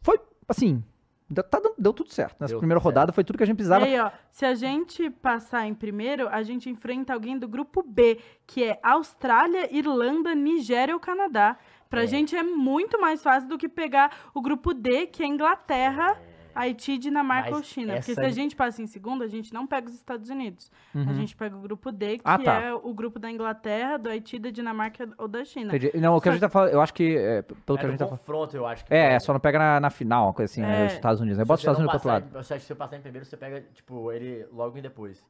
foi 0.02 0.18
assim, 0.48 0.82
deu, 1.30 1.44
tá 1.44 1.62
deu 1.78 1.92
tudo 1.94 2.10
certo. 2.12 2.38
Nessa 2.40 2.54
Deu 2.54 2.60
primeira 2.60 2.80
certo. 2.80 2.86
rodada 2.86 3.12
foi 3.12 3.24
tudo 3.24 3.38
que 3.38 3.44
a 3.44 3.46
gente 3.46 3.56
E 3.56 3.58
precisava. 3.58 3.84
aí, 3.86 4.00
ó, 4.00 4.10
se 4.32 4.46
a 4.46 4.56
gente 4.56 5.10
passar 5.10 5.68
em 5.68 5.74
primeiro, 5.74 6.28
a 6.30 6.42
gente 6.44 6.70
enfrenta 6.70 7.14
alguém 7.14 7.38
do 7.38 7.48
grupo 7.48 7.84
B, 7.84 8.18
que 8.48 8.64
é 8.64 8.80
Austrália, 8.82 9.68
Irlanda, 9.76 10.34
Nigéria 10.34 10.94
ou 10.94 11.00
Canadá. 11.00 11.58
Pra 11.90 12.04
É. 12.04 12.08
gente 12.08 12.36
é 12.36 12.42
muito 12.42 13.00
mais 13.00 13.22
fácil 13.22 13.48
do 13.50 13.58
que 13.58 13.70
pegar 13.70 14.30
o 14.34 14.42
grupo 14.42 14.74
D, 14.74 15.06
que 15.08 15.22
é 15.22 15.28
Inglaterra, 15.28 16.20
Haiti, 16.56 16.98
Dinamarca 16.98 17.50
Mas 17.52 17.58
ou 17.58 17.64
China. 17.64 17.94
Porque 17.96 18.14
se 18.14 18.20
a 18.22 18.30
gente 18.30 18.56
passa 18.56 18.82
em 18.82 18.88
segundo, 18.88 19.24
a 19.24 19.28
gente 19.28 19.54
não 19.54 19.66
pega 19.68 19.88
os 19.88 19.96
Estados 19.96 20.30
Unidos. 20.30 20.72
A 20.94 20.98
Uhum. 21.00 21.14
gente 21.16 21.36
pega 21.36 21.56
o 21.56 21.60
grupo 21.62 21.92
D, 21.92 22.18
que 22.18 22.24
Ah, 22.26 22.38
tá. 22.40 22.54
é 22.62 22.74
o 22.74 22.94
grupo 22.94 23.20
da 23.20 23.30
Inglaterra, 23.32 23.98
do 23.98 24.10
Haiti, 24.10 24.38
da 24.40 24.50
Dinamarca 24.50 25.10
ou 25.18 25.28
da 25.28 25.44
China. 25.46 25.76
Entendi. 25.76 25.98
Não, 26.00 26.16
o 26.16 26.22
que 26.22 26.30
a 26.30 26.32
gente 26.32 26.42
tá 26.42 26.50
falando, 26.50 26.72
eu 26.74 26.82
acho 26.82 26.94
que, 26.94 27.16
é, 27.18 27.42
pelo 27.42 27.78
que 27.78 27.84
é 27.84 27.84
a 27.84 27.88
no 27.88 27.92
gente 27.92 28.00
tá 28.00 28.06
falando. 28.06 28.20
confronto, 28.20 28.56
eu 28.58 28.66
acho 28.68 28.86
que. 28.86 28.94
É, 28.94 29.14
é, 29.14 29.20
só 29.20 29.34
não 29.34 29.40
pega 29.40 29.58
na, 29.60 29.80
na 29.80 29.90
final, 29.90 30.28
uma 30.28 30.34
coisa 30.34 30.52
assim, 30.52 30.62
né? 30.62 30.84
É. 30.84 30.86
Os 30.88 30.94
Estados 30.94 31.22
Unidos. 31.22 31.40
Aí 31.40 31.46
Se 31.46 31.48
bota 31.48 31.56
os 31.58 31.62
Estados 31.62 31.80
Unidos 31.80 32.02
pro 32.02 32.12
outro 32.12 32.26
lado. 32.32 32.44
que 32.46 32.60
se 32.60 32.60
você 32.68 32.76
passar 32.76 32.98
em 32.98 33.02
primeiro, 33.02 33.26
você 33.26 33.38
pega, 33.38 33.62
tipo, 33.74 34.12
ele 34.12 34.46
logo 34.52 34.78
em 34.78 34.82
depois. 34.82 35.24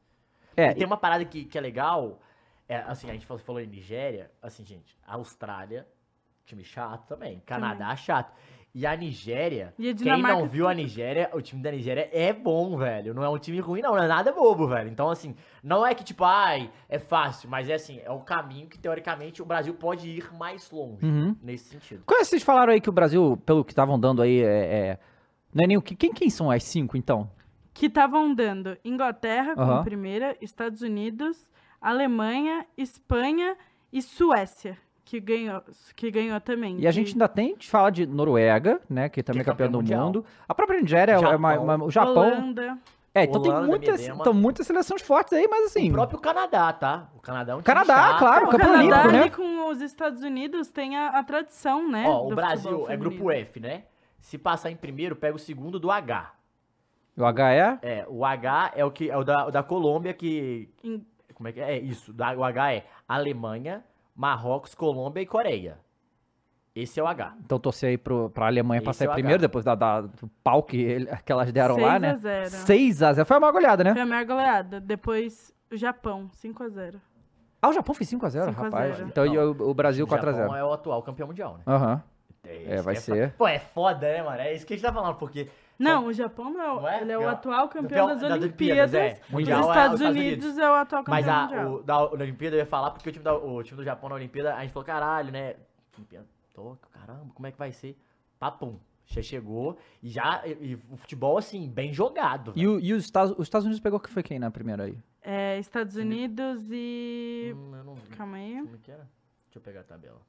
É, 0.56 0.70
E 0.70 0.74
tem 0.74 0.86
uma 0.86 0.96
parada 0.96 1.24
que, 1.24 1.44
que 1.44 1.58
é 1.58 1.60
legal, 1.60 2.20
é, 2.68 2.76
assim, 2.86 3.10
a 3.10 3.12
gente 3.12 3.26
falou, 3.26 3.42
falou 3.42 3.60
em 3.60 3.66
Nigéria, 3.66 4.30
assim, 4.40 4.64
gente, 4.64 4.96
a 5.06 5.14
Austrália, 5.14 5.86
time 6.46 6.62
chato 6.62 7.06
também, 7.08 7.42
Canadá 7.46 7.96
chato. 7.96 8.32
E 8.74 8.84
a 8.84 8.96
Nigéria, 8.96 9.72
E 9.78 9.88
a 9.90 9.94
quem 9.94 10.20
não 10.20 10.48
viu 10.48 10.66
a 10.66 10.74
Nigéria, 10.74 11.30
o 11.32 11.40
time 11.40 11.62
da 11.62 11.70
Nigéria 11.70 12.08
é 12.12 12.32
bom, 12.32 12.76
velho. 12.76 13.14
Não 13.14 13.22
é 13.22 13.28
um 13.28 13.38
time 13.38 13.60
ruim, 13.60 13.80
não, 13.80 13.94
não 13.94 14.02
é 14.02 14.08
nada 14.08 14.32
bobo, 14.32 14.66
velho. 14.66 14.88
Então, 14.90 15.08
assim, 15.08 15.36
não 15.62 15.86
é 15.86 15.94
que, 15.94 16.02
tipo, 16.02 16.24
ai, 16.24 16.68
é 16.88 16.98
fácil, 16.98 17.48
mas 17.48 17.68
é 17.68 17.74
assim, 17.74 18.00
é 18.04 18.10
o 18.10 18.18
caminho 18.18 18.66
que, 18.66 18.76
teoricamente, 18.76 19.40
o 19.40 19.44
Brasil 19.44 19.74
pode 19.74 20.08
ir 20.08 20.28
mais 20.34 20.68
longe, 20.72 21.06
Uhum. 21.06 21.36
nesse 21.40 21.66
sentido. 21.68 22.02
Quando 22.04 22.24
vocês 22.24 22.42
falaram 22.42 22.72
aí 22.72 22.80
que 22.80 22.88
o 22.88 22.92
Brasil, 22.92 23.40
pelo 23.46 23.64
que 23.64 23.70
estavam 23.70 23.98
dando 23.98 24.20
aí, 24.22 24.42
é, 24.42 24.46
é- 24.46 24.98
não 25.54 25.62
é 25.62 25.66
nem 25.68 25.76
o 25.76 25.82
que. 25.82 25.94
Quem, 25.94 26.12
quem 26.12 26.28
são 26.28 26.50
as 26.50 26.64
cinco, 26.64 26.96
então? 26.96 27.30
Que 27.72 27.86
estavam 27.86 28.34
dando 28.34 28.76
Inglaterra 28.84 29.54
como 29.54 29.70
Aham. 29.70 29.84
primeira, 29.84 30.36
Estados 30.40 30.82
Unidos, 30.82 31.48
Alemanha, 31.80 32.66
Espanha 32.76 33.56
e 33.92 34.02
Suécia, 34.02 34.76
que 35.04 35.20
ganhou, 35.20 35.62
que 35.94 36.10
ganhou 36.10 36.40
também. 36.40 36.78
E 36.80 36.86
a 36.86 36.90
que- 36.90 36.96
gente 36.96 37.12
ainda 37.12 37.28
tem 37.28 37.56
de 37.56 37.68
falar 37.68 37.90
de 37.90 38.06
Noruega, 38.06 38.80
né? 38.88 39.08
Que 39.08 39.22
também 39.22 39.40
é 39.42 39.44
Que 39.44 39.50
é 39.50 39.52
campeã 39.52 39.66
campeão 39.66 39.80
do 39.80 39.82
mundial. 39.84 40.06
mundo. 40.06 40.24
A 40.48 40.54
própria 40.54 40.80
Nigéria 40.80 41.12
é 41.12 41.18
uma, 41.18 41.50
Japão. 41.52 41.64
uma- 41.64 41.84
o 41.84 41.90
Japão. 41.90 42.14
Holanda. 42.32 42.78
É, 43.16 43.22
então 43.24 43.40
Holanda, 43.40 43.60
tem 43.60 43.68
muitas, 43.68 44.08
então, 44.08 44.34
muitas 44.34 44.66
seleções 44.66 45.00
fortes 45.02 45.32
aí, 45.34 45.46
mas 45.48 45.66
assim. 45.66 45.88
O 45.88 45.92
próprio 45.92 46.18
Canadá, 46.18 46.72
tá? 46.72 47.08
O 47.14 47.20
Canadá 47.20 47.52
é 47.52 47.54
um 47.54 47.58
time 47.58 47.64
Canadá, 47.66 47.94
chato. 48.08 48.18
claro, 48.18 48.46
o 48.46 48.50
campeão 48.50 48.68
Canadá 48.72 48.82
olímpico, 49.02 49.12
né? 49.12 49.20
ali 49.20 49.30
com 49.30 49.68
os 49.70 49.80
Estados 49.80 50.22
Unidos 50.22 50.68
tem 50.68 50.96
a, 50.96 51.10
a 51.10 51.22
tradição, 51.22 51.88
né? 51.88 52.04
Ó, 52.08 52.26
o 52.26 52.34
Brasil 52.34 52.86
é 52.90 52.96
grupo. 52.96 53.30
F, 53.30 53.60
né? 53.60 53.84
Se 54.18 54.36
passar 54.36 54.70
em 54.70 54.76
primeiro, 54.76 55.14
pega 55.14 55.36
o 55.36 55.38
segundo 55.38 55.78
do 55.78 55.90
H. 55.92 56.32
O 57.16 57.24
H 57.24 57.52
é. 57.52 57.78
É, 57.82 58.06
o 58.08 58.24
H 58.24 58.72
é 58.74 58.84
o 58.84 58.90
que 58.90 59.08
é 59.08 59.16
o 59.16 59.22
da, 59.22 59.46
o 59.46 59.50
da 59.52 59.62
Colômbia 59.62 60.12
que 60.12 60.68
Em- 60.82 61.06
como 61.34 61.48
é 61.48 61.52
que 61.52 61.60
é? 61.60 61.76
É 61.76 61.78
isso, 61.78 62.12
da- 62.12 62.32
o 62.36 62.42
H 62.42 62.72
é 62.74 62.86
Alemanha, 63.06 63.84
Marrocos, 64.14 64.74
Colômbia 64.74 65.20
e 65.22 65.26
Coreia. 65.26 65.78
Esse 66.74 66.98
é 66.98 67.02
o 67.02 67.06
H. 67.06 67.34
Então 67.44 67.58
torcer 67.58 67.90
aí 67.90 67.98
pro, 67.98 68.30
pra 68.30 68.46
Alemanha 68.46 68.78
Esse 68.78 68.84
passar 68.86 69.04
é 69.04 69.08
primeiro, 69.08 69.36
H. 69.38 69.42
depois 69.42 69.64
da, 69.64 69.74
da- 69.76 70.00
do 70.02 70.28
pau 70.42 70.62
que, 70.62 70.76
ele- 70.76 71.06
que 71.24 71.30
elas 71.30 71.52
deram 71.52 71.76
lá, 71.76 71.90
6 71.92 72.02
né? 72.02 72.10
a 72.10 72.16
0. 72.16 72.50
6x0. 72.50 73.24
Foi 73.24 73.38
uma 73.38 73.52
goleada, 73.52 73.84
né? 73.84 73.92
Foi 73.92 74.02
a 74.02 74.06
maior 74.06 74.24
goleada. 74.26 74.80
Depois, 74.80 75.52
o 75.70 75.76
Japão, 75.76 76.28
5x0. 76.32 76.96
Ah, 77.62 77.68
o 77.68 77.72
Japão 77.72 77.94
fez 77.94 78.10
5x0, 78.10 78.46
5 78.48 78.60
a 78.60 78.64
rapaz. 78.64 78.96
0. 78.96 79.08
Então 79.08 79.24
e 79.24 79.38
o, 79.38 79.50
o 79.70 79.72
Brasil 79.74 80.04
O 80.04 80.08
Japão 80.10 80.32
4x0. 80.32 80.56
é 80.58 80.64
o 80.64 80.72
atual 80.72 81.02
campeão 81.02 81.28
mundial, 81.28 81.56
né? 81.58 81.62
Aham. 81.66 82.02
É, 82.46 82.82
vai 82.82 82.94
isso 82.94 83.10
que 83.12 83.18
ser. 83.18 83.32
Pô, 83.34 83.46
é 83.48 83.58
foda, 83.58 84.06
né, 84.06 84.22
mano? 84.22 84.38
É 84.40 84.52
isso 84.52 84.66
que 84.66 84.74
a 84.74 84.76
gente 84.76 84.84
tá 84.84 84.92
falando, 84.92 85.14
porque. 85.16 85.48
Não, 85.78 86.06
o 86.06 86.12
Japão 86.12 86.50
não 86.52 86.60
é, 86.62 86.70
o- 86.72 86.80
Não 86.80 86.88
é? 86.88 87.00
ele 87.02 87.12
é 87.12 87.18
o 87.18 87.22
É 87.22 87.26
atual 87.26 87.68
campeão 87.68 88.06
campeão 88.06 88.06
das 88.08 88.20
das 88.20 88.40
Olimpíadas. 88.42 88.94
Olimpíadas, 88.94 89.18
é. 89.28 89.32
Mundial 89.32 89.60
os 89.60 89.66
é 89.66 89.70
Estados 89.70 89.94
os 89.94 90.00
Estados 90.00 90.20
Unidos, 90.20 90.44
Unidos. 90.44 90.58
é 90.58 90.70
o 90.70 90.74
atual 90.74 91.04
campeão 91.04 91.14
Mas 91.20 91.28
a, 91.28 91.42
mundial. 91.42 91.72
o, 91.74 91.82
da 91.82 92.10
Olimpíada 92.12 92.56
eu 92.56 92.60
ia 92.60 92.66
falar 92.66 92.90
porque 92.92 93.08
o 93.08 93.12
time, 93.12 93.24
da, 93.24 93.34
o 93.34 93.62
time 93.62 93.76
do 93.76 93.84
Japão 93.84 94.08
na 94.08 94.14
Olimpíada, 94.14 94.54
a 94.54 94.60
gente 94.62 94.72
falou, 94.72 94.84
caralho, 94.86 95.32
né? 95.32 95.56
Olimpíada, 95.96 96.26
Tóquio, 96.52 96.88
caramba, 96.92 97.32
como 97.34 97.46
é 97.46 97.52
que 97.52 97.58
vai 97.58 97.72
ser? 97.72 97.98
Papum. 98.38 98.78
Já 99.06 99.20
chegou 99.20 99.76
e 100.02 100.08
já. 100.08 100.42
E, 100.46 100.52
e 100.52 100.74
o 100.90 100.96
futebol, 100.96 101.36
assim, 101.36 101.68
bem 101.68 101.92
jogado. 101.92 102.52
E, 102.56 102.66
o- 102.66 102.80
e 102.80 102.92
os, 102.94 103.04
Estados, 103.04 103.32
os 103.36 103.42
Estados 103.46 103.66
Unidos 103.66 103.80
pegou 103.80 104.00
que 104.00 104.08
foi 104.08 104.22
quem 104.22 104.38
na 104.38 104.50
primeira 104.50 104.84
aí? 104.84 104.96
É, 105.20 105.58
Estados 105.58 105.96
Unidos 105.96 106.66
e... 106.70 107.52
Hum, 107.56 107.74
eu 107.76 107.84
não 107.84 107.94
vi. 107.94 108.08
Calma 108.16 108.36
aí. 108.36 108.60
Como 108.62 108.76
é 108.76 108.78
que 108.82 108.90
era? 108.90 109.08
Deixa 109.46 109.58
eu 109.58 109.60
pegar 109.62 109.80
a 109.80 109.84
tabela. 109.84 110.20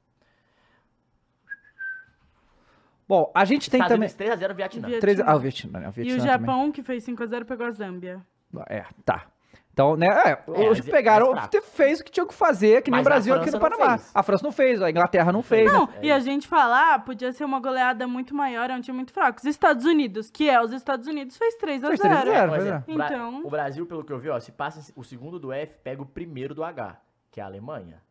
Bom, 3.07 3.31
a 3.35 3.45
gente 3.45 3.69
tem 3.69 3.79
Estados 3.79 3.95
também. 3.95 4.09
Unidos 4.09 4.39
3x0 4.47 4.53
Vietnã. 4.55 4.87
Vietnã. 4.87 4.99
Três, 4.99 5.19
ah, 5.19 5.35
o 5.35 5.39
Vietnã, 5.39 5.79
né? 5.79 5.87
O 5.87 5.89
E 5.89 5.93
Vietnã 5.93 6.15
o 6.15 6.17
também. 6.17 6.31
Japão, 6.47 6.71
que 6.71 6.81
fez 6.83 7.03
5x0, 7.05 7.45
pegou 7.45 7.65
a 7.67 7.71
Zâmbia. 7.71 8.25
É, 8.67 8.85
tá. 9.03 9.25
Então, 9.73 9.97
né, 9.97 10.07
é, 10.07 10.41
os 10.47 10.67
mas 10.69 10.79
que 10.79 10.89
é- 10.89 10.91
pegaram, 10.93 11.31
fraco. 11.31 11.61
fez 11.61 11.99
o 11.99 12.03
que 12.05 12.09
tinha 12.09 12.25
que 12.25 12.33
fazer, 12.33 12.81
que 12.81 12.89
nem 12.89 13.01
o 13.01 13.03
Mas 13.03 13.07
a 13.07 13.09
Brasil 13.09 13.35
aqui 13.35 13.51
no 13.51 13.59
Panamá. 13.59 13.99
A 14.13 14.23
França 14.23 14.41
não 14.41 14.51
fez, 14.53 14.81
a 14.81 14.89
Inglaterra 14.89 15.33
não 15.33 15.43
fez. 15.43 15.69
Não, 15.69 15.85
né? 15.87 15.93
e 16.01 16.11
a 16.13 16.17
gente 16.19 16.47
falar, 16.47 17.03
podia 17.03 17.33
ser 17.33 17.43
uma 17.43 17.59
goleada 17.59 18.07
muito 18.07 18.33
maior, 18.33 18.69
é 18.69 18.73
um 18.73 18.79
time 18.79 18.95
muito 18.95 19.11
fraco. 19.11 19.37
Os 19.37 19.43
Estados 19.45 19.83
Unidos, 19.83 20.31
que 20.31 20.49
é 20.49 20.61
os 20.61 20.71
Estados 20.71 21.05
Unidos, 21.07 21.35
fez 21.35 21.55
3x0. 21.57 21.87
Fez 21.87 21.99
3 21.99 22.13
a 22.15 22.23
0. 22.23 22.49
Pois 22.49 22.63
pois 22.63 22.65
é. 22.65 22.69
é. 22.69 22.83
O 22.93 22.95
Bra- 22.95 23.05
Então- 23.07 23.41
O 23.45 23.49
Brasil, 23.49 23.85
pelo 23.85 24.03
que 24.05 24.13
eu 24.13 24.17
vi, 24.17 24.29
ó, 24.29 24.39
se 24.39 24.53
passa 24.53 24.93
o 24.95 25.03
segundo 25.03 25.37
do 25.37 25.51
F, 25.51 25.75
pega 25.83 26.01
o 26.01 26.05
primeiro 26.05 26.55
do 26.55 26.63
H, 26.63 26.95
que 27.29 27.41
é 27.41 27.43
a 27.43 27.45
Alemanha. 27.47 28.01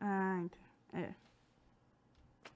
Ah, 0.00 0.38
ent- 0.40 0.56
é. 0.92 1.10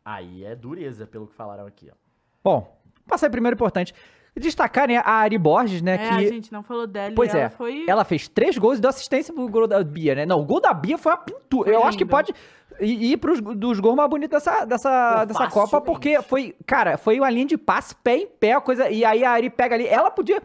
Aí 0.05 0.45
é 0.45 0.55
dureza, 0.55 1.07
pelo 1.07 1.27
que 1.27 1.35
falaram 1.35 1.67
aqui, 1.67 1.91
ó. 1.91 1.95
Bom, 2.43 2.79
passar 3.07 3.27
aí 3.27 3.31
primeiro 3.31 3.55
importante. 3.55 3.95
Destacar, 4.37 4.89
né, 4.89 4.97
a 4.97 5.13
Ari 5.13 5.39
Borges, 5.39 5.81
né, 5.81 5.95
É, 5.95 6.09
a 6.11 6.17
que... 6.17 6.29
gente 6.29 6.53
não 6.53 6.63
falou 6.63 6.89
dela 6.89 7.13
e 7.13 7.15
Pois 7.15 7.33
ela 7.33 7.45
é, 7.45 7.49
foi... 7.49 7.85
ela 7.87 8.05
fez 8.05 8.27
três 8.27 8.59
gols 8.59 8.79
e 8.79 8.81
deu 8.81 8.91
assistência 8.91 9.33
pro 9.33 9.49
gol 9.49 9.69
da 9.69 9.83
Bia, 9.85 10.15
né? 10.17 10.27
Não, 10.27 10.41
o 10.41 10.45
gol 10.45 10.61
da 10.61 10.75
Bia 10.75 10.99
foi 10.99 11.13
uma 11.13 11.19
pintura. 11.19 11.71
Foi 11.71 11.75
Eu 11.81 11.85
acho 11.85 11.97
que 11.97 12.03
lindo. 12.03 12.11
pode 12.11 12.35
ir 12.81 13.17
pros 13.19 13.41
dos 13.41 13.79
gols 13.79 13.95
mais 13.95 14.11
bonitos 14.11 14.31
dessa, 14.43 14.65
dessa, 14.65 15.21
Pô, 15.21 15.27
dessa 15.27 15.49
Copa, 15.49 15.81
porque 15.81 16.21
foi, 16.23 16.57
cara, 16.67 16.99
foi 16.99 17.21
uma 17.21 17.31
linha 17.31 17.47
de 17.47 17.57
passe, 17.57 17.95
pé 17.95 18.17
em 18.17 18.27
pé, 18.27 18.55
a 18.55 18.61
coisa. 18.61 18.91
E 18.91 19.05
aí 19.05 19.25
a 19.25 19.31
Ari 19.31 19.51
pega 19.51 19.77
ali. 19.77 19.87
Ela 19.87 20.11
podia 20.11 20.43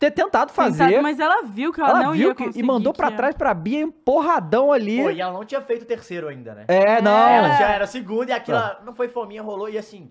ter 0.00 0.10
tentado 0.10 0.50
fazer. 0.50 0.86
Tentado, 0.86 1.02
mas 1.02 1.20
ela 1.20 1.42
viu 1.42 1.72
que 1.72 1.80
ela, 1.80 1.90
ela 1.90 2.02
não 2.04 2.12
viu 2.12 2.28
ia 2.30 2.34
que, 2.34 2.42
conseguir. 2.44 2.58
e 2.60 2.62
mandou 2.66 2.92
pra 2.92 3.10
que- 3.10 3.16
trás 3.18 3.34
pra 3.36 3.54
Bia, 3.54 3.80
empurradão 3.82 4.72
ali. 4.72 5.00
Pô, 5.02 5.10
e 5.10 5.20
ela 5.20 5.32
não 5.32 5.44
tinha 5.44 5.60
feito 5.60 5.82
o 5.82 5.86
terceiro 5.86 6.26
ainda, 6.26 6.54
né? 6.54 6.64
É, 6.66 7.00
não. 7.02 7.28
Ela 7.28 7.50
já 7.56 7.68
era 7.70 7.86
segunda 7.86 8.30
e 8.32 8.34
aquilo 8.34 8.56
Tá. 8.58 8.80
não 8.84 8.94
foi 8.94 9.08
fominha, 9.08 9.42
rolou 9.42 9.68
e 9.68 9.76
assim, 9.78 10.10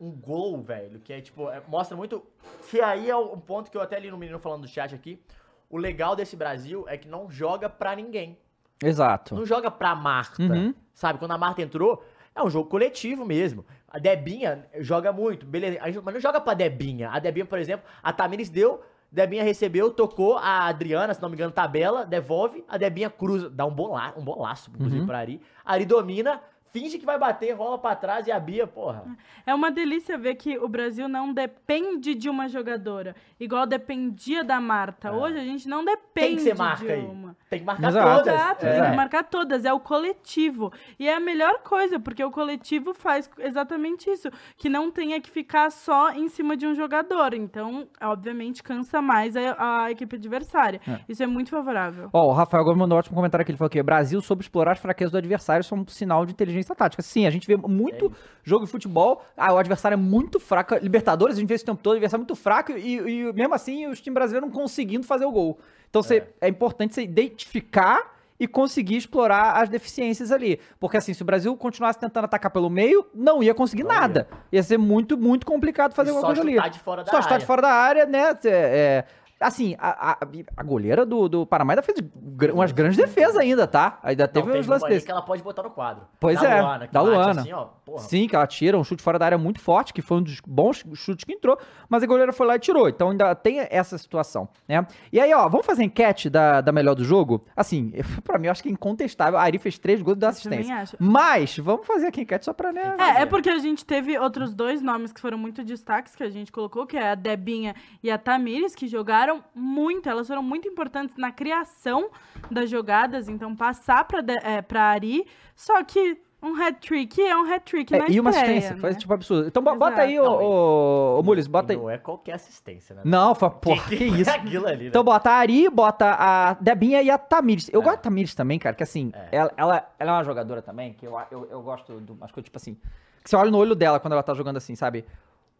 um 0.00 0.10
gol, 0.12 0.62
velho, 0.62 1.00
que 1.00 1.12
é 1.12 1.20
tipo, 1.20 1.50
é- 1.50 1.60
mostra 1.68 1.96
muito. 1.96 2.22
Que 2.70 2.80
aí 2.80 3.10
é 3.10 3.16
um 3.16 3.38
ponto 3.40 3.70
que 3.70 3.76
eu 3.76 3.82
até 3.82 3.98
li 3.98 4.08
no 4.10 4.16
menino 4.16 4.38
falando 4.38 4.62
do 4.62 4.68
chat 4.68 4.94
aqui. 4.94 5.20
O 5.68 5.76
legal 5.76 6.14
desse 6.16 6.36
Brasil 6.36 6.84
é 6.88 6.96
que 6.96 7.08
não 7.08 7.28
joga 7.30 7.68
pra 7.68 7.94
ninguém. 7.96 8.38
Exato. 8.82 9.34
Não 9.34 9.44
joga 9.44 9.68
pra 9.70 9.94
Marta. 9.96 10.40
Uhum. 10.40 10.72
Sabe? 10.94 11.18
Quando 11.18 11.32
a 11.32 11.38
Marta 11.38 11.60
entrou, 11.60 12.02
é 12.34 12.42
um 12.42 12.48
jogo 12.48 12.70
coletivo 12.70 13.26
mesmo. 13.26 13.66
A 13.88 13.98
Debinha 13.98 14.64
joga 14.78 15.12
muito, 15.12 15.44
beleza. 15.44 15.78
Mas 16.04 16.14
não 16.14 16.20
joga 16.20 16.40
pra 16.40 16.54
Debinha. 16.54 17.10
A 17.10 17.18
Debinha, 17.18 17.44
por 17.44 17.58
exemplo, 17.58 17.84
a 18.00 18.12
Tamires 18.12 18.48
deu, 18.48 18.80
Debinha 19.10 19.42
recebeu, 19.42 19.90
tocou, 19.90 20.36
a 20.36 20.66
Adriana, 20.66 21.14
se 21.14 21.22
não 21.22 21.28
me 21.30 21.34
engano, 21.34 21.50
tabela, 21.50 22.04
devolve, 22.04 22.62
a 22.68 22.76
Debinha 22.76 23.08
cruza, 23.08 23.48
dá 23.48 23.64
um, 23.64 23.70
bola, 23.70 24.12
um 24.16 24.22
bolaço, 24.22 24.70
inclusive, 24.74 25.00
Uhum. 25.00 25.06
pra 25.06 25.18
Ari. 25.18 25.40
Ari 25.64 25.86
domina, 25.86 26.40
finge 26.72 26.98
que 26.98 27.06
vai 27.06 27.18
bater, 27.18 27.52
rola 27.52 27.78
pra 27.78 27.94
trás 27.96 28.26
e 28.26 28.32
a 28.32 28.38
Bia, 28.38 28.66
porra. 28.66 29.04
É 29.46 29.54
uma 29.54 29.70
delícia 29.70 30.16
ver 30.18 30.34
que 30.34 30.58
o 30.58 30.68
Brasil 30.68 31.08
não 31.08 31.32
depende 31.32 32.14
de 32.14 32.28
uma 32.28 32.48
jogadora, 32.48 33.14
igual 33.40 33.66
dependia 33.66 34.44
da 34.44 34.60
Marta. 34.60 35.08
É. 35.08 35.12
Hoje 35.12 35.38
a 35.38 35.44
gente 35.44 35.68
não 35.68 35.84
depende 35.84 36.42
Quem 36.44 36.52
que 36.52 36.58
marca 36.58 36.84
de 36.84 36.92
aí? 36.92 37.04
uma. 37.04 37.36
Tem 37.48 37.60
que 37.60 37.64
marcar 37.64 37.88
Exato. 37.88 38.18
todas. 38.18 38.34
Exato, 38.34 38.66
É. 38.66 38.80
tem 38.80 38.90
que 38.90 38.96
marcar 38.96 39.24
todas, 39.24 39.64
é 39.64 39.72
o 39.72 39.80
coletivo. 39.80 40.70
E 40.98 41.08
é 41.08 41.14
a 41.14 41.20
melhor 41.20 41.60
coisa, 41.62 41.98
porque 41.98 42.22
o 42.22 42.30
coletivo 42.30 42.92
faz 42.92 43.30
exatamente 43.38 44.10
isso, 44.10 44.28
que 44.56 44.68
não 44.68 44.90
tenha 44.90 45.20
que 45.20 45.30
ficar 45.30 45.70
só 45.70 46.10
em 46.12 46.28
cima 46.28 46.56
de 46.56 46.66
um 46.66 46.74
jogador. 46.74 47.32
Então, 47.34 47.88
obviamente, 48.02 48.62
cansa 48.62 49.00
mais 49.00 49.34
a, 49.36 49.84
a 49.84 49.90
equipe 49.90 50.16
adversária. 50.16 50.80
É. 50.86 51.00
Isso 51.08 51.22
é 51.22 51.26
muito 51.26 51.50
favorável. 51.50 52.10
Ó, 52.12 52.26
o 52.28 52.32
Rafael 52.32 52.62
Gomes 52.64 52.78
mandou 52.80 52.96
um 52.96 52.98
ótimo 52.98 53.14
comentário 53.16 53.42
aqui. 53.42 53.50
Ele 53.52 53.58
falou 53.58 53.70
que 53.70 53.82
Brasil 53.82 54.20
soube 54.20 54.42
explorar 54.42 54.72
as 54.72 54.78
fraquezas 54.78 55.12
do 55.12 55.18
adversário, 55.18 55.62
isso 55.62 55.74
é 55.74 55.78
um 55.78 55.86
sinal 55.86 56.26
de 56.26 56.32
inteligência 56.32 56.57
tática. 56.66 57.02
Sim, 57.02 57.26
a 57.26 57.30
gente 57.30 57.46
vê 57.46 57.56
muito 57.56 58.12
jogo 58.42 58.64
de 58.64 58.70
futebol. 58.70 59.22
Ah, 59.36 59.52
o 59.52 59.58
adversário 59.58 59.94
é 59.94 59.96
muito 59.98 60.38
fraco. 60.40 60.74
Libertadores, 60.76 61.36
a 61.36 61.40
gente 61.40 61.48
vê 61.48 61.54
esse 61.54 61.64
tempo 61.64 61.80
todo, 61.82 61.94
o 61.94 61.96
adversário 61.96 62.22
é 62.22 62.24
muito 62.24 62.36
fraco 62.36 62.72
e, 62.72 62.94
e 62.98 63.32
mesmo 63.32 63.54
assim 63.54 63.86
os 63.86 64.00
times 64.00 64.14
brasileiros 64.14 64.48
não 64.50 64.54
conseguindo 64.56 65.06
fazer 65.06 65.24
o 65.24 65.30
gol. 65.32 65.58
Então 65.90 66.02
você- 66.02 66.26
é. 66.40 66.48
importante 66.48 66.94
você 66.94 67.02
identificar 67.02 68.16
e 68.40 68.46
conseguir 68.46 68.96
explorar 68.96 69.60
as 69.60 69.68
deficiências 69.68 70.30
ali. 70.30 70.60
Porque 70.78 70.96
assim, 70.96 71.12
se 71.12 71.22
o 71.22 71.24
Brasil 71.24 71.56
continuasse 71.56 71.98
tentando 71.98 72.24
atacar 72.24 72.50
pelo 72.52 72.70
meio, 72.70 73.04
não 73.14 73.42
ia 73.42 73.52
conseguir 73.52 73.82
Não 73.82 73.92
ia. 73.92 74.00
nada. 74.00 74.28
Ia. 74.52 74.62
ser 74.62 74.78
muito, 74.78 75.18
muito 75.18 75.44
complicado 75.44 75.92
fazer 75.92 76.10
E 76.10 76.12
alguma 76.12 76.20
só 76.22 76.26
coisa 76.28 76.42
ali. 76.42 76.52
chutar 76.56 76.68
de 76.70 76.78
fora 76.78 77.02
da 77.04 77.10
Só 77.10 77.16
chutar 77.20 77.34
área. 77.34 77.38
de 77.40 77.46
fora 77.46 77.62
da 77.62 77.70
área, 77.72 78.06
né? 78.06 78.38
É, 78.44 78.48
é, 78.48 79.04
assim, 79.40 79.76
a, 79.78 80.12
a, 80.12 80.18
a 80.56 80.62
goleira 80.62 81.04
do, 81.06 81.28
do 81.28 81.48
ainda 81.50 81.82
fez 81.82 81.98
gr- 82.00 82.52
umas 82.52 82.72
grandes 82.72 82.96
defesas 82.96 83.36
ainda, 83.36 83.66
tá? 83.66 83.98
Ainda 84.02 84.24
Não, 84.26 84.32
teve 84.32 84.58
uns 84.58 84.66
uma 84.66 84.74
lances 84.74 84.88
desses. 84.88 85.04
que 85.04 85.10
ela 85.10 85.22
pode 85.22 85.42
botar 85.42 85.62
no 85.62 85.70
quadro. 85.70 86.04
Pois 86.18 86.40
da 86.40 86.48
é, 86.48 86.60
Luana, 86.62 86.86
que 86.86 86.92
da 86.92 87.00
Luana. 87.02 87.40
Assim, 87.42 87.52
ó, 87.52 87.64
porra. 87.84 87.98
Sim, 88.00 88.26
que 88.28 88.34
ela 88.36 88.46
tira 88.46 88.78
um 88.78 88.84
chute 88.84 89.02
fora 89.02 89.18
da 89.18 89.26
área 89.26 89.38
muito 89.38 89.60
forte, 89.60 89.92
que 89.92 90.02
foi 90.02 90.18
um 90.18 90.22
dos 90.22 90.40
bons 90.46 90.84
chutes 90.94 91.24
que 91.24 91.32
entrou, 91.32 91.58
mas 91.88 92.02
a 92.02 92.06
goleira 92.06 92.32
foi 92.32 92.46
lá 92.46 92.56
e 92.56 92.58
tirou. 92.58 92.88
Então 92.88 93.10
ainda 93.10 93.34
tem 93.34 93.58
essa 93.70 93.96
situação, 93.98 94.48
né? 94.68 94.86
E 95.12 95.20
aí, 95.20 95.32
ó, 95.32 95.48
vamos 95.48 95.66
fazer 95.66 95.84
enquete 95.84 96.28
da, 96.28 96.60
da 96.60 96.72
melhor 96.72 96.94
do 96.94 97.04
jogo? 97.04 97.44
Assim, 97.56 97.92
pra 98.24 98.38
mim, 98.38 98.46
eu 98.46 98.52
acho 98.52 98.62
que 98.62 98.68
é 98.68 98.72
incontestável. 98.72 99.38
A 99.38 99.42
Ari 99.42 99.58
fez 99.58 99.78
três 99.78 100.00
gols 100.02 100.16
e 100.16 100.20
também 100.20 100.28
assistência. 100.30 100.74
acho. 100.76 100.96
Mas, 100.98 101.56
vamos 101.58 101.86
fazer 101.86 102.08
aqui 102.08 102.20
a 102.20 102.22
enquete 102.22 102.44
só 102.44 102.52
pra, 102.52 102.72
né? 102.72 102.96
É, 102.98 103.22
é 103.22 103.26
porque 103.26 103.50
a 103.50 103.58
gente 103.58 103.84
teve 103.84 104.18
outros 104.18 104.54
dois 104.54 104.82
nomes 104.82 105.12
que 105.12 105.20
foram 105.20 105.38
muito 105.38 105.62
destaques 105.62 106.14
que 106.16 106.22
a 106.22 106.30
gente 106.30 106.50
colocou, 106.50 106.86
que 106.86 106.96
é 106.96 107.10
a 107.10 107.14
Debinha 107.14 107.74
e 108.02 108.10
a 108.10 108.18
Tamires, 108.18 108.74
que 108.74 108.86
jogaram 108.88 109.27
muito, 109.54 110.08
elas 110.08 110.26
foram 110.26 110.42
muito 110.42 110.66
importantes 110.68 111.16
na 111.16 111.30
criação 111.32 112.10
das 112.50 112.68
jogadas, 112.70 113.28
então 113.28 113.54
passar 113.54 114.04
pra, 114.04 114.20
De- 114.20 114.38
é, 114.42 114.62
pra 114.62 114.82
Ari, 114.82 115.26
só 115.54 115.82
que 115.84 116.20
um 116.40 116.54
hat-trick 116.54 117.20
é 117.20 117.36
um 117.36 117.52
hat-trick 117.52 117.92
É, 117.92 117.98
na 117.98 118.08
e 118.08 118.20
uma 118.20 118.30
assistência, 118.30 118.74
né? 118.74 118.80
foi 118.80 118.94
tipo 118.94 119.12
absurdo. 119.12 119.48
Então 119.48 119.60
bo- 119.60 119.74
bota 119.74 120.02
aí, 120.02 120.20
ô, 120.20 120.22
Exato. 120.24 120.44
ô, 120.44 121.18
ô 121.18 121.22
Mules, 121.24 121.46
bota 121.48 121.72
aí. 121.72 121.76
Não 121.76 121.90
é 121.90 121.98
qualquer 121.98 122.34
assistência, 122.34 122.94
né? 122.94 123.02
Não, 123.04 123.34
foi, 123.34 123.50
porra, 123.50 123.82
que, 123.88 123.96
foi 123.96 124.06
isso. 124.20 124.30
aquilo 124.30 124.66
ali, 124.68 124.84
né? 124.84 124.88
Então 124.88 125.02
bota 125.02 125.30
a 125.30 125.34
Ari, 125.34 125.68
bota 125.68 126.14
a 126.16 126.54
Debinha 126.60 127.02
e 127.02 127.10
a 127.10 127.18
Tamires. 127.18 127.68
Eu 127.72 127.80
É. 127.80 127.84
gosto 127.84 127.96
da 127.96 128.02
Tamires 128.02 128.36
também, 128.36 128.56
cara, 128.56 128.76
que 128.76 128.84
assim, 128.84 129.10
É. 129.14 129.28
ela, 129.32 129.52
ela, 129.56 129.92
ela 129.98 130.10
é 130.12 130.14
uma 130.14 130.22
jogadora 130.24 130.62
também, 130.62 130.92
que 130.92 131.04
eu, 131.04 131.18
eu, 131.30 131.48
eu 131.50 131.60
gosto 131.60 132.00
de 132.00 132.12
umas 132.12 132.30
coisas, 132.30 132.44
tipo 132.44 132.56
assim, 132.56 132.76
que 133.24 133.28
você 133.28 133.34
olha 133.34 133.50
no 133.50 133.58
olho 133.58 133.74
dela 133.74 133.98
quando 133.98 134.12
ela 134.12 134.22
tá 134.22 134.32
jogando 134.32 134.58
assim, 134.58 134.76
sabe? 134.76 135.04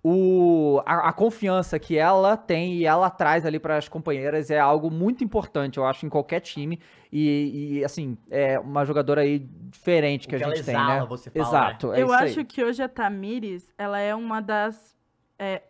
O, 0.03 0.81
a, 0.87 1.09
a 1.09 1.13
confiança 1.13 1.77
que 1.79 1.99
ela 1.99 2.37
tem 2.37 2.75
e 2.75 2.85
ela 2.85 3.11
traz 3.11 3.45
ali 3.45 3.59
para 3.59 3.77
as 3.77 3.89
companheiras 3.89 4.49
é 4.49 4.59
algo 4.59 4.91
muito 4.91 5.25
importante, 5.25 5.79
eu 5.79 5.85
acho, 5.85 6.07
em 6.07 6.09
qualquer 6.09 6.41
time. 6.41 6.81
E, 7.13 7.79
e, 7.79 7.85
assim, 7.85 8.17
é 8.31 8.61
uma 8.61 8.85
jogadora 8.85 9.23
aí 9.23 9.41
diferente 9.41 10.29
que 10.29 10.37
a 10.37 10.39
que 10.39 10.45
ela 10.45 10.55
gente 10.55 10.65
tem, 10.65 10.75
exala, 10.75 11.01
né? 11.01 11.07
você 11.07 11.31
fala, 11.31 11.49
Exato. 11.49 11.93
é 11.93 12.03
Eu 12.03 12.07
isso 12.07 12.15
aí. 12.15 12.31
acho 12.31 12.45
que 12.45 12.63
hoje 12.63 12.83
a 12.83 12.89
Tamires, 12.89 13.73
ela 13.77 13.99
é 13.99 14.15
uma 14.15 14.41
das. 14.41 14.97
É, 15.37 15.63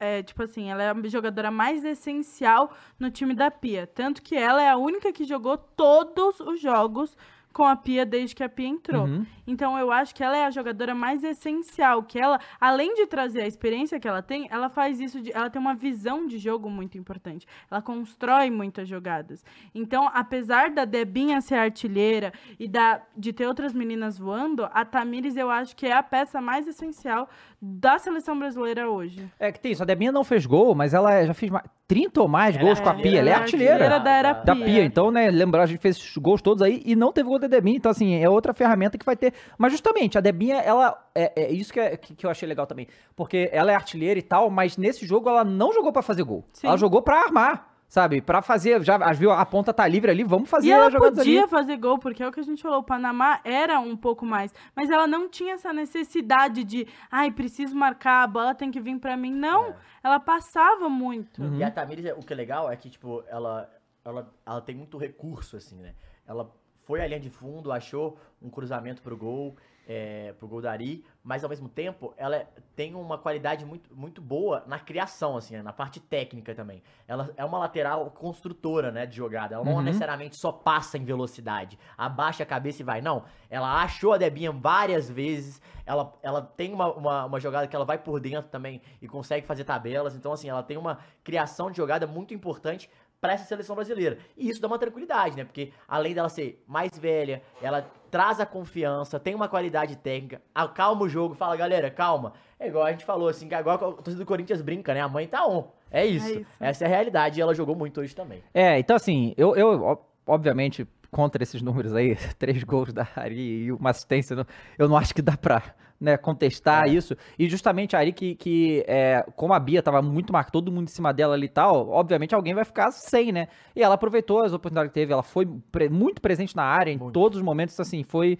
é, 0.00 0.22
tipo 0.22 0.42
assim, 0.42 0.70
ela 0.70 0.82
é 0.82 0.90
a 0.90 1.08
jogadora 1.08 1.50
mais 1.50 1.84
essencial 1.84 2.72
no 2.98 3.10
time 3.10 3.34
da 3.34 3.50
Pia. 3.50 3.86
Tanto 3.86 4.22
que 4.22 4.36
ela 4.36 4.62
é 4.62 4.68
a 4.70 4.76
única 4.76 5.12
que 5.12 5.24
jogou 5.24 5.56
todos 5.56 6.40
os 6.40 6.60
jogos 6.60 7.16
com 7.58 7.64
a 7.64 7.74
Pia 7.74 8.06
desde 8.06 8.36
que 8.36 8.44
a 8.44 8.48
Pia 8.48 8.68
entrou. 8.68 9.04
Uhum. 9.04 9.26
Então 9.44 9.76
eu 9.76 9.90
acho 9.90 10.14
que 10.14 10.22
ela 10.22 10.36
é 10.36 10.44
a 10.44 10.50
jogadora 10.50 10.94
mais 10.94 11.24
essencial, 11.24 12.04
que 12.04 12.16
ela, 12.16 12.38
além 12.60 12.94
de 12.94 13.04
trazer 13.04 13.40
a 13.40 13.48
experiência 13.48 13.98
que 13.98 14.06
ela 14.06 14.22
tem, 14.22 14.46
ela 14.48 14.68
faz 14.68 15.00
isso 15.00 15.20
de, 15.20 15.32
ela 15.32 15.50
tem 15.50 15.60
uma 15.60 15.74
visão 15.74 16.24
de 16.24 16.38
jogo 16.38 16.70
muito 16.70 16.96
importante. 16.96 17.48
Ela 17.68 17.82
constrói 17.82 18.48
muitas 18.48 18.88
jogadas. 18.88 19.44
Então, 19.74 20.08
apesar 20.14 20.70
da 20.70 20.84
Debinha 20.84 21.40
ser 21.40 21.56
artilheira 21.56 22.32
e 22.60 22.68
da 22.68 23.02
de 23.16 23.32
ter 23.32 23.48
outras 23.48 23.72
meninas 23.72 24.16
voando, 24.16 24.68
a 24.72 24.84
Tamires 24.84 25.36
eu 25.36 25.50
acho 25.50 25.74
que 25.74 25.86
é 25.86 25.94
a 25.94 26.02
peça 26.02 26.40
mais 26.40 26.68
essencial 26.68 27.28
da 27.60 27.98
seleção 27.98 28.38
brasileira 28.38 28.88
hoje. 28.88 29.28
É 29.38 29.50
que 29.50 29.58
tem 29.58 29.72
isso, 29.72 29.82
a 29.82 29.86
Debinha 29.86 30.12
não 30.12 30.22
fez 30.22 30.46
gol, 30.46 30.74
mas 30.74 30.94
ela 30.94 31.24
já 31.24 31.34
fez 31.34 31.50
mais, 31.50 31.64
30 31.88 32.22
ou 32.22 32.28
mais 32.28 32.54
Ela 32.54 32.64
gols 32.64 32.78
é 32.78 32.82
com 32.82 32.88
a 32.88 32.94
Pia. 32.94 33.18
Ela 33.18 33.30
é 33.30 33.34
artilheira 33.34 33.72
artilheira. 33.74 34.00
da 34.00 34.10
era 34.12 34.32
da 34.34 34.54
Pia. 34.54 34.64
Pia. 34.64 34.84
Então, 34.84 35.10
né, 35.10 35.30
lembrar, 35.30 35.62
a 35.62 35.66
gente 35.66 35.80
fez 35.80 35.96
esses 35.96 36.16
gols 36.18 36.40
todos 36.40 36.62
aí 36.62 36.82
e 36.84 36.94
não 36.94 37.12
teve 37.12 37.28
gol 37.28 37.38
da 37.38 37.48
Debinha, 37.48 37.76
então 37.76 37.90
assim, 37.90 38.14
é 38.22 38.28
outra 38.28 38.54
ferramenta 38.54 38.96
que 38.96 39.04
vai 39.04 39.16
ter. 39.16 39.32
Mas 39.56 39.72
justamente, 39.72 40.16
a 40.16 40.20
Debinha, 40.20 40.56
ela. 40.56 40.96
É, 41.14 41.32
é 41.44 41.52
isso 41.52 41.72
que, 41.72 41.80
é- 41.80 41.96
que, 41.96 42.14
que 42.14 42.24
eu 42.26 42.30
achei 42.30 42.48
legal 42.48 42.66
também. 42.66 42.86
Porque 43.16 43.48
ela 43.52 43.72
é 43.72 43.74
artilheira 43.74 44.18
e 44.20 44.22
tal, 44.22 44.48
mas 44.50 44.76
nesse 44.76 45.04
jogo 45.06 45.28
ela 45.28 45.42
não 45.44 45.72
jogou 45.72 45.92
pra 45.92 46.02
fazer 46.02 46.22
gol. 46.22 46.44
Sim. 46.52 46.68
Ela 46.68 46.76
jogou 46.76 47.02
pra 47.02 47.22
armar, 47.24 47.68
sabe? 47.88 48.20
Pra 48.20 48.42
fazer. 48.42 48.82
Já 48.84 48.96
viu, 49.12 49.30
a 49.32 49.44
ponta 49.46 49.72
tá 49.72 49.86
livre 49.88 50.10
ali, 50.10 50.22
vamos 50.22 50.48
fazer 50.48 50.68
E 50.68 50.70
ela 50.70 50.90
podia 50.90 51.40
ali. 51.42 51.48
fazer 51.50 51.76
gol, 51.76 51.98
porque 51.98 52.22
é 52.22 52.28
o 52.28 52.30
que 52.30 52.38
a 52.40 52.42
gente 52.44 52.62
falou, 52.62 52.78
o 52.80 52.84
Panamá 52.84 53.40
era 53.44 53.80
um 53.80 53.96
pouco 53.96 54.24
mais. 54.26 54.52
Mas 54.76 54.90
ela 54.90 55.06
não 55.06 55.28
tinha 55.28 55.54
essa 55.54 55.72
necessidade 55.72 56.62
de, 56.64 56.86
ai, 57.10 57.30
preciso 57.32 57.74
marcar, 57.74 58.22
a 58.22 58.26
bola 58.26 58.54
tem 58.54 58.70
que 58.70 58.80
vir 58.80 58.98
pra 59.00 59.16
mim. 59.16 59.32
Não, 59.32 59.66
É. 59.66 59.76
ela 60.04 60.20
passava 60.20 60.88
muito. 60.88 61.42
Uhum. 61.42 61.56
E 61.58 61.64
a 61.64 61.70
Tamires, 61.70 62.12
o 62.16 62.24
que 62.24 62.32
é 62.32 62.36
legal 62.36 62.70
é 62.70 62.76
que, 62.76 62.88
tipo, 62.90 63.24
ela, 63.28 63.68
ela, 64.04 64.30
ela 64.46 64.60
tem 64.60 64.76
muito 64.76 64.96
recurso, 64.98 65.56
assim, 65.56 65.80
né? 65.80 65.94
Ela 66.26 66.50
foi 66.84 67.00
à 67.00 67.06
linha 67.06 67.20
de 67.20 67.30
fundo, 67.30 67.72
achou 67.72 68.18
um 68.40 68.48
cruzamento 68.50 69.02
pro 69.02 69.16
gol, 69.16 69.56
é, 69.90 70.34
pro 70.38 70.46
gol 70.46 70.60
da 70.60 70.70
Ari, 70.70 71.02
mas 71.24 71.42
ao 71.42 71.48
mesmo 71.48 71.66
tempo 71.68 72.12
ela 72.18 72.36
é- 72.36 72.46
tem 72.76 72.94
uma 72.94 73.16
qualidade 73.16 73.64
muito, 73.64 73.92
muito 73.94 74.20
boa 74.20 74.62
na 74.66 74.78
criação, 74.78 75.36
assim, 75.38 75.56
né? 75.56 75.62
na 75.62 75.72
parte 75.72 75.98
técnica 75.98 76.54
também. 76.54 76.82
Ela 77.08 77.30
é 77.38 77.44
uma 77.44 77.58
lateral 77.58 78.10
construtora, 78.10 78.92
né, 78.92 79.06
de 79.06 79.16
jogada. 79.16 79.54
Ela 79.54 79.64
não 79.64 79.76
Uhum. 79.76 79.82
necessariamente 79.82 80.36
só 80.36 80.52
passa 80.52 80.98
em 80.98 81.04
velocidade, 81.04 81.78
abaixa 81.96 82.42
a 82.42 82.46
cabeça 82.46 82.82
e 82.82 82.84
vai. 82.84 83.00
Não, 83.00 83.24
ela 83.48 83.82
achou 83.82 84.12
a 84.12 84.18
Debinha 84.18 84.52
várias 84.52 85.08
vezes, 85.08 85.60
ela, 85.86 86.12
ela 86.22 86.42
tem 86.42 86.72
uma, 86.74 86.92
uma, 86.92 87.24
uma 87.24 87.40
jogada 87.40 87.66
que 87.66 87.74
ela 87.74 87.86
vai 87.86 87.96
por 87.96 88.20
dentro 88.20 88.50
também 88.50 88.82
e 89.00 89.08
consegue 89.08 89.46
fazer 89.46 89.64
tabelas. 89.64 90.14
Então, 90.14 90.32
assim, 90.32 90.48
ela 90.50 90.62
tem 90.62 90.76
uma 90.76 90.98
criação 91.24 91.70
de 91.70 91.78
jogada 91.78 92.06
muito 92.06 92.34
importante 92.34 92.90
para 93.20 93.32
essa 93.32 93.44
seleção 93.44 93.74
brasileira. 93.74 94.18
E 94.36 94.48
isso 94.48 94.60
dá 94.60 94.68
uma 94.68 94.78
tranquilidade, 94.78 95.36
né? 95.36 95.44
Porque 95.44 95.72
além 95.86 96.14
dela 96.14 96.28
ser 96.28 96.62
mais 96.66 96.96
velha, 96.98 97.42
ela 97.60 97.82
traz 98.10 98.40
a 98.40 98.46
confiança, 98.46 99.18
tem 99.18 99.34
uma 99.34 99.48
qualidade 99.48 99.96
técnica, 99.96 100.40
acalma 100.54 101.02
o 101.02 101.08
jogo, 101.08 101.34
fala, 101.34 101.56
galera, 101.56 101.90
calma. 101.90 102.32
É 102.58 102.68
igual 102.68 102.84
a 102.84 102.90
gente 102.90 103.04
falou, 103.04 103.28
assim, 103.28 103.48
que 103.48 103.54
agora 103.54 103.76
a 103.76 103.92
torcida 103.92 104.18
do 104.18 104.26
Corinthians 104.26 104.62
brinca, 104.62 104.94
né? 104.94 105.00
A 105.00 105.08
mãe 105.08 105.26
tá 105.26 105.46
on. 105.46 105.70
É 105.90 106.04
isso. 106.06 106.40
isso. 106.40 106.46
Essa 106.60 106.84
é 106.84 106.86
a 106.86 106.90
realidade 106.90 107.38
e 107.38 107.42
ela 107.42 107.54
jogou 107.54 107.74
muito 107.74 108.00
hoje 108.00 108.14
também. 108.14 108.42
É, 108.52 108.78
então 108.78 108.94
assim, 108.94 109.34
eu, 109.36 109.56
eu 109.56 109.98
obviamente, 110.26 110.86
contra 111.10 111.42
esses 111.42 111.62
números 111.62 111.94
aí, 111.94 112.16
três 112.38 112.62
gols 112.62 112.92
da 112.92 113.08
Ari 113.16 113.64
e 113.64 113.72
uma 113.72 113.90
assistência, 113.90 114.46
eu 114.76 114.88
não 114.88 114.96
acho 114.96 115.14
que 115.14 115.22
dá 115.22 115.36
pra 115.36 115.62
né, 116.00 116.16
contestar 116.16 116.86
É. 116.86 116.90
isso. 116.90 117.16
E 117.38 117.48
justamente 117.48 117.96
a 117.96 117.98
Ari 117.98 118.12
que, 118.12 118.34
que 118.34 118.84
é, 118.86 119.24
como 119.36 119.52
a 119.52 119.58
Bia 119.58 119.82
tava 119.82 120.00
muito 120.00 120.32
marcada, 120.32 120.52
todo 120.52 120.70
mundo 120.70 120.84
em 120.84 120.92
cima 120.92 121.12
dela 121.12 121.34
ali 121.34 121.46
e 121.46 121.48
tal, 121.48 121.88
obviamente 121.90 122.34
alguém 122.34 122.54
vai 122.54 122.64
ficar 122.64 122.90
sem, 122.92 123.32
né? 123.32 123.48
E 123.74 123.82
ela 123.82 123.94
aproveitou 123.96 124.40
as 124.42 124.52
oportunidades 124.52 124.90
que 124.90 124.94
teve, 124.94 125.12
ela 125.12 125.22
foi 125.22 125.46
pre- 125.72 125.88
muito 125.88 126.20
presente 126.22 126.54
na 126.54 126.62
área 126.64 126.90
em 126.92 126.98
Muito. 126.98 127.12
todos 127.12 127.38
os 127.38 127.42
momentos, 127.44 127.78
assim, 127.80 128.02
foi... 128.02 128.38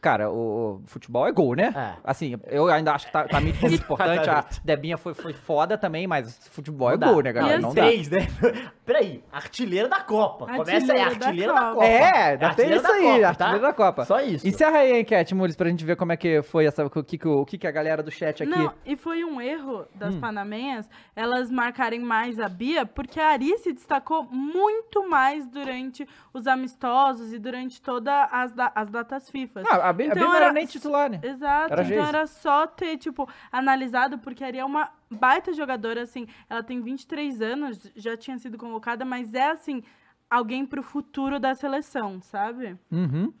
Cara, 0.00 0.30
o, 0.30 0.76
o 0.76 0.86
futebol 0.86 1.26
é 1.26 1.32
gol, 1.32 1.54
né? 1.54 1.72
É. 1.74 1.94
Assim, 2.04 2.36
eu 2.46 2.68
ainda 2.68 2.92
acho 2.92 3.06
que 3.06 3.12
tá, 3.12 3.24
tá 3.28 3.40
muito, 3.40 3.60
muito 3.62 3.74
importante, 3.82 4.18
a 4.18 4.22
Exatamente. 4.22 4.60
Debinha 4.64 4.98
foi, 4.98 5.14
foi 5.14 5.32
foda 5.32 5.78
também, 5.78 6.06
mas 6.06 6.48
futebol 6.50 6.88
é 6.90 6.92
Não 6.92 6.98
dá. 6.98 7.12
gol, 7.12 7.22
né, 7.22 7.32
galera? 7.32 7.58
E 7.58 7.62
Não 7.62 7.68
assim, 7.70 7.76
dá. 7.76 7.86
Três, 7.86 8.08
né? 8.10 8.26
Peraí, 8.84 9.22
artilheira 9.32 9.88
da 9.88 10.00
Copa. 10.00 10.46
Começa 10.46 10.92
aí, 10.92 11.00
Artilheira 11.00 11.18
da 11.18 11.26
artilheira 11.26 11.52
da 11.52 11.60
Copa. 11.72 11.84
É, 11.84 12.02
ainda 12.32 12.38
tem 12.38 12.48
artilheira 12.48 12.74
isso 12.76 12.82
da 12.82 12.88
aí, 12.92 13.02
Copa, 13.02 13.26
artilheiro 13.28 13.60
tá? 13.60 13.66
da 13.66 13.72
Copa. 13.72 14.04
Só 14.04 14.20
isso. 14.20 14.46
Encerra 14.48 14.78
aí 14.78 14.92
a 14.92 15.00
enquete, 15.00 15.34
Mules, 15.34 15.56
pra 15.56 15.68
gente 15.68 15.84
ver 15.84 15.96
como 15.96 16.12
é 16.12 16.16
que 16.16 16.42
foi 16.42 16.66
essa, 16.66 16.88
o 17.00 17.04
que, 17.04 17.18
o, 17.28 17.44
que, 17.46 17.66
a 17.66 17.70
galera 17.70 18.02
do 18.02 18.10
chat 18.10 18.42
aqui. 18.42 18.50
Não, 18.50 18.72
e 18.84 18.96
foi 18.96 19.24
um 19.24 19.40
erro 19.40 19.86
das 19.94 20.14
Hum. 20.14 20.20
panamenhas 20.20 20.88
elas 21.14 21.50
marcarem 21.50 22.00
mais 22.00 22.38
a 22.38 22.48
Bia, 22.48 22.84
porque 22.86 23.18
a 23.20 23.28
Ari 23.30 23.56
se 23.58 23.72
destacou 23.72 24.24
muito 24.24 25.08
mais 25.08 25.46
durante 25.46 26.06
os 26.32 26.46
amistosos 26.46 27.32
e 27.32 27.38
durante 27.38 27.80
todas 27.82 28.14
as, 28.30 28.52
da- 28.52 28.72
as 28.74 28.90
datas 28.90 29.30
FIFA. 29.30 29.62
Ah, 29.68 29.88
a 29.88 29.92
Bia, 29.92 30.12
a 30.12 30.14
Bia 30.14 30.22
Então 30.22 30.28
não 30.28 30.34
era 30.34 30.44
era- 30.46 30.54
nem 30.54 30.66
titular, 30.66 31.10
né? 31.10 31.20
Exato, 31.22 31.72
Era 31.72 31.82
então 31.82 32.04
era 32.04 32.26
só 32.26 32.66
ter, 32.66 32.96
tipo, 32.98 33.28
analisado, 33.50 34.18
porque 34.18 34.42
a 34.44 34.46
Ari 34.46 34.58
é 34.58 34.64
uma 34.64 34.90
baita 35.10 35.52
jogadora, 35.52 36.02
assim, 36.02 36.26
ela 36.50 36.62
tem 36.62 36.80
23 36.80 37.40
anos, 37.40 37.90
já 37.96 38.16
tinha 38.16 38.38
sido 38.38 38.58
convocada, 38.58 39.04
mas 39.04 39.32
é, 39.34 39.50
assim, 39.50 39.82
alguém 40.30 40.66
pro 40.66 40.82
futuro 40.82 41.40
da 41.40 41.54
seleção, 41.54 42.20
sabe? 42.20 42.76
Uhum. 42.92 43.32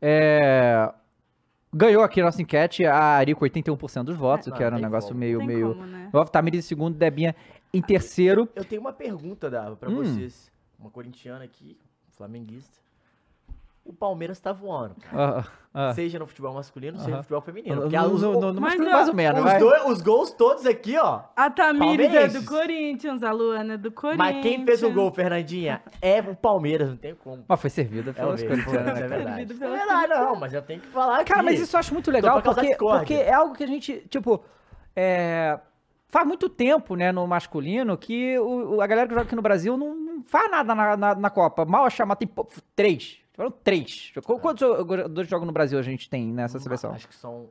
É, 0.00 0.92
Ganhou 1.74 2.02
aqui 2.02 2.20
a 2.20 2.24
nossa 2.24 2.40
enquete 2.40 2.84
a 2.86 2.96
Ari 2.96 3.34
com 3.34 3.44
81% 3.44 4.04
dos 4.04 4.16
votos, 4.16 4.46
o 4.48 4.52
que 4.52 4.62
era 4.62 4.76
um 4.76 4.78
negócio 4.80 5.08
como. 5.08 5.20
meio. 5.20 5.38
Tem 5.38 5.46
meio... 5.46 5.74
como, 5.74 5.86
né? 5.86 6.08
Ó, 6.12 6.24
Tamires 6.24 6.64
em 6.64 6.68
segundo, 6.68 6.96
Debinha 6.96 7.34
em 7.74 7.82
terceiro. 7.82 8.48
Eu 8.54 8.64
tenho 8.64 8.80
uma 8.80 8.92
pergunta, 8.92 9.50
Dava, 9.50 9.76
pra 9.76 9.90
Hum. 9.90 9.96
vocês. 9.96 10.50
Uma 10.78 10.90
corintiana 10.90 11.44
aqui, 11.44 11.76
flamenguista. 12.16 12.78
O 13.88 13.92
Palmeiras 13.92 14.40
tá 14.40 14.52
voando, 14.52 14.96
cara. 14.96 15.38
Ah, 15.72 15.88
ah. 15.90 15.94
Seja 15.94 16.18
no 16.18 16.26
futebol 16.26 16.52
masculino, 16.52 16.98
seja 16.98 17.10
Aham. 17.10 17.16
no 17.18 17.22
futebol 17.22 17.40
feminino. 17.40 17.88
No, 17.88 18.12
os, 18.12 18.22
no- 18.22 18.32
no- 18.40 18.52
no 18.52 18.60
Mas, 18.60 18.72
masculino, 18.76 18.90
ó, 18.90 18.96
mais 18.96 19.08
ou 19.08 19.14
menos, 19.14 19.44
os, 19.44 19.58
dois- 19.60 19.84
os 19.86 20.02
gols 20.02 20.30
todos 20.32 20.66
aqui, 20.66 20.96
ó. 20.98 21.20
A 21.36 21.48
Tamires 21.50 22.12
é 22.12 22.26
do. 22.28 22.44
Corinthians, 22.44 23.22
a 23.22 23.30
Luana 23.30 23.74
é 23.74 23.76
do 23.76 23.92
Corinthians. 23.92 24.34
Mas 24.34 24.42
quem 24.42 24.64
fez 24.64 24.82
o 24.82 24.90
gol, 24.90 25.12
Fernandinha, 25.12 25.82
é 26.02 26.20
o 26.20 26.34
Palmeiras, 26.34 26.88
não 26.88 26.96
tem 26.96 27.14
como. 27.14 27.44
Mas 27.46 27.60
foi 27.60 27.70
servida 27.70 28.10
É 28.10 28.12
o 28.12 28.14
pelas 28.14 28.42
mesmo, 28.42 28.64
corintianas, 28.64 28.98
é 28.98 29.00
né, 29.02 29.08
verdade. 29.08 29.36
Servido 29.46 29.64
É 29.64 29.68
verdade, 29.78 30.08
não, 30.08 30.36
mas 30.36 30.52
eu 30.52 30.62
tenho 30.62 30.80
que 30.80 30.88
falar 30.88 31.16
aqui. 31.20 31.24
Cara, 31.30 31.42
mas 31.44 31.60
isso 31.60 31.76
eu 31.76 31.80
acho 31.80 31.94
muito 31.94 32.10
legal, 32.10 32.42
porque, 32.42 32.74
porque 32.76 33.14
é 33.14 33.32
algo 33.32 33.54
que 33.54 33.62
a 33.62 33.68
gente, 33.68 34.04
tipo, 34.08 34.42
é, 34.96 35.60
faz 36.08 36.26
muito 36.26 36.48
tempo, 36.48 36.96
né, 36.96 37.12
no 37.12 37.24
masculino, 37.26 37.96
que 37.96 38.36
o, 38.38 38.76
o- 38.76 38.80
a 38.80 38.86
galera 38.86 39.06
que 39.06 39.14
joga 39.14 39.26
aqui 39.26 39.36
no 39.36 39.42
Brasil 39.42 39.76
não, 39.76 39.94
não 39.94 40.22
faz 40.24 40.50
nada 40.50 40.74
na, 40.74 40.96
na, 40.96 41.14
na 41.14 41.30
Copa. 41.30 41.64
Mal 41.64 41.84
a 41.84 41.90
chamar, 41.90 42.16
tem 42.16 42.28
três. 42.74 43.18
Tiveram 43.36 43.50
três. 43.62 44.12
Qu- 44.24 44.38
Quantos 44.40 44.60
jogadores 44.60 45.28
jogam 45.30 45.44
no 45.46 45.52
Brasil 45.52 45.78
a 45.78 45.82
gente 45.82 46.08
tem 46.08 46.32
nessa 46.32 46.58
seleção? 46.58 46.92
Acho 46.92 47.06
que 47.06 47.14
são 47.14 47.50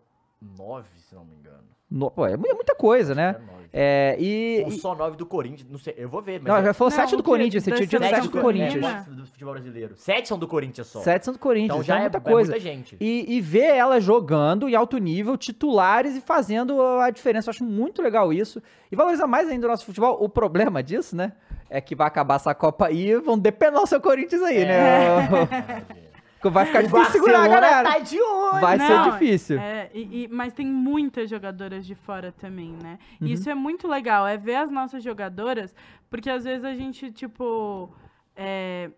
nove, 0.58 0.88
se 0.98 1.14
não 1.14 1.24
me 1.24 1.36
engano. 1.36 1.64
No- 1.90 2.10
pô, 2.10 2.26
é 2.26 2.34
é 2.34 2.38
muita 2.38 2.74
coisa, 2.76 3.14
né? 3.14 3.36
É 3.38 3.40
nove. 3.52 3.66
É, 3.78 4.16
e... 4.20 4.64
Ou 4.66 4.72
só 4.72 4.96
nove 4.96 5.16
do 5.18 5.26
Corinthians, 5.26 5.70
não 5.70 5.78
sei, 5.78 5.94
eu 5.98 6.08
vou 6.10 6.22
ver, 6.22 6.40
mas 6.42 6.48
não, 6.48 6.56
é 6.58 6.64
já 6.64 6.74
falou 6.74 6.90
Não, 6.90 6.98
sete 6.98 7.16
do 7.16 7.22
Corinthians, 7.22 7.64
você 7.64 7.72
tinha 7.86 8.00
sete 8.00 8.22
do 8.22 8.30
do 8.30 8.42
Corinthians. 8.42 9.06
do 9.06 9.26
futebol 9.28 9.54
brasileiro. 9.54 9.96
Sete 9.98 10.28
são 10.30 10.40
do 10.40 10.48
Corinthians 10.48 10.88
só. 10.88 11.02
Sete 11.02 11.26
são 11.26 11.34
do 11.34 11.40
Corinthians, 11.40 11.72
Então 11.74 11.84
já 11.84 11.96
é 11.96 11.98
é, 11.98 12.02
muita 12.04 12.18
é 12.18 12.22
coisa. 12.22 12.52
muita 12.54 12.64
gente. 12.64 12.98
E, 13.00 13.36
e 13.36 13.42
ver 13.42 13.76
ela 13.76 14.00
jogando 14.00 14.68
em 14.68 14.74
alto 14.76 14.98
nível, 14.98 15.38
titulares 15.38 16.16
e 16.16 16.22
fazendo 16.22 16.82
a 16.82 17.10
diferença. 17.12 17.50
Eu 17.50 17.52
acho 17.52 17.64
muito 17.66 18.02
legal 18.02 18.34
isso. 18.34 18.62
E 18.92 18.96
valoriza 18.96 19.28
mais 19.28 19.48
ainda 19.50 19.68
o 19.68 19.70
nosso 19.70 19.86
futebol. 19.86 20.18
O 20.24 20.28
problema 20.30 20.82
disso, 20.82 21.16
né? 21.16 21.34
É 21.70 21.82
que 21.82 21.96
vai 21.96 22.08
acabar 22.08 22.36
essa 22.36 22.54
Copa 22.54 22.88
aí 22.88 23.10
e 23.10 23.20
vão 23.20 23.38
depenar 23.38 23.82
o 23.82 23.88
seu 23.88 24.00
Corinthians 24.00 24.42
aí, 24.44 24.58
É. 24.60 24.66
né? 24.66 25.86
Vai 26.48 26.64
ficar 26.68 26.84
difícil 26.84 27.06
segurar 27.12 27.44
a 27.44 27.48
galera. 27.48 27.90
tá 27.92 27.98
de 27.98 28.22
olho. 28.22 28.62
Vai 28.62 28.78
ser 28.78 28.90
Não, 28.90 29.10
difícil. 29.10 29.58
É, 29.60 29.90
e- 29.92 30.26
e- 30.26 30.28
mas 30.28 30.54
tem 30.54 30.68
muitas 30.68 31.28
jogadoras 31.28 31.84
de 31.88 31.96
fora 31.96 32.32
também, 32.32 32.72
né? 32.84 33.00
Uhum. 33.20 33.26
E 33.28 33.34
isso 33.34 33.50
é 33.50 33.56
muito 33.56 33.88
legal, 33.88 34.28
é 34.28 34.38
ver 34.38 34.58
as 34.58 34.70
nossas 34.70 35.04
jogadoras, 35.04 35.74
porque 36.08 36.30
às 36.30 36.44
vezes 36.44 36.64
a 36.64 36.76
gente, 36.76 37.12
tipo, 37.12 37.90
é, 38.36 38.92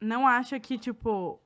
não 0.00 0.26
acha 0.26 0.58
que, 0.58 0.76
tipo, 0.76 1.38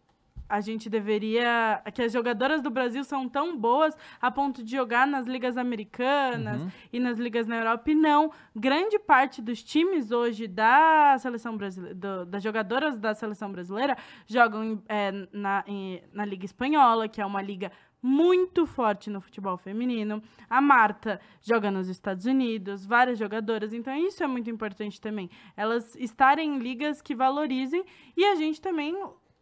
a 0.49 0.61
gente 0.61 0.89
deveria. 0.91 1.83
que 1.95 2.03
as 2.03 2.13
jogadoras 2.13 2.61
do 2.63 2.71
Brasil 2.71 3.03
são 3.05 3.29
tão 3.29 3.57
boas 3.57 3.97
a 4.21 4.31
ponto 4.31 4.63
de 4.63 4.71
jogar 4.73 5.07
nas 5.07 5.27
ligas 5.27 5.57
americanas 5.57 6.63
Uhum. 6.63 6.71
e 6.93 7.01
nas 7.01 7.19
ligas 7.19 7.47
na 7.47 7.57
Europa. 7.57 7.91
E 7.91 7.95
não. 7.95 8.31
Grande 8.55 8.99
parte 8.99 9.41
dos 9.41 9.63
times 9.63 10.11
hoje 10.11 10.47
da 10.47 11.17
seleção 11.19 11.57
brasileira, 11.57 12.25
das 12.27 12.43
jogadoras 12.43 12.99
da 12.99 13.15
seleção 13.15 13.51
brasileira, 13.53 13.97
jogam 14.27 14.83
é, 14.89 15.13
na, 15.33 15.65
em- 15.67 16.03
na 16.13 16.25
Liga 16.25 16.45
Espanhola, 16.45 17.09
que 17.09 17.21
é 17.21 17.27
uma 17.27 17.41
liga 17.43 17.71
muito 18.03 18.67
forte 18.67 19.09
no 19.09 19.19
futebol 19.21 19.57
feminino. 19.57 20.23
A 20.51 20.61
Marta 20.61 21.19
joga 21.41 21.71
nos 21.71 21.89
Estados 21.89 22.27
Unidos, 22.27 22.85
várias 22.85 23.19
jogadoras. 23.19 23.73
Então, 23.73 23.95
isso 23.97 24.23
é 24.23 24.27
muito 24.27 24.51
importante 24.51 25.01
também. 25.01 25.31
Elas 25.57 25.95
estarem 25.97 26.57
em 26.57 26.59
ligas 26.59 27.01
que 27.01 27.15
valorizem 27.15 27.83
e 28.15 28.23
a 28.27 28.35
gente 28.35 28.61
também 28.61 28.95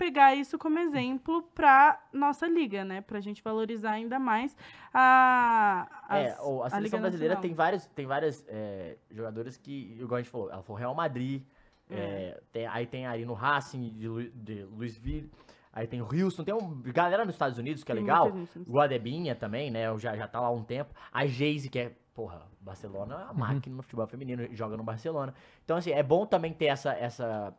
pegar 0.02 0.34
isso 0.34 0.58
como 0.58 0.80
exemplo 0.80 1.42
para 1.54 1.96
nossa 2.12 2.44
liga, 2.48 2.84
né? 2.84 3.00
Pra 3.02 3.20
gente 3.20 3.40
valorizar 3.40 3.92
ainda 3.92 4.18
mais 4.18 4.56
a, 4.92 5.86
É, 6.10 6.26
as- 6.26 6.38
o- 6.40 6.62
a 6.62 6.64
Liga 6.66 6.70
seleção 6.76 7.00
brasileira 7.00 7.34
Nacional. 7.34 7.42
tem 7.42 7.54
várias, 7.54 7.86
tem 7.86 8.04
várias 8.06 8.44
é, 8.48 8.96
jogadoras 9.12 9.56
que, 9.56 9.96
igual 10.00 10.16
a 10.16 10.20
gente 10.20 10.30
falou, 10.30 10.50
ela 10.50 10.62
foi 10.62 10.80
Real 10.80 10.92
Madrid, 10.94 11.42
é, 11.88 12.40
tem- 12.50 12.66
aí 12.66 12.84
tem 12.84 13.06
ali 13.06 13.24
no 13.24 13.34
Racing 13.34 13.90
de, 13.90 14.08
Lu- 14.08 14.30
de 14.30 14.64
Louisville, 14.64 15.30
aí 15.72 15.86
tem 15.86 16.02
o 16.02 16.04
Houston, 16.12 16.42
tem 16.42 16.52
um, 16.54 16.82
galera 16.86 17.24
nos 17.24 17.36
Estados 17.36 17.56
Unidos 17.58 17.84
que 17.84 17.92
é 17.92 17.94
Tem 17.94 18.02
legal, 18.02 18.32
o 18.66 18.80
Adebinha 18.80 19.36
também, 19.36 19.70
né, 19.70 19.84
já, 19.98 20.16
já 20.16 20.26
tá 20.26 20.40
lá 20.40 20.48
há 20.48 20.50
um 20.50 20.64
tempo, 20.64 20.92
a 21.12 21.24
Geise, 21.26 21.68
que 21.68 21.78
é, 21.78 21.92
porra, 22.12 22.42
Barcelona 22.60 23.14
Uhum. 23.14 23.20
é 23.20 23.24
uma 23.26 23.34
máquina 23.34 23.76
no 23.76 23.82
futebol 23.82 24.06
feminino, 24.08 24.48
joga 24.52 24.76
no 24.76 24.82
Barcelona, 24.82 25.32
então 25.64 25.76
assim, 25.76 25.92
é 25.92 26.02
bom 26.02 26.26
também 26.26 26.52
ter 26.52 26.66
essa, 26.66 26.92
essa, 26.92 27.54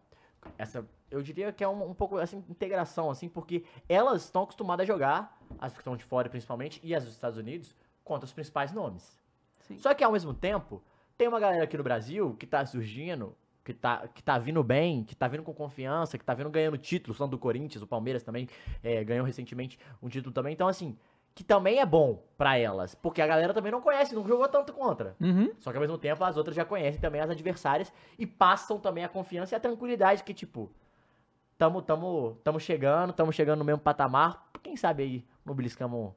essa 0.58 0.86
eu 1.10 1.22
diria 1.22 1.52
que 1.52 1.64
é 1.64 1.68
um, 1.68 1.92
um 1.92 1.94
pouco 1.94 2.18
assim, 2.18 2.44
integração, 2.50 3.12
assim, 3.12 3.30
porque 3.30 3.64
elas 3.88 4.24
estão 4.24 4.44
acostumadas 4.44 4.84
a 4.84 4.88
jogar, 4.88 5.40
as 5.60 5.74
que 5.74 5.80
estão 5.80 5.96
de 5.96 6.04
fora 6.04 6.28
principalmente, 6.28 6.80
e 6.84 6.96
as 6.96 7.04
dos 7.04 7.14
Estados 7.14 7.38
Unidos, 7.38 7.76
contra 8.04 8.26
os 8.26 8.34
principais 8.34 8.72
nomes. 8.72 9.22
Sim. 9.60 9.78
Só 9.78 9.94
que 9.94 10.04
ao 10.04 10.12
mesmo 10.12 10.34
tempo, 10.34 10.82
tem 11.16 11.28
uma 11.28 11.40
galera 11.40 11.64
aqui 11.64 11.78
no 11.78 11.84
Brasil 11.84 12.36
que 12.40 12.48
tá 12.48 12.66
surgindo 12.66 13.36
que 13.64 13.74
tá, 13.74 14.08
que 14.08 14.22
tá 14.22 14.38
vindo 14.38 14.62
bem, 14.62 15.04
que 15.04 15.16
tá 15.16 15.28
vindo 15.28 15.42
com 15.42 15.54
confiança, 15.54 16.18
que 16.18 16.26
tá 16.26 16.34
vindo 16.34 16.50
ganhando 16.50 16.78
títulos, 16.78 17.18
tanto 17.18 17.32
do 17.32 17.38
Corinthians, 17.38 17.82
o 17.82 17.88
Palmeiras 17.88 18.22
também 18.22 18.50
é, 18.84 19.04
ganhou 19.04 19.26
recentemente 19.26 19.80
um 20.02 20.10
título 20.10 20.34
também. 20.34 20.54
Então, 20.54 20.68
assim, 20.68 20.98
que 21.36 21.44
também 21.44 21.80
é 21.80 21.86
bom 21.86 22.22
pra 22.38 22.58
elas, 22.58 22.94
porque 22.94 23.22
a 23.22 23.28
galera 23.28 23.54
também 23.54 23.72
não 23.72 23.82
conhece, 23.82 24.14
não 24.14 24.28
jogou 24.28 24.48
tanto 24.48 24.72
contra. 24.74 25.16
Uhum. 25.20 25.52
Só 25.60 25.72
que 25.72 25.78
ao 25.78 25.82
mesmo 25.82 25.98
tempo 25.98 26.24
as 26.24 26.38
outras 26.38 26.56
já 26.56 26.64
conhecem 26.64 27.02
também 27.02 27.22
as 27.22 27.30
adversárias 27.30 27.92
e 28.20 28.26
passam 28.26 28.80
também 28.80 29.04
a 29.04 29.10
confiança 29.10 29.56
e 29.56 29.58
a 29.58 29.60
tranquilidade 29.60 30.24
que, 30.24 30.34
tipo, 30.34 30.70
tamo, 31.58 31.82
tamo, 31.82 32.38
tamo 32.44 32.60
chegando, 32.60 33.14
tamo 33.14 33.34
chegando 33.34 33.60
no 33.60 33.66
mesmo 33.66 33.82
patamar. 33.82 34.48
Quem 34.62 34.76
sabe 34.76 35.04
aí 35.04 35.26
não 35.46 35.56
beliscamos 35.56 36.12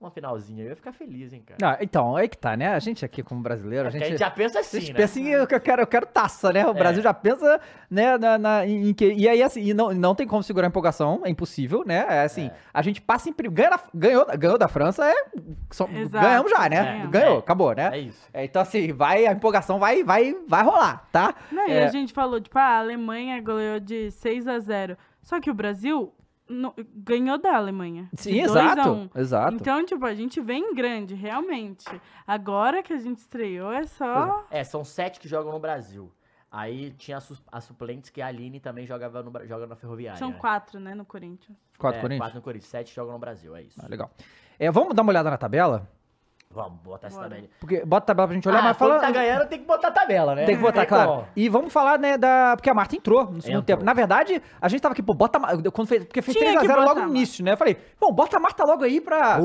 uma 0.00 0.10
finalzinha. 0.10 0.64
Eu 0.64 0.70
ia 0.70 0.76
ficar 0.76 0.92
feliz, 0.92 1.30
hein, 1.32 1.42
cara. 1.44 1.74
Ah, 1.74 1.78
então, 1.82 2.16
aí 2.16 2.26
que 2.26 2.38
tá, 2.38 2.56
né? 2.56 2.68
A 2.68 2.78
gente 2.78 3.04
aqui 3.04 3.22
como 3.22 3.42
brasileiro, 3.42 3.86
a 3.88 3.90
Porque 3.90 4.06
gente... 4.06 4.18
já 4.18 4.30
pensa 4.30 4.58
A 4.58 4.60
assim, 4.62 4.80
gente 4.80 4.92
né? 4.94 4.98
pensa 4.98 5.20
em, 5.20 5.28
eu 5.28 5.46
quero, 5.46 5.82
eu 5.82 5.86
quero 5.86 6.06
taça, 6.06 6.50
né? 6.52 6.66
O 6.66 6.72
Brasil 6.72 7.02
já 7.02 7.12
pensa, 7.12 7.60
né, 7.90 8.16
na, 8.16 8.38
na- 8.38 8.66
em, 8.66 8.94
que... 8.94 9.12
E 9.12 9.28
aí, 9.28 9.42
assim, 9.42 9.60
e 9.62 9.74
não, 9.74 9.92
não 9.92 10.14
tem 10.14 10.26
como 10.26 10.42
segurar 10.42 10.66
a 10.66 10.70
empolgação, 10.70 11.20
é 11.24 11.28
impossível, 11.28 11.82
né? 11.84 12.06
É 12.08 12.22
assim, 12.22 12.46
É. 12.46 12.52
a 12.72 12.80
gente 12.80 13.02
passa 13.02 13.28
em 13.28 13.32
primeiro... 13.32 13.54
Ganha, 13.54 13.78
ganhou, 13.94 14.26
ganhou 14.38 14.56
da 14.58 14.68
França, 14.68 15.04
é... 15.06 15.14
só- 15.70 15.86
ganhamos 15.86 16.50
já, 16.50 16.66
né? 16.68 16.82
ganhamos. 16.82 17.10
Ganhou, 17.10 17.36
É. 17.36 17.38
acabou, 17.38 17.74
né? 17.74 17.90
É 17.92 17.98
isso. 17.98 18.26
É, 18.32 18.44
então, 18.44 18.62
assim, 18.62 18.92
vai, 18.94 19.26
a 19.26 19.32
empolgação 19.32 19.78
vai, 19.78 20.02
vai, 20.02 20.34
vai 20.48 20.64
rolar, 20.64 21.06
tá? 21.12 21.34
Não, 21.52 21.68
e 21.68 21.72
É. 21.72 21.84
a 21.84 21.88
gente 21.88 22.14
falou, 22.14 22.40
tipo, 22.40 22.58
ah, 22.58 22.62
a 22.62 22.78
Alemanha 22.78 23.38
goleou 23.42 23.78
de 23.78 24.10
6 24.12 24.48
a 24.48 24.58
0 24.58 24.96
Só 25.22 25.38
que 25.40 25.50
o 25.50 25.54
Brasil 25.54 26.10
no- 26.50 26.74
ganhou 26.94 27.38
da 27.38 27.56
Alemanha. 27.56 28.08
Sim, 28.14 28.42
2 28.44 28.56
a 28.56 28.64
exato, 28.64 28.90
1. 28.90 29.10
exato. 29.14 29.54
Então, 29.54 29.84
tipo, 29.84 30.04
a 30.04 30.14
gente 30.14 30.40
vem 30.40 30.74
grande, 30.74 31.14
realmente. 31.14 31.86
Agora 32.26 32.82
que 32.82 32.92
a 32.92 32.98
gente 32.98 33.18
estreou, 33.18 33.72
é 33.72 33.86
só. 33.86 34.44
É, 34.50 34.64
são 34.64 34.84
sete 34.84 35.20
que 35.20 35.28
jogam 35.28 35.52
no 35.52 35.60
Brasil. 35.60 36.12
Aí 36.50 36.90
tinha 36.90 37.16
as, 37.16 37.42
as 37.52 37.64
suplentes 37.64 38.10
que 38.10 38.20
a 38.20 38.26
Aline 38.26 38.58
também 38.58 38.84
jogava 38.84 39.22
no, 39.22 39.30
joga 39.46 39.68
na 39.68 39.76
Ferroviária. 39.76 40.18
São 40.18 40.30
né? 40.30 40.36
quatro, 40.38 40.80
né, 40.80 40.94
no 40.96 41.04
Corinthians. 41.04 41.56
Quatro 41.78 41.98
é, 41.98 42.02
Corinthians? 42.02 42.20
Quatro 42.20 42.36
no 42.38 42.42
Corinthians. 42.42 42.70
Sete 42.70 42.94
jogam 42.94 43.12
no 43.12 43.20
Brasil, 43.20 43.54
é 43.54 43.62
isso. 43.62 43.80
Ah, 43.80 43.86
legal. 43.88 44.10
É, 44.58 44.68
vamos 44.70 44.94
dar 44.94 45.02
uma 45.02 45.10
olhada 45.12 45.30
na 45.30 45.38
tabela? 45.38 45.88
Vamos 46.52 46.80
botar 46.80 47.06
essa 47.06 47.20
tabela. 47.20 47.46
Porque 47.60 47.84
bota 47.84 48.04
a 48.04 48.06
tabela 48.06 48.26
pra 48.26 48.34
gente 48.34 48.48
olhar, 48.48 48.58
ah, 48.58 48.62
mas 48.62 48.76
quando 48.76 48.90
fala... 48.90 49.00
tá 49.02 49.10
ganhando 49.12 49.48
tem 49.48 49.60
que 49.60 49.64
botar 49.64 49.88
a 49.88 49.92
tabela, 49.92 50.34
né? 50.34 50.44
Tem 50.46 50.56
que 50.56 50.62
botar, 50.62 50.84
claro. 50.84 51.10
como. 51.10 51.28
E 51.36 51.48
vamos 51.48 51.72
falar, 51.72 51.96
né, 51.96 52.18
da. 52.18 52.54
Porque 52.56 52.68
a 52.68 52.74
Marta 52.74 52.96
entrou 52.96 53.20
no 53.30 53.40
segundo 53.40 53.60
Entrou. 53.60 53.62
tempo. 53.62 53.84
Na 53.84 53.92
verdade, 53.92 54.42
a 54.60 54.68
gente 54.68 54.80
tava 54.80 54.92
aqui, 54.92 55.02
pô, 55.02 55.14
bota 55.14 55.38
a 55.38 55.40
Marta. 55.40 55.70
Quando 55.70 55.86
fez, 55.86 56.04
porque 56.04 56.20
fez 56.20 56.36
Tinha 56.36 56.54
3x0 56.54 56.60
que 56.60 56.66
logo 56.68 57.00
no 57.02 57.08
início, 57.10 57.44
né? 57.44 57.52
Eu 57.52 57.56
falei, 57.56 57.76
bom, 58.00 58.12
bota 58.12 58.36
a 58.36 58.40
Marta 58.40 58.64
logo 58.64 58.82
aí 58.82 59.00
pra. 59.00 59.38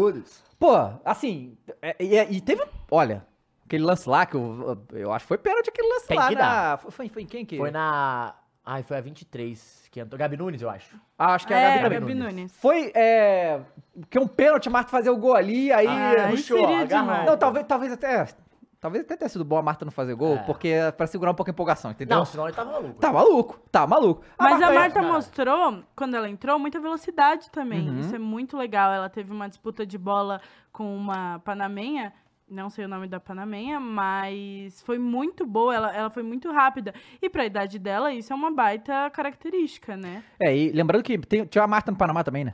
Pô, 0.57 0.71
assim. 1.03 1.55
é- 1.79 1.95
E, 1.99 2.37
e 2.37 2.41
teve. 2.41 2.65
Olha, 2.89 3.23
aquele 3.67 3.83
lance 3.83 4.09
lá 4.09 4.25
que 4.25 4.35
eu, 4.35 4.75
eu 4.93 5.13
acho 5.13 5.25
que 5.25 5.27
foi 5.27 5.37
pênalti 5.37 5.69
aquele 5.69 5.87
lance 5.87 6.07
Tem 6.07 6.17
lá. 6.17 6.27
que 6.29 6.35
na- 6.35 6.41
dar. 6.41 6.77
Foi, 6.79 6.89
foi, 6.91 7.09
foi 7.09 7.21
em 7.21 7.27
quem 7.27 7.45
que. 7.45 7.57
Foi 7.57 7.69
na. 7.69 8.33
Ai, 8.65 8.81
foi 8.83 8.97
a 8.97 9.01
23 9.01 9.87
que 9.91 9.99
entrou. 9.99 10.17
Gabi 10.17 10.35
Nunes, 10.37 10.61
eu 10.61 10.69
acho. 10.69 10.97
Ah, 11.17 11.35
acho 11.35 11.45
que 11.45 11.53
é, 11.53 11.57
É, 11.57 11.79
a 11.79 11.81
Gabi, 11.83 11.99
Gabi 11.99 12.13
Nunes. 12.15 12.33
Nunes. 12.35 12.57
Foi. 12.57 12.91
É, 12.95 13.61
que 14.09 14.17
um 14.17 14.27
pênalti, 14.27 14.67
a 14.67 14.71
Marta 14.71 14.89
fazer 14.89 15.09
o 15.09 15.17
gol 15.17 15.35
ali, 15.35 15.71
aí. 15.71 15.87
Ah, 15.87 16.27
puxou, 16.31 16.57
seria 16.59 16.81
agarrou. 16.81 17.05
demais. 17.07 17.25
não, 17.29 17.37
talvez, 17.37 17.65
talvez 17.67 17.91
até. 17.93 18.25
Talvez 18.81 19.03
até 19.03 19.17
tenha 19.17 19.29
sido 19.29 19.43
bom 19.43 19.57
a 19.57 19.63
Marta 19.63 19.83
não 19.83 19.91
fazer 19.91 20.13
gol, 20.13 20.35
É. 20.35 20.43
porque 20.43 20.67
é 20.67 20.91
pra 20.91 21.07
segurar 21.07 21.31
um 21.31 21.33
pouco 21.33 21.49
a 21.49 21.53
empolgação, 21.53 21.89
entendeu? 21.91 22.17
Não, 22.17 22.25
senão 22.25 22.45
ele 22.47 22.55
tá 22.55 22.63
maluco. 22.65 22.93
Tá 22.99 23.11
maluco, 23.13 23.59
tá 23.71 23.87
maluco. 23.87 24.23
Mas 24.37 24.61
a 24.61 24.71
é- 24.71 24.75
Marta 24.75 25.01
mostrou, 25.01 25.83
quando 25.95 26.15
ela 26.15 26.29
entrou, 26.29 26.59
muita 26.59 26.79
velocidade 26.79 27.49
também. 27.49 27.89
Uhum. 27.89 27.99
Isso 27.99 28.15
é 28.15 28.19
muito 28.19 28.55
legal. 28.57 28.91
Ela 28.91 29.09
teve 29.09 29.31
uma 29.31 29.47
disputa 29.47 29.85
de 29.87 29.97
bola 29.97 30.39
com 30.71 30.95
uma 30.95 31.39
panamenha. 31.39 32.13
Não 32.47 32.69
sei 32.69 32.85
o 32.85 32.87
nome 32.87 33.07
da 33.07 33.19
panamenha, 33.19 33.79
mas 33.79 34.81
foi 34.83 34.99
muito 34.99 35.45
boa. 35.45 35.73
Ela, 35.73 35.95
ela 35.95 36.09
foi 36.11 36.21
muito 36.21 36.51
rápida. 36.51 36.93
E 37.19 37.27
pra 37.27 37.45
idade 37.45 37.79
dela, 37.79 38.13
isso 38.13 38.31
é 38.31 38.35
uma 38.35 38.51
baita 38.51 39.09
característica, 39.09 39.97
né? 39.97 40.23
É, 40.39 40.55
e 40.55 40.71
lembrando 40.71 41.03
que 41.03 41.17
tem, 41.17 41.45
tinha 41.45 41.63
a 41.63 41.67
Marta 41.67 41.91
no 41.91 41.97
Panamá 41.97 42.23
também, 42.23 42.45
né? 42.45 42.53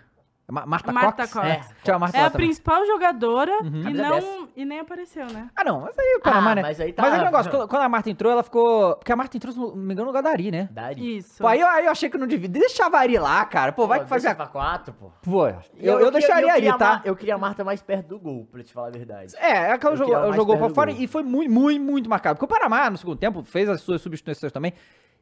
Ma- 0.52 0.66
Marta, 0.66 0.92
Marta 0.92 1.24
Cox. 1.28 1.34
Cox. 1.34 1.46
É, 1.48 1.62
tinha 1.84 1.96
a 1.96 2.00
Marta 2.00 2.18
É 2.18 2.26
a 2.26 2.30
principal 2.30 2.86
jogadora 2.86 3.52
Uhum. 3.64 3.90
e, 3.90 3.94
não, 3.94 4.10
10. 4.20 4.26
e 4.56 4.66
nem 4.66 4.80
apareceu, 4.80 5.26
né? 5.28 5.50
Ah, 5.56 5.64
não, 5.64 5.82
mas 5.82 5.98
aí 5.98 6.16
o 6.18 6.22
Panamá, 6.22 6.52
Ah, 6.52 6.56
né? 6.56 6.62
mas 6.62 6.80
aí 6.80 6.92
tá- 6.94 7.02
Mas 7.04 7.14
é 7.14 7.18
que 7.20 7.24
negócio, 7.26 7.50
quando, 7.52 7.68
quando 7.68 7.82
a 7.84 7.90
Marta 7.90 8.10
entrou, 8.10 8.32
ela 8.32 8.44
ficou... 8.44 8.96
Porque 8.98 9.12
a 9.12 9.16
Marta 9.16 9.38
entrou, 9.38 9.54
se 9.54 9.60
não 9.60 9.76
me 9.76 9.94
engano, 9.94 10.02
no 10.02 10.08
lugar 10.08 10.22
da 10.22 10.30
Ari, 10.30 10.52
né? 10.52 10.68
Dari. 10.72 11.18
Isso. 11.18 11.38
Pô, 11.42 11.48
aí, 11.48 11.60
eu- 11.62 11.68
aí 11.68 11.86
eu 11.86 11.92
achei 11.92 12.10
que 12.10 12.18
não 12.18 12.28
devia. 12.28 12.50
Deixava 12.50 12.98
a 12.98 13.00
Ari 13.00 13.18
lá, 13.18 13.44
cara. 13.46 13.72
Pô, 13.72 13.88
vai 13.88 14.00
Pô, 14.00 14.04
que 14.04 14.10
fazer... 14.10 14.28
deixa 14.28 14.36
pra 14.36 14.48
quatro, 14.48 14.94
pô. 14.94 15.12
Pô, 15.24 15.48
eu, 15.48 16.00
eu, 16.00 16.12
deixaria 16.12 16.46
eu 16.46 16.50
a 16.50 16.54
queria 16.56 16.70
Ari, 16.72 16.80
tá? 16.80 17.02
Eu 17.06 17.16
queria 17.16 17.36
a 17.36 17.38
Marta 17.38 17.64
mais 17.64 17.82
perto 17.82 18.08
do 18.10 18.20
gol, 18.20 18.46
pra 18.52 18.62
te 18.64 18.74
falar 18.74 18.88
a 18.88 18.92
verdade. 18.92 19.34
É, 19.38 19.72
é 19.72 19.78
que 19.78 19.86
ela 19.86 19.94
Eu 19.96 19.98
jogou, 19.98 20.34
jogou 20.34 20.58
pra 20.58 20.70
fora 20.70 20.92
gol. 20.92 21.02
e 21.02 21.08
foi 21.08 21.24
muito, 21.24 21.50
muito, 21.52 21.82
muito 21.82 22.10
marcado. 22.10 22.36
Porque 22.38 22.46
o 22.54 22.60
Panamá, 22.60 22.90
no 22.90 22.98
segundo 22.98 23.18
tempo, 23.18 23.42
fez 23.44 23.70
as 23.70 23.82
suas 23.82 24.02
substituições 24.02 24.52
também 24.52 24.74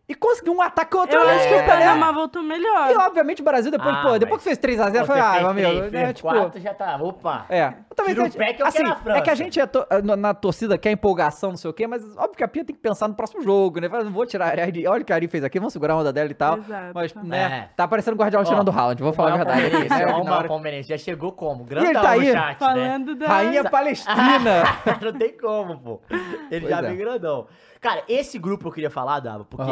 e 0.10 0.16
conseguiu 0.16 0.54
um 0.54 0.62
ataque 0.62 0.98
outro 0.98 1.16
Eu 1.16 1.22
ali, 1.22 1.38
acho 1.40 1.48
que 1.48 1.56
né? 1.56 1.64
o 1.64 1.66
Panamá 1.68 2.12
voltou 2.12 2.42
melhor. 2.44 2.92
E 2.92 2.96
obviamente 2.98 3.42
o 3.42 3.46
Brasil 3.46 3.72
depois, 3.72 3.96
Ah, 3.96 4.02
pô, 4.02 4.18
depois 4.20 4.40
que 4.42 4.44
fez 4.44 4.58
3x0, 4.58 5.06
foi, 5.06 5.20
ah, 5.20 5.40
meu 5.40 5.50
amigo, 5.50 5.92
né, 5.92 6.12
tipo... 6.14 6.28
quatro, 6.28 6.60
já 6.60 6.74
tá. 6.74 6.98
Opa. 6.98 7.46
É. 7.48 7.74
Talvez 7.96 8.18
Tira 8.18 8.28
o 8.28 8.32
pé 8.32 8.54
que 8.54 8.62
eu 8.62 8.66
assim, 8.66 8.84
quero 8.84 9.00
na 9.06 9.18
é 9.18 9.22
que 9.22 9.30
a 9.30 9.36
gente 9.36 9.60
é 9.60 9.66
to- 9.68 9.86
na, 10.04 10.16
na 10.16 10.34
torcida 10.34 10.78
quer 10.78 10.92
empolgação, 10.92 11.52
não 11.52 11.58
sei 11.58 11.70
o 11.70 11.74
quê, 11.74 11.86
mas 11.86 12.04
óbvio 12.18 12.36
que 12.36 12.44
a 12.44 12.48
Pia 12.48 12.66
tem 12.66 12.76
que 12.76 12.82
pensar 12.82 13.08
no 13.08 13.14
próximo 13.14 13.42
jogo, 13.44 13.80
né? 13.80 13.88
Fala, 13.88 14.04
Não 14.04 14.12
vou 14.12 14.26
tirar 14.26 14.48
a 14.58 14.62
Ari, 14.64 14.88
olha 14.88 15.02
o 15.02 15.06
que 15.06 15.14
a 15.14 15.16
Ari 15.16 15.28
fez 15.28 15.44
aqui, 15.44 15.60
vamos 15.60 15.74
segurar 15.74 15.94
a 15.94 15.98
onda 15.98 16.12
dela 16.12 16.32
e 16.32 16.34
tal. 16.34 16.58
Exato. 16.58 16.92
Mas, 16.96 17.14
né, 17.16 17.38
É. 17.38 17.70
tá 17.76 17.88
parecendo 17.88 18.16
o 18.16 18.20
Guardiola 18.20 18.46
tirando 18.46 18.68
o 18.68 18.72
round, 18.72 19.04
vou 19.04 19.14
falar 19.14 19.34
a 19.34 19.38
verdade 19.38 19.62
né? 19.70 19.78
o 19.78 19.90
Na 19.90 20.24
maior 20.24 20.32
hora- 20.40 20.48
palmeirense. 20.48 20.90
Já 20.90 20.98
chegou 20.98 21.32
como? 21.34 21.62
ele 21.64 21.70
Grandão 21.70 22.02
tá 22.02 22.10
aí, 22.10 22.20
no 22.28 22.34
chat, 22.34 22.48
né? 22.50 22.56
Falando 22.58 23.16
da. 23.16 23.28
Rainha 23.28 23.64
Palestina. 23.70 24.64
Não 25.02 25.14
tem 25.14 25.38
como, 25.38 25.78
pô. 25.78 26.02
Ele 26.50 26.62
Pois 26.62 26.70
já 26.70 26.78
é. 26.80 26.82
vem 26.82 26.98
grandão. 26.98 27.48
Cara, 27.82 28.04
esse 28.10 28.38
grupo 28.40 28.68
eu 28.68 28.72
queria 28.72 28.90
falar, 28.90 29.20
Dava, 29.20 29.46
porque. 29.46 29.72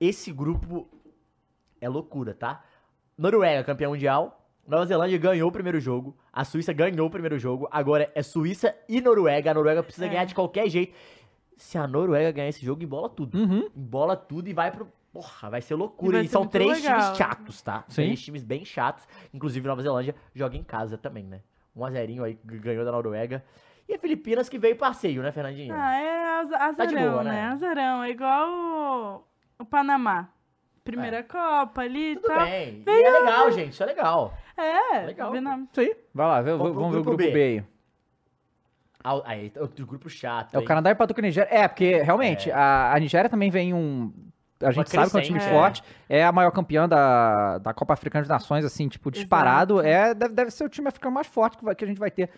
Esse 0.00 0.32
grupo 0.32 0.88
é 1.80 1.88
loucura, 1.88 2.34
tá? 2.34 2.62
Noruega, 3.16 3.62
campeão 3.64 3.92
mundial. 3.92 4.36
Nova 4.66 4.86
Zelândia 4.86 5.18
ganhou 5.18 5.48
o 5.48 5.52
primeiro 5.52 5.80
jogo. 5.80 6.16
A 6.32 6.44
Suíça 6.44 6.72
ganhou 6.72 7.06
o 7.06 7.10
primeiro 7.10 7.38
jogo. 7.38 7.68
Agora 7.70 8.10
é 8.14 8.22
Suíça 8.22 8.74
e 8.88 9.00
Noruega. 9.00 9.50
A 9.50 9.54
Noruega 9.54 9.82
precisa 9.82 10.06
É. 10.06 10.08
ganhar 10.08 10.24
de 10.24 10.34
qualquer 10.34 10.68
jeito. 10.68 10.94
Se 11.56 11.76
a 11.76 11.86
Noruega 11.86 12.30
ganhar 12.30 12.48
esse 12.48 12.64
jogo, 12.64 12.82
embola 12.82 13.08
tudo. 13.08 13.36
Uhum. 13.36 13.68
Embola 13.76 14.16
tudo 14.16 14.48
e 14.48 14.52
vai 14.54 14.70
pro. 14.70 14.88
Porra, 15.12 15.50
vai 15.50 15.60
ser 15.60 15.74
loucura. 15.74 16.18
vai 16.18 16.24
E, 16.24 16.28
ser 16.28 16.32
são 16.32 16.46
três 16.46 16.82
legal. 16.82 17.00
times 17.00 17.16
chatos, 17.18 17.62
tá? 17.62 17.84
Sim. 17.88 17.94
Três 18.04 18.22
times 18.22 18.44
bem 18.44 18.64
chatos. 18.64 19.08
Inclusive, 19.34 19.66
Nova 19.66 19.82
Zelândia 19.82 20.14
joga 20.32 20.56
em 20.56 20.62
casa 20.62 20.96
também, 20.96 21.24
né? 21.24 21.40
1x0 21.76 22.22
aí, 22.22 22.38
g- 22.48 22.58
ganhou 22.60 22.84
da 22.84 22.92
Noruega. 22.92 23.44
E 23.88 23.94
a 23.94 23.98
Filipinas 23.98 24.48
que 24.48 24.56
veio 24.56 24.76
passeio, 24.76 25.20
né, 25.20 25.32
Fernandinho? 25.32 25.74
Ah, 25.76 25.96
é 25.96 26.38
az- 26.40 26.52
azarão, 26.52 26.86
de 26.94 26.96
boa, 26.96 27.24
né? 27.24 27.30
né? 27.32 27.42
Azarão. 27.46 28.04
É 28.04 28.10
igual 28.10 29.26
o, 29.60 29.64
Panamá. 29.64 30.28
Primeira 30.82 31.22
Copa 31.22 31.82
ali 31.82 32.12
e 32.12 32.16
Tudo 32.16 32.26
tal. 32.28 32.46
bem. 32.46 32.82
E 32.86 32.90
é 32.90 33.10
legal, 33.10 33.50
gente. 33.52 33.72
Isso 33.72 33.82
é 33.82 33.86
legal. 33.86 34.34
É, 34.56 35.06
Legal, 35.06 35.30
Vietnã. 35.30 35.66
Sim, 35.72 35.92
vai 36.14 36.26
lá, 36.26 36.40
vê- 36.42 36.50
Vamos 36.52 36.74
vamos 36.74 36.92
ver 36.92 36.98
o 36.98 37.02
grupo 37.02 37.16
grupo 37.16 37.16
B, 37.24 37.30
B. 37.32 37.42
aí. 37.42 37.64
Ah, 39.02 39.20
Aí, 39.24 39.52
outro 39.58 39.86
grupo 39.86 40.08
chato. 40.10 40.54
É 40.54 40.58
o? 40.58 40.64
Canadá 40.64 40.90
empatou 40.90 41.14
com 41.14 41.20
a 41.20 41.22
Nigéria. 41.22 41.48
É, 41.50 41.66
porque 41.66 42.02
realmente, 42.02 42.50
a, 42.50 42.92
a 42.94 42.98
Nigéria 42.98 43.30
também 43.30 43.50
vem 43.50 43.72
um. 43.72 44.12
A 44.62 44.70
gente 44.72 44.90
sabe 44.90 45.10
que 45.10 45.16
é 45.16 45.20
um 45.20 45.22
time 45.22 45.38
é. 45.38 45.48
forte. 45.48 45.82
É 46.08 46.24
a 46.24 46.30
maior 46.32 46.50
campeã 46.50 46.86
da, 46.86 47.56
da 47.58 47.72
Copa 47.72 47.94
Africana 47.94 48.22
de 48.24 48.28
Nações, 48.28 48.62
assim, 48.64 48.88
tipo, 48.88 49.10
disparado. 49.10 49.80
É, 49.80 50.12
deve, 50.12 50.34
deve 50.34 50.50
ser 50.50 50.64
o 50.64 50.68
time 50.68 50.88
africano 50.88 51.14
mais 51.14 51.26
forte 51.26 51.56
que, 51.56 51.64
vai- 51.64 51.74
que 51.74 51.82
a 51.84 51.88
gente 51.88 51.98
vai 51.98 52.10
ter 52.10 52.28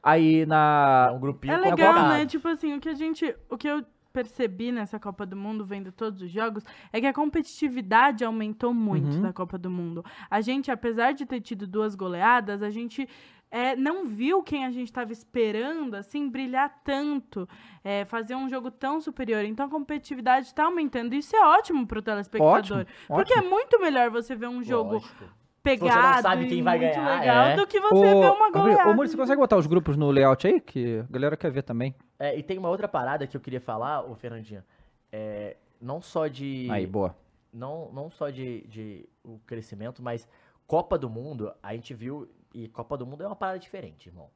aí 0.00 0.42
É 0.42 0.46
na. 0.46 1.10
um 1.14 1.18
grupinho 1.18 1.52
É 1.54 1.56
legal, 1.56 2.08
né? 2.10 2.26
Tipo 2.26 2.46
assim, 2.46 2.74
o 2.76 2.80
que 2.80 2.88
a 2.90 2.94
gente. 2.94 3.34
O 3.50 3.58
que 3.58 3.66
eu 3.66 3.84
percebi 4.14 4.70
nessa 4.70 4.98
Copa 4.98 5.26
do 5.26 5.36
Mundo, 5.36 5.66
vendo 5.66 5.90
todos 5.90 6.22
os 6.22 6.30
jogos, 6.30 6.62
é 6.92 7.00
que 7.00 7.06
a 7.06 7.12
competitividade 7.12 8.24
aumentou 8.24 8.72
muito 8.72 9.16
Uhum. 9.16 9.22
da 9.22 9.32
Copa 9.32 9.58
do 9.58 9.68
Mundo. 9.68 10.04
A 10.30 10.40
gente, 10.40 10.70
apesar 10.70 11.12
de 11.12 11.26
ter 11.26 11.40
tido 11.40 11.66
duas 11.66 11.94
goleadas, 11.96 12.62
a 12.62 12.70
gente. 12.70 13.08
é, 13.50 13.76
não 13.76 14.04
viu 14.04 14.42
quem 14.42 14.64
a 14.64 14.70
gente 14.72 14.88
estava 14.88 15.12
esperando, 15.12 15.94
assim, 15.94 16.28
brilhar 16.28 16.80
tanto, 16.82 17.48
é, 17.84 18.04
fazer 18.04 18.34
um 18.34 18.48
jogo 18.48 18.68
tão 18.68 19.00
superior. 19.00 19.44
Então 19.44 19.66
a 19.66 19.70
competitividade 19.70 20.46
está 20.46 20.64
aumentando. 20.64 21.14
Isso 21.14 21.36
é 21.36 21.40
ótimo 21.46 21.86
pro 21.86 22.02
telespectador. 22.02 22.80
Ótimo, 22.80 22.86
Porque 23.06 23.32
é 23.32 23.42
muito 23.42 23.80
melhor 23.80 24.10
você 24.10 24.34
ver 24.34 24.48
um 24.48 24.60
jogo 24.60 24.94
Lógico. 24.94 25.24
Pegado 25.64 26.22
sabe 26.22 26.44
e 26.44 26.48
quem 26.48 26.62
vai 26.62 26.78
muito 26.78 26.94
ganhar, 26.94 27.20
legal 27.20 27.46
é. 27.46 27.56
do 27.56 27.66
que 27.66 27.80
você 27.80 28.04
ver 28.04 28.30
uma 28.30 28.50
goleada. 28.50 28.82
Ô, 28.90 28.94
Maurício, 28.94 29.16
você 29.16 29.22
consegue 29.22 29.40
botar 29.40 29.56
os 29.56 29.66
grupos 29.66 29.96
no 29.96 30.10
layout 30.10 30.46
aí? 30.46 30.60
Que 30.60 30.98
a 30.98 31.12
galera 31.12 31.36
quer 31.36 31.50
ver 31.50 31.62
também. 31.62 31.94
É, 32.18 32.38
e 32.38 32.42
tem 32.42 32.58
uma 32.58 32.68
outra 32.68 32.86
parada 32.86 33.26
que 33.26 33.34
eu 33.34 33.40
queria 33.40 33.60
falar, 33.60 34.02
ô 34.02 34.14
Fernandinha. 34.14 34.64
É, 35.10 35.56
não 35.80 36.02
só 36.02 36.26
de. 36.26 36.68
Aí, 36.70 36.86
boa. 36.86 37.16
não, 37.52 37.90
não 37.92 38.10
só 38.10 38.28
de, 38.28 38.60
de 38.68 39.08
o 39.24 39.38
crescimento, 39.46 40.02
mas 40.02 40.28
Copa 40.66 40.98
do 40.98 41.08
Mundo, 41.08 41.52
a 41.62 41.72
gente 41.72 41.94
viu, 41.94 42.28
e 42.52 42.68
Copa 42.68 42.96
do 42.96 43.06
Mundo 43.06 43.22
é 43.22 43.26
uma 43.26 43.36
parada 43.36 43.58
diferente, 43.58 44.08
irmão. 44.08 44.28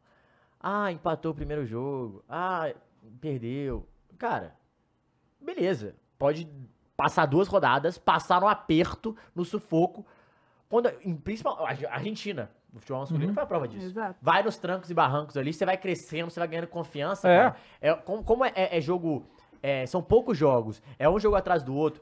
Ah, 0.59 0.91
empatou 0.91 1.33
o 1.33 1.35
primeiro 1.35 1.64
jogo. 1.66 2.24
Ah, 2.29 2.72
perdeu. 3.20 3.87
Cara, 4.18 4.57
beleza. 5.41 5.95
Pode 6.18 6.49
passar 6.97 7.26
duas 7.26 7.47
rodadas, 7.47 7.97
passar 7.97 8.41
no 8.41 8.49
aperto, 8.49 9.16
no 9.35 9.45
sufoco. 9.45 10.05
Quando, 10.69 10.91
em, 11.05 11.14
principal, 11.16 11.64
a 11.64 11.71
Arge- 11.71 11.87
Argentina, 11.87 12.51
o 12.75 12.79
futebol 12.79 13.01
masculino 13.01 13.29
Uhum. 13.29 13.35
foi 13.35 13.43
a 13.43 13.47
prova 13.47 13.66
disso. 13.69 13.87
Exato. 13.87 14.16
Vai 14.21 14.43
nos 14.43 14.59
trancos 14.59 14.91
e 14.91 14.95
barrancos 14.95 15.37
ali, 15.37 15.53
você 15.53 15.64
vai 15.64 15.77
crescendo, 15.77 16.31
você 16.31 16.39
vai 16.39 16.49
ganhando 16.49 16.66
confiança. 16.66 17.29
É. 17.29 17.37
cara. 17.39 17.57
É, 17.81 17.95
como 17.95 18.23
como 18.23 18.45
é, 18.45 18.53
é- 18.55 18.77
é 18.79 18.81
jogo 18.81 19.25
é, 19.62 19.87
são 19.87 20.01
poucos 20.03 20.37
jogos, 20.39 20.81
é 20.99 21.09
um 21.09 21.19
jogo 21.19 21.35
atrás 21.37 21.62
do 21.64 21.75
outro. 21.75 22.01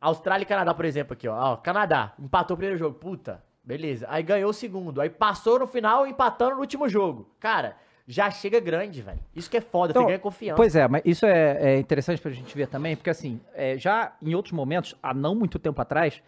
Austrália 0.00 0.42
e 0.42 0.46
Canadá, 0.46 0.74
por 0.74 0.84
exemplo, 0.84 1.14
aqui, 1.14 1.26
ó. 1.28 1.52
ó. 1.52 1.56
Canadá, 1.56 2.12
empatou 2.18 2.54
o 2.54 2.58
primeiro 2.58 2.78
jogo. 2.78 2.98
Puta, 2.98 3.42
beleza. 3.62 4.06
Aí 4.08 4.22
ganhou 4.22 4.50
o 4.50 4.52
segundo. 4.54 5.00
Aí 5.00 5.08
passou 5.10 5.58
no 5.58 5.66
final, 5.66 6.06
empatando 6.06 6.54
no 6.56 6.60
último 6.60 6.88
jogo. 6.88 7.28
Cara, 7.40 7.76
já 8.06 8.30
chega 8.30 8.60
grande, 8.60 9.00
velho. 9.00 9.18
Isso 9.34 9.48
que 9.50 9.56
é 9.56 9.60
foda, 9.62 9.92
Então, 9.92 10.02
você 10.02 10.08
ganha 10.08 10.18
confiança. 10.18 10.56
Pois 10.56 10.76
é, 10.76 10.86
mas 10.86 11.02
isso 11.06 11.24
é, 11.24 11.74
é 11.74 11.78
interessante 11.78 12.20
pra 12.20 12.30
gente 12.30 12.54
ver 12.54 12.68
também, 12.68 12.94
porque 12.96 13.08
assim, 13.10 13.40
é, 13.54 13.78
já 13.78 14.12
em 14.20 14.34
outros 14.34 14.52
momentos, 14.52 14.94
há 15.02 15.14
não 15.14 15.34
muito 15.34 15.58
tempo 15.58 15.80
atrás, 15.80 16.22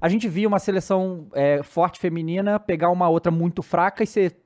a 0.00 0.08
gente 0.08 0.28
via 0.28 0.46
uma 0.48 0.58
seleção 0.58 1.26
é, 1.34 1.62
forte 1.62 1.98
feminina 1.98 2.58
pegar 2.60 2.90
uma 2.90 3.08
outra 3.08 3.30
muito 3.32 3.62
fraca 3.62 4.02
e 4.02 4.06
ser 4.06 4.36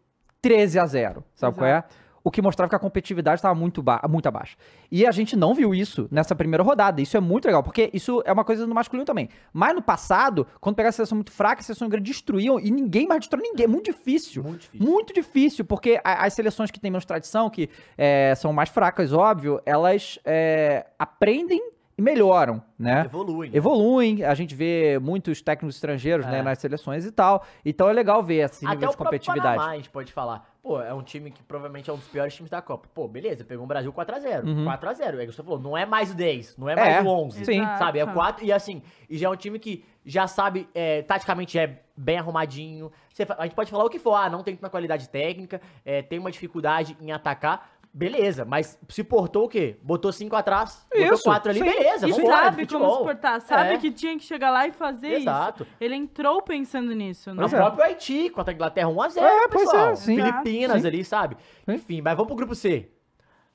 13 0.42 0.78
a 0.78 0.86
0, 0.86 1.24
sabe 1.34 1.56
qual 1.56 1.66
é? 1.68 1.84
O 2.22 2.30
que 2.30 2.42
mostrava 2.42 2.68
que 2.68 2.76
a 2.76 2.78
competitividade 2.78 3.36
estava 3.38 3.54
muito, 3.54 3.82
ba- 3.82 4.02
muito 4.06 4.26
abaixo. 4.28 4.54
E 4.92 5.06
a 5.06 5.10
gente 5.10 5.34
não 5.34 5.54
viu 5.54 5.74
isso 5.74 6.06
nessa 6.10 6.34
primeira 6.34 6.62
rodada. 6.62 7.00
Isso 7.00 7.16
é 7.16 7.20
muito 7.20 7.46
legal, 7.46 7.62
porque 7.62 7.88
isso 7.94 8.22
é 8.26 8.32
uma 8.32 8.44
coisa 8.44 8.66
no 8.66 8.74
masculino 8.74 9.06
também. 9.06 9.30
Mas 9.54 9.74
no 9.74 9.80
passado, 9.80 10.46
quando 10.60 10.76
pegava 10.76 10.90
a 10.90 10.92
seleção 10.92 11.16
muito 11.16 11.32
fraca, 11.32 11.62
a 11.62 11.64
seleção 11.64 11.88
grande 11.88 12.10
destruíam 12.10 12.60
e 12.60 12.70
ninguém 12.70 13.08
mais 13.08 13.20
destrói 13.20 13.42
ninguém. 13.42 13.64
É 13.64 13.68
muito 13.68 13.86
difícil. 13.86 14.42
Muito 14.42 14.60
difícil. 14.60 14.86
Muito 14.86 15.14
difícil, 15.14 15.64
porque 15.64 15.98
a- 16.04 16.26
as 16.26 16.34
seleções 16.34 16.70
que 16.70 16.78
têm 16.78 16.90
menos 16.90 17.06
tradição, 17.06 17.48
que 17.48 17.70
é, 17.96 18.34
são 18.34 18.52
mais 18.52 18.68
fracas, 18.68 19.14
óbvio, 19.14 19.58
elas 19.64 20.18
é, 20.22 20.88
aprendem 20.98 21.70
e 22.00 22.02
melhoram, 22.02 22.62
né? 22.78 23.02
Evolui. 23.04 23.50
né? 23.50 23.56
Evoluem, 23.56 24.24
a 24.24 24.34
gente 24.34 24.54
vê 24.54 24.98
muitos 24.98 25.42
técnicos 25.42 25.76
estrangeiros 25.76 26.24
né, 26.26 26.38
É. 26.38 26.42
nas 26.42 26.58
seleções 26.58 27.04
e 27.04 27.12
tal. 27.12 27.44
Então 27.64 27.88
é 27.88 27.92
legal 27.92 28.22
ver 28.22 28.46
esse 28.46 28.64
Até 28.64 28.74
nível 28.74 28.88
o 28.88 28.92
de 28.92 28.96
competitividade. 28.96 29.56
Panamá, 29.56 29.72
a 29.72 29.76
gente 29.76 29.90
pode 29.90 30.12
falar. 30.12 30.48
Pô, 30.62 30.80
é 30.80 30.92
um 30.92 31.02
time 31.02 31.30
que 31.30 31.42
provavelmente 31.42 31.88
é 31.88 31.92
um 31.92 31.96
dos 31.96 32.06
piores 32.08 32.34
times 32.34 32.50
da 32.50 32.60
Copa. 32.60 32.88
Pô, 32.94 33.06
beleza, 33.08 33.44
pegou 33.44 33.64
um 33.64 33.68
Brasil 33.68 33.92
4x0. 33.92 34.44
Uhum. 34.44 34.64
4x0. 34.66 35.18
É 35.20 35.24
o 35.24 35.26
que 35.26 35.32
você 35.32 35.42
falou, 35.42 35.58
não 35.58 35.76
é 35.76 35.84
mais 35.86 36.10
o 36.10 36.14
10, 36.14 36.56
não 36.56 36.68
é 36.68 36.76
mais 36.76 36.96
É, 36.96 37.02
o 37.02 37.06
11. 37.06 37.44
sim. 37.44 37.62
Sabe, 37.78 37.98
é 37.98 38.02
Exato. 38.02 38.16
4 38.16 38.44
e 38.44 38.52
assim, 38.52 38.82
e 39.08 39.16
já 39.18 39.28
é 39.28 39.30
um 39.30 39.36
time 39.36 39.58
que 39.58 39.84
já 40.04 40.26
sabe, 40.26 40.68
é, 40.74 41.02
taticamente 41.02 41.58
é 41.58 41.82
bem 41.96 42.18
arrumadinho. 42.18 42.90
Você 43.12 43.26
a 43.36 43.42
gente 43.44 43.54
pode 43.54 43.70
falar 43.70 43.84
o 43.84 43.90
que 43.90 43.98
for, 43.98 44.14
ah, 44.14 44.28
não 44.30 44.42
tem 44.42 44.58
uma 44.60 44.70
qualidade 44.70 45.08
técnica, 45.08 45.60
é, 45.84 46.00
tem 46.02 46.18
uma 46.18 46.30
dificuldade 46.30 46.96
em 47.00 47.12
atacar. 47.12 47.70
Beleza, 47.92 48.44
mas 48.44 48.78
se 48.88 49.02
portou 49.02 49.46
o 49.46 49.48
quê? 49.48 49.76
Botou 49.82 50.12
5 50.12 50.36
atrás, 50.36 50.86
botou 50.92 51.14
Isso, 51.14 51.24
4 51.24 51.50
ali, 51.50 51.58
sim. 51.58 51.64
beleza, 51.64 52.08
E 52.08 52.12
vambora, 52.12 52.36
sabe 52.44 52.66
como 52.66 52.90
se 52.92 52.98
portar, 53.02 53.40
sabe 53.40 53.74
É. 53.74 53.78
que 53.78 53.90
tinha 53.90 54.16
que 54.16 54.22
chegar 54.22 54.50
lá 54.52 54.64
e 54.68 54.70
fazer 54.72 55.14
Exato. 55.14 55.64
isso. 55.64 55.72
Ele 55.80 55.96
entrou 55.96 56.40
pensando 56.40 56.94
nisso, 56.94 57.30
né? 57.30 57.34
No 57.34 57.40
Pois 57.42 57.52
é. 57.52 57.56
próprio 57.56 57.84
Haiti, 57.84 58.30
contra 58.30 58.52
a 58.52 58.54
Inglaterra 58.54 58.88
1x0, 58.88 59.20
É, 59.24 59.44
é, 59.44 59.48
pessoal. 59.48 59.96
sim. 59.96 60.14
Filipinas 60.16 60.82
Sim. 60.82 60.86
ali, 60.88 61.04
sabe? 61.04 61.36
Sim. 61.68 61.72
Enfim, 61.74 62.00
mas 62.00 62.14
vamos 62.14 62.28
pro 62.28 62.36
grupo 62.36 62.54
C. 62.54 62.88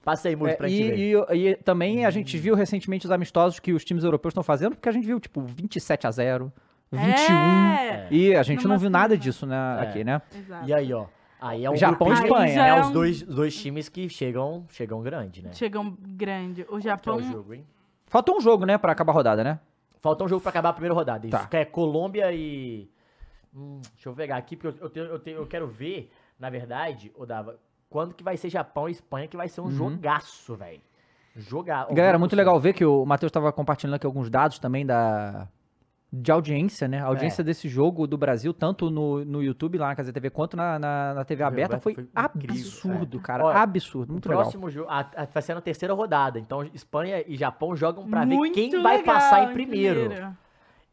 Passa 0.04 0.28
aí, 0.28 0.36
Mude, 0.36 0.52
É, 0.52 0.56
pra 0.56 0.68
gente 0.68 0.84
ver. 0.92 0.98
e, 0.98 1.14
e- 1.14 1.48
e 1.52 1.56
também 1.56 2.06
a 2.06 2.12
gente 2.12 2.38
viu 2.38 2.56
recentemente 2.56 3.06
os 3.06 3.12
amistosos 3.12 3.58
que 3.60 3.72
os 3.72 3.86
times 3.86 4.04
europeus 4.04 4.34
estão 4.34 4.44
fazendo, 4.44 4.76
porque 4.76 4.90
a 4.90 4.92
gente 4.92 5.06
viu, 5.08 5.18
tipo, 5.20 5.42
27 5.42 6.06
a 6.06 6.12
0 6.12 6.52
21. 6.92 7.36
É. 7.36 8.08
E 8.12 8.36
a 8.36 8.44
gente 8.44 8.64
No 8.66 8.72
não 8.72 8.78
viu 8.78 8.90
nada 8.90 9.18
disso 9.18 9.46
né, 9.48 9.78
É. 9.80 9.84
aqui, 9.84 10.04
né? 10.04 10.22
Exato. 10.38 10.70
E 10.70 10.74
aí, 10.74 10.94
ó. 10.94 11.06
Aí 11.46 11.64
é 11.64 11.70
um 11.70 11.76
Japão 11.76 12.10
e 12.10 12.14
Espanha. 12.14 12.66
É, 12.66 12.70
é 12.70 12.82
os 12.82 12.88
um- 12.88 12.92
dois, 12.92 13.22
os 13.22 13.36
dois 13.36 13.56
times 13.56 13.88
que 13.88 14.10
chegam, 14.10 14.66
chegam 14.70 15.02
grande, 15.02 15.44
né? 15.44 15.54
Chegam 15.54 15.96
grande. 16.02 16.64
O 16.64 16.66
Que 16.68 16.76
é 16.78 16.82
Japão. 16.82 17.18
o 17.18 17.22
jogo, 17.22 17.54
hein? 17.54 17.66
Faltou 18.08 18.38
um 18.38 18.42
jogo, 18.42 18.66
né, 18.66 18.78
pra 18.78 18.92
acabar 18.92 19.12
a 19.12 19.16
rodada, 19.16 19.44
né? 19.44 19.60
Falta 20.02 20.24
um 20.24 20.28
jogo 20.28 20.42
pra 20.42 20.50
acabar 20.50 20.70
a 20.70 20.74
primeira 20.74 20.94
rodada. 20.96 21.26
Isso 21.28 21.38
Tá. 21.38 21.46
que 21.46 21.58
é 21.58 21.66
Colômbia 21.66 22.32
e. 22.34 22.90
Hum, 23.56 23.80
deixa 23.94 24.10
eu 24.10 24.14
pegar 24.14 24.38
aqui, 24.38 24.56
porque 24.56 24.78
eu, 24.80 24.84
eu, 24.86 24.90
tenho- 24.90 25.06
eu, 25.06 25.20
tenho- 25.20 25.38
eu 25.38 25.46
quero 25.48 25.68
ver, 25.68 26.12
na 26.40 26.50
verdade, 26.50 27.12
ô 27.16 27.26
Dava, 27.26 27.58
quando 27.90 28.14
que 28.14 28.24
vai 28.24 28.36
ser 28.38 28.50
Japão 28.50 28.90
e 28.90 28.92
Espanha, 28.92 29.28
que 29.28 29.38
vai 29.38 29.48
ser 29.48 29.62
um 29.62 29.66
Uhum. 29.66 29.72
jogaço, 29.72 30.56
velho. 30.56 30.82
Jogar. 31.36 31.88
Galera, 31.94 32.18
muito 32.18 32.36
legal 32.36 32.60
ver 32.60 32.74
que 32.74 32.84
o 32.86 33.06
Matheus 33.06 33.30
estava 33.30 33.52
compartilhando 33.52 33.96
aqui 33.96 34.06
alguns 34.06 34.30
dados 34.30 34.58
também 34.58 34.86
da 34.86 35.48
de 36.22 36.32
audiência, 36.32 36.88
né? 36.88 37.00
A 37.02 37.06
audiência 37.06 37.42
É. 37.42 37.46
desse 37.46 37.68
jogo 37.68 38.06
do 38.08 38.18
Brasil, 38.18 38.54
tanto 38.54 38.90
no, 38.90 39.24
no 39.26 39.44
YouTube, 39.44 39.78
lá 39.78 39.88
na 39.88 39.96
Casa 39.96 40.12
TV, 40.14 40.30
quanto 40.30 40.56
na, 40.56 40.78
na, 40.80 41.14
na 41.16 41.26
TV 41.26 41.44
aberta, 41.44 41.76
aberta 41.76 41.84
foi, 41.84 41.94
foi 41.94 42.04
incrível, 42.04 42.58
absurdo, 42.58 43.18
é. 43.18 43.22
cara. 43.22 43.46
Olha, 43.46 43.58
absurdo, 43.60 44.12
muito 44.12 44.26
o 44.26 44.30
legal. 44.30 44.44
próximo 44.44 44.70
jogo 44.70 44.88
a- 44.90 45.10
a- 45.16 45.26
vai 45.26 45.42
ser 45.44 45.54
na 45.54 45.62
terceira 45.62 45.94
rodada. 45.94 46.40
Então, 46.40 46.64
Espanha 46.74 47.24
e 47.28 47.36
Japão 47.36 47.76
jogam 47.76 48.08
pra 48.08 48.26
muito 48.26 48.42
ver 48.56 48.70
quem 48.70 48.82
vai 48.82 48.98
legal 48.98 49.16
passar 49.16 49.50
em 49.50 49.54
primeiro. 49.54 50.12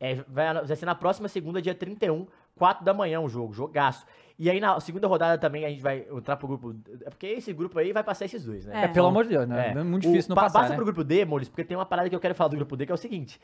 É, 0.00 0.16
vai, 0.28 0.52
vai 0.64 0.76
ser 0.76 0.86
na 0.86 0.94
próxima 0.94 1.28
segunda, 1.28 1.62
dia 1.62 1.74
31, 1.74 2.26
4 2.56 2.84
da 2.84 2.92
manhã 2.92 3.20
o 3.20 3.28
jogo, 3.28 3.52
jogaço. 3.52 4.04
E 4.38 4.50
aí 4.50 4.58
na 4.58 4.80
segunda 4.80 5.06
rodada 5.06 5.38
também 5.38 5.64
a 5.64 5.68
gente 5.68 5.80
vai 5.82 6.04
entrar 6.10 6.36
pro 6.36 6.48
grupo. 6.48 6.74
É 7.04 7.10
porque 7.10 7.26
esse 7.26 7.52
grupo 7.52 7.78
aí 7.78 7.92
vai 7.92 8.02
passar 8.02 8.24
esses 8.24 8.44
dois, 8.44 8.66
né? 8.66 8.84
É, 8.84 8.88
pelo 8.88 9.06
amor 9.06 9.22
de 9.24 9.30
Deus, 9.30 9.46
né? 9.46 9.68
É, 9.70 9.84
muito 9.84 10.02
difícil 10.02 10.28
O- 10.28 10.30
não 10.30 10.34
pa- 10.34 10.42
passar, 10.44 10.58
Passa 10.60 10.70
né? 10.70 10.76
pro 10.76 10.84
grupo 10.86 11.04
D, 11.04 11.24
Molis, 11.24 11.48
porque 11.48 11.62
tem 11.62 11.76
uma 11.76 11.86
parada 11.86 12.08
que 12.08 12.16
eu 12.16 12.20
quero 12.20 12.34
falar 12.34 12.48
do 12.48 12.56
grupo 12.56 12.76
D, 12.76 12.84
que 12.86 12.90
é 12.90 12.94
o 12.94 12.98
seguinte. 12.98 13.40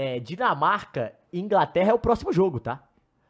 É, 0.00 0.20
Dinamarca 0.20 1.12
e 1.32 1.40
Inglaterra 1.40 1.90
é 1.90 1.94
o 1.94 1.98
próximo 1.98 2.32
jogo, 2.32 2.60
tá? 2.60 2.80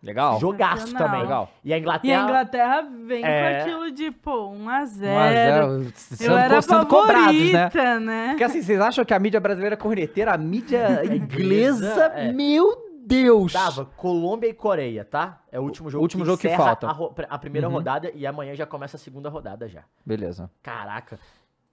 Legal. 0.03 0.39
Jogaço 0.39 0.83
Sensacional. 0.87 1.09
também. 1.09 1.23
Legal. 1.23 1.51
E 1.64 1.73
a 1.73 1.77
E 1.77 1.81
Inglaterra. 1.81 2.21
a 2.21 2.25
Inglaterra 2.25 2.89
vem 3.07 3.25
É. 3.25 3.55
com 3.55 3.61
aquilo 3.62 3.91
de, 3.91 4.11
pô, 4.12 4.49
1 4.51 4.69
a 4.69 4.85
0 4.85 5.12
1 5.12 5.19
a 5.19 5.33
0, 5.33 5.93
sendo, 5.95 6.31
Eu 6.31 6.37
era 6.39 6.62
sendo 6.62 6.87
cobrados, 6.87 7.35
né? 7.53 7.71
favorita, 7.71 8.01
né? 8.01 8.29
Porque 8.29 8.45
assim, 8.45 8.62
vocês 8.62 8.81
acham 8.81 9.05
que 9.05 9.12
a 9.14 9.19
mídia 9.19 9.41
brasileira 9.41 9.75
é 9.75 9.77
corneteira? 9.79 10.33
A 10.35 10.39
mídia 10.39 11.03
inglesa, 11.16 12.12
é. 12.14 12.31
meu 12.33 12.87
Deus! 13.05 13.53
Tava 13.55 13.87
Colômbia 13.87 14.49
e 14.49 14.53
Coreia, 14.55 15.05
tá? 15.05 15.41
É 15.51 15.59
o 15.59 15.62
último 15.62 15.89
jogo 15.91 16.03
último 16.03 16.25
jogo 16.25 16.39
que 16.39 16.49
falta. 16.51 16.87
A, 16.87 16.95
a 17.35 17.39
primeira 17.39 17.66
Uhum. 17.66 17.75
rodada 17.75 18.12
e 18.14 18.25
amanhã 18.27 18.55
já 18.55 18.66
começa 18.66 18.97
a 18.97 19.01
segunda 19.01 19.29
rodada 19.31 19.66
já. 19.66 19.83
Beleza. 20.07 20.49
Caraca. 20.62 21.19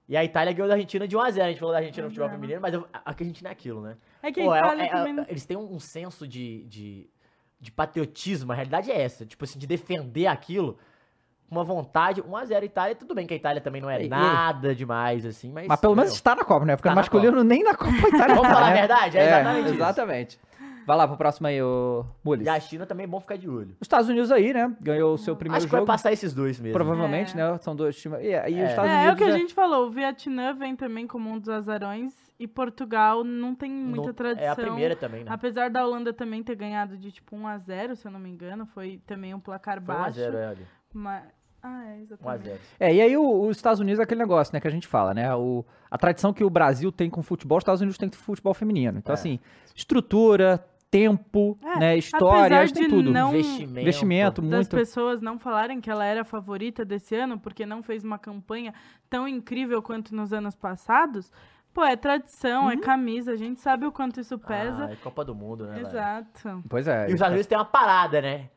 E 0.07 0.15
a 0.15 0.23
Itália 0.23 0.53
ganhou 0.53 0.67
da 0.67 0.75
Argentina 0.75 1.07
de 1.07 1.15
1x0. 1.17 1.41
A 1.41 1.47
gente 1.49 1.59
falou 1.59 1.73
da 1.73 1.79
Argentina 1.79 2.03
no 2.05 2.09
futebol 2.11 2.29
feminino, 2.29 2.61
mas 2.61 2.73
eu- 2.73 2.87
a, 2.93 2.97
a 3.05 3.09
Argentina 3.09 3.49
é 3.49 3.51
aquilo, 3.51 3.81
né? 3.81 3.97
É 4.21 4.31
que 4.31 4.39
a 4.39 4.43
Pô, 4.43 4.55
é- 4.55 4.59
Itália 4.59 4.83
é- 4.83 4.89
também 4.89 5.13
não... 5.13 5.25
Eles 5.27 5.45
têm 5.45 5.57
um, 5.57 5.73
um 5.73 5.79
senso 5.79 6.27
de, 6.27 6.63
de, 6.65 7.09
de 7.59 7.71
patriotismo. 7.71 8.51
A 8.51 8.55
realidade 8.55 8.91
é 8.91 9.01
essa. 9.01 9.25
Tipo 9.25 9.43
assim, 9.45 9.57
de 9.57 9.65
defender 9.65 10.27
aquilo 10.27 10.77
com 11.49 11.55
uma 11.55 11.63
vontade. 11.63 12.21
1x0 12.21 12.63
Itália. 12.63 12.95
Tudo 12.95 13.15
bem 13.15 13.25
que 13.25 13.33
a 13.33 13.37
Itália 13.37 13.59
também 13.61 13.81
não 13.81 13.89
é 13.89 14.01
E- 14.03 14.05
e- 14.05 14.09
nada 14.09 14.75
demais, 14.75 15.25
assim, 15.25 15.51
mas... 15.51 15.65
Mas 15.67 15.79
pelo 15.79 15.95
menos 15.95 16.11
está 16.13 16.35
na 16.35 16.43
Copa, 16.43 16.65
né? 16.65 16.75
Porque 16.75 16.87
Tá 16.87 16.91
no 16.91 16.95
na 16.97 17.01
masculino 17.01 17.43
nem 17.43 17.63
na 17.63 17.73
Copa 17.75 17.89
a 17.91 18.07
Itália 18.09 18.35
Vamos 18.35 18.41
tá, 18.49 18.53
falar 18.53 18.67
a 18.67 18.69
né? 18.69 18.75
verdade? 18.81 19.17
É 19.17 19.23
exatamente 19.69 20.29
isso. 20.29 20.39
Vai 20.85 20.95
lá 20.97 21.07
pro 21.07 21.17
próximo 21.17 21.47
aí, 21.47 21.61
ô 21.61 22.05
Mules. 22.23 22.45
E 22.45 22.49
a 22.49 22.59
China 22.59 22.85
também 22.85 23.05
é 23.05 23.07
bom 23.07 23.19
ficar 23.19 23.37
de 23.37 23.49
olho. 23.49 23.71
Os 23.79 23.85
Estados 23.85 24.07
Unidos 24.09 24.31
aí, 24.31 24.53
né? 24.53 24.75
Ganhou 24.81 25.13
o 25.13 25.17
seu 25.17 25.35
primeiro 25.35 25.57
Acho 25.57 25.65
que 25.67 25.71
vai 25.71 25.79
jogo. 25.81 25.87
passar 25.87 26.11
esses 26.13 26.33
dois 26.33 26.59
mesmo. 26.59 26.73
Provavelmente, 26.77 27.33
É. 27.33 27.51
né? 27.51 27.57
São 27.59 27.75
dois 27.75 27.95
times. 27.95 28.19
E, 28.21 28.27
e 28.27 28.31
É. 28.33 28.63
os 28.63 28.69
Estados 28.69 28.91
É, 28.91 28.93
é 28.93 28.97
o 28.97 29.01
Unidos. 29.01 29.17
que 29.17 29.23
a 29.23 29.29
é- 29.29 29.37
gente 29.39 29.53
falou. 29.53 29.87
O 29.87 29.91
Vietnã 29.91 30.53
vem 30.53 30.75
também 30.75 31.07
como 31.07 31.29
um 31.29 31.39
dos 31.39 31.49
azarões 31.49 32.13
e 32.39 32.47
Portugal 32.47 33.23
não 33.23 33.55
tem 33.55 33.71
muita 33.71 34.07
Não- 34.07 34.13
tradição. 34.13 34.47
É 34.47 34.49
a 34.51 34.55
primeira 34.55 34.95
também, 34.95 35.23
né? 35.23 35.31
Apesar 35.33 35.69
da 35.69 35.85
Holanda 35.85 36.13
também 36.13 36.43
ter 36.43 36.55
ganhado 36.55 36.97
de 36.97 37.11
tipo 37.11 37.35
1 37.35 37.47
a 37.47 37.57
0 37.57 37.95
se 37.95 38.05
eu 38.07 38.11
não 38.11 38.19
me 38.19 38.29
engano, 38.29 38.65
foi 38.65 39.01
também 39.07 39.33
um 39.33 39.39
placar 39.39 39.81
Foi 39.81 39.95
baixo. 39.95 40.19
1x0, 40.19 40.35
é 40.37 40.47
ali. 40.47 40.67
Mas... 40.93 41.23
Ah, 41.67 41.83
é, 41.87 41.99
exatamente. 42.01 42.43
1x0. 42.49 42.59
É, 42.79 42.93
e 42.93 43.01
aí 43.01 43.17
o- 43.17 43.47
os 43.47 43.57
Estados 43.57 43.79
Unidos 43.79 43.99
é 43.99 44.03
aquele 44.03 44.19
negócio, 44.21 44.53
né, 44.53 44.59
que 44.59 44.67
a 44.67 44.71
gente 44.71 44.85
fala, 44.85 45.15
né? 45.15 45.33
O, 45.33 45.65
a 45.89 45.97
tradição 45.97 46.31
que 46.31 46.43
o 46.43 46.49
Brasil 46.49 46.91
tem 46.91 47.09
com 47.09 47.23
futebol, 47.23 47.57
os 47.57 47.63
Estados 47.63 47.81
Unidos 47.81 47.97
tem 47.97 48.07
com 48.07 48.15
futebol 48.15 48.53
feminino. 48.53 48.99
Então, 48.99 49.11
É. 49.11 49.15
assim, 49.15 49.39
estrutura, 49.73 50.63
tempo, 50.99 51.57
É, 51.63 51.79
né? 51.79 51.97
História, 51.97 52.65
de 52.65 52.87
tudo. 52.87 53.11
não- 53.11 53.29
Investimento. 53.35 53.79
Investimento, 53.81 54.41
Das 54.41 54.51
muito. 54.51 54.69
pessoas 54.75 55.21
não 55.21 55.37
falarem 55.37 55.81
que 55.81 55.89
ela 55.89 56.05
era 56.05 56.21
a 56.21 56.25
favorita 56.25 56.85
desse 56.85 57.15
ano 57.15 57.37
porque 57.39 57.65
não 57.65 57.83
fez 57.83 58.03
uma 58.03 58.17
campanha 58.17 58.73
tão 59.09 59.27
incrível 59.27 59.81
quanto 59.81 60.15
nos 60.15 60.31
anos 60.31 60.55
passados. 60.55 61.31
Pô, 61.73 61.83
é 61.83 61.97
tradição, 61.97 62.65
Uhum. 62.65 62.71
é 62.71 62.77
camisa, 62.77 63.33
a 63.33 63.35
gente 63.35 63.59
sabe 63.59 63.85
o 63.85 63.91
quanto 63.91 64.19
isso 64.21 64.39
pesa. 64.39 64.85
Ah, 64.85 64.91
é 64.93 64.95
Copa 64.95 65.25
do 65.25 65.35
Mundo, 65.35 65.65
né? 65.65 65.73
velho? 65.75 65.87
Exato. 65.87 66.63
Pois 66.69 66.87
é. 66.87 67.03
E 67.03 67.07
os 67.07 67.13
Estados 67.15 67.33
Unidos 67.33 67.47
tem 67.47 67.57
uma 67.57 67.65
parada, 67.65 68.21
né? 68.21 68.49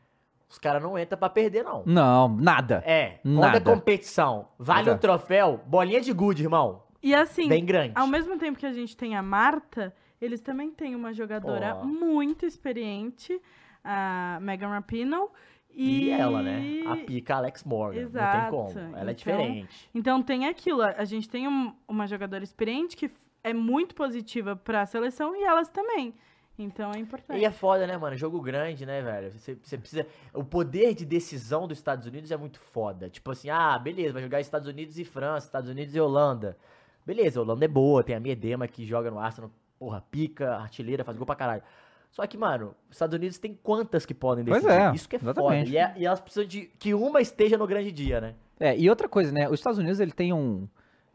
Os 0.49 0.57
caras 0.57 0.81
não 0.81 0.97
entram 0.97 1.19
pra 1.19 1.29
perder, 1.29 1.63
não. 1.63 1.83
Não, 1.85 2.27
nada. 2.29 2.81
É, 2.85 3.19
quando 3.21 3.39
Nada. 3.41 3.57
é 3.57 3.61
competição, 3.61 4.47
vale 4.57 4.89
é. 4.89 4.93
um 4.93 4.97
troféu, 4.97 5.59
bolinha 5.67 5.99
de 6.01 6.11
gude, 6.13 6.43
irmão. 6.43 6.81
E 7.03 7.13
assim, 7.13 7.47
Bem 7.47 7.63
grande. 7.65 7.91
Ao 7.95 8.07
mesmo 8.07 8.37
tempo 8.37 8.57
que 8.57 8.65
a 8.65 8.73
gente 8.73 8.95
tem 8.97 9.15
a 9.15 9.21
Marta, 9.21 9.93
eles 10.21 10.41
também 10.41 10.71
têm 10.71 10.95
uma 10.95 11.13
jogadora 11.13 11.75
Ó. 11.75 11.85
muito 11.85 12.45
experiente, 12.45 13.39
a 13.83 14.39
Megan 14.41 14.69
Rapinoe. 14.69 15.29
E, 15.71 16.05
E, 16.05 16.09
ela, 16.09 16.41
né? 16.41 16.81
A 16.87 16.95
pica 16.97 17.35
Alex 17.35 17.63
Morgan. 17.63 18.01
Exato. 18.01 18.55
Não 18.55 18.65
tem 18.65 18.73
como. 18.73 18.79
Ela 18.97 18.97
é 18.97 19.01
Então, 19.01 19.13
diferente. 19.13 19.89
Então 19.93 20.23
tem 20.23 20.47
aquilo, 20.47 20.81
a 20.81 20.89
a 20.97 21.05
gente 21.05 21.29
tem 21.29 21.47
um- 21.47 21.73
uma 21.87 22.07
jogadora 22.07 22.43
experiente 22.43 22.97
que 22.97 23.11
é 23.43 23.53
muito 23.53 23.93
positiva 23.93 24.55
pra 24.55 24.85
seleção 24.87 25.35
e 25.35 25.43
elas 25.43 25.69
também. 25.69 26.13
Então 26.57 26.91
é 26.93 26.97
importante. 26.99 27.39
E 27.39 27.45
é 27.45 27.51
foda, 27.51 27.87
né, 27.87 27.95
mano? 27.97 28.17
Jogo 28.17 28.41
grande, 28.41 28.85
né, 28.85 29.01
velho? 29.01 29.31
Você, 29.31 29.55
você 29.61 29.77
precisa. 29.77 30.05
O 30.33 30.43
poder 30.43 30.93
de 30.93 31.05
decisão 31.05 31.67
dos 31.67 31.77
Estados 31.77 32.05
Unidos 32.05 32.31
é 32.31 32.35
muito 32.35 32.59
foda. 32.59 33.07
Tipo 33.09 33.31
assim, 33.31 33.49
ah, 33.49 33.77
beleza, 33.79 34.11
vai 34.11 34.23
jogar 34.23 34.41
Estados 34.41 34.67
Unidos 34.67 34.97
e 34.99 35.05
França, 35.05 35.45
Estados 35.45 35.69
Unidos 35.69 35.95
e 35.95 35.99
Holanda. 36.01 36.57
Beleza, 37.05 37.39
a 37.39 37.43
Holanda 37.43 37.63
é 37.63 37.67
boa, 37.67 38.03
tem 38.03 38.13
a 38.15 38.19
Miedema 38.19 38.67
que 38.67 38.85
joga 38.85 39.09
no 39.09 39.19
Arsenal, 39.19 39.49
porra, 39.79 40.03
pica, 40.11 40.55
artilheira, 40.57 41.03
faz 41.03 41.17
gol 41.17 41.25
pra 41.25 41.35
caralho. 41.35 41.63
Só 42.11 42.25
que, 42.27 42.37
mano, 42.37 42.75
os 42.89 42.95
Estados 42.95 43.15
Unidos 43.15 43.37
tem 43.37 43.57
quantas 43.63 44.05
que 44.05 44.13
podem 44.13 44.43
Pois 44.43 44.63
decidir? 44.63 44.81
é, 44.81 44.95
Isso 44.95 45.07
que 45.07 45.15
é 45.15 45.19
exatamente. 45.19 45.65
foda. 45.67 45.69
E, 45.69 45.77
é- 45.77 45.93
e 45.97 46.05
elas 46.05 46.19
precisam 46.19 46.47
de 46.47 46.61
que 46.79 46.93
uma 46.93 47.21
esteja 47.21 47.57
no 47.57 47.65
grande 47.67 47.91
dia, 47.91 48.19
né? 48.19 48.35
É, 48.59 48.77
e 48.77 48.89
outra 48.89 49.07
coisa, 49.07 49.31
né? 49.31 49.47
Os 49.47 49.59
Estados 49.59 49.79
Unidos, 49.79 49.99
ele 49.99 50.11
tem 50.11 50.33
um. 50.33 50.67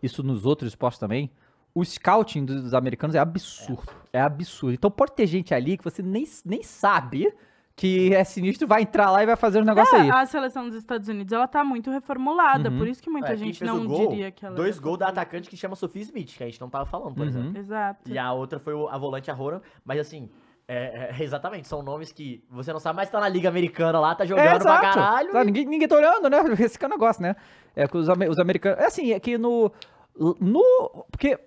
Isso 0.03 0.23
nos 0.23 0.47
outros 0.47 0.69
esportes 0.71 0.99
também. 0.99 1.31
o 1.77 1.85
scouting 1.85 2.45
dos, 2.45 2.62
dos 2.62 2.75
americanos 2.75 3.17
é 3.17 3.19
absurdo. 3.19 3.93
É. 4.12 4.21
absurdo. 4.21 4.75
Então 4.75 4.89
pode 4.91 5.11
ter 5.12 5.27
gente 5.27 5.53
ali 5.53 5.77
que 5.77 5.83
você 5.83 6.01
nem, 6.03 6.25
nem 6.45 6.62
sabe 6.62 7.35
que 7.77 8.14
é 8.14 8.22
sinistro, 8.22 8.68
vai 8.68 8.83
entrar 8.83 9.11
lá 9.11 9.22
e 9.22 9.27
vai 9.27 9.35
fazer 9.37 9.61
um 9.61 9.64
negócio 9.64 9.97
aí. 9.97 10.09
É, 10.09 10.12
a 10.12 10.25
seleção 10.27 10.68
dos 10.68 10.77
Estados 10.77 11.09
Unidos, 11.09 11.33
ela 11.33 11.49
tá 11.49 11.64
muito 11.64 11.91
reformulada, 11.91 12.70
Uhum. 12.70 12.79
por 12.79 12.87
isso 12.87 13.03
que 13.03 13.11
muita 13.11 13.33
É, 13.33 13.37
gente 13.37 13.64
não 13.64 13.85
gol, 13.85 14.09
diria 14.11 14.31
que 14.31 14.47
ela... 14.47 14.55
Dois 14.55 14.79
gols 14.79 14.99
da 14.99 15.09
atacante 15.09 15.51
que 15.51 15.57
chama 15.57 15.75
Sophie 15.75 16.03
Smith, 16.03 16.37
que 16.37 16.43
a 16.45 16.47
gente 16.47 16.61
não 16.61 16.70
tava 16.70 16.87
falando, 16.87 17.14
por 17.14 17.22
Uhum. 17.22 17.29
exemplo. 17.29 17.59
Exato. 17.59 18.09
E 18.11 18.16
a 18.16 18.33
outra 18.33 18.61
foi 18.61 18.75
a 18.91 18.97
volante 18.97 19.29
a 19.31 19.35
Roran, 19.35 19.61
mas 19.85 19.99
assim, 19.99 20.31
é, 20.68 21.11
é, 21.18 21.22
exatamente, 21.22 21.66
são 21.66 21.83
nomes 21.83 22.12
que 22.12 22.45
você 22.49 22.72
não 22.72 22.79
sabe, 22.81 22.97
mas 22.97 23.11
tá 23.11 23.18
na 23.20 23.29
Liga 23.29 23.49
Americana 23.49 23.99
lá, 23.99 24.14
tá 24.14 24.25
jogando 24.25 24.62
pra 24.62 24.81
caralho. 24.81 25.33
Tá, 25.33 25.43
ninguém, 25.45 25.66
ninguém 25.66 25.89
tá 25.89 25.97
olhando, 25.97 26.31
né? 26.31 26.39
Esse 26.61 26.79
que 26.79 26.85
é 26.85 26.89
o 26.89 26.91
negócio, 26.91 27.22
né? 27.22 27.35
É 27.75 27.89
que 27.89 27.97
os, 27.97 28.07
os 28.09 28.39
americanos. 28.39 28.79
É 28.79 28.87
assim, 28.87 29.12
é 29.12 29.18
que 29.18 29.37
no. 29.37 29.70
No. 30.41 31.05
Porque. 31.11 31.39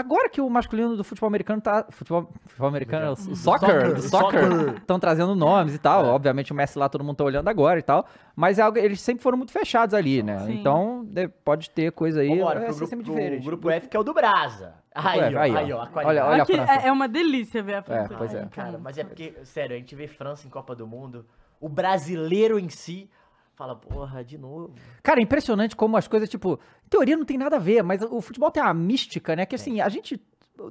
Agora 0.00 0.28
que 0.28 0.40
o 0.40 0.48
masculino 0.48 0.96
do 0.96 1.02
futebol 1.02 1.26
americano 1.26 1.60
tá. 1.60 1.84
Futebol, 1.90 2.30
futebol 2.46 2.68
americano, 2.68 3.06
é 3.06 3.10
o 3.10 3.16
Soccer, 3.16 3.36
soccer, 3.36 3.94
do 3.94 4.00
soccer, 4.02 4.74
estão 4.76 5.00
trazendo 5.00 5.34
nomes 5.34 5.74
e 5.74 5.78
tal. 5.78 6.04
É. 6.04 6.08
Obviamente 6.10 6.52
o 6.52 6.54
Messi 6.54 6.78
lá 6.78 6.88
todo 6.88 7.02
mundo 7.02 7.16
tá 7.16 7.24
olhando 7.24 7.48
agora 7.48 7.80
e 7.80 7.82
tal. 7.82 8.06
Mas 8.36 8.60
é 8.60 8.62
algo, 8.62 8.78
eles 8.78 9.00
sempre 9.00 9.24
foram 9.24 9.36
muito 9.36 9.50
fechados 9.50 9.94
ali, 9.94 10.22
né? 10.22 10.38
Sim. 10.46 10.60
Então 10.60 11.04
de- 11.04 11.26
pode 11.26 11.68
ter 11.70 11.90
coisa 11.90 12.20
aí. 12.20 12.28
Vambora, 12.28 12.60
vai 12.60 12.68
pro 12.68 12.86
ser 12.86 12.94
grupo, 12.94 13.02
diferente. 13.10 13.44
grupo 13.44 13.70
F, 13.70 13.88
que 13.88 13.96
é 13.96 14.00
o 14.00 14.04
do 14.04 14.14
Brasa. 14.14 14.74
Aí, 14.94 15.18
F, 15.20 15.34
ó, 15.36 15.40
aí, 15.40 15.56
aí, 15.56 15.72
ó. 15.72 15.78
ó, 15.78 15.82
a 15.82 15.88
Olha, 16.06 16.24
olha 16.26 16.40
a 16.40 16.42
Aqui 16.44 16.54
França. 16.54 16.72
é, 16.74 16.86
é 16.86 16.92
uma 16.92 17.08
delícia 17.08 17.60
ver 17.60 17.74
a 17.74 17.82
França. 17.82 18.14
pois 18.16 18.32
é. 18.34 18.40
Ai, 18.42 18.48
Cara, 18.50 18.78
mas 18.78 18.98
é 18.98 19.02
porque, 19.04 19.34
sério, 19.42 19.74
a 19.74 19.78
gente 19.80 19.96
vê 19.96 20.06
França 20.06 20.46
em 20.46 20.50
Copa 20.50 20.76
do 20.76 20.86
Mundo, 20.86 21.26
o 21.60 21.68
brasileiro 21.68 22.56
em 22.56 22.68
si 22.68 23.10
fala, 23.54 23.74
porra, 23.74 24.22
de 24.22 24.38
novo. 24.38 24.72
Cara, 25.02 25.18
é 25.18 25.22
impressionante 25.24 25.74
como 25.74 25.96
as 25.96 26.06
coisas, 26.06 26.28
tipo, 26.28 26.60
teoria 26.88 27.16
não 27.16 27.24
tem 27.24 27.38
nada 27.38 27.56
a 27.56 27.60
ver, 27.60 27.82
mas 27.82 28.02
o 28.02 28.20
futebol 28.20 28.50
tem 28.50 28.62
uma 28.62 28.74
mística, 28.74 29.36
né? 29.36 29.46
Que 29.46 29.54
assim, 29.54 29.80
a 29.80 29.88
gente, 29.88 30.20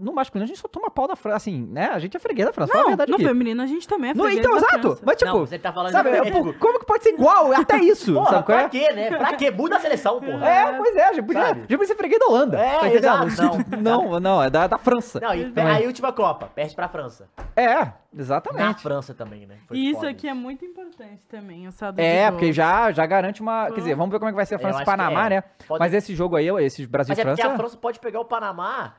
no 0.01 0.13
masculino, 0.13 0.43
a 0.43 0.47
gente 0.47 0.59
só 0.59 0.67
toma 0.67 0.89
pau 0.91 1.07
da 1.07 1.15
França, 1.15 1.37
assim, 1.37 1.65
né? 1.71 1.89
A 1.93 1.99
gente 1.99 2.15
é 2.17 2.19
freguês 2.19 2.45
da 2.47 2.53
França, 2.53 2.71
fala 2.71 2.81
a 2.81 2.83
Não, 2.83 2.89
verdade 2.89 3.09
no 3.11 3.15
aqui. 3.15 3.25
feminino 3.25 3.61
a 3.61 3.65
gente 3.65 3.87
também 3.87 4.11
é 4.11 4.13
freguês 4.13 4.37
então, 4.39 4.51
da 4.51 4.57
exato. 4.57 4.81
França. 4.81 5.01
Mas, 5.05 5.15
tipo, 5.17 5.31
não, 5.31 5.39
você 5.39 5.57
tá 5.59 5.71
falando 5.73 5.91
sabe, 5.91 6.09
é, 6.09 6.31
pô, 6.31 6.53
como 6.53 6.79
que 6.79 6.85
pode 6.85 7.03
ser 7.03 7.09
igual? 7.13 7.53
Até 7.53 7.77
isso, 7.77 8.13
Porra, 8.13 8.29
sabe 8.29 8.45
qual 8.45 8.57
pra 8.57 8.61
é? 8.65 8.69
quê, 8.69 8.91
né? 8.93 9.17
Pra 9.17 9.33
quê? 9.33 9.49
Muda 9.51 9.77
a 9.77 9.79
seleção, 9.79 10.19
porra. 10.21 10.49
É, 10.49 10.73
pois 10.77 10.95
é, 10.95 11.13
já 11.13 11.23
podia, 11.23 11.45
Sabe? 11.47 11.59
já 11.61 11.77
podia 11.77 11.85
ser 11.87 11.95
freguês 11.95 12.19
da 12.19 12.25
Holanda. 12.27 12.57
É, 12.59 12.79
tá 12.79 12.87
entendendo? 12.87 13.25
exato, 13.27 13.57
não, 13.81 14.19
não, 14.19 14.43
é 14.43 14.49
da, 14.49 14.67
da 14.67 14.77
França. 14.77 15.19
Não, 15.19 15.33
e 15.33 15.53
aí 15.55 15.87
última 15.87 16.11
Copa, 16.11 16.47
perde 16.53 16.75
pra 16.75 16.87
França. 16.89 17.29
É, 17.55 17.75
Na 17.75 17.93
exatamente. 18.17 18.81
França 18.81 19.13
também, 19.13 19.45
né? 19.45 19.55
Foi 19.67 19.77
E 19.77 19.89
isso 19.89 19.99
foda 19.99 20.11
aqui 20.11 20.27
é 20.27 20.33
muito 20.33 20.65
importante 20.65 21.21
também, 21.29 21.67
o 21.67 21.71
saldo 21.71 21.99
É, 21.99 22.29
porque 22.29 22.51
já, 22.51 22.91
já 22.91 23.05
garante 23.05 23.41
uma. 23.41 23.67
Quer 23.71 23.79
dizer, 23.79 23.95
vamos 23.95 24.11
ver 24.11 24.19
como 24.19 24.29
é 24.29 24.31
que 24.31 24.35
vai 24.35 24.45
ser 24.45 24.55
a 24.55 24.59
França 24.59 24.81
e 24.81 24.85
Panamá, 24.85 25.25
é. 25.27 25.29
né? 25.29 25.43
Pode- 25.67 25.79
Mas 25.79 25.93
esse 25.93 26.13
jogo 26.15 26.35
aí, 26.35 26.47
esses 26.65 26.85
Brasil 26.87 27.11
Mas 27.11 27.19
é 27.19 27.23
porque 27.23 27.41
França. 27.41 27.53
a 27.55 27.57
França 27.57 27.77
pode 27.77 27.99
pegar 27.99 28.19
o 28.19 28.25
Panamá, 28.25 28.93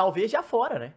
talvez 0.00 0.30
já 0.30 0.42
fora, 0.42 0.78
né? 0.78 0.92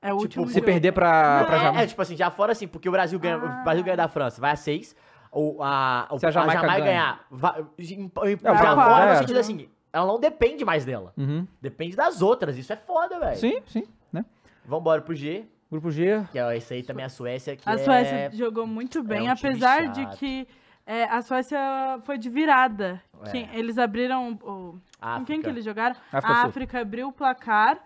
É 0.00 0.12
o 0.12 0.16
último 0.16 0.46
Se 0.46 0.54
jogo. 0.54 0.66
perder 0.66 0.92
pra, 0.92 1.44
pra 1.44 1.56
é, 1.56 1.60
Jamaica. 1.60 1.82
é, 1.82 1.86
tipo 1.88 2.02
assim, 2.02 2.16
já 2.16 2.30
fora 2.30 2.52
assim, 2.52 2.68
porque 2.68 2.88
o 2.88 2.92
Brasil 2.92 3.18
ganha, 3.18 3.36
Ah. 3.36 3.60
o 3.60 3.64
Brasil 3.64 3.82
ganha 3.84 3.96
da 3.96 4.06
França, 4.08 4.40
vai 4.40 4.52
a 4.52 4.56
6. 4.56 4.94
Ou 5.32 5.62
a, 5.62 6.06
o- 6.10 6.18
Se 6.18 6.26
a 6.26 6.30
Jamaica 6.30 6.60
ganha. 6.62 6.78
ganhar, 6.84 7.26
vai, 7.30 7.60
É, 7.60 8.56
fora 8.56 9.04
é. 9.04 9.12
no 9.12 9.18
sentido 9.18 9.38
assim, 9.38 9.68
ela 9.92 10.06
não 10.06 10.20
depende 10.20 10.64
mais 10.64 10.84
dela. 10.84 11.12
Uhum. 11.16 11.46
Depende 11.60 11.96
das 11.96 12.22
outras, 12.22 12.56
isso 12.56 12.72
é 12.72 12.76
foda, 12.76 13.18
velho. 13.18 13.36
Sim, 13.36 13.60
sim, 13.66 13.84
né? 14.12 14.24
Vambora 14.64 15.00
pro 15.02 15.14
G, 15.14 15.44
Grupo 15.70 15.90
G. 15.90 16.22
que 16.30 16.38
é 16.38 16.56
esse 16.56 16.74
aí 16.74 16.82
também 16.82 17.04
a 17.04 17.08
Suécia, 17.08 17.56
que 17.56 17.68
A 17.68 17.72
é... 17.74 17.78
Suécia 17.78 18.30
jogou 18.34 18.66
muito 18.66 19.02
bem, 19.02 19.30
um 19.30 19.34
time 19.34 19.50
apesar 19.50 19.88
de 19.88 20.06
que 20.16 20.46
é, 20.86 21.04
a 21.04 21.22
Suécia 21.22 21.58
foi 22.04 22.18
de 22.18 22.28
virada. 22.28 23.02
É. 23.24 23.30
Quem- 23.30 23.48
eles 23.52 23.78
abriram 23.78 24.32
o. 24.42 24.78
Com 25.00 25.24
quem 25.24 25.40
que 25.42 25.48
eles 25.48 25.64
jogaram? 25.64 25.96
África 26.12 26.32
a 26.32 26.40
Sul. 26.42 26.48
África 26.50 26.80
abriu 26.80 27.08
o 27.08 27.12
placar. 27.12 27.78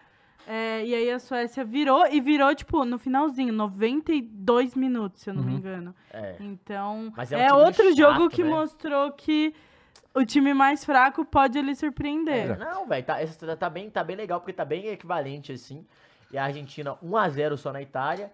é, 0.49 0.84
e 0.84 0.94
aí 0.94 1.11
a 1.11 1.18
Suécia 1.18 1.64
virou 1.64 2.07
e 2.07 2.20
virou, 2.20 2.55
tipo, 2.55 2.84
no 2.84 2.99
finalzinho, 2.99 3.53
92 3.53 4.74
minutos, 4.76 5.22
se 5.22 5.30
eu 5.30 5.34
não 5.34 5.42
me 5.42 5.51
Uhum. 5.53 5.59
engano. 5.59 5.94
É. 6.12 6.36
Então, 6.38 7.12
Mas 7.16 7.32
é 7.32 7.40
é, 7.40 7.44
um 7.47 7.49
time 7.49 7.64
outro 7.64 7.84
chato, 7.88 7.97
jogo 7.97 8.28
que 8.28 8.44
né? 8.44 8.51
mostrou 8.51 9.11
que 9.12 9.53
o 10.14 10.24
time 10.24 10.55
mais 10.55 10.84
fraco 10.84 11.24
pode 11.24 11.59
ele 11.59 11.74
surpreender. 11.74 12.51
É, 12.53 12.57
não, 12.57 12.86
velho, 12.86 13.05
tá, 13.05 13.16
tá, 13.26 13.57
tá 13.57 13.68
bem, 13.70 13.90
tá 13.90 14.05
bem 14.05 14.14
legal, 14.16 14.38
porque 14.40 14.53
tá 14.53 14.64
bem 14.64 14.86
equivalente, 14.86 15.53
assim. 15.53 15.84
E 16.32 16.38
a 16.38 16.44
Argentina 16.44 16.97
1x0 17.03 17.57
só 17.57 17.72
na 17.72 17.82
Itália. 17.82 18.30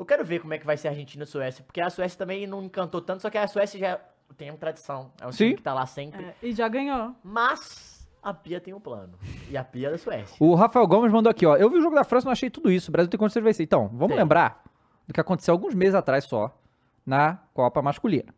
Eu 0.00 0.06
quero 0.06 0.24
ver 0.24 0.40
como 0.40 0.54
é 0.54 0.58
que 0.58 0.64
vai 0.64 0.78
ser 0.78 0.88
a 0.88 0.92
Argentina 0.92 1.22
e 1.22 1.24
a 1.24 1.26
Suécia, 1.26 1.62
porque 1.62 1.78
a 1.78 1.90
Suécia 1.90 2.16
também 2.16 2.46
não 2.46 2.62
encantou 2.62 3.02
tanto, 3.02 3.20
só 3.20 3.28
que 3.28 3.36
a 3.36 3.46
Suécia 3.46 3.78
já 3.78 4.00
tem 4.34 4.48
uma 4.50 4.56
tradição. 4.56 5.12
É 5.20 5.26
um 5.26 5.30
Sim. 5.30 5.44
time 5.44 5.56
que 5.56 5.62
tá 5.62 5.74
lá 5.74 5.84
sempre. 5.84 6.24
É, 6.24 6.34
e 6.42 6.52
já 6.52 6.66
ganhou. 6.68 7.14
Mas 7.22 8.08
a 8.22 8.32
Pia 8.32 8.62
tem 8.62 8.72
um 8.72 8.80
plano. 8.80 9.12
E 9.50 9.58
a 9.58 9.62
Pia 9.62 9.88
é 9.88 9.90
da 9.90 9.98
Suécia. 9.98 10.34
O 10.40 10.54
Rafael 10.54 10.86
Gomes 10.86 11.12
mandou 11.12 11.30
aqui, 11.30 11.44
ó. 11.44 11.54
Eu 11.54 11.68
vi 11.68 11.76
o 11.76 11.82
jogo 11.82 11.94
da 11.94 12.02
França 12.02 12.24
e 12.24 12.28
não 12.28 12.32
achei 12.32 12.48
tudo 12.48 12.72
isso. 12.72 12.90
O 12.90 12.92
Brasil 12.92 13.10
tem 13.10 13.18
condições 13.18 13.42
de 13.42 13.44
vencer. 13.46 13.62
Então, 13.62 13.88
vamos 13.88 14.08
Tem. 14.08 14.16
lembrar 14.16 14.64
do 15.06 15.12
que 15.12 15.20
aconteceu 15.20 15.52
alguns 15.52 15.74
meses 15.74 15.94
atrás 15.94 16.24
só 16.24 16.58
na 17.04 17.38
Copa 17.52 17.82
Masculina. 17.82 18.34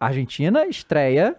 A 0.00 0.06
Argentina 0.06 0.66
estreia 0.66 1.36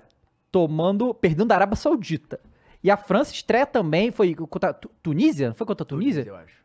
tomando, 0.49 1.14
perdendo 1.14 1.49
da 1.49 1.55
Arábia 1.55 1.76
Saudita. 1.76 2.39
E 2.82 2.89
a 2.89 2.95
França 2.95 3.34
estreia 3.34 3.66
também, 3.66 4.09
foi 4.09 4.34
contra 4.34 4.74
Tunísia? 4.74 5.49
Não 5.49 5.55
foi 5.55 5.68
contra 5.68 5.84
a 5.84 5.86
Tunísia? 5.88 6.24
eu 6.26 6.36
acho. 6.38 6.64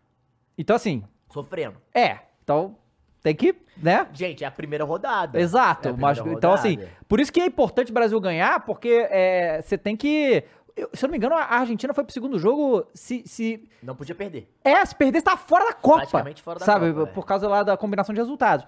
Então, 0.56 0.76
assim, 0.76 1.02
Sofrendo. 1.30 1.76
é. 1.94 2.18
Então, 2.42 2.76
tem 3.22 3.34
que, 3.34 3.54
né? 3.76 4.06
Gente, 4.14 4.42
é 4.42 4.46
a 4.46 4.50
primeira 4.50 4.82
rodada. 4.84 5.38
Exato. 5.38 5.88
É 5.88 5.90
a 5.90 5.94
mas, 5.96 6.16
primeira 6.18 6.38
então, 6.38 6.52
assim, 6.52 6.76
rodada. 6.76 6.92
por 7.06 7.20
isso 7.20 7.30
que 7.30 7.40
é 7.40 7.44
importante 7.46 7.90
o 7.90 7.94
Brasil 7.94 8.18
ganhar, 8.20 8.64
porque 8.64 9.06
é, 9.10 9.60
você 9.60 9.76
tem 9.76 9.94
que. 9.94 10.42
eu- 10.74 10.88
se 10.94 11.04
eu 11.04 11.08
não 11.08 11.10
me 11.12 11.18
engano, 11.18 11.34
a 11.34 11.44
Argentina 11.56 11.92
foi 11.92 12.04
pro 12.04 12.12
segundo 12.12 12.38
jogo. 12.38 12.86
Se, 12.94 13.22
se 13.26 13.68
Não 13.82 13.94
podia 13.94 14.14
perder. 14.14 14.50
é, 14.64 14.82
se 14.86 14.94
perder, 14.94 15.20
tá 15.20 15.36
fora 15.36 15.66
da 15.66 15.72
Copa. 15.74 15.98
Praticamente 15.98 16.40
fora 16.42 16.58
da 16.58 16.64
sabe? 16.64 16.90
Copa, 16.92 17.10
é. 17.10 17.12
Por 17.12 17.26
causa 17.26 17.46
lá 17.48 17.62
da 17.62 17.76
combinação 17.76 18.14
de 18.14 18.20
resultados. 18.20 18.64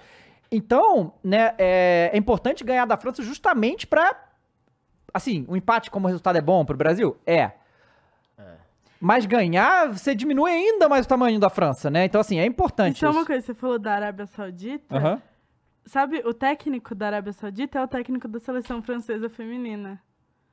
Então, 0.52 1.14
né, 1.24 1.54
é, 1.56 2.10
é 2.12 2.16
importante 2.18 2.62
ganhar 2.64 2.84
da 2.84 2.96
França 2.98 3.22
justamente 3.22 3.86
pra. 3.86 4.14
Assim, 5.14 5.44
o 5.48 5.56
empate 5.56 5.90
como 5.90 6.06
resultado 6.06 6.36
é 6.36 6.40
bom 6.42 6.64
pro 6.66 6.76
Brasil? 6.76 7.16
É. 7.26 7.52
Mas 9.00 9.24
ganhar, 9.24 9.90
você 9.90 10.14
diminui 10.14 10.50
ainda 10.50 10.86
mais 10.88 11.06
o 11.06 11.08
tamanho 11.08 11.40
da 11.40 11.48
França, 11.48 11.88
né? 11.88 12.04
Então, 12.04 12.20
assim, 12.20 12.38
é 12.38 12.44
importante. 12.44 12.96
Isso 12.96 13.06
é 13.06 13.08
uma 13.08 13.20
isso. 13.20 13.26
coisa, 13.26 13.46
você 13.46 13.54
falou 13.54 13.78
da 13.78 13.94
Arábia 13.94 14.26
Saudita. 14.26 14.94
Aham. 14.94 15.22
Sabe, 15.86 16.18
o 16.26 16.34
técnico 16.34 16.94
da 16.94 17.06
Arábia 17.06 17.32
Saudita 17.32 17.78
é 17.78 17.82
o 17.82 17.88
técnico 17.88 18.28
da 18.28 18.38
seleção 18.38 18.82
francesa 18.82 19.30
feminina. 19.30 19.98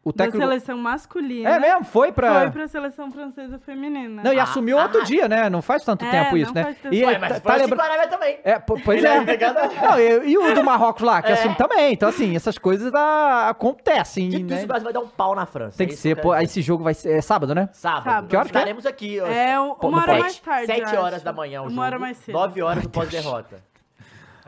O 0.08 0.14
Da 0.14 0.24
técnico. 0.26 0.38
seleção 0.47 0.78
masculina. 0.78 1.49
É 1.49 1.60
mesmo? 1.60 1.84
Foi 1.84 2.12
pra. 2.14 2.41
Foi 2.41 2.51
pra 2.51 2.68
seleção 2.70 3.12
francesa 3.12 3.60
feminina. 3.60 4.22
Não, 4.24 4.32
e 4.32 4.39
Ah, 4.39 4.43
assumiu 4.43 4.80
ah, 4.80 4.84
outro 4.84 5.01
ah. 5.01 5.03
dia, 5.03 5.28
né? 5.28 5.49
Não 5.49 5.62
faz 5.62 5.84
tanto 5.84 6.05
É, 6.05 6.12
tempo 6.12 6.38
isso, 6.38 6.53
né? 6.53 6.76
E. 6.91 7.03
Ué, 7.03 7.14
tá, 7.16 7.20
mas 7.20 7.30
tá 7.34 7.39
França 7.41 7.58
lembra- 7.64 8.08
também. 8.08 8.39
É, 8.43 8.58
po- 8.60 8.80
pois 8.86 9.03
é. 9.03 9.18
é 9.18 9.20
Não, 9.86 9.99
e, 9.99 10.30
e 10.32 10.38
o 10.38 10.55
do 10.55 10.64
Marrocos 10.64 11.03
lá, 11.03 11.22
que 11.22 11.28
É. 11.32 11.34
assume 11.34 11.55
também. 11.55 11.91
Então, 11.93 12.08
assim, 12.08 12.36
essas 12.36 12.58
coisas 12.58 12.93
ah, 12.95 13.49
acontecem, 13.49 14.30
Dito 14.30 14.45
né? 14.49 14.55
isso, 14.55 14.64
o 14.66 14.68
Brasil 14.68 14.84
vai 14.86 14.93
dar 14.93 14.99
um 15.01 15.08
pau 15.08 15.36
na 15.36 15.45
França. 15.45 15.78
Tem 15.78 15.88
é 15.88 15.89
que 15.89 15.95
ser, 15.97 16.16
pô. 16.22 16.34
esse 16.36 16.62
jogo 16.62 16.84
vai 16.86 16.93
ser 16.93 17.12
é 17.18 17.22
sábado, 17.22 17.53
né? 17.53 17.68
Sábado. 17.74 18.03
Sábado. 18.03 18.28
Que 18.30 18.36
horas 18.38 18.51
que 18.51 18.58
é? 18.58 18.60
Estaremos 18.62 18.86
aqui. 18.86 19.20
É 19.20 19.60
um- 19.60 19.74
uma 19.74 20.01
hora 20.01 20.20
mais 20.20 20.39
tarde. 20.39 20.68
Sete 20.68 20.95
horas 20.95 21.22
da 21.22 21.34
manhã 21.34 21.60
o 21.62 21.64
Uma 21.64 21.70
jogo. 21.72 21.82
hora 21.84 21.99
mais 21.99 22.18
cedo. 22.18 22.34
Nove 22.36 22.62
horas 22.62 22.84
do 22.84 22.89
pós-derrota. 22.89 23.62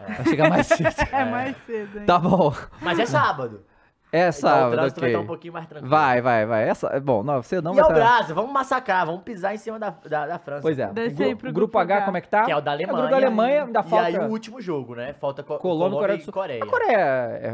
Vai 0.07 0.25
chegar 0.25 0.49
mais 0.49 0.65
cedo. 0.67 0.87
É 1.11 1.25
mais 1.25 1.55
cedo. 1.65 1.99
hein? 1.99 2.05
tá 2.05 2.17
bom. 2.17 2.53
Mas 2.81 2.97
é 2.99 3.05
sábado. 3.05 3.65
É 4.11 4.29
Então 4.29 4.67
o 4.69 4.71
trânsito 4.71 4.99
vai 5.01 5.09
ok. 5.09 5.09
estar 5.09 5.19
um 5.19 5.27
pouquinho 5.27 5.53
mais 5.53 5.67
tranquilo. 5.67 5.89
Vai, 5.91 6.19
vai, 6.21 6.45
vai. 6.45 6.67
Essa, 6.67 6.99
bom, 6.99 7.21
não, 7.21 7.43
você 7.43 7.61
não 7.61 7.73
E 7.73 7.75
vai 7.75 7.83
é 7.83 7.85
o 7.85 7.87
tá- 7.89 7.93
Brasil, 7.93 8.33
vamos 8.33 8.51
massacrar, 8.51 9.05
vamos 9.05 9.21
pisar 9.21 9.53
em 9.53 9.57
cima 9.57 9.77
da, 9.77 9.91
da, 9.91 10.25
da 10.25 10.39
França. 10.39 10.61
Pois 10.63 10.79
é. 10.79 10.87
Desce 10.87 11.23
aí 11.23 11.35
pro 11.35 11.47
grupo 11.53 11.59
grupo 11.59 11.77
H, 11.79 11.95
H. 11.97 12.05
como 12.05 12.17
é 12.17 12.21
que 12.21 12.27
tá? 12.27 12.43
Que 12.43 12.51
é 12.51 12.55
o 12.57 12.61
da 12.61 12.71
Alemanha. 12.71 12.93
o 12.93 12.97
grupo 12.97 13.11
da 13.11 13.17
Alemanha, 13.17 13.63
ainda 13.65 13.79
E 13.79 13.83
falta 13.83 14.05
aí 14.07 14.17
o 14.17 14.27
último 14.29 14.59
jogo, 14.59 14.95
né? 14.95 15.13
Falta 15.13 15.43
co 15.43 15.59
Colômbia 15.59 15.97
e 15.97 15.99
Coreia 15.99 15.99
Colômbia 15.99 16.17
do 16.17 16.21
e 16.21 16.25
Sul. 16.25 16.33
Coreia. 16.33 16.63
A 16.63 16.67
Coreia 16.67 16.97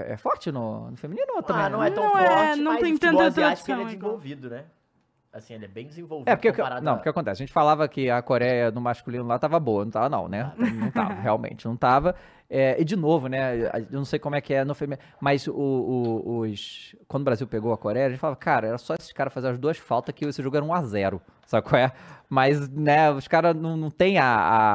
é, 0.08 0.14
é 0.14 0.18
forte 0.18 0.50
no, 0.52 0.92
no 0.92 0.96
feminino 0.98 1.28
ou 1.36 1.44
também? 1.44 1.64
Ah, 1.64 1.70
não 1.70 1.84
é 1.84 1.92
tão 1.92 2.04
Não 2.06 2.12
forte, 2.12 2.26
é- 2.30 2.56
não 2.56 2.72
mas 2.74 2.82
tem 2.82 2.98
tanta 2.98 3.24
asiático 3.26 3.42
ele 3.72 3.82
é 3.82 3.84
tradição 3.84 3.86
desenvolvido, 3.86 4.50
né? 4.50 4.64
Assim, 5.36 5.54
ele 5.54 5.66
é 5.66 5.68
bem 5.68 5.86
desenvolvido 5.86 6.30
É, 6.30 6.36
porque, 6.38 6.50
comparado 6.54 6.82
não, 6.86 6.94
a- 6.94 6.96
porque 6.96 7.10
acontece, 7.10 7.44
a 7.44 7.46
gente 7.46 7.52
falava 7.52 7.86
que 7.90 8.10
a 8.10 8.22
Coreia 8.22 8.72
no 8.72 8.80
masculino 8.80 9.26
lá 9.28 9.38
tava 9.38 9.60
boa, 9.60 9.84
não 9.84 9.92
tava 9.92 10.08
não, 10.08 10.30
né? 10.30 10.54
Não 10.58 10.90
tava, 10.90 11.14
realmente, 11.16 11.66
não 11.68 11.76
tava. 11.76 12.16
É, 12.50 12.80
e 12.80 12.86
de 12.86 12.96
novo, 12.96 13.28
né, 13.28 13.66
eu 13.92 13.98
não 13.98 14.06
sei 14.06 14.18
como 14.18 14.36
é 14.36 14.40
que 14.40 14.54
é 14.54 14.64
no 14.64 14.74
feminino, 14.74 15.06
mas 15.20 15.46
o, 15.46 15.52
o- 15.54 16.38
os, 16.40 16.96
quando 17.06 17.24
o 17.24 17.26
Brasil 17.26 17.46
pegou 17.48 17.74
a 17.74 17.78
Coreia, 17.78 18.06
a 18.06 18.10
gente 18.10 18.20
falava, 18.20 18.38
cara, 18.38 18.68
era 18.68 18.78
só 18.78 18.94
esses 18.94 19.12
caras 19.12 19.34
fazer 19.34 19.50
as 19.50 19.58
duas 19.60 19.78
faltas 19.78 20.16
que 20.16 20.24
esse 20.24 20.42
jogo 20.42 20.56
era 20.56 20.66
1x0, 20.66 21.20
sabe 21.46 21.68
qual 21.68 21.82
é? 21.82 21.92
Mas, 22.30 22.70
né, 22.70 23.12
os 23.12 23.28
caras 23.28 23.54
não, 23.58 23.76
não 23.76 23.92
tem 23.92 24.18
a, 24.18 24.26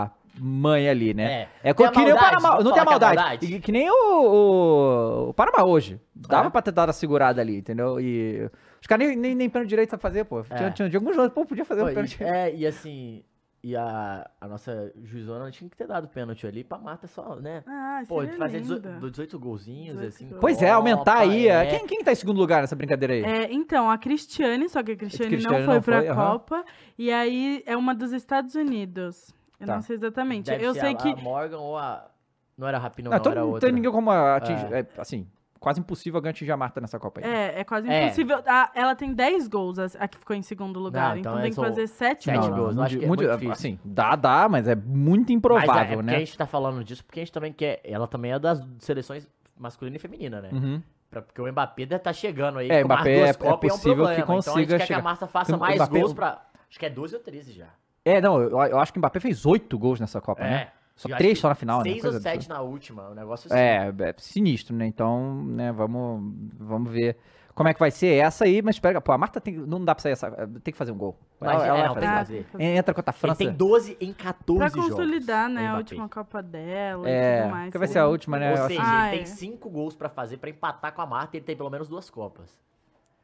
a 0.04 0.10
mãe 0.38 0.90
ali, 0.90 1.14
né? 1.14 1.48
É. 1.64 1.70
É, 1.70 1.72
que 1.72 1.82
nem 1.82 1.90
o 1.90 1.94
maldade, 2.16 2.20
Panamá, 2.36 2.62
não 2.62 2.70
tem 2.72 2.74
a 2.74 2.76
é 2.76 2.80
a 2.80 2.84
maldade. 2.84 3.16
maldade? 3.16 3.54
E 3.54 3.60
que 3.60 3.72
nem 3.72 3.88
o, 3.90 3.94
o, 3.94 5.28
o 5.30 5.34
Panamá 5.34 5.64
hoje. 5.64 5.98
Dava 6.14 6.48
É. 6.48 6.50
pra 6.50 6.60
ter 6.62 6.72
dado 6.72 6.90
a 6.90 6.92
segurada 6.92 7.40
ali, 7.40 7.56
entendeu? 7.58 7.98
E 7.98 8.50
os 8.80 8.86
caras 8.86 9.06
nem, 9.08 9.16
nem, 9.16 9.34
nem 9.34 9.50
pênalti 9.50 9.68
direito 9.68 9.90
sabe 9.90 10.02
fazer, 10.02 10.24
pô. 10.24 10.42
Tinha, 10.42 10.58
É. 10.68 10.70
tinha, 10.70 10.88
de 10.88 10.96
alguns 10.96 11.14
jogos, 11.16 11.32
pô, 11.32 11.44
podia 11.44 11.64
fazer 11.64 11.80
Pô, 11.82 11.86
um 11.86 11.90
e- 11.90 11.94
pênalti. 11.94 12.22
É, 12.24 12.54
e 12.54 12.66
assim, 12.66 13.22
E 13.62 13.76
a, 13.76 14.26
a 14.40 14.48
nossa 14.48 14.90
juizona 15.04 15.50
tinha 15.50 15.68
que 15.68 15.76
ter 15.76 15.86
dado 15.86 16.08
pênalti 16.08 16.46
ali 16.46 16.64
pra 16.64 16.78
Marta 16.78 17.06
só, 17.06 17.36
né? 17.36 17.62
Ah, 17.66 18.02
Pô, 18.08 18.22
seria 18.22 18.38
fazer 18.38 18.58
lindo. 18.60 18.80
18, 18.80 19.10
18 19.10 19.38
golzinhos, 19.38 19.96
18 19.98 20.08
assim. 20.08 20.28
gols. 20.28 20.40
Pois 20.40 20.62
é, 20.62 20.70
aumentar 20.70 21.18
Copa, 21.18 21.20
aí. 21.30 21.46
é. 21.46 21.66
Quem, 21.66 21.86
quem 21.86 22.02
tá 22.02 22.10
em 22.10 22.14
segundo 22.14 22.38
lugar 22.38 22.62
nessa 22.62 22.74
brincadeira 22.74 23.12
aí? 23.12 23.22
É, 23.22 23.52
então, 23.52 23.90
a 23.90 23.98
Cristiane, 23.98 24.66
só 24.70 24.82
que 24.82 24.92
a 24.92 24.96
Cristiane, 24.96 25.32
Cristiane 25.32 25.58
não 25.58 25.64
foi 25.66 25.74
não 25.74 25.82
pra 25.82 26.02
foi. 26.02 26.14
Copa. 26.24 26.64
E 26.98 27.12
aí 27.12 27.62
é 27.66 27.76
uma 27.76 27.94
dos 27.94 28.12
Estados 28.12 28.54
Unidos. 28.54 29.30
Eu 29.60 29.66
Tá. 29.66 29.74
não 29.74 29.82
sei 29.82 29.96
exatamente. 29.96 30.46
Deve 30.46 30.64
eu 30.64 30.72
ser 30.72 30.80
sei 30.80 30.92
a, 30.92 30.94
que. 30.94 31.08
a 31.10 31.16
Morgan 31.16 31.58
ou 31.58 31.76
a... 31.76 32.10
Não 32.56 32.66
era 32.66 32.78
a 32.78 32.80
Rapinoe, 32.80 33.10
Não, 33.10 33.16
não, 33.16 33.20
então 33.20 33.32
era 33.32 33.40
não 33.42 33.48
outra. 33.50 33.68
tem 33.68 33.74
ninguém 33.74 33.90
como 33.92 34.10
atingir. 34.10 34.72
é, 34.72 34.86
assim, 34.96 35.26
quase 35.60 35.78
impossível 35.78 36.16
alguém 36.18 36.30
atingir 36.30 36.50
a 36.50 36.56
Marta 36.56 36.80
nessa 36.80 36.98
Copa 36.98 37.20
aí. 37.20 37.30
É, 37.30 37.60
é 37.60 37.64
quase 37.64 37.86
É. 37.88 38.04
impossível. 38.06 38.42
Ah, 38.46 38.70
ela 38.74 38.94
tem 38.96 39.12
10 39.12 39.46
gols, 39.46 39.78
a, 39.78 39.84
a 39.98 40.08
que 40.08 40.16
ficou 40.18 40.34
em 40.34 40.42
segundo 40.42 40.80
lugar. 40.80 41.10
Não, 41.10 41.18
então 41.18 41.32
então 41.32 41.42
tem 41.42 41.50
que 41.50 41.54
são 41.54 41.64
fazer 41.64 41.86
7 41.86 42.24
sete 42.24 42.36
gols. 42.38 42.56
gols. 42.56 42.76
eu 42.76 42.82
acho 42.82 42.98
que 42.98 43.04
é 43.04 43.08
muito 43.08 43.24
difícil. 43.28 43.52
Assim, 43.52 43.78
dá, 43.84 44.16
dá, 44.16 44.48
mas 44.48 44.66
é 44.66 44.74
muito 44.74 45.26
Mas 45.26 45.30
é, 45.30 45.32
é 45.32 45.36
improvável, 45.36 46.02
né? 46.02 46.16
a 46.16 46.18
gente 46.18 46.36
tá 46.36 46.46
falando 46.46 46.82
disso 46.82 47.04
porque 47.04 47.20
a 47.20 47.22
gente 47.22 47.32
também 47.32 47.52
quer... 47.52 47.80
Ela 47.84 48.08
também 48.08 48.32
é 48.32 48.38
das 48.38 48.66
seleções 48.78 49.28
masculina 49.56 49.96
e 49.96 50.00
feminina, 50.00 50.40
né? 50.40 50.48
Uhum. 50.52 50.82
Pra- 51.10 51.20
porque 51.22 51.40
o 51.42 51.46
Mbappé 51.52 51.84
deve 51.86 51.98
tá 52.02 52.12
chegando 52.12 52.58
aí. 52.60 52.70
É, 52.70 52.82
Mbappé 52.82 53.16
duas 53.16 53.26
é- 53.26 53.30
é 53.30 53.56
possível 53.56 53.74
um 53.74 53.78
problema. 53.80 54.14
que 54.14 54.20
Então 54.22 54.32
a 54.32 54.36
consiga 54.36 54.58
gente 54.60 54.68
quer 54.68 54.78
que 54.78 54.86
chegar. 54.86 55.00
a 55.00 55.02
Marta 55.02 55.26
faça 55.26 55.56
mais 55.56 55.74
Mbappé- 55.76 55.98
gols 56.00 56.14
pra... 56.14 56.42
Acho 56.70 56.78
que 56.78 56.86
é 56.86 56.90
12 56.90 57.14
ou 57.16 57.20
13 57.20 57.52
já. 57.52 57.66
É, 58.04 58.20
não, 58.20 58.40
eu, 58.40 58.50
eu 58.50 58.78
acho 58.78 58.92
que 58.92 58.98
o 58.98 59.00
Mbappé 59.00 59.20
fez 59.20 59.44
oito 59.44 59.78
gols 59.78 60.00
nessa 60.00 60.20
Copa, 60.22 60.42
né? 60.42 60.68
Só 61.00 61.08
É. 61.08 61.12
Eu 61.12 61.16
três 61.16 61.38
só 61.38 61.48
na 61.48 61.54
final, 61.54 61.78
né? 61.78 61.84
Seis 61.84 62.04
ou 62.04 62.12
sete 62.12 62.46
na 62.46 62.60
última, 62.60 63.08
o 63.08 63.14
negócio 63.14 63.50
assim. 63.50 63.58
É, 63.58 63.88
é 63.88 64.14
sinistro, 64.18 64.76
né? 64.76 64.84
Então, 64.86 65.34
né, 65.46 65.72
vamos, 65.72 66.34
vamos 66.58 66.92
ver 66.92 67.16
como 67.54 67.68
é 67.70 67.74
que 67.74 67.80
vai 67.80 67.90
ser 67.90 68.14
essa 68.22 68.44
aí, 68.44 68.60
mas 68.60 68.76
espera, 68.76 69.00
pô, 69.00 69.10
a 69.12 69.16
Marta 69.18 69.40
tem, 69.40 69.54
não 69.56 69.82
dá 69.82 69.94
pra 69.94 70.02
sair 70.02 70.12
essa, 70.12 70.30
tem 70.62 70.72
que 70.72 70.76
fazer 70.76 70.92
um 70.92 70.98
gol. 70.98 71.18
Ela, 71.40 71.54
Mas, 71.54 71.62
ela 71.64 71.78
é, 71.78 71.80
vai 71.80 71.88
não, 71.88 71.94
tem 71.94 72.08
fazer. 72.08 72.44
fazer. 72.44 72.58
tem. 72.58 72.76
Entra 72.76 72.94
contra 72.94 73.10
a 73.10 73.14
Ele 73.14 73.18
França. 73.18 73.38
tem 73.38 73.50
12 73.52 73.96
em 73.98 74.12
14 74.12 74.58
Pra 74.58 74.68
jogos. 74.68 74.90
consolidar, 74.90 75.48
né, 75.48 75.68
a 75.68 75.76
última 75.78 76.06
Copa 76.06 76.42
dela 76.42 77.08
e 77.08 77.12
É, 77.12 77.42
tudo 77.42 77.50
mais. 77.50 77.72
que 77.72 77.78
vai 77.78 77.88
ser 77.88 77.98
a 77.98 78.06
última, 78.06 78.38
né? 78.38 78.50
Ou 78.60 78.68
seja, 78.68 78.80
Ah, 78.84 79.06
ele 79.08 79.16
tem 79.16 79.22
é. 79.22 79.26
5 79.36 79.70
gols 79.70 79.96
pra 79.96 80.10
fazer 80.10 80.36
pra 80.36 80.50
empatar 80.50 80.92
com 80.92 81.00
a 81.00 81.06
Marta 81.06 81.34
e 81.34 81.38
ele 81.38 81.46
tem 81.46 81.56
pelo 81.56 81.70
menos 81.70 81.88
duas 81.88 82.10
Copas. 82.10 82.50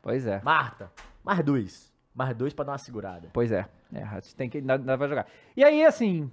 Pois 0.01 0.27
é. 0.27 0.41
Marta, 0.43 0.91
mais 1.22 1.45
dois. 1.45 1.93
Mais 2.14 2.35
dois 2.35 2.55
pra 2.55 2.64
dar 2.64 2.72
uma 2.72 2.79
segurada. 2.79 3.29
Pois 3.35 3.53
é. 3.53 3.66
É, 3.93 4.03
tem 4.35 4.49
que 4.49 4.59
ainda, 4.59 4.74
ainda 4.74 4.97
vai 4.97 5.09
jogar. 5.09 5.27
E 5.57 5.62
aí, 5.62 5.85
assim, 5.85 6.31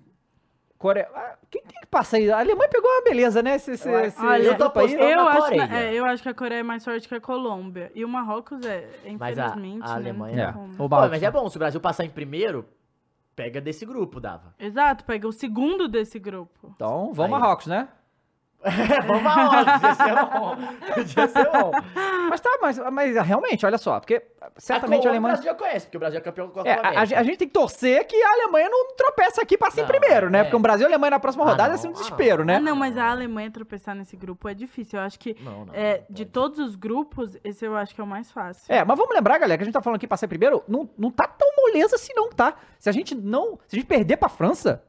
Coreia, 0.84 1.10
ah, 1.16 1.36
quem 1.50 1.62
tem 1.64 1.80
que 1.80 1.88
passar 1.88 2.18
aí? 2.18 2.30
A 2.30 2.40
Alemanha 2.40 2.70
pegou 2.70 2.90
uma 2.92 3.04
beleza, 3.04 3.42
né? 3.42 3.56
Esse, 3.56 3.72
esse, 3.72 3.88
Eu- 3.88 4.02
esse 4.02 4.22
Olha, 4.22 4.44
eu 4.44 4.58
tô 4.58 4.66
Eu 4.82 5.16
na 5.16 5.30
acho, 5.30 5.40
Coreia. 5.44 5.66
na- 5.68 5.80
é, 5.80 5.94
eu 5.94 6.06
acho 6.06 6.22
que 6.22 6.28
a 6.28 6.34
Coreia 6.34 6.60
é 6.60 6.64
mais 6.64 6.84
forte 6.84 7.08
que 7.08 7.16
a 7.16 7.22
Colômbia. 7.22 7.90
E 7.96 8.04
o 8.04 8.10
Marrocos 8.10 8.60
é, 8.66 8.90
Mas 9.18 9.40
a- 9.40 9.46
infelizmente, 9.48 9.84
a 9.86 9.88
né, 9.88 9.94
Alemanha- 9.96 10.54
tem 10.54 10.62
É. 10.62 10.84
O 10.84 10.90
Pô, 10.90 11.00
mas 11.10 11.24
é 11.24 11.32
bom, 11.32 11.50
se 11.50 11.56
o 11.56 11.60
Brasil 11.60 11.80
passar 11.80 12.04
em 12.04 12.10
primeiro, 12.10 12.66
pega 13.34 13.62
desse 13.62 13.86
grupo, 13.86 14.20
dava. 14.20 14.54
Exato, 14.60 15.06
pega 15.06 15.26
o 15.26 15.32
segundo 15.32 15.88
desse 15.88 16.20
grupo. 16.20 16.74
Então, 16.76 17.14
vamos 17.14 17.34
Aí. 17.34 17.40
Marrocos, 17.42 17.68
né? 17.68 17.88
Vamos 19.08 19.32
aonde? 19.32 19.72
Podia 19.74 19.96
ser 19.96 20.16
bom. 20.16 20.58
Podia 20.94 21.28
ser 21.28 21.52
bom. 21.52 21.72
Mas 22.30 22.40
tá, 22.42 22.58
mas, 22.62 22.80
mas 22.92 23.16
realmente, 23.26 23.66
olha 23.66 23.78
só, 23.78 24.00
porque 24.00 24.24
certamente 24.58 25.02
a, 25.08 25.10
Colômbia 25.10 25.10
Alemanha. 25.12 25.34
O 25.34 25.38
Brasil 25.38 25.52
já 25.52 25.58
conhece, 25.58 25.86
porque 25.88 25.98
o 25.98 26.00
Brasil 26.00 26.20
é 26.20 26.22
campeão 26.22 26.48
do 26.48 26.54
Copa 26.54 26.68
É, 26.70 26.74
a, 26.74 27.02
a 27.02 27.06
gente- 27.06 27.16
a 27.20 27.24
gente 27.24 27.38
tem 27.38 27.48
que 27.48 27.54
torcer 27.54 28.06
que 28.08 28.16
a 28.22 28.32
Alemanha 28.32 28.70
não 28.70 28.96
tropeça 28.96 29.42
aqui 29.42 29.58
pra 29.58 29.70
ser 29.70 29.82
Não, 29.82 29.88
primeiro, 29.88 30.30
né? 30.30 30.40
é. 30.40 30.44
Porque 30.44 30.56
o 30.56 30.60
Brasil 30.60 30.86
e 30.86 30.88
a 30.88 30.90
Alemanha 30.90 31.12
na 31.12 31.20
próxima 31.20 31.44
Ah, 31.44 31.48
rodada 31.50 31.70
não, 31.70 31.76
é 31.76 31.78
ser 31.78 31.88
um 31.88 31.92
ah, 31.92 31.94
desespero, 31.94 32.46
né? 32.46 32.56
Ah, 32.56 32.60
não, 32.60 32.76
mas 32.76 32.98
a 32.98 33.10
Alemanha 33.12 33.52
tropeçar 33.52 33.96
nesse 33.96 34.16
grupo 34.16 34.48
é 34.48 34.54
difícil. 34.54 35.00
Eu 35.00 35.06
acho 35.06 35.20
que 35.20 35.36
Não, 35.42 35.66
não, 35.66 35.74
é, 35.74 35.98
não 36.00 36.06
de 36.10 36.26
todos 36.26 36.60
os 36.60 36.76
grupos, 36.76 37.38
esse 37.44 37.66
eu 37.66 37.76
acho 37.76 37.94
que 37.94 38.00
é 38.02 38.04
o 38.04 38.08
mais 38.08 38.32
fácil. 38.32 38.74
É, 38.74 38.84
mas 38.84 38.98
vamos 38.98 39.14
lembrar, 39.14 39.38
galera, 39.38 39.58
que 39.58 39.64
a 39.64 39.66
gente 39.66 39.74
tá 39.74 39.82
falando 39.82 39.98
aqui 39.98 40.08
pra 40.08 40.18
ser 40.18 40.28
primeiro, 40.28 40.64
não, 40.68 40.90
não 40.98 41.12
tá 41.12 41.28
tão 41.28 41.50
moleza 41.58 41.96
assim 41.96 42.14
não, 42.16 42.30
tá? 42.30 42.54
Se 42.80 42.90
a 42.90 42.92
gente 42.94 43.14
não, 43.16 43.60
se 43.68 43.76
a 43.76 43.80
gente 43.80 43.88
perder 43.88 44.18
pra 44.18 44.30
França, 44.30 44.84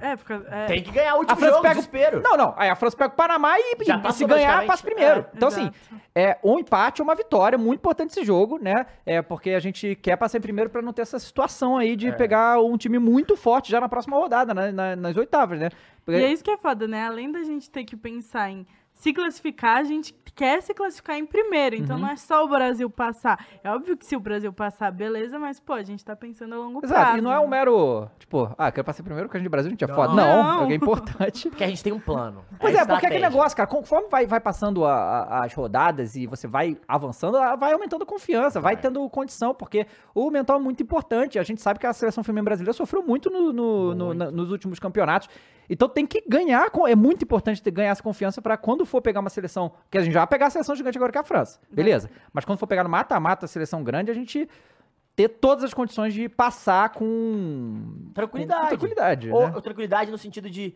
É, 0.00 0.16
fica. 0.16 0.42
é, 0.50 0.66
Tem 0.66 0.82
que 0.82 0.90
ganhar 0.90 1.12
o 1.14 1.16
a 1.16 1.18
último 1.20 1.36
França 1.36 1.50
jogo, 1.52 1.62
pega 1.62 1.74
desespero. 1.74 2.20
Não, 2.22 2.36
não, 2.36 2.54
aí 2.56 2.68
a 2.70 2.74
França 2.74 2.96
pega 2.96 3.12
o 3.12 3.16
Panamá 3.16 3.58
e, 3.58 3.76
e 3.78 4.12
se 4.12 4.24
ganhar, 4.24 4.64
passa 4.66 4.82
primeiro. 4.82 5.20
É, 5.20 5.26
então 5.34 5.48
assim, 5.48 5.62
exato. 5.62 6.02
é 6.14 6.38
um 6.42 6.58
empate 6.58 7.02
ou 7.02 7.06
uma 7.08 7.14
vitória, 7.14 7.58
muito 7.58 7.80
importante 7.80 8.10
esse 8.10 8.24
jogo, 8.24 8.58
né? 8.58 8.86
É 9.04 9.20
porque 9.22 9.50
a 9.50 9.60
gente 9.60 9.94
quer 9.96 10.16
passar 10.16 10.38
em 10.38 10.40
primeiro 10.40 10.70
pra 10.70 10.80
não 10.82 10.92
ter 10.92 11.02
essa 11.02 11.18
situação 11.18 11.76
aí 11.76 11.94
de 11.96 12.08
É. 12.08 12.12
pegar 12.12 12.60
um 12.60 12.76
time 12.76 12.98
muito 12.98 13.36
forte 13.36 13.70
já 13.70 13.80
na 13.80 13.88
próxima 13.88 14.16
rodada, 14.16 14.54
né? 14.54 14.72
Na- 14.72 14.96
nas 14.96 15.16
oitavas, 15.16 15.58
né? 15.60 15.68
E 16.08 16.14
é 16.14 16.32
isso 16.32 16.42
que 16.42 16.50
é 16.50 16.56
foda, 16.56 16.88
né? 16.88 17.06
Além 17.06 17.30
da 17.30 17.44
gente 17.44 17.70
ter 17.70 17.84
que 17.84 17.94
pensar 17.96 18.50
em 18.50 18.66
se 19.00 19.14
classificar, 19.14 19.78
a 19.78 19.82
gente 19.84 20.14
quer 20.34 20.62
se 20.62 20.72
classificar 20.74 21.16
em 21.16 21.26
primeiro. 21.26 21.74
Então 21.76 21.96
Uhum. 21.96 22.02
não 22.02 22.08
é 22.10 22.16
só 22.16 22.44
o 22.44 22.48
Brasil 22.48 22.88
passar. 22.88 23.44
É 23.64 23.70
óbvio 23.70 23.96
que 23.96 24.06
se 24.06 24.14
o 24.16 24.20
Brasil 24.20 24.52
passar, 24.52 24.90
beleza, 24.90 25.38
mas, 25.38 25.58
pô, 25.58 25.72
a 25.74 25.82
gente 25.82 26.04
tá 26.04 26.14
pensando 26.14 26.54
a 26.54 26.58
longo 26.58 26.80
Exato, 26.84 27.00
prazo. 27.00 27.18
e 27.18 27.20
não 27.20 27.32
é 27.32 27.38
um 27.40 27.44
né? 27.48 27.58
mero, 27.58 28.08
tipo, 28.18 28.50
ah, 28.56 28.70
quero 28.70 28.84
passar 28.84 29.02
primeiro 29.02 29.26
porque 29.28 29.36
a 29.36 29.40
gente 29.40 29.46
de 29.46 29.50
Brasil, 29.50 29.68
a 29.68 29.70
gente 29.70 29.84
é 29.84 29.86
Não. 29.86 29.94
foda. 29.94 30.14
Não, 30.14 30.42
Não. 30.60 30.70
é 30.70 30.74
importante. 30.74 31.48
Porque 31.50 31.64
a 31.64 31.66
gente 31.68 31.82
tem 31.82 31.92
um 31.92 31.98
plano. 32.00 32.44
Pois 32.58 32.74
é, 32.74 32.78
porque 32.78 32.92
estratégia. 32.94 33.08
aquele 33.08 33.22
negócio, 33.22 33.56
cara, 33.56 33.66
conforme 33.66 34.08
vai, 34.08 34.26
vai 34.26 34.40
passando 34.40 34.84
a- 34.84 34.92
a- 34.94 35.44
as 35.44 35.52
rodadas 35.54 36.14
e 36.16 36.26
você 36.26 36.46
vai 36.46 36.76
avançando, 36.86 37.38
vai 37.58 37.72
aumentando 37.72 38.02
a 38.02 38.06
confiança, 38.06 38.60
vai 38.60 38.74
Vai. 38.74 38.82
tendo 38.82 39.08
condição, 39.10 39.54
porque 39.54 39.86
o 40.14 40.30
mental 40.30 40.58
é 40.58 40.60
muito 40.62 40.82
importante. 40.82 41.38
A 41.38 41.42
gente 41.42 41.60
sabe 41.60 41.78
que 41.80 41.86
a 41.86 41.92
seleção 41.92 42.22
feminina 42.22 42.44
brasileira 42.44 42.72
sofreu 42.72 43.02
muito, 43.02 43.28
no- 43.30 43.52
no- 43.52 43.94
no- 43.94 44.04
Muito. 44.06 44.18
na- 44.18 44.30
nos 44.30 44.50
últimos 44.50 44.78
campeonatos. 44.78 45.28
Então 45.72 45.88
tem 45.88 46.04
que 46.04 46.22
ganhar, 46.28 46.68
é 46.88 46.96
muito 46.96 47.22
importante 47.22 47.62
ganhar 47.70 47.90
essa 47.92 48.02
confiança 48.02 48.42
pra 48.42 48.56
quando 48.56 48.84
for 48.84 49.00
pegar 49.00 49.20
uma 49.20 49.30
seleção, 49.30 49.70
que 49.88 49.96
a 49.96 50.02
gente 50.02 50.12
já 50.12 50.20
vai 50.20 50.26
pegar 50.26 50.46
a 50.46 50.50
seleção 50.50 50.74
gigante 50.74 50.98
agora 50.98 51.12
que 51.12 51.18
é 51.18 51.20
a 51.20 51.24
França, 51.24 51.60
beleza. 51.70 52.10
Mas 52.32 52.44
quando 52.44 52.58
for 52.58 52.66
pegar 52.66 52.82
no 52.82 52.90
mata-mata 52.90 53.44
a 53.46 53.48
seleção 53.48 53.84
grande, 53.84 54.10
a 54.10 54.14
gente 54.14 54.48
ter 55.14 55.28
todas 55.28 55.62
as 55.62 55.72
condições 55.72 56.12
de 56.12 56.28
passar 56.28 56.88
com 56.90 58.10
Tranquilidade. 58.12 58.62
com 58.62 58.68
tranquilidade, 58.68 59.30
Ou, 59.30 59.48
né? 59.48 59.60
tranquilidade 59.60 60.10
no 60.10 60.18
sentido 60.18 60.50
de 60.50 60.74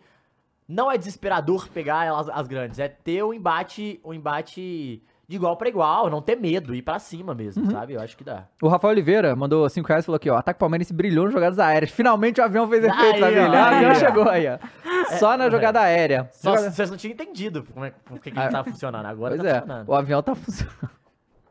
não 0.68 0.90
é 0.90 0.97
desesperador 0.97 1.68
pegar 1.70 2.05
elas 2.05 2.28
as 2.28 2.47
grandes, 2.47 2.78
é 2.78 2.86
ter 2.88 3.24
um 3.24 3.34
embate, 3.34 4.01
um 4.05 4.14
embate 4.14 5.03
de 5.27 5.37
igual 5.37 5.57
pra 5.57 5.68
igual, 5.68 6.11
não 6.11 6.20
ter 6.20 6.37
medo, 6.37 6.75
ir 6.75 6.83
pra 6.83 6.99
cima 6.99 7.35
mesmo, 7.35 7.64
Uhum. 7.64 7.70
sabe? 7.70 7.95
Eu 7.95 8.01
acho 8.01 8.16
que 8.16 8.22
dá. 8.25 8.45
O 8.62 8.68
Rafael 8.68 8.93
Oliveira 8.93 9.35
mandou 9.35 9.68
5 9.68 9.87
reais 9.89 10.05
e 10.05 10.07
falou 10.07 10.16
aqui, 10.16 10.29
ó. 10.29 10.37
Ataque 10.37 10.59
Palmeirense 10.61 10.93
brilhou 10.93 11.25
nas 11.25 11.33
jogadas 11.33 11.59
aéreas. 11.59 11.91
Finalmente 11.91 12.41
o 12.41 12.45
avião 12.45 12.68
fez 12.68 12.85
efeito, 12.85 13.14
Aí, 13.14 13.20
família. 13.20 13.49
ó, 13.49 13.53
O 13.53 13.57
avião 13.75 13.95
chegou 13.95 14.29
aí, 14.29 14.47
ó. 14.49 14.59
Só 15.18 15.37
na 15.37 15.49
jogada 15.51 15.81
aérea. 15.81 16.29
Só 16.33 16.51
Jogada- 16.51 16.70
vocês 16.70 16.91
não 16.91 16.97
tinham 16.97 17.12
entendido 17.14 17.62
como 17.72 17.85
é, 17.85 17.91
por 18.05 18.18
que, 18.18 18.31
que 18.31 18.39
Ah, 18.39 18.49
tá 18.49 18.62
funcionando. 18.64 19.07
Agora 19.07 19.37
Pois 19.37 19.43
tá 19.51 19.57
é, 19.57 19.61
funcionando. 19.61 19.89
o 19.89 19.95
avião 19.95 20.22
tá 20.22 20.35
funcionando. 20.35 20.91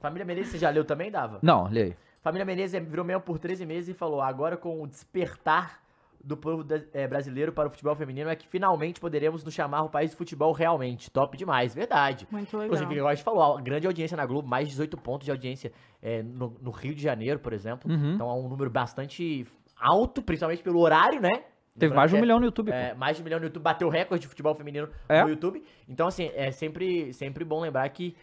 Família 0.01 0.26
Menezes, 0.26 0.51
você 0.51 0.57
já 0.57 0.69
leu 0.69 0.84
também, 0.84 1.09
Dava? 1.09 1.39
Não, 1.41 1.67
aí. 1.67 1.95
Família 2.21 2.45
Menezes 2.45 2.82
virou 2.88 3.03
mesmo 3.05 3.21
por 3.21 3.38
13 3.39 3.65
meses 3.65 3.89
e 3.89 3.93
falou: 3.93 4.21
agora 4.21 4.55
com 4.57 4.82
o 4.82 4.88
despertar 4.88 5.80
do 6.24 6.38
povo 6.38 6.63
da- 6.63 6.80
eh, 6.93 7.07
brasileiro 7.07 7.51
para 7.51 7.67
o 7.67 7.71
futebol 7.71 7.93
feminino 7.95 8.30
é 8.30 8.36
que 8.36 8.47
finalmente 8.47 8.99
poderemos 8.99 9.43
nos 9.43 9.53
chamar 9.53 9.84
o 9.84 9.89
país 9.89 10.11
do 10.11 10.17
futebol 10.17 10.53
realmente. 10.53 11.11
Top 11.11 11.36
demais, 11.38 11.76
verdade. 11.76 12.26
Muito 12.32 12.51
legal. 12.55 12.67
Inclusive, 12.67 12.93
igual 12.95 13.09
a 13.09 13.13
gente 13.15 13.24
falou, 13.26 13.57
a 13.57 13.61
grande 13.61 13.86
audiência 13.86 14.15
na 14.15 14.26
Globo, 14.26 14.47
mais 14.47 14.65
de 14.67 14.71
18 14.71 14.95
pontos 14.97 15.26
de 15.26 15.32
audiência 15.32 15.71
eh, 16.01 16.24
no, 16.24 16.55
no 16.61 16.71
Rio 16.71 16.95
de 16.95 17.01
Janeiro, 17.03 17.39
por 17.39 17.51
exemplo. 17.51 17.91
Uhum. 17.91 18.13
Então 18.13 18.30
é 18.30 18.34
um 18.34 18.47
número 18.47 18.69
bastante 18.69 19.45
alto, 19.78 20.21
principalmente 20.21 20.63
pelo 20.63 20.80
horário, 20.80 21.19
né? 21.21 21.30
Teve 21.78 21.93
mais 21.93 22.09
de 22.09 22.15
um 22.15 22.19
é- 22.19 22.21
milhão 22.21 22.39
no 22.39 22.45
YouTube. 22.45 22.71
é, 22.71 22.93
mais 22.93 23.17
de 23.17 23.24
um 23.24 23.26
milhão 23.26 23.39
no 23.39 23.45
YouTube, 23.45 23.63
bateu 23.63 23.88
o 23.88 23.91
recorde 23.91 24.21
de 24.21 24.28
futebol 24.28 24.53
feminino 24.55 24.88
É. 25.09 25.24
no 25.24 25.30
YouTube. 25.30 25.61
Então, 25.89 26.07
assim, 26.07 26.32
é 26.36 26.51
sempre, 26.51 27.11
sempre 27.13 27.43
bom 27.43 27.59
lembrar 27.61 27.89
que 27.89 28.15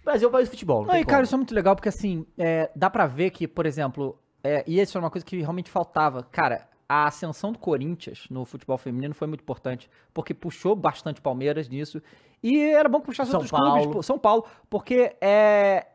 o 0.00 0.04
Brasil 0.04 0.26
é 0.26 0.28
o 0.28 0.32
país 0.32 0.48
do 0.48 0.52
futebol. 0.52 0.80
Não 0.80 0.94
Não, 0.94 1.00
e 1.00 1.04
cara, 1.04 1.22
isso 1.22 1.34
é 1.34 1.38
muito 1.38 1.54
legal 1.54 1.76
porque 1.76 1.90
assim, 1.90 2.26
é, 2.38 2.70
dá 2.74 2.88
pra 2.88 3.06
ver 3.06 3.30
que, 3.30 3.46
por 3.46 3.66
exemplo, 3.66 4.18
é, 4.42 4.64
e 4.66 4.80
isso 4.80 4.96
é 4.96 5.00
uma 5.00 5.10
coisa 5.10 5.24
que 5.24 5.36
realmente 5.38 5.70
faltava. 5.70 6.22
Cara, 6.22 6.66
a 6.88 7.06
ascensão 7.06 7.52
do 7.52 7.58
Corinthians 7.58 8.26
no 8.30 8.44
futebol 8.44 8.78
feminino 8.78 9.14
foi 9.14 9.26
muito 9.26 9.40
importante, 9.40 9.90
porque 10.14 10.32
puxou 10.32 10.76
bastante 10.76 11.20
Palmeiras 11.20 11.68
nisso. 11.68 12.00
E 12.42 12.60
era 12.60 12.88
bom 12.88 13.00
que 13.00 13.06
puxasse 13.06 13.30
São 13.30 13.40
outros 13.40 13.50
clubes, 13.50 13.82
Paulo. 13.82 13.92
pô, 13.92 14.02
São 14.02 14.18
Paulo, 14.18 14.44
porque 14.70 15.16
é. 15.20 15.86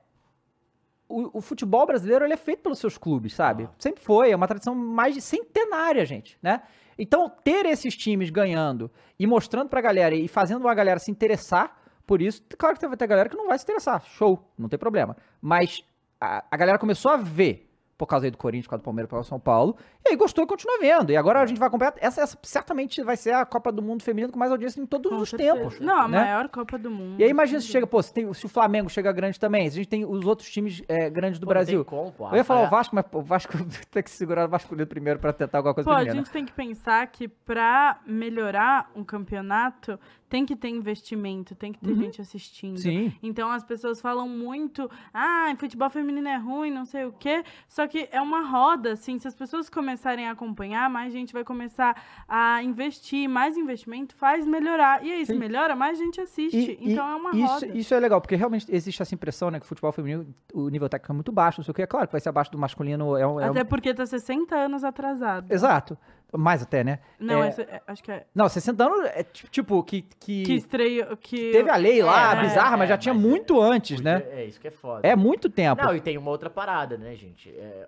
O, 1.07 1.39
o 1.39 1.41
futebol 1.41 1.85
brasileiro 1.85 2.23
ele 2.23 2.33
é 2.33 2.37
feito 2.37 2.61
pelos 2.61 2.79
seus 2.79 2.97
clubes, 2.97 3.33
sabe? 3.33 3.65
Ah. 3.65 3.75
Sempre 3.77 4.01
foi, 4.01 4.31
é 4.31 4.35
uma 4.35 4.47
tradição 4.47 4.73
mais 4.73 5.13
de 5.13 5.21
centenária, 5.21 6.05
gente, 6.05 6.37
né? 6.41 6.61
Então, 6.97 7.29
ter 7.29 7.65
esses 7.65 7.97
times 7.97 8.29
ganhando 8.29 8.89
e 9.19 9.27
mostrando 9.27 9.69
pra 9.69 9.81
galera 9.81 10.15
e 10.15 10.27
fazendo 10.27 10.61
uma 10.61 10.73
galera 10.73 10.99
se 10.99 11.11
interessar 11.11 11.81
por 12.05 12.21
isso, 12.21 12.43
claro 12.57 12.77
que 12.77 12.87
vai 12.87 12.97
ter 12.97 13.07
galera 13.07 13.29
que 13.29 13.35
não 13.35 13.47
vai 13.47 13.57
se 13.57 13.63
interessar, 13.63 14.03
show, 14.05 14.51
não 14.57 14.67
tem 14.67 14.77
problema. 14.77 15.15
Mas 15.41 15.83
a, 16.19 16.43
a 16.51 16.57
galera 16.57 16.77
começou 16.77 17.11
a 17.11 17.17
ver 17.17 17.70
por 18.05 18.07
causa 18.07 18.25
aí 18.25 18.31
do 18.31 18.37
Corinthians, 18.37 18.65
por 18.65 18.71
causa 18.71 18.81
do 18.81 18.85
Palmeiras, 18.85 19.07
por 19.09 19.15
causa 19.17 19.27
do 19.27 19.29
São 19.29 19.39
Paulo, 19.39 19.75
e 20.03 20.09
aí 20.09 20.15
gostou 20.15 20.43
e 20.43 20.47
continua 20.47 20.79
vendo. 20.79 21.11
E 21.11 21.15
agora 21.17 21.39
a 21.41 21.45
gente 21.45 21.59
vai 21.59 21.67
acompanhar, 21.67 21.93
essa, 21.99 22.21
essa 22.21 22.37
certamente 22.41 23.03
vai 23.03 23.15
ser 23.15 23.33
a 23.33 23.45
Copa 23.45 23.71
do 23.71 23.81
Mundo 23.81 24.01
feminino 24.01 24.33
com 24.33 24.39
mais 24.39 24.51
audiência 24.51 24.81
em 24.81 24.85
todos 24.87 25.11
Com 25.11 25.17
os 25.17 25.29
certeza. 25.29 25.53
tempos. 25.55 25.79
Não, 25.79 25.99
a 26.01 26.07
né? 26.07 26.19
maior 26.21 26.49
Copa 26.49 26.77
do 26.79 26.89
Mundo. 26.89 27.19
E 27.19 27.23
aí 27.23 27.29
imagina 27.29 27.59
se 27.61 27.67
chega, 27.67 27.85
pô, 27.85 28.01
se, 28.01 28.11
tem- 28.13 28.33
se 28.33 28.45
o 28.45 28.49
Flamengo 28.49 28.89
chega 28.89 29.11
grande 29.11 29.39
também, 29.39 29.69
se 29.69 29.75
a 29.75 29.77
gente 29.83 29.89
tem 29.89 30.03
os 30.03 30.25
outros 30.25 30.49
times 30.49 30.81
é, 30.87 31.09
grandes 31.09 31.39
do 31.39 31.45
Pô, 31.45 31.49
Brasil. 31.53 31.85
como, 31.85 32.11
pô. 32.11 32.27
Eu 32.29 32.37
ia 32.37 32.43
falar 32.43 32.61
o 32.61 32.65
Ah, 32.65 32.69
Vasco, 32.69 32.95
mas 32.95 33.05
pô, 33.05 33.19
o 33.19 33.21
Vasco 33.21 33.53
tem 33.91 34.01
que 34.01 34.09
segurar 34.09 34.47
o 34.47 34.51
masculino 34.51 34.87
primeiro 34.87 35.19
pra 35.19 35.31
tentar 35.31 35.59
alguma 35.59 35.73
coisa 35.75 35.87
Pô, 35.89 35.93
a 35.95 35.99
feminina. 35.99 36.15
gente 36.23 36.31
tem 36.31 36.43
que 36.45 36.51
pensar 36.53 37.05
que 37.07 37.27
pra 37.27 37.99
melhorar 38.05 38.89
um 38.95 39.03
campeonato, 39.03 39.99
tem 40.31 40.45
que 40.45 40.55
ter 40.55 40.69
investimento, 40.69 41.53
tem 41.53 41.73
que 41.73 41.79
ter 41.79 41.89
Uhum. 41.91 41.97
gente 41.97 42.21
assistindo. 42.21 42.77
Sim. 42.79 43.11
Então 43.21 43.51
as 43.51 43.65
pessoas 43.65 43.99
falam 43.99 44.29
muito, 44.29 44.89
ah, 45.13 45.53
futebol 45.57 45.89
feminino 45.89 46.25
é 46.29 46.37
ruim, 46.37 46.71
não 46.71 46.85
sei 46.85 47.03
o 47.03 47.11
quê. 47.11 47.43
Só 47.67 47.85
que 47.85 48.07
é 48.13 48.21
uma 48.21 48.39
roda, 48.41 48.93
assim, 48.93 49.19
se 49.19 49.27
as 49.27 49.35
pessoas 49.35 49.69
começarem 49.69 50.29
a 50.29 50.31
acompanhar, 50.31 50.89
mais 50.89 51.11
gente 51.11 51.33
vai 51.33 51.43
começar 51.43 52.01
a 52.29 52.63
investir, 52.63 53.27
mais 53.27 53.57
investimento 53.57 54.15
faz 54.15 54.47
melhorar. 54.47 55.03
E 55.03 55.11
aí, 55.11 55.25
se 55.25 55.33
Sim. 55.33 55.37
melhora, 55.39 55.75
mais 55.75 55.97
gente 55.97 56.21
assiste. 56.21 56.55
E- 56.79 56.93
então 56.93 57.05
é 57.09 57.15
uma 57.15 57.31
isso, 57.31 57.45
roda. 57.53 57.67
Isso 57.77 57.93
é 57.93 57.99
legal, 57.99 58.21
porque 58.21 58.35
realmente 58.37 58.65
existe 58.73 59.01
essa 59.01 59.13
impressão, 59.13 59.51
né, 59.51 59.59
que 59.59 59.65
o 59.65 59.67
futebol 59.67 59.91
feminino, 59.91 60.25
o 60.53 60.69
nível 60.69 60.87
técnico 60.87 61.11
é 61.11 61.15
muito 61.15 61.31
baixo, 61.33 61.59
não 61.59 61.65
sei 61.65 61.71
o 61.73 61.75
que. 61.75 61.81
É 61.81 61.87
claro 61.87 62.07
que 62.07 62.13
vai 62.13 62.21
ser 62.21 62.29
abaixo 62.29 62.49
do 62.51 62.57
masculino. 62.57 63.17
É 63.17 63.27
um, 63.27 63.37
é 63.37 63.47
um- 63.47 63.51
Até 63.51 63.65
porque 63.65 63.93
tá 63.93 64.05
60 64.05 64.55
anos 64.55 64.85
atrasado. 64.85 65.51
Exato. 65.51 65.97
Mais 66.33 66.61
até, 66.61 66.83
né? 66.83 66.99
Não, 67.19 67.43
É- 67.43 67.49
esse- 67.49 67.61
é- 67.61 67.81
acho 67.85 68.01
que 68.03 68.11
é. 68.11 68.25
Não, 68.33 68.47
60 68.47 68.83
anos 68.85 69.05
é 69.13 69.23
ti- 69.23 69.47
tipo 69.49 69.83
que. 69.83 70.01
que, 70.19 70.43
Que 70.43 70.53
estreou. 70.53 71.17
Que 71.17 71.51
teve 71.51 71.69
a 71.69 71.75
lei 71.75 72.01
lá, 72.01 72.33
É, 72.37 72.41
bizarra, 72.41 72.77
mas 72.77 72.87
já 72.89 72.95
é, 72.95 72.97
tinha 72.97 73.13
mas 73.13 73.23
muito 73.23 73.59
antes, 73.61 73.99
né? 74.01 74.23
É, 74.29 74.41
é 74.41 74.45
isso 74.45 74.59
que 74.59 74.67
é 74.67 74.71
foda. 74.71 75.05
É 75.07 75.15
muito 75.15 75.49
tempo. 75.49 75.83
Não, 75.83 75.95
e 75.95 75.99
tem 76.01 76.17
uma 76.17 76.31
outra 76.31 76.49
parada, 76.49 76.97
né, 76.97 77.15
gente? 77.15 77.49
É, 77.49 77.87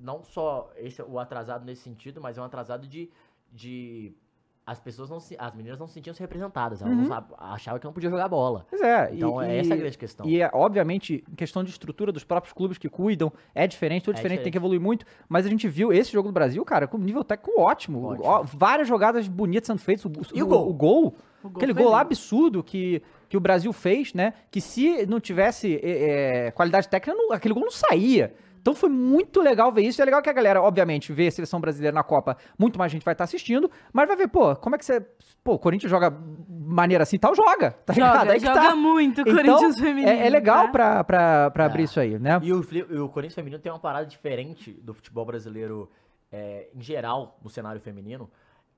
não 0.00 0.22
só 0.22 0.70
esse 0.76 1.00
é 1.00 1.04
o 1.04 1.18
atrasado 1.18 1.64
nesse 1.64 1.82
sentido, 1.82 2.20
mas 2.20 2.38
é 2.38 2.40
um 2.40 2.44
atrasado 2.44 2.86
de. 2.86 3.10
de 3.52 4.12
as 4.64 4.78
pessoas 4.78 5.10
não 5.10 5.18
se. 5.18 5.34
As 5.38 5.54
meninas 5.54 5.78
não 5.78 5.86
se 5.88 5.94
sentiam 5.94 6.14
se 6.14 6.20
representadas. 6.20 6.80
Elas 6.82 7.06
sab- 7.08 7.32
achavam 7.36 7.80
que 7.80 7.84
não 7.86 7.92
podia 7.92 8.08
jogar 8.08 8.28
bola. 8.28 8.64
Pois 8.70 8.80
é. 8.80 9.10
Então 9.12 9.42
e, 9.42 9.46
é 9.46 9.56
e- 9.56 9.58
essa 9.58 9.74
a 9.74 9.76
grande 9.76 9.98
questão. 9.98 10.26
E, 10.26 10.40
é, 10.40 10.48
obviamente, 10.52 11.24
em 11.30 11.34
questão 11.34 11.64
de 11.64 11.70
estrutura 11.70 12.12
dos 12.12 12.22
próprios 12.24 12.52
clubes 12.52 12.78
que 12.78 12.88
cuidam, 12.88 13.32
é 13.54 13.66
diferente, 13.66 14.04
tudo 14.04 14.14
É 14.14 14.16
diferente, 14.16 14.38
tem 14.38 14.42
diferente. 14.44 14.52
que 14.52 14.58
evoluir 14.58 14.80
muito. 14.80 15.04
Mas 15.28 15.46
a 15.46 15.48
gente 15.48 15.66
viu 15.68 15.92
esse 15.92 16.12
jogo 16.12 16.28
do 16.28 16.32
Brasil, 16.32 16.64
cara, 16.64 16.86
com 16.86 16.96
nível 16.98 17.24
técnico 17.24 17.60
ótimo. 17.60 18.04
Ótimo. 18.04 18.26
Ó, 18.26 18.42
várias 18.44 18.86
jogadas 18.86 19.26
bonitas 19.26 19.66
sendo 19.66 19.78
feitas. 19.80 20.04
O, 20.04 20.10
E 20.34 20.42
o 20.42 20.46
gol? 20.46 20.68
O 20.68 20.72
gol, 20.72 21.14
O 21.42 21.48
gol 21.48 21.52
aquele 21.56 21.74
foi 21.74 21.82
gol 21.82 21.92
lá 21.92 22.00
absurdo 22.00 22.62
que, 22.62 23.02
que 23.28 23.36
o 23.36 23.40
Brasil 23.40 23.72
fez, 23.72 24.14
né? 24.14 24.32
Que 24.50 24.60
se 24.60 25.04
não 25.06 25.18
tivesse 25.18 25.80
é, 25.82 26.46
é, 26.46 26.50
qualidade 26.52 26.88
técnica, 26.88 27.16
não- 27.16 27.32
aquele 27.32 27.52
gol 27.54 27.64
não 27.64 27.70
saía. 27.72 28.32
Então 28.62 28.74
foi 28.76 28.88
muito 28.88 29.40
legal 29.42 29.72
ver 29.72 29.82
isso. 29.82 30.00
É 30.00 30.04
legal 30.04 30.22
que 30.22 30.30
a 30.30 30.32
galera, 30.32 30.62
obviamente, 30.62 31.12
vê 31.12 31.26
a 31.26 31.30
seleção 31.32 31.60
brasileira 31.60 31.92
na 31.92 32.04
Copa, 32.04 32.36
muito 32.56 32.78
mais 32.78 32.92
gente 32.92 33.04
vai 33.04 33.12
estar 33.12 33.24
assistindo, 33.24 33.68
mas 33.92 34.06
vai 34.06 34.16
ver, 34.16 34.28
pô, 34.28 34.54
como 34.54 34.76
é 34.76 34.78
que 34.78 34.84
você. 34.84 35.00
Pô, 35.42 35.54
o 35.54 35.58
Corinthians 35.58 35.90
joga 35.90 36.16
maneira 36.48 37.02
assim 37.02 37.16
e 37.16 37.18
tal, 37.18 37.34
joga. 37.34 37.72
Tá 37.84 37.92
ligado? 37.92 38.18
Joga, 38.20 38.32
Aí 38.32 38.38
que 38.40 38.46
joga 38.46 38.60
tá. 38.60 38.76
muito 38.76 39.18
o 39.18 39.20
Então, 39.22 39.34
Corinthians 39.34 39.78
feminino. 39.80 40.08
É, 40.08 40.26
é 40.26 40.30
legal 40.30 40.66
tá? 40.66 40.72
pra, 40.72 41.04
pra, 41.04 41.50
pra 41.50 41.64
É. 41.64 41.66
abrir 41.66 41.82
isso 41.82 41.98
aí, 41.98 42.18
né? 42.20 42.38
E 42.40 42.52
o, 42.52 42.64
e 42.72 42.98
o 42.98 43.08
Corinthians 43.08 43.34
feminino 43.34 43.60
tem 43.60 43.72
uma 43.72 43.80
parada 43.80 44.06
diferente 44.06 44.70
do 44.70 44.94
futebol 44.94 45.24
brasileiro 45.26 45.90
é, 46.30 46.68
em 46.74 46.80
geral, 46.80 47.38
no 47.42 47.50
cenário 47.50 47.80
feminino, 47.80 48.30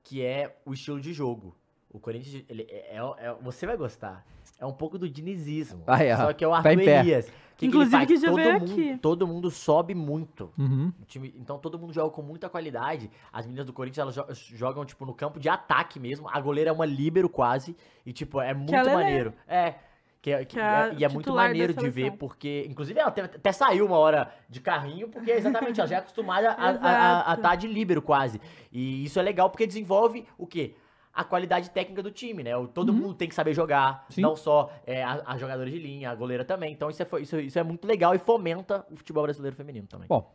que 0.03 0.23
é 0.23 0.55
o 0.65 0.73
estilo 0.73 0.99
de 0.99 1.13
jogo. 1.13 1.55
O 1.91 1.99
Corinthians, 1.99 2.43
ele 2.49 2.67
é, 2.69 2.97
é- 2.97 3.27
é- 3.27 3.35
você 3.39 3.65
vai 3.67 3.77
gostar. 3.77 4.25
É 4.59 4.65
um 4.65 4.73
pouco 4.73 4.97
do 4.97 5.07
dinizismo. 5.07 5.83
Ah, 5.85 6.03
é. 6.03 6.15
Só 6.17 6.33
que 6.33 6.43
é 6.43 6.47
o 6.47 6.53
Arthur. 6.53 6.71
Elias. 6.71 7.31
Que 7.57 7.67
Inclusive 7.67 8.05
que, 8.05 8.13
ele 8.13 8.19
que 8.19 8.25
já 8.25 8.27
todo 8.27 8.35
veio 8.35 8.59
mundo, 8.59 8.71
aqui. 8.71 8.97
Todo 8.97 9.25
mundo 9.27 9.49
sobe 9.49 9.95
muito. 9.95 10.51
Uhum. 10.57 10.91
Time- 11.07 11.33
então 11.37 11.57
todo 11.57 11.79
mundo 11.79 11.93
joga 11.93 12.09
com 12.13 12.21
muita 12.21 12.49
qualidade. 12.49 13.09
As 13.31 13.45
meninas 13.45 13.65
do 13.65 13.71
Corinthians, 13.71 14.17
elas 14.17 14.39
jo- 14.39 14.55
jogam, 14.57 14.83
tipo, 14.83 15.05
no 15.05 15.13
campo 15.13 15.39
de 15.39 15.47
ataque 15.47 15.99
mesmo. 15.99 16.27
A 16.29 16.39
goleira 16.41 16.69
é 16.69 16.73
uma 16.73 16.85
líbero 16.85 17.29
quase. 17.29 17.75
E, 18.05 18.11
tipo, 18.11 18.41
é 18.41 18.53
muito 18.53 18.73
maneiro. 18.73 19.33
É. 19.47 19.75
Que, 20.21 20.31
é- 20.31 20.39
que 20.39 20.55
Que 20.55 20.59
é 20.59 20.63
a 20.63 20.87
é- 20.87 20.95
e 20.97 21.03
é 21.05 21.07
muito 21.09 21.31
maneiro 21.33 21.73
de 21.73 21.89
ver, 21.89 22.11
porque. 22.13 22.65
Inclusive, 22.67 22.99
ela 22.99 23.09
até, 23.09 23.21
até 23.21 23.51
saiu 23.51 23.85
uma 23.85 23.97
hora 23.97 24.33
de 24.49 24.59
carrinho, 24.59 25.07
porque 25.07 25.31
exatamente, 25.31 25.79
ela 25.79 25.87
já 25.87 25.95
é 25.97 25.99
acostumada 25.99 26.49
a 26.57 26.71
estar 26.73 27.37
Exato. 27.37 27.57
de 27.57 27.67
líbero 27.67 28.01
quase. 28.01 28.41
E 28.71 29.05
isso 29.05 29.19
é 29.19 29.21
legal 29.21 29.49
porque 29.49 29.67
desenvolve 29.67 30.25
o 30.37 30.45
quê? 30.47 30.75
A 31.15 31.23
qualidade 31.23 31.69
técnica 31.69 32.03
do 32.03 32.11
time, 32.11 32.43
né? 32.43 32.57
O- 32.57 32.67
Todo 32.67 32.91
mundo 32.91 33.13
tem 33.13 33.29
que 33.29 33.33
saber 33.35 33.53
jogar, 33.53 34.05
Sim. 34.09 34.21
não 34.21 34.35
só 34.35 34.69
é, 34.85 35.01
a, 35.03 35.21
a 35.25 35.37
jogadora 35.37 35.69
de 35.71 35.79
linha, 35.79 36.11
a 36.11 36.15
goleira 36.15 36.43
também. 36.43 36.73
Então 36.73 36.89
isso 36.89 37.01
é, 37.01 37.07
isso, 37.21 37.39
isso 37.39 37.57
é 37.57 37.63
muito 37.63 37.87
legal 37.87 38.13
e 38.13 38.17
fomenta 38.19 38.85
o 38.91 38.95
futebol 38.97 39.23
brasileiro 39.23 39.55
feminino 39.55 39.87
também. 39.87 40.07
Bom. 40.09 40.29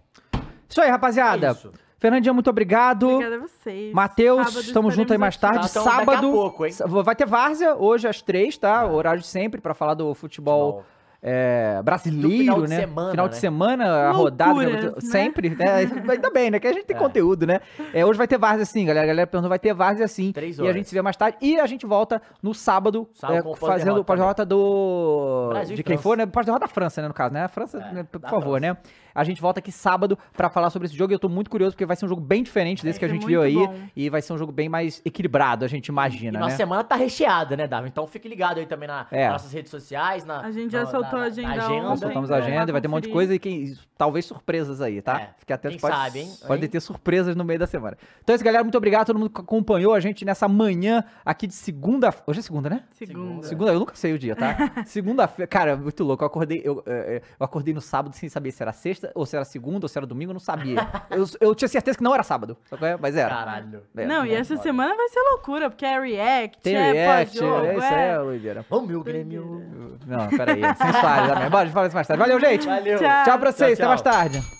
Isso 0.69 0.81
aí, 0.81 0.89
rapaziada. 0.89 1.49
É 1.49 1.51
isso. 1.51 1.71
Fernandinha, 1.99 2.33
muito 2.33 2.49
obrigado. 2.49 3.09
Obrigada 3.11 3.37
a 3.37 3.47
vocês. 3.47 3.93
Matheus, 3.93 4.55
estamos 4.57 4.95
juntos 4.95 5.13
aí 5.13 5.19
mais 5.19 5.37
tarde. 5.37 5.59
Tá, 5.61 5.67
então 5.69 5.85
daqui 5.85 5.97
a 5.97 5.99
Sábado. 5.99 6.33
pouco, 6.33 6.65
Vai 7.05 7.15
ter 7.15 7.27
várzea 7.27 7.75
hoje 7.77 8.09
às 8.09 8.23
três, 8.23 8.57
tá? 8.57 8.85
É. 8.85 8.87
Horário 8.87 9.21
de 9.21 9.27
sempre 9.27 9.61
pra 9.61 9.75
falar 9.75 9.93
do 9.95 10.15
futebol. 10.15 10.77
Futebol. 10.79 11.00
É, 11.23 11.81
brasileiro, 11.83 12.39
final 12.39 12.63
de 12.63 12.69
né? 12.71 12.81
semana, 12.81 13.11
final 13.11 13.29
de 13.29 13.35
né? 13.35 13.41
semana, 13.41 13.85
a 14.09 14.11
rodada. 14.13 14.55
Né? 14.55 14.93
Sempre, 15.01 15.51
né? 15.51 15.65
Ainda 16.09 16.31
bem, 16.31 16.51
né? 16.51 16.59
Que 16.59 16.67
a 16.67 16.73
gente 16.73 16.87
tem 16.87 16.97
É. 16.97 16.99
conteúdo, 16.99 17.47
né? 17.47 17.61
É, 17.93 18.05
hoje 18.07 18.17
vai 18.17 18.27
ter 18.27 18.39
várzea 18.39 18.65
sim, 18.65 18.85
galera. 18.87 19.05
A 19.05 19.09
galera 19.09 19.27
perguntou, 19.27 19.49
vai 19.49 19.59
ter 19.59 19.75
várzea 19.75 20.09
sim. 20.09 20.33
Três 20.33 20.57
E 20.59 20.61
a 20.61 20.65
horas. 20.65 20.77
gente 20.77 20.89
se 20.89 20.95
vê 20.95 21.03
mais 21.03 21.17
tarde. 21.17 21.37
E 21.41 21.59
a 21.61 21.67
gente 21.67 21.85
volta 21.87 22.23
no 22.43 22.55
sábado, 22.55 23.09
Sábado 23.15 23.37
é, 23.53 23.57
fazendo 23.57 24.01
o 24.01 24.05
pós-derrota 24.05 24.05
pós-derrota 24.05 24.47
do. 24.47 25.49
Brasil 25.51 25.77
de 25.77 25.83
quem 25.83 25.97
França. 25.97 26.03
for, 26.03 26.17
né? 26.17 26.27
Pós-derrota 26.27 26.67
da 26.67 26.69
França, 26.69 27.03
né? 27.03 27.09
No 27.09 27.15
caso, 27.15 27.35
né? 27.35 27.45
A 27.45 27.49
França, 27.49 27.79
É, 27.79 27.93
né, 27.95 28.07
por 28.11 28.21
favor, 28.21 28.59
França. 28.59 28.61
né? 28.61 28.77
A 29.15 29.25
gente 29.25 29.41
volta 29.41 29.61
aqui 29.61 29.73
sábado 29.73 30.19
pra 30.37 30.49
falar 30.49 30.71
sobre 30.71 30.87
esse 30.87 30.97
jogo 30.97 31.13
e 31.13 31.15
eu 31.15 31.19
tô 31.19 31.29
muito 31.29 31.51
curioso 31.51 31.73
porque 31.75 31.87
vai 31.87 31.97
ser 31.97 32.05
um 32.07 32.09
jogo 32.09 32.21
bem 32.21 32.43
diferente 32.43 32.83
desse 32.85 32.99
que 32.99 33.05
a 33.05 33.09
gente 33.09 33.27
viu 33.27 33.43
aí. 33.43 33.55
bom. 33.55 33.75
E 33.97 34.09
vai 34.11 34.23
ser 34.23 34.33
um 34.33 34.39
jogo 34.39 34.53
bem 34.53 34.69
mais 34.69 35.01
equilibrado, 35.05 35.65
a 35.65 35.69
gente 35.69 35.89
E 35.89 35.91
imagina, 35.91 36.39
nossa 36.39 36.53
né? 36.53 36.57
semana 36.57 36.85
tá 36.85 36.95
recheada, 36.97 37.57
né, 37.57 37.67
Davi? 37.67 37.89
Então 37.89 38.07
fique 38.07 38.29
ligado 38.29 38.59
aí 38.59 38.67
também 38.67 38.87
na- 38.89 39.07
É. 39.11 39.25
nas 39.25 39.33
nossas 39.35 39.53
redes 39.53 39.71
sociais. 39.71 40.25
Na, 40.25 40.41
A 40.41 40.51
gente 40.53 40.71
já 40.73 40.81
na- 40.85 40.87
soltou 40.91 41.19
na- 41.19 41.25
a 41.25 41.29
agenda 41.29 41.49
agenda. 41.49 41.67
Nós 41.83 41.85
ontem. 41.93 42.01
soltamos 42.01 42.31
a 42.31 42.37
agenda, 42.37 42.73
vai 42.73 42.81
ter 42.81 42.89
um 42.89 42.91
monte 42.91 43.05
de 43.05 43.11
coisa 43.13 43.35
e 43.35 43.39
quem, 43.39 43.75
talvez 43.97 44.25
surpresas 44.25 44.81
aí, 44.81 45.01
tá? 45.03 45.21
É, 45.21 45.31
Fique 45.39 45.53
atento, 45.53 45.73
quem 45.73 45.81
pode, 45.81 45.95
sabe, 45.97 46.19
hein? 46.21 46.31
pode 46.47 46.63
Hein? 46.65 46.69
ter 46.71 46.81
surpresas 46.81 47.35
no 47.37 47.45
meio 47.45 47.59
da 47.59 47.67
semana. 47.67 47.97
Então 48.23 48.33
é 48.33 48.37
isso, 48.37 48.45
galera. 48.45 48.63
Muito 48.65 48.77
obrigado 48.79 49.03
a 49.03 49.05
todo 49.07 49.19
mundo 49.19 49.31
que 49.31 49.41
acompanhou 49.41 49.93
a 49.95 50.01
gente 50.01 50.25
nessa 50.25 50.47
manhã 50.49 51.03
aqui 51.25 51.47
de 51.47 51.55
segunda. 51.55 52.15
Hoje 52.27 52.41
é 52.41 52.43
segunda, 52.43 52.71
né? 52.71 52.83
Segunda. 52.91 53.47
Segunda, 53.47 53.73
eu 53.73 53.79
nunca 53.79 53.95
sei 53.95 54.13
o 54.13 54.19
dia, 54.19 54.37
tá? 54.37 54.57
Segunda-feira. 54.87 55.47
Cara, 55.49 55.77
muito 55.77 56.03
louco. 56.05 56.23
Eu 56.23 56.27
acordei, 56.27 56.61
eu, 56.65 56.83
é, 56.87 57.17
é, 57.17 57.23
eu 57.39 57.45
acordei 57.45 57.73
no 57.75 57.81
sábado 57.81 58.15
sem 58.15 58.29
saber 58.29 58.51
se 58.53 58.63
era 58.63 58.73
sexta, 58.73 59.00
ou 59.15 59.27
se 59.27 59.37
era 59.37 59.45
segunda, 59.45 59.85
ou 59.85 59.89
se 59.89 59.99
era 59.99 60.07
domingo, 60.07 60.31
eu 60.31 60.35
não 60.35 60.41
sabia. 60.41 60.87
eu, 61.11 61.25
eu 61.41 61.55
tinha 61.55 61.69
certeza 61.69 61.97
que 61.99 62.05
não 62.05 62.15
era 62.15 62.23
sábado, 62.23 62.57
é? 62.81 62.97
mas 63.01 63.17
era. 63.17 63.31
Caralho. 63.31 63.83
É, 63.97 64.07
Não, 64.07 64.25
e 64.25 64.33
é. 64.33 64.39
essa 64.39 64.57
semana 64.57 64.95
vai 64.95 65.09
ser 65.09 65.21
loucura, 65.31 65.71
porque 65.71 65.85
é 65.85 66.01
react, 66.01 66.59
Tem 66.63 66.75
é 66.75 66.93
react, 66.93 67.39
pós-jogo, 67.39 67.67
é 67.67 67.77
isso 67.77 67.85
é... 67.85 68.13
aí, 68.13 68.19
Oliveira. 68.19 68.67
Ô, 68.71 68.81
meu 68.81 69.03
Grêmio. 69.03 69.99
Não, 70.07 70.29
peraí. 70.29 70.61
Sensuais 70.77 71.29
também. 71.29 71.51
Bora, 71.51 71.63
a 71.63 71.65
gente 71.67 71.75
fala 71.75 71.87
isso 71.87 71.95
mais 71.95 72.07
tarde. 72.07 72.23
Valeu, 72.23 72.41
gente. 72.41 72.67
Valeu. 72.67 72.99
Tchau. 72.99 73.25
Tchau 73.25 73.39
pra 73.39 73.53
vocês, 73.53 73.79
Tchau, 73.79 73.85
até 73.85 73.89
mais 73.89 74.03
tchau. 74.03 74.13
tarde. 74.13 74.60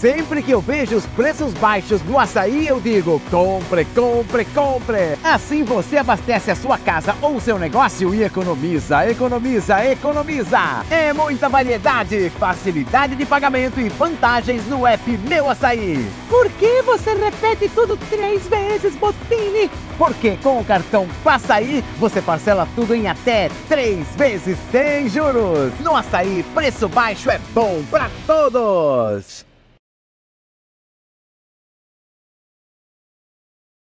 Sempre 0.00 0.42
que 0.42 0.50
eu 0.50 0.60
vejo 0.60 0.96
os 0.96 1.06
preços 1.06 1.52
baixos 1.54 2.02
no 2.02 2.18
açaí, 2.18 2.66
eu 2.66 2.80
digo: 2.80 3.20
compre, 3.30 3.84
compre, 3.84 4.44
compre. 4.46 5.18
Assim 5.22 5.62
você 5.62 5.98
abastece 5.98 6.50
a 6.50 6.56
sua 6.56 6.78
casa 6.78 7.14
ou 7.22 7.40
seu 7.40 7.58
negócio 7.58 8.14
e 8.14 8.22
economiza, 8.22 9.08
economiza, 9.08 9.84
economiza. 9.86 10.58
É 10.90 11.12
muita 11.12 11.48
variedade, 11.48 12.30
facilidade 12.30 13.14
de 13.14 13.24
pagamento 13.24 13.80
e 13.80 13.88
vantagens 13.88 14.66
no 14.66 14.86
app 14.86 15.18
Meu 15.28 15.48
Açaí. 15.48 16.04
Por 16.28 16.50
que 16.50 16.82
você 16.82 17.14
repete 17.14 17.68
tudo 17.68 17.96
três 18.10 18.46
vezes, 18.48 18.94
Botini? 18.96 19.70
Porque 19.98 20.36
com 20.42 20.58
o 20.60 20.64
cartão 20.64 21.06
Passaí 21.22 21.84
você 21.98 22.20
parcela 22.20 22.66
tudo 22.74 22.94
em 22.94 23.06
até 23.06 23.48
três 23.68 24.06
vezes 24.16 24.58
sem 24.70 25.08
juros. 25.08 25.72
No 25.80 25.96
açaí, 25.96 26.44
preço 26.54 26.88
baixo 26.88 27.30
é 27.30 27.38
bom 27.54 27.82
pra 27.90 28.10
todos. 28.26 29.51